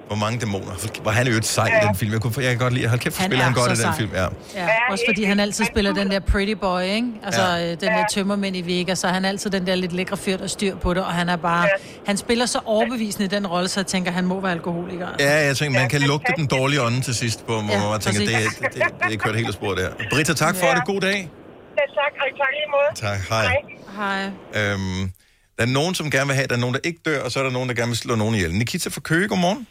for 0.10 0.16
mange 0.16 0.40
dæmoner. 0.40 0.74
Var 1.04 1.12
han 1.12 1.28
jo 1.28 1.34
et 1.38 1.46
sej 1.46 1.68
i 1.68 1.88
den 1.88 1.96
film. 1.96 2.12
Jeg, 2.14 2.22
kunne, 2.22 2.34
jeg 2.38 2.50
kan 2.50 2.58
godt 2.60 2.74
lide, 2.74 2.88
hold 2.88 3.00
kæft, 3.00 3.18
Han 3.18 3.26
spiller 3.30 3.42
er 3.42 3.46
han 3.46 3.54
godt 3.54 3.68
i 3.68 3.70
den 3.70 3.78
sej. 3.82 3.96
film. 3.98 4.12
Ja. 4.14 4.28
Ja, 4.56 4.68
også 4.92 5.04
fordi 5.10 5.24
han 5.24 5.40
altid 5.40 5.66
spiller 5.66 5.94
den 5.94 6.12
der 6.12 6.20
pretty 6.20 6.52
boy, 6.54 6.82
ikke? 6.82 7.08
Altså, 7.26 7.42
Ja. 7.42 7.56
ja. 7.56 7.70
den 7.70 7.90
der 7.98 8.06
tømmermænd 8.12 8.56
i 8.58 8.62
Vegas, 8.62 9.00
så 9.00 9.08
han 9.08 9.26
er 9.26 9.30
altid 9.30 9.50
den 9.52 9.68
der 9.68 9.76
lidt 9.76 9.94
lækre 9.94 10.18
fyr, 10.18 10.38
der 10.38 10.48
styr 10.48 10.76
på 10.76 10.94
det, 10.94 11.04
og 11.04 11.14
han 11.14 11.30
er 11.30 11.36
bare... 11.36 11.68
Han 12.08 12.18
spiller 12.18 12.46
så 12.46 12.60
overbevisende 12.66 13.26
i 13.26 13.28
den 13.28 13.48
rolle, 13.48 13.68
så 13.68 13.80
jeg 13.80 13.88
tænker, 13.88 14.12
han 14.12 14.26
må 14.26 14.42
være 14.42 14.52
alkoholiker. 14.52 15.08
Ja, 15.20 15.46
jeg 15.46 15.58
tænker, 15.58 15.80
man 15.80 15.90
kan 15.90 16.02
lugte 16.02 16.34
den 16.38 16.48
dårlige 16.48 16.82
ånde 16.82 17.02
til 17.02 17.16
sidst, 17.16 17.46
på, 17.48 17.54
hvor 17.62 17.74
Ja, 17.74 17.90
man 17.92 18.00
tænker, 18.00 18.20
det, 18.20 18.30
det, 18.30 18.74
det, 18.74 18.84
det 19.08 19.14
er 19.14 19.18
kørt 19.18 19.36
helt 19.36 19.48
af 19.48 19.54
sporet 19.54 19.78
der. 19.78 19.90
Britta, 20.12 20.34
tak 20.34 20.56
for 20.56 20.66
Ja. 20.66 20.76
det. 20.76 20.86
God 20.86 21.02
dag. 21.02 21.30
Ja, 21.78 21.82
tak, 22.00 22.12
og 22.20 22.38
tak 22.38 22.52
lige 22.60 22.70
måde. 22.76 22.90
Tak, 23.10 23.20
hej. 23.30 23.56
Hej. 23.98 24.24
Øhm, 24.72 25.12
der 25.58 25.64
er 25.68 25.72
nogen, 25.80 25.94
som 26.00 26.06
gerne 26.16 26.28
vil 26.30 26.36
have, 26.40 26.48
der 26.52 26.56
er 26.60 26.64
nogen, 26.66 26.76
der 26.78 26.84
ikke 26.90 27.00
dør, 27.10 27.20
og 27.26 27.30
så 27.32 27.40
er 27.40 27.44
der 27.48 27.52
nogen, 27.58 27.70
der 27.70 27.76
gerne 27.80 27.92
vil 27.94 27.98
slå 28.06 28.14
nogen 28.16 28.36
ihjel. 28.36 28.52
Nikita 28.62 28.88
fra 28.96 29.02
Køge, 29.10 29.28
godmorgen. 29.34 29.68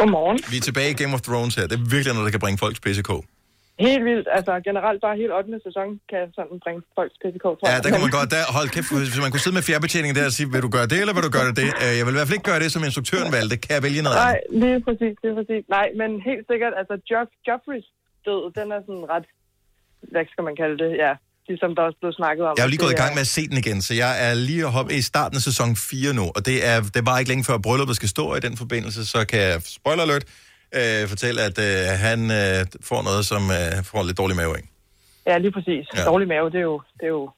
Godmorgen. 0.00 0.38
Vi 0.52 0.56
er 0.56 0.64
tilbage 0.68 0.90
i 0.94 0.96
Game 1.02 1.12
of 1.16 1.20
Thrones 1.28 1.54
her. 1.58 1.64
Det 1.70 1.76
er 1.80 1.84
virkelig 1.94 2.12
noget, 2.16 2.26
der 2.28 2.34
kan 2.36 2.42
bringe 2.44 2.58
folks 2.64 2.80
PCK. 2.84 3.10
Helt 3.88 4.04
vildt. 4.10 4.26
Altså 4.36 4.52
generelt 4.68 5.00
bare 5.06 5.16
helt 5.22 5.32
8. 5.32 5.60
sæson 5.66 5.88
kan 6.12 6.22
sådan 6.38 6.56
bringe 6.64 6.80
folks 6.96 7.16
PCK, 7.22 7.44
tror 7.58 7.66
Ja, 7.68 7.72
jeg. 7.74 7.80
der 7.84 7.90
kan 7.94 8.00
man 8.06 8.12
godt, 8.18 8.28
der, 8.36 8.42
hold 8.58 8.68
kæft, 8.76 8.88
hvis 9.12 9.20
man 9.24 9.30
kunne 9.32 9.44
sidde 9.46 9.56
med 9.58 9.64
fjernbetjeningen 9.68 10.14
der 10.18 10.24
og 10.30 10.34
sige, 10.38 10.46
vil 10.54 10.62
du 10.66 10.70
gøre 10.76 10.86
det, 10.92 10.98
eller 11.02 11.14
vil 11.16 11.24
du 11.28 11.32
gøre 11.38 11.50
det? 11.60 11.68
Øh, 11.84 11.92
Jeg 11.98 12.04
vil 12.06 12.12
i 12.14 12.18
hvert 12.18 12.28
fald 12.28 12.38
ikke 12.40 12.50
gøre 12.52 12.60
det, 12.64 12.70
som 12.74 12.80
instruktøren 12.88 13.30
valgte. 13.38 13.54
Kan 13.64 13.72
jeg 13.76 13.82
vælge 13.88 14.00
noget 14.06 14.18
Nej, 14.18 14.34
andet? 14.34 14.60
lige 14.62 14.78
præcis, 14.86 15.14
lige 15.24 15.34
præcis. 15.38 15.62
Nej, 15.76 15.86
men 16.00 16.10
helt 16.28 16.44
sikkert, 16.50 16.72
altså 16.80 16.94
Joff, 17.10 17.30
Joffreys 17.48 17.86
død, 18.26 18.42
den 18.58 18.66
er 18.76 18.80
sådan 18.88 19.06
ret, 19.14 19.26
hvad 20.12 20.24
skal 20.32 20.42
man 20.48 20.54
kalde 20.62 20.76
det, 20.84 20.90
ja, 21.04 21.12
ligesom 21.48 21.70
der 21.76 21.82
også 21.88 21.98
blev 22.02 22.12
snakket 22.12 22.42
om. 22.48 22.54
Jeg 22.56 22.62
er 22.62 22.66
jo 22.66 22.72
lige 22.74 22.82
at 22.82 22.86
gået 22.86 22.96
i 22.98 23.02
gang 23.02 23.12
med 23.18 23.24
at 23.28 23.32
se 23.36 23.42
den 23.50 23.58
igen, 23.62 23.78
så 23.86 23.92
jeg 24.04 24.12
er 24.26 24.34
lige 24.48 24.64
hoppe 24.76 24.90
i 25.00 25.02
starten 25.12 25.36
af 25.36 25.42
sæson 25.50 25.76
4 25.76 26.12
nu, 26.20 26.24
og 26.36 26.40
det 26.48 26.56
er, 26.70 26.76
det 26.94 26.98
er 27.02 27.06
bare 27.10 27.18
ikke 27.20 27.30
længe 27.32 27.44
før 27.48 27.58
brylluppet 27.66 27.96
skal 28.00 28.08
stå 28.16 28.24
i 28.38 28.40
den 28.46 28.54
forbindelse, 28.62 29.00
så 29.14 29.20
kan 29.30 29.40
jeg, 29.48 29.54
spoiler 29.78 30.02
alert, 30.06 30.24
øh, 30.78 31.02
fortælle, 31.12 31.38
at 31.48 31.56
øh, 31.68 31.82
han 32.06 32.20
øh, 32.40 32.58
får 32.88 33.00
noget, 33.08 33.22
som 33.32 33.42
øh, 33.58 33.74
får 33.90 34.00
lidt 34.08 34.18
dårlig 34.22 34.36
mave 34.42 34.52
af. 34.58 34.64
Ja, 35.30 35.38
lige 35.44 35.52
præcis. 35.56 35.84
Ja. 35.96 36.04
Dårlig 36.12 36.28
mave, 36.34 36.46
det 36.54 36.60
er 36.64 36.68
jo, 36.72 36.80
det 36.98 37.04
er 37.10 37.14
jo 37.18 37.30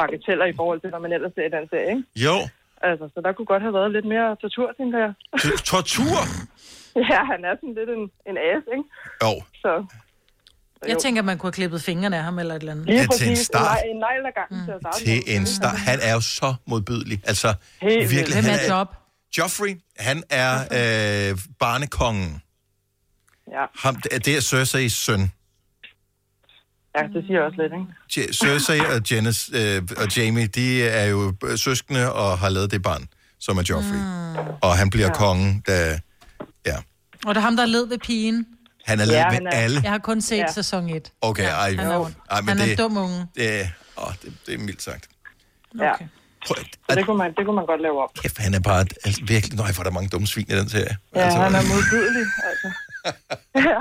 bagateller 0.00 0.46
i 0.52 0.54
forhold 0.60 0.80
til, 0.80 0.90
hvad 0.90 1.00
man 1.00 1.12
ellers 1.16 1.32
ser 1.34 1.46
i 1.50 1.52
den 1.56 1.64
serie, 1.72 1.90
ikke? 1.94 2.04
Jo, 2.26 2.36
Altså, 2.88 3.04
så 3.14 3.18
der 3.24 3.32
kunne 3.32 3.50
godt 3.52 3.62
have 3.62 3.74
været 3.78 3.90
lidt 3.96 4.08
mere 4.14 4.36
tortur, 4.42 4.68
tænker 4.78 4.98
jeg. 5.04 5.12
tortur? 5.72 6.18
ja, 7.12 7.20
han 7.32 7.40
er 7.48 7.54
sådan 7.60 7.74
lidt 7.78 7.90
en, 7.96 8.04
en 8.30 8.36
as, 8.50 8.64
ikke? 8.76 8.86
Jo. 9.24 9.32
Så 9.62 9.72
Jeg 10.86 10.98
tænker, 10.98 11.22
man 11.22 11.38
kunne 11.38 11.46
have 11.48 11.52
klippet 11.52 11.82
fingrene 11.82 12.16
af 12.16 12.22
ham 12.22 12.38
eller 12.38 12.54
et 12.54 12.60
eller 12.60 12.72
andet. 12.72 12.86
lige 12.86 12.96
Ja, 12.98 13.02
til 13.02 13.26
en 13.26 13.32
præcis, 13.32 13.46
start. 13.46 13.62
nej- 13.62 13.82
en 13.90 13.96
negl 13.96 14.26
ad 14.26 14.32
gangen 14.34 14.66
til 14.66 14.72
at 14.72 14.78
starte 14.82 15.04
Til 15.04 15.22
en 15.36 15.46
start. 15.46 15.78
Han 15.78 15.98
er 16.02 16.12
jo 16.14 16.20
så 16.20 16.54
modbydelig. 16.66 17.20
Altså, 17.24 17.54
Helt 17.82 18.10
virkelig. 18.10 18.42
Hvem 18.42 18.54
er 18.54 18.74
Job? 18.74 18.88
Joffrey, 19.38 19.80
han 19.98 20.22
er 20.30 20.52
øh, 21.32 21.38
barnekongen. 21.58 22.42
Ja. 23.52 23.64
Ham, 23.78 23.94
det 23.96 24.28
er 24.28 24.40
Cersei's 24.40 24.88
søn. 24.88 25.20
Ja, 26.96 27.02
det 27.02 27.24
siger 27.26 27.40
også 27.40 27.62
lidt, 27.62 27.72
ikke? 28.20 28.32
Cersei 28.34 28.78
og, 28.80 29.10
Janice, 29.10 29.52
øh, 29.56 29.82
og 29.96 30.16
Jamie, 30.16 30.46
de 30.46 30.82
er 30.88 31.04
jo 31.06 31.34
søskende 31.56 32.12
og 32.12 32.38
har 32.38 32.48
lavet 32.48 32.70
det 32.70 32.82
barn, 32.82 33.08
som 33.40 33.58
er 33.58 33.62
Joffrey. 33.70 33.96
Mm. 33.98 34.54
Og 34.62 34.76
han 34.78 34.90
bliver 34.90 35.06
ja. 35.06 35.12
kongen, 35.14 35.60
da 35.66 35.98
Og 37.26 37.34
det 37.34 37.36
er 37.36 37.44
ham, 37.44 37.56
der 37.56 37.66
led 37.66 37.86
ved 37.88 37.98
pigen. 37.98 38.46
Han 38.88 39.00
er 39.00 39.04
ja, 39.06 39.30
ved 39.30 39.46
alle. 39.52 39.80
Jeg 39.82 39.90
har 39.90 39.98
kun 39.98 40.20
set 40.20 40.36
Ja. 40.36 40.42
ja. 40.42 40.52
sæson 40.52 40.88
1. 40.90 41.12
Okay, 41.20 41.44
ej, 41.50 41.70
han 41.74 41.78
er 41.78 42.10
ej, 42.30 42.40
men 42.40 42.48
Han 42.48 42.58
er 42.58 42.62
det, 42.64 42.70
en 42.72 42.78
dum 42.78 42.96
unge. 42.96 43.26
Det, 43.34 43.60
er- 43.60 43.68
åh, 43.96 44.12
det, 44.22 44.32
det 44.46 44.54
er 44.54 44.58
mildt 44.58 44.82
sagt. 44.82 45.08
Ja. 45.78 45.92
Prøv, 46.46 46.56
Så 46.90 46.94
det 46.96 47.06
kunne, 47.06 47.18
man, 47.18 47.34
det 47.36 47.44
kunne 47.46 47.56
man 47.56 47.66
godt 47.66 47.82
lave 47.82 48.02
op. 48.02 48.10
kæft, 48.22 48.38
han 48.38 48.54
er 48.54 48.60
bare 48.60 48.86
altså, 49.04 49.22
virkelig... 49.24 49.56
Nej, 49.58 49.72
for 49.72 49.82
der 49.82 49.90
er 49.90 49.94
mange 49.94 50.08
dumme 50.08 50.26
svin 50.26 50.46
i 50.48 50.54
den 50.54 50.68
serie. 50.68 50.96
Ja, 51.14 51.20
altså, 51.20 51.38
han 51.38 51.54
er 51.54 51.62
modbydelig, 51.74 52.26
altså. 52.50 52.68
ja. 53.68 53.80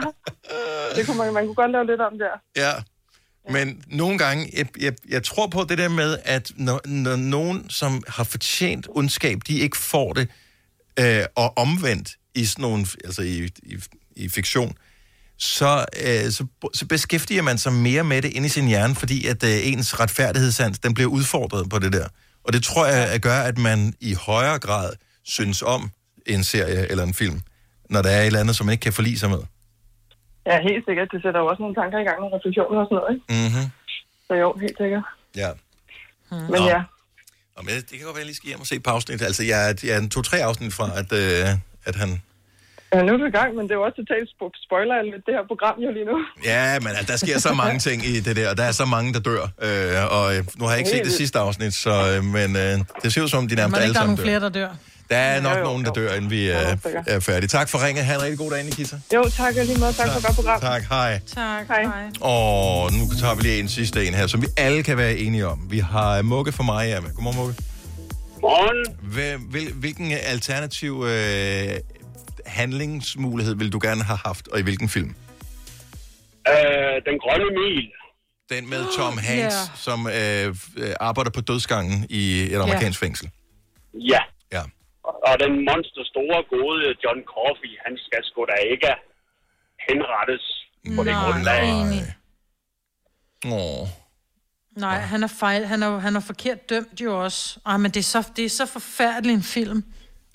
Det 0.95 1.05
kunne 1.07 1.17
man, 1.17 1.33
man 1.33 1.45
kunne 1.45 1.55
godt 1.55 1.71
lave 1.71 1.85
lidt 1.85 2.01
om 2.01 2.13
der. 2.19 2.61
Ja. 2.63 2.71
Men 3.51 3.83
nogle 3.87 4.17
gange, 4.17 4.51
jeg, 4.57 4.65
jeg, 4.81 4.93
jeg 5.09 5.23
tror 5.23 5.47
på 5.47 5.63
det 5.69 5.77
der 5.77 5.89
med, 5.89 6.17
at 6.25 6.51
når, 6.55 6.81
når 6.87 7.15
nogen, 7.15 7.69
som 7.69 8.03
har 8.07 8.23
fortjent 8.23 8.87
ondskab, 8.89 9.37
de 9.47 9.59
ikke 9.59 9.77
får 9.77 10.13
det, 10.13 10.29
Øh, 10.99 11.23
og 11.35 11.57
omvendt 11.57 12.09
i 12.35 12.45
sådan 12.45 12.61
nogle, 12.61 12.85
altså 13.05 13.21
i, 13.21 13.49
i, 13.63 13.77
i 14.15 14.29
fiktion, 14.29 14.73
så, 15.37 15.85
øh, 16.05 16.31
så, 16.31 16.45
så 16.73 16.85
beskæftiger 16.85 17.41
man 17.41 17.57
sig 17.57 17.73
mere 17.73 18.03
med 18.03 18.21
det 18.21 18.29
inde 18.33 18.45
i 18.45 18.49
sin 18.49 18.67
hjerne, 18.67 18.95
fordi 18.95 19.27
at 19.27 19.43
øh, 19.43 19.67
ens 19.67 19.99
retfærdighedssans, 19.99 20.79
den 20.79 20.93
bliver 20.93 21.09
udfordret 21.09 21.69
på 21.69 21.79
det 21.79 21.93
der. 21.93 22.07
Og 22.43 22.53
det 22.53 22.63
tror 22.63 22.85
jeg 22.85 23.07
at 23.11 23.21
gør, 23.21 23.39
at 23.39 23.57
man 23.57 23.93
i 23.99 24.13
højere 24.13 24.59
grad 24.59 24.93
synes 25.23 25.61
om 25.61 25.91
en 26.25 26.43
serie 26.43 26.91
eller 26.91 27.03
en 27.03 27.13
film, 27.13 27.41
når 27.89 28.01
der 28.01 28.09
er 28.09 28.21
et 28.21 28.25
eller 28.25 28.39
andet, 28.39 28.55
som 28.55 28.65
man 28.65 28.73
ikke 28.73 28.81
kan 28.83 28.93
forlige 28.93 29.19
sig 29.19 29.29
med. 29.29 29.39
Ja, 30.45 30.61
helt 30.61 30.85
sikkert. 30.87 31.07
Det 31.13 31.21
sætter 31.21 31.39
jo 31.39 31.47
også 31.47 31.61
nogle 31.61 31.75
tanker 31.75 31.99
i 31.99 32.03
gang 32.03 32.19
og 32.19 32.31
refleksioner 32.35 32.79
og 32.79 32.85
sådan 32.89 32.95
noget, 32.99 33.11
ikke? 33.15 33.47
Mm-hmm. 33.47 33.71
Så 34.27 34.33
jo, 34.33 34.57
helt 34.61 34.77
sikkert. 34.81 35.03
Ja. 35.35 35.49
Men 36.31 36.39
Nå. 36.61 36.67
ja, 36.67 36.81
Og 37.55 37.65
men 37.65 37.73
det 37.75 37.89
kan 37.89 37.99
godt 37.99 38.05
være, 38.05 38.11
at 38.13 38.17
jeg 38.17 38.25
lige 38.25 38.35
skal 38.35 38.47
hjem 38.47 38.59
og 38.59 38.67
se 38.67 38.81
afsnit. 38.85 39.21
Altså, 39.21 39.43
jeg, 39.43 39.69
er- 39.69 39.79
jeg 39.83 39.93
er 39.95 39.99
en 39.99 40.09
to-tre 40.09 40.37
afsnit 40.43 40.73
fra, 40.73 40.87
at, 41.01 41.09
øh, 41.21 41.49
at 41.85 41.95
han... 41.95 42.21
ja, 42.93 43.01
nu 43.01 43.13
er 43.13 43.17
du 43.17 43.25
i 43.25 43.35
gang, 43.39 43.55
men 43.55 43.63
det 43.63 43.71
er 43.71 43.75
jo 43.75 43.81
også 43.87 43.95
totalt 44.03 44.27
spo- 44.33 44.63
spoiler 44.65 44.95
lidt 45.13 45.25
det 45.27 45.33
her 45.37 45.45
program 45.51 45.75
jo 45.85 45.91
lige 45.97 46.05
nu. 46.11 46.17
Ja, 46.45 46.79
men 46.79 46.87
altså, 46.87 47.11
der 47.11 47.17
sker 47.17 47.39
så 47.39 47.53
mange 47.53 47.79
ting 47.79 48.05
i 48.05 48.19
det 48.19 48.35
der, 48.35 48.49
og 48.49 48.57
der 48.57 48.63
er 48.63 48.71
så 48.71 48.85
mange, 48.85 49.13
der 49.13 49.19
dør. 49.19 49.43
Øh, 49.61 50.17
og 50.17 50.35
øh, 50.35 50.43
nu 50.59 50.63
har 50.65 50.71
jeg 50.71 50.79
ikke 50.79 50.89
set 50.89 51.05
det 51.05 51.13
sidste 51.13 51.39
afsnit, 51.39 51.73
så, 51.73 51.93
øh, 52.15 52.23
men 52.23 52.55
øh, 52.55 52.73
det 53.03 53.13
ser 53.13 53.21
ud 53.23 53.27
som, 53.27 53.39
om 53.39 53.47
de 53.47 53.55
nærmest 53.55 53.81
alle 53.81 53.93
der 53.93 53.99
er 53.99 54.03
sammen 54.03 54.15
nogle 54.15 54.17
dør. 54.17 54.23
flere, 54.23 54.39
der 54.39 54.49
dør. 54.49 54.75
Der 55.09 55.17
er 55.17 55.41
nok 55.41 55.57
nogen, 55.63 55.85
der 55.85 55.91
dør, 55.91 56.13
inden 56.13 56.31
vi 56.31 56.49
øh, 56.51 56.55
er 57.07 57.19
færdige. 57.19 57.47
Tak 57.47 57.69
for 57.69 57.85
ringet. 57.85 58.05
Ha' 58.05 58.13
en 58.15 58.21
rigtig 58.21 58.37
god 58.37 58.51
dag, 58.51 58.63
Nikita. 58.63 58.95
Jo, 59.13 59.23
tak 59.29 59.53
og 59.59 59.65
lige 59.65 59.79
måde. 59.79 59.93
Tak 59.93 60.07
for 60.09 60.17
et 60.19 60.25
godt 60.25 60.35
program. 60.35 60.61
Tak, 60.61 60.83
hej. 60.89 61.19
Tak, 61.35 61.67
hej. 61.67 61.85
Og 62.21 62.91
nu 62.93 63.03
tager 63.19 63.35
vi 63.35 63.41
lige 63.41 63.59
en 63.59 63.69
sidste 63.69 64.05
en 64.07 64.13
her, 64.13 64.27
som 64.27 64.41
vi 64.41 64.47
alle 64.57 64.83
kan 64.83 64.97
være 64.97 65.15
enige 65.17 65.47
om. 65.47 65.59
Vi 65.69 65.79
har 65.79 66.21
Mugge 66.21 66.51
fra 66.51 66.63
Maja 66.63 66.99
med. 66.99 67.09
Godmorgen, 67.15 67.37
Mugge. 67.37 67.55
Morgen. 68.41 68.95
Hvil, 69.01 69.37
hvil, 69.49 69.73
hvilken 69.73 70.11
alternativ 70.11 71.03
øh, 71.07 71.69
handlingsmulighed 72.47 73.55
vil 73.55 73.73
du 73.73 73.79
gerne 73.83 74.03
have 74.03 74.19
haft, 74.25 74.47
og 74.47 74.59
i 74.59 74.63
hvilken 74.63 74.89
film? 74.89 75.15
Øh, 76.51 76.95
den 77.07 77.15
grønne 77.23 77.49
mil. 77.61 77.91
Den 78.49 78.69
med 78.69 78.81
Tom 78.97 79.17
Hanks, 79.17 79.55
Ja. 79.55 79.75
som 79.75 80.07
øh, 80.07 80.47
øh, 80.77 80.93
arbejder 80.99 81.31
på 81.31 81.41
dødsgangen 81.41 82.07
i 82.09 82.23
et 82.53 82.55
amerikansk 82.61 82.99
fængsel. 82.99 83.29
Ja. 83.93 84.19
Ja. 84.51 84.61
Og- 85.03 85.37
den 85.39 85.53
monster 85.69 86.03
store, 86.11 86.37
gode 86.55 86.79
John 87.03 87.19
Coffey, 87.33 87.71
han 87.85 87.93
skal 88.05 88.19
sgu 88.23 88.45
da 88.51 88.55
ikke 88.73 88.91
henrettes 89.89 90.45
på 90.95 91.03
det 91.03 91.13
grundlag. 91.23 91.63
Åh. 93.45 93.87
Nej, 94.77 94.97
han 94.99 95.23
er 95.23 95.27
fejl. 95.27 95.65
Han 95.65 95.83
er, 95.83 95.99
han 95.99 96.15
er 96.15 96.19
forkert 96.19 96.69
dømt 96.69 97.01
jo 97.01 97.23
også. 97.23 97.59
Ej, 97.65 97.77
men 97.77 97.91
det 97.91 97.99
er, 97.99 98.03
så, 98.03 98.29
det 98.35 98.45
er 98.45 98.49
så 98.49 98.65
forfærdelig 98.65 99.33
en 99.33 99.43
film. 99.43 99.83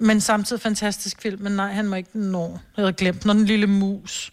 Men 0.00 0.20
samtidig 0.20 0.62
fantastisk 0.62 1.22
film. 1.22 1.42
Men 1.42 1.52
nej, 1.52 1.72
han 1.72 1.86
må 1.86 1.96
ikke 1.96 2.18
nå. 2.18 2.48
Jeg 2.76 2.82
havde 2.82 2.92
glemt, 2.92 3.24
når 3.24 3.32
den 3.34 3.44
lille 3.46 3.66
mus. 3.66 4.30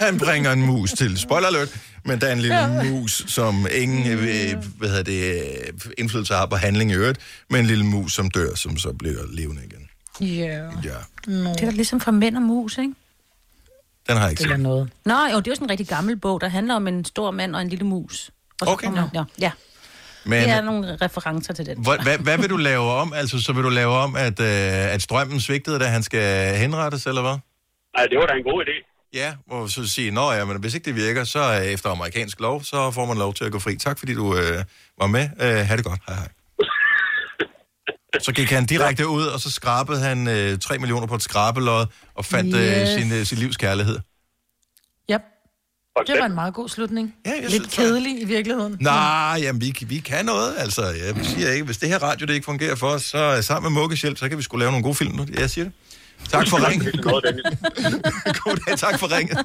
Han 0.00 0.18
bringer 0.18 0.52
en 0.52 0.62
mus 0.66 0.92
til. 0.92 1.18
Spoiler 1.18 1.46
alert. 1.48 1.76
Men 2.04 2.20
der 2.20 2.26
er 2.26 2.32
en 2.32 2.38
lille 2.38 2.56
Ja. 2.56 2.82
mus, 2.82 3.24
som 3.26 3.66
ingen 3.74 4.06
øh, 4.18 4.64
hvad 4.78 4.88
hedder 4.88 5.02
det, 5.02 5.34
øh, 5.34 5.92
indflydelse 5.98 6.34
har 6.34 6.46
på 6.46 6.56
handling 6.56 6.90
i 6.90 6.94
øvrigt, 6.94 7.18
men 7.50 7.60
en 7.60 7.66
lille 7.66 7.84
mus, 7.84 8.12
som 8.14 8.30
dør, 8.30 8.54
som 8.54 8.76
så 8.78 8.92
bliver 8.92 9.22
levende 9.32 9.62
igen. 9.64 9.88
Ja. 10.28 10.62
Ja. 10.84 10.96
No. 11.26 11.52
Det 11.52 11.60
er 11.60 11.64
da 11.64 11.70
ligesom 11.70 12.00
fra 12.00 12.10
Mænd 12.10 12.36
og 12.36 12.42
Mus, 12.42 12.78
ikke? 12.78 12.94
Den 14.08 14.16
har 14.16 14.22
jeg 14.22 14.30
ikke 14.30 14.42
Eller 14.42 14.56
set. 14.56 14.62
noget. 14.62 14.90
Nå, 15.04 15.14
jo, 15.32 15.36
det 15.38 15.46
er 15.46 15.50
jo 15.50 15.54
sådan 15.54 15.66
en 15.66 15.70
rigtig 15.70 15.88
gammel 15.88 16.16
bog, 16.16 16.40
der 16.40 16.48
handler 16.48 16.74
om 16.74 16.88
en 16.88 17.04
stor 17.04 17.30
mand 17.30 17.54
og 17.56 17.62
en 17.62 17.68
lille 17.68 17.84
mus. 17.84 18.30
Og 18.60 18.66
så 18.66 18.72
Okay. 18.72 18.86
kommer- 18.86 19.08
Ja, 19.14 19.24
ja. 19.40 19.50
Men 20.28 20.42
det 20.42 20.50
er 20.50 20.60
nogle 20.60 20.96
referencer 21.02 21.54
til 21.54 21.66
den. 21.66 21.82
hvad, 21.84 21.98
hvad, 22.02 22.18
hvad 22.18 22.38
vil 22.38 22.50
du 22.50 22.56
lave 22.56 22.90
om? 23.02 23.12
Altså, 23.12 23.40
så 23.42 23.52
vil 23.52 23.64
du 23.64 23.68
lave 23.68 23.92
om, 24.04 24.16
at, 24.16 24.40
øh, 24.40 24.94
at 24.94 25.02
strømmen 25.02 25.40
svigtede, 25.40 25.78
da 25.78 25.84
han 25.84 26.02
skal 26.02 26.56
henrettes, 26.56 27.06
eller 27.06 27.22
hvad? 27.22 27.36
Nej, 27.96 28.06
det 28.10 28.18
var 28.18 28.26
da 28.26 28.34
en 28.34 28.44
god 28.52 28.64
idé. 28.64 28.76
Ja, 29.14 29.34
og 29.50 29.70
så 29.70 29.86
sige, 29.88 30.10
nå 30.10 30.32
ja, 30.32 30.44
men 30.44 30.60
hvis 30.60 30.74
ikke 30.74 30.84
det 30.84 30.94
virker, 30.94 31.24
så 31.24 31.38
øh, 31.60 31.66
efter 31.66 31.90
amerikansk 31.90 32.40
lov, 32.40 32.62
så 32.64 32.90
får 32.90 33.06
man 33.06 33.18
lov 33.18 33.34
til 33.34 33.44
at 33.44 33.52
gå 33.52 33.58
fri. 33.58 33.76
Tak 33.76 33.98
fordi 33.98 34.14
du 34.14 34.36
øh, 34.36 34.64
var 35.00 35.06
med. 35.06 35.28
Øh, 35.40 35.66
ha' 35.68 35.76
det 35.76 35.84
godt. 35.84 36.00
Hej 36.08 36.16
hej. 36.16 36.28
Så 38.26 38.32
gik 38.32 38.50
han 38.50 38.66
direkte 38.66 39.06
ud, 39.08 39.26
og 39.26 39.40
så 39.40 39.50
skrabede 39.50 40.00
han 40.00 40.28
øh, 40.28 40.58
3 40.58 40.78
millioner 40.78 41.06
på 41.06 41.14
et 41.14 41.22
skrabelod, 41.22 41.86
og 42.14 42.24
fandt 42.24 42.54
yes. 42.56 42.62
øh, 42.62 42.82
Yes. 42.82 42.88
sin, 42.88 43.12
øh, 43.12 43.26
sin 43.26 43.38
livs 43.38 43.56
kærlighed. 43.56 43.98
Yep. 46.00 46.06
Det 46.06 46.16
var 46.20 46.26
en 46.26 46.34
meget 46.34 46.54
god 46.54 46.68
slutning. 46.68 47.14
Ja, 47.26 47.30
jeg 47.30 47.40
Lidt 47.40 47.52
synes, 47.52 47.74
kedelig 47.74 48.22
i 48.22 48.24
virkeligheden. 48.24 48.76
Nej, 48.80 49.38
jamen 49.42 49.60
vi, 49.60 49.76
vi 49.86 49.98
kan 49.98 50.24
noget, 50.24 50.54
altså. 50.58 50.82
Jeg 50.82 51.26
siger 51.26 51.50
ikke, 51.52 51.64
hvis 51.64 51.78
det 51.78 51.88
her 51.88 51.98
radio 52.02 52.26
det 52.26 52.34
ikke 52.34 52.44
fungerer 52.44 52.74
for 52.74 52.86
os, 52.88 53.02
så 53.02 53.34
øh, 53.36 53.42
sammen 53.42 53.72
med 53.72 53.80
Mugges 53.80 54.02
hjælp, 54.02 54.18
så 54.18 54.28
kan 54.28 54.38
vi 54.38 54.42
skulle 54.42 54.60
lave 54.60 54.70
nogle 54.72 54.82
gode 54.82 54.94
film 54.94 55.14
nu. 55.16 55.26
Jeg 55.38 55.50
siger 55.50 55.64
det. 55.64 55.72
Tak 56.28 56.48
for 56.48 56.56
ringen. 56.68 56.92
God 58.44 58.56
dag, 58.66 58.78
tak 58.78 58.98
for 58.98 59.16
ringet. 59.18 59.36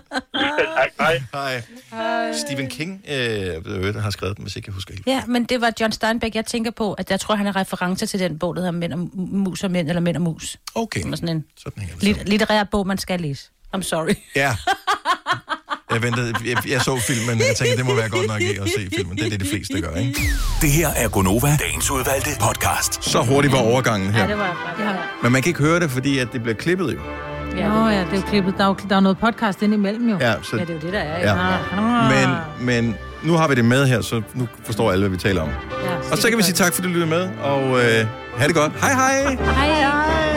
tak, 0.99 1.21
hej. 1.33 1.61
Hej. 1.91 2.33
Stephen 2.47 2.67
King 2.69 3.01
øh, 3.09 3.95
har 3.95 4.09
skrevet 4.09 4.37
den, 4.37 4.43
hvis 4.43 4.55
ikke 4.55 4.67
jeg 4.69 4.73
husker 4.73 4.93
helt. 4.93 5.07
Ja, 5.07 5.23
men 5.27 5.43
det 5.43 5.61
var 5.61 5.71
John 5.79 5.91
Steinbeck, 5.91 6.35
jeg 6.35 6.45
tænker 6.45 6.71
på, 6.71 6.93
at 6.93 7.11
jeg 7.11 7.19
tror, 7.19 7.35
han 7.35 7.47
er 7.47 7.55
reference 7.55 8.05
til 8.05 8.19
den 8.19 8.39
bog, 8.39 8.55
der 8.55 8.61
hedder 8.61 8.71
Mænd 8.71 8.93
og 8.93 8.99
Mus 9.15 9.63
og 9.63 9.71
Mænd, 9.71 9.87
eller 9.89 9.99
Mænd 10.01 10.15
og 10.17 10.21
Mus. 10.21 10.57
Okay. 10.75 11.01
Som 11.01 11.11
er 11.11 11.15
sådan 11.15 11.29
en 11.35 11.45
sådan 11.57 11.83
lit- 12.01 12.23
litterær 12.29 12.63
bog, 12.63 12.87
man 12.87 12.97
skal 12.97 13.21
læse. 13.21 13.49
I'm 13.77 13.81
sorry. 13.81 14.13
Ja. 14.35 14.55
Jeg 15.93 16.01
ventede, 16.03 16.33
jeg, 16.45 16.69
jeg 16.69 16.81
så 16.81 16.99
filmen, 17.07 17.27
men 17.27 17.39
jeg 17.47 17.55
tænkte, 17.57 17.77
det 17.77 17.85
må 17.85 17.95
være 17.95 18.09
godt 18.09 18.27
nok 18.27 18.41
ikke 18.41 18.61
at 18.61 18.69
se 18.69 18.87
filmen. 18.97 19.17
Det 19.17 19.25
er 19.25 19.29
det, 19.29 19.39
de 19.39 19.45
fleste 19.49 19.81
gør, 19.81 19.95
ikke? 19.95 20.21
Det 20.61 20.71
her 20.71 20.89
er 20.95 21.07
Gonova, 21.09 21.57
dagens 21.59 21.91
udvalgte 21.91 22.29
podcast. 22.41 23.03
Så 23.11 23.21
hurtigt 23.21 23.53
var 23.53 23.59
overgangen 23.59 24.13
her. 24.13 24.21
Ja, 24.21 24.27
det 24.29 24.37
var 24.37 24.75
ja. 24.79 24.91
Men 25.23 25.31
man 25.31 25.41
kan 25.41 25.49
ikke 25.49 25.59
høre 25.59 25.79
det, 25.79 25.91
fordi 25.91 26.19
at 26.19 26.27
det 26.33 26.43
bliver 26.43 26.55
klippet 26.55 26.93
jo. 26.93 26.99
Ja, 27.57 27.67
Nå, 27.69 27.87
ja, 27.89 27.99
det 27.99 28.07
er 28.13 28.15
jo 28.15 28.21
klippet. 28.29 28.53
Der 28.57 28.63
er 28.63 28.67
jo 28.67 28.75
der 28.89 28.95
er 28.95 28.99
noget 28.99 29.17
podcast 29.17 29.61
ind 29.61 29.73
imellem 29.73 30.09
jo. 30.09 30.17
Ja, 30.19 30.33
så- 30.43 30.55
ja 30.57 30.61
det 30.61 30.69
er 30.69 30.73
jo 30.73 30.79
det, 30.79 30.93
der 30.93 30.99
er. 30.99 31.19
Ja. 31.19 31.57
Ah. 31.77 32.11
Men, 32.11 32.35
men 32.85 32.95
nu 33.23 33.33
har 33.33 33.47
vi 33.47 33.55
det 33.55 33.65
med 33.65 33.87
her, 33.87 34.01
så 34.01 34.21
nu 34.33 34.47
forstår 34.65 34.91
alle, 34.91 35.01
hvad 35.07 35.09
vi 35.09 35.17
taler 35.17 35.41
om. 35.41 35.49
Ja, 35.49 36.11
Og 36.11 36.17
så 36.17 36.29
kan 36.29 36.37
vi 36.37 36.43
sige 36.43 36.55
tak, 36.55 36.73
fordi 36.73 36.87
du 36.87 36.93
lyttede 36.93 37.09
med, 37.09 37.29
og 37.43 37.63
øh, 37.79 38.05
have 38.37 38.47
det 38.47 38.55
godt. 38.55 38.71
Hej 38.81 38.93
hej! 38.93 39.35
Hej, 39.35 39.67
hej. 39.81 40.32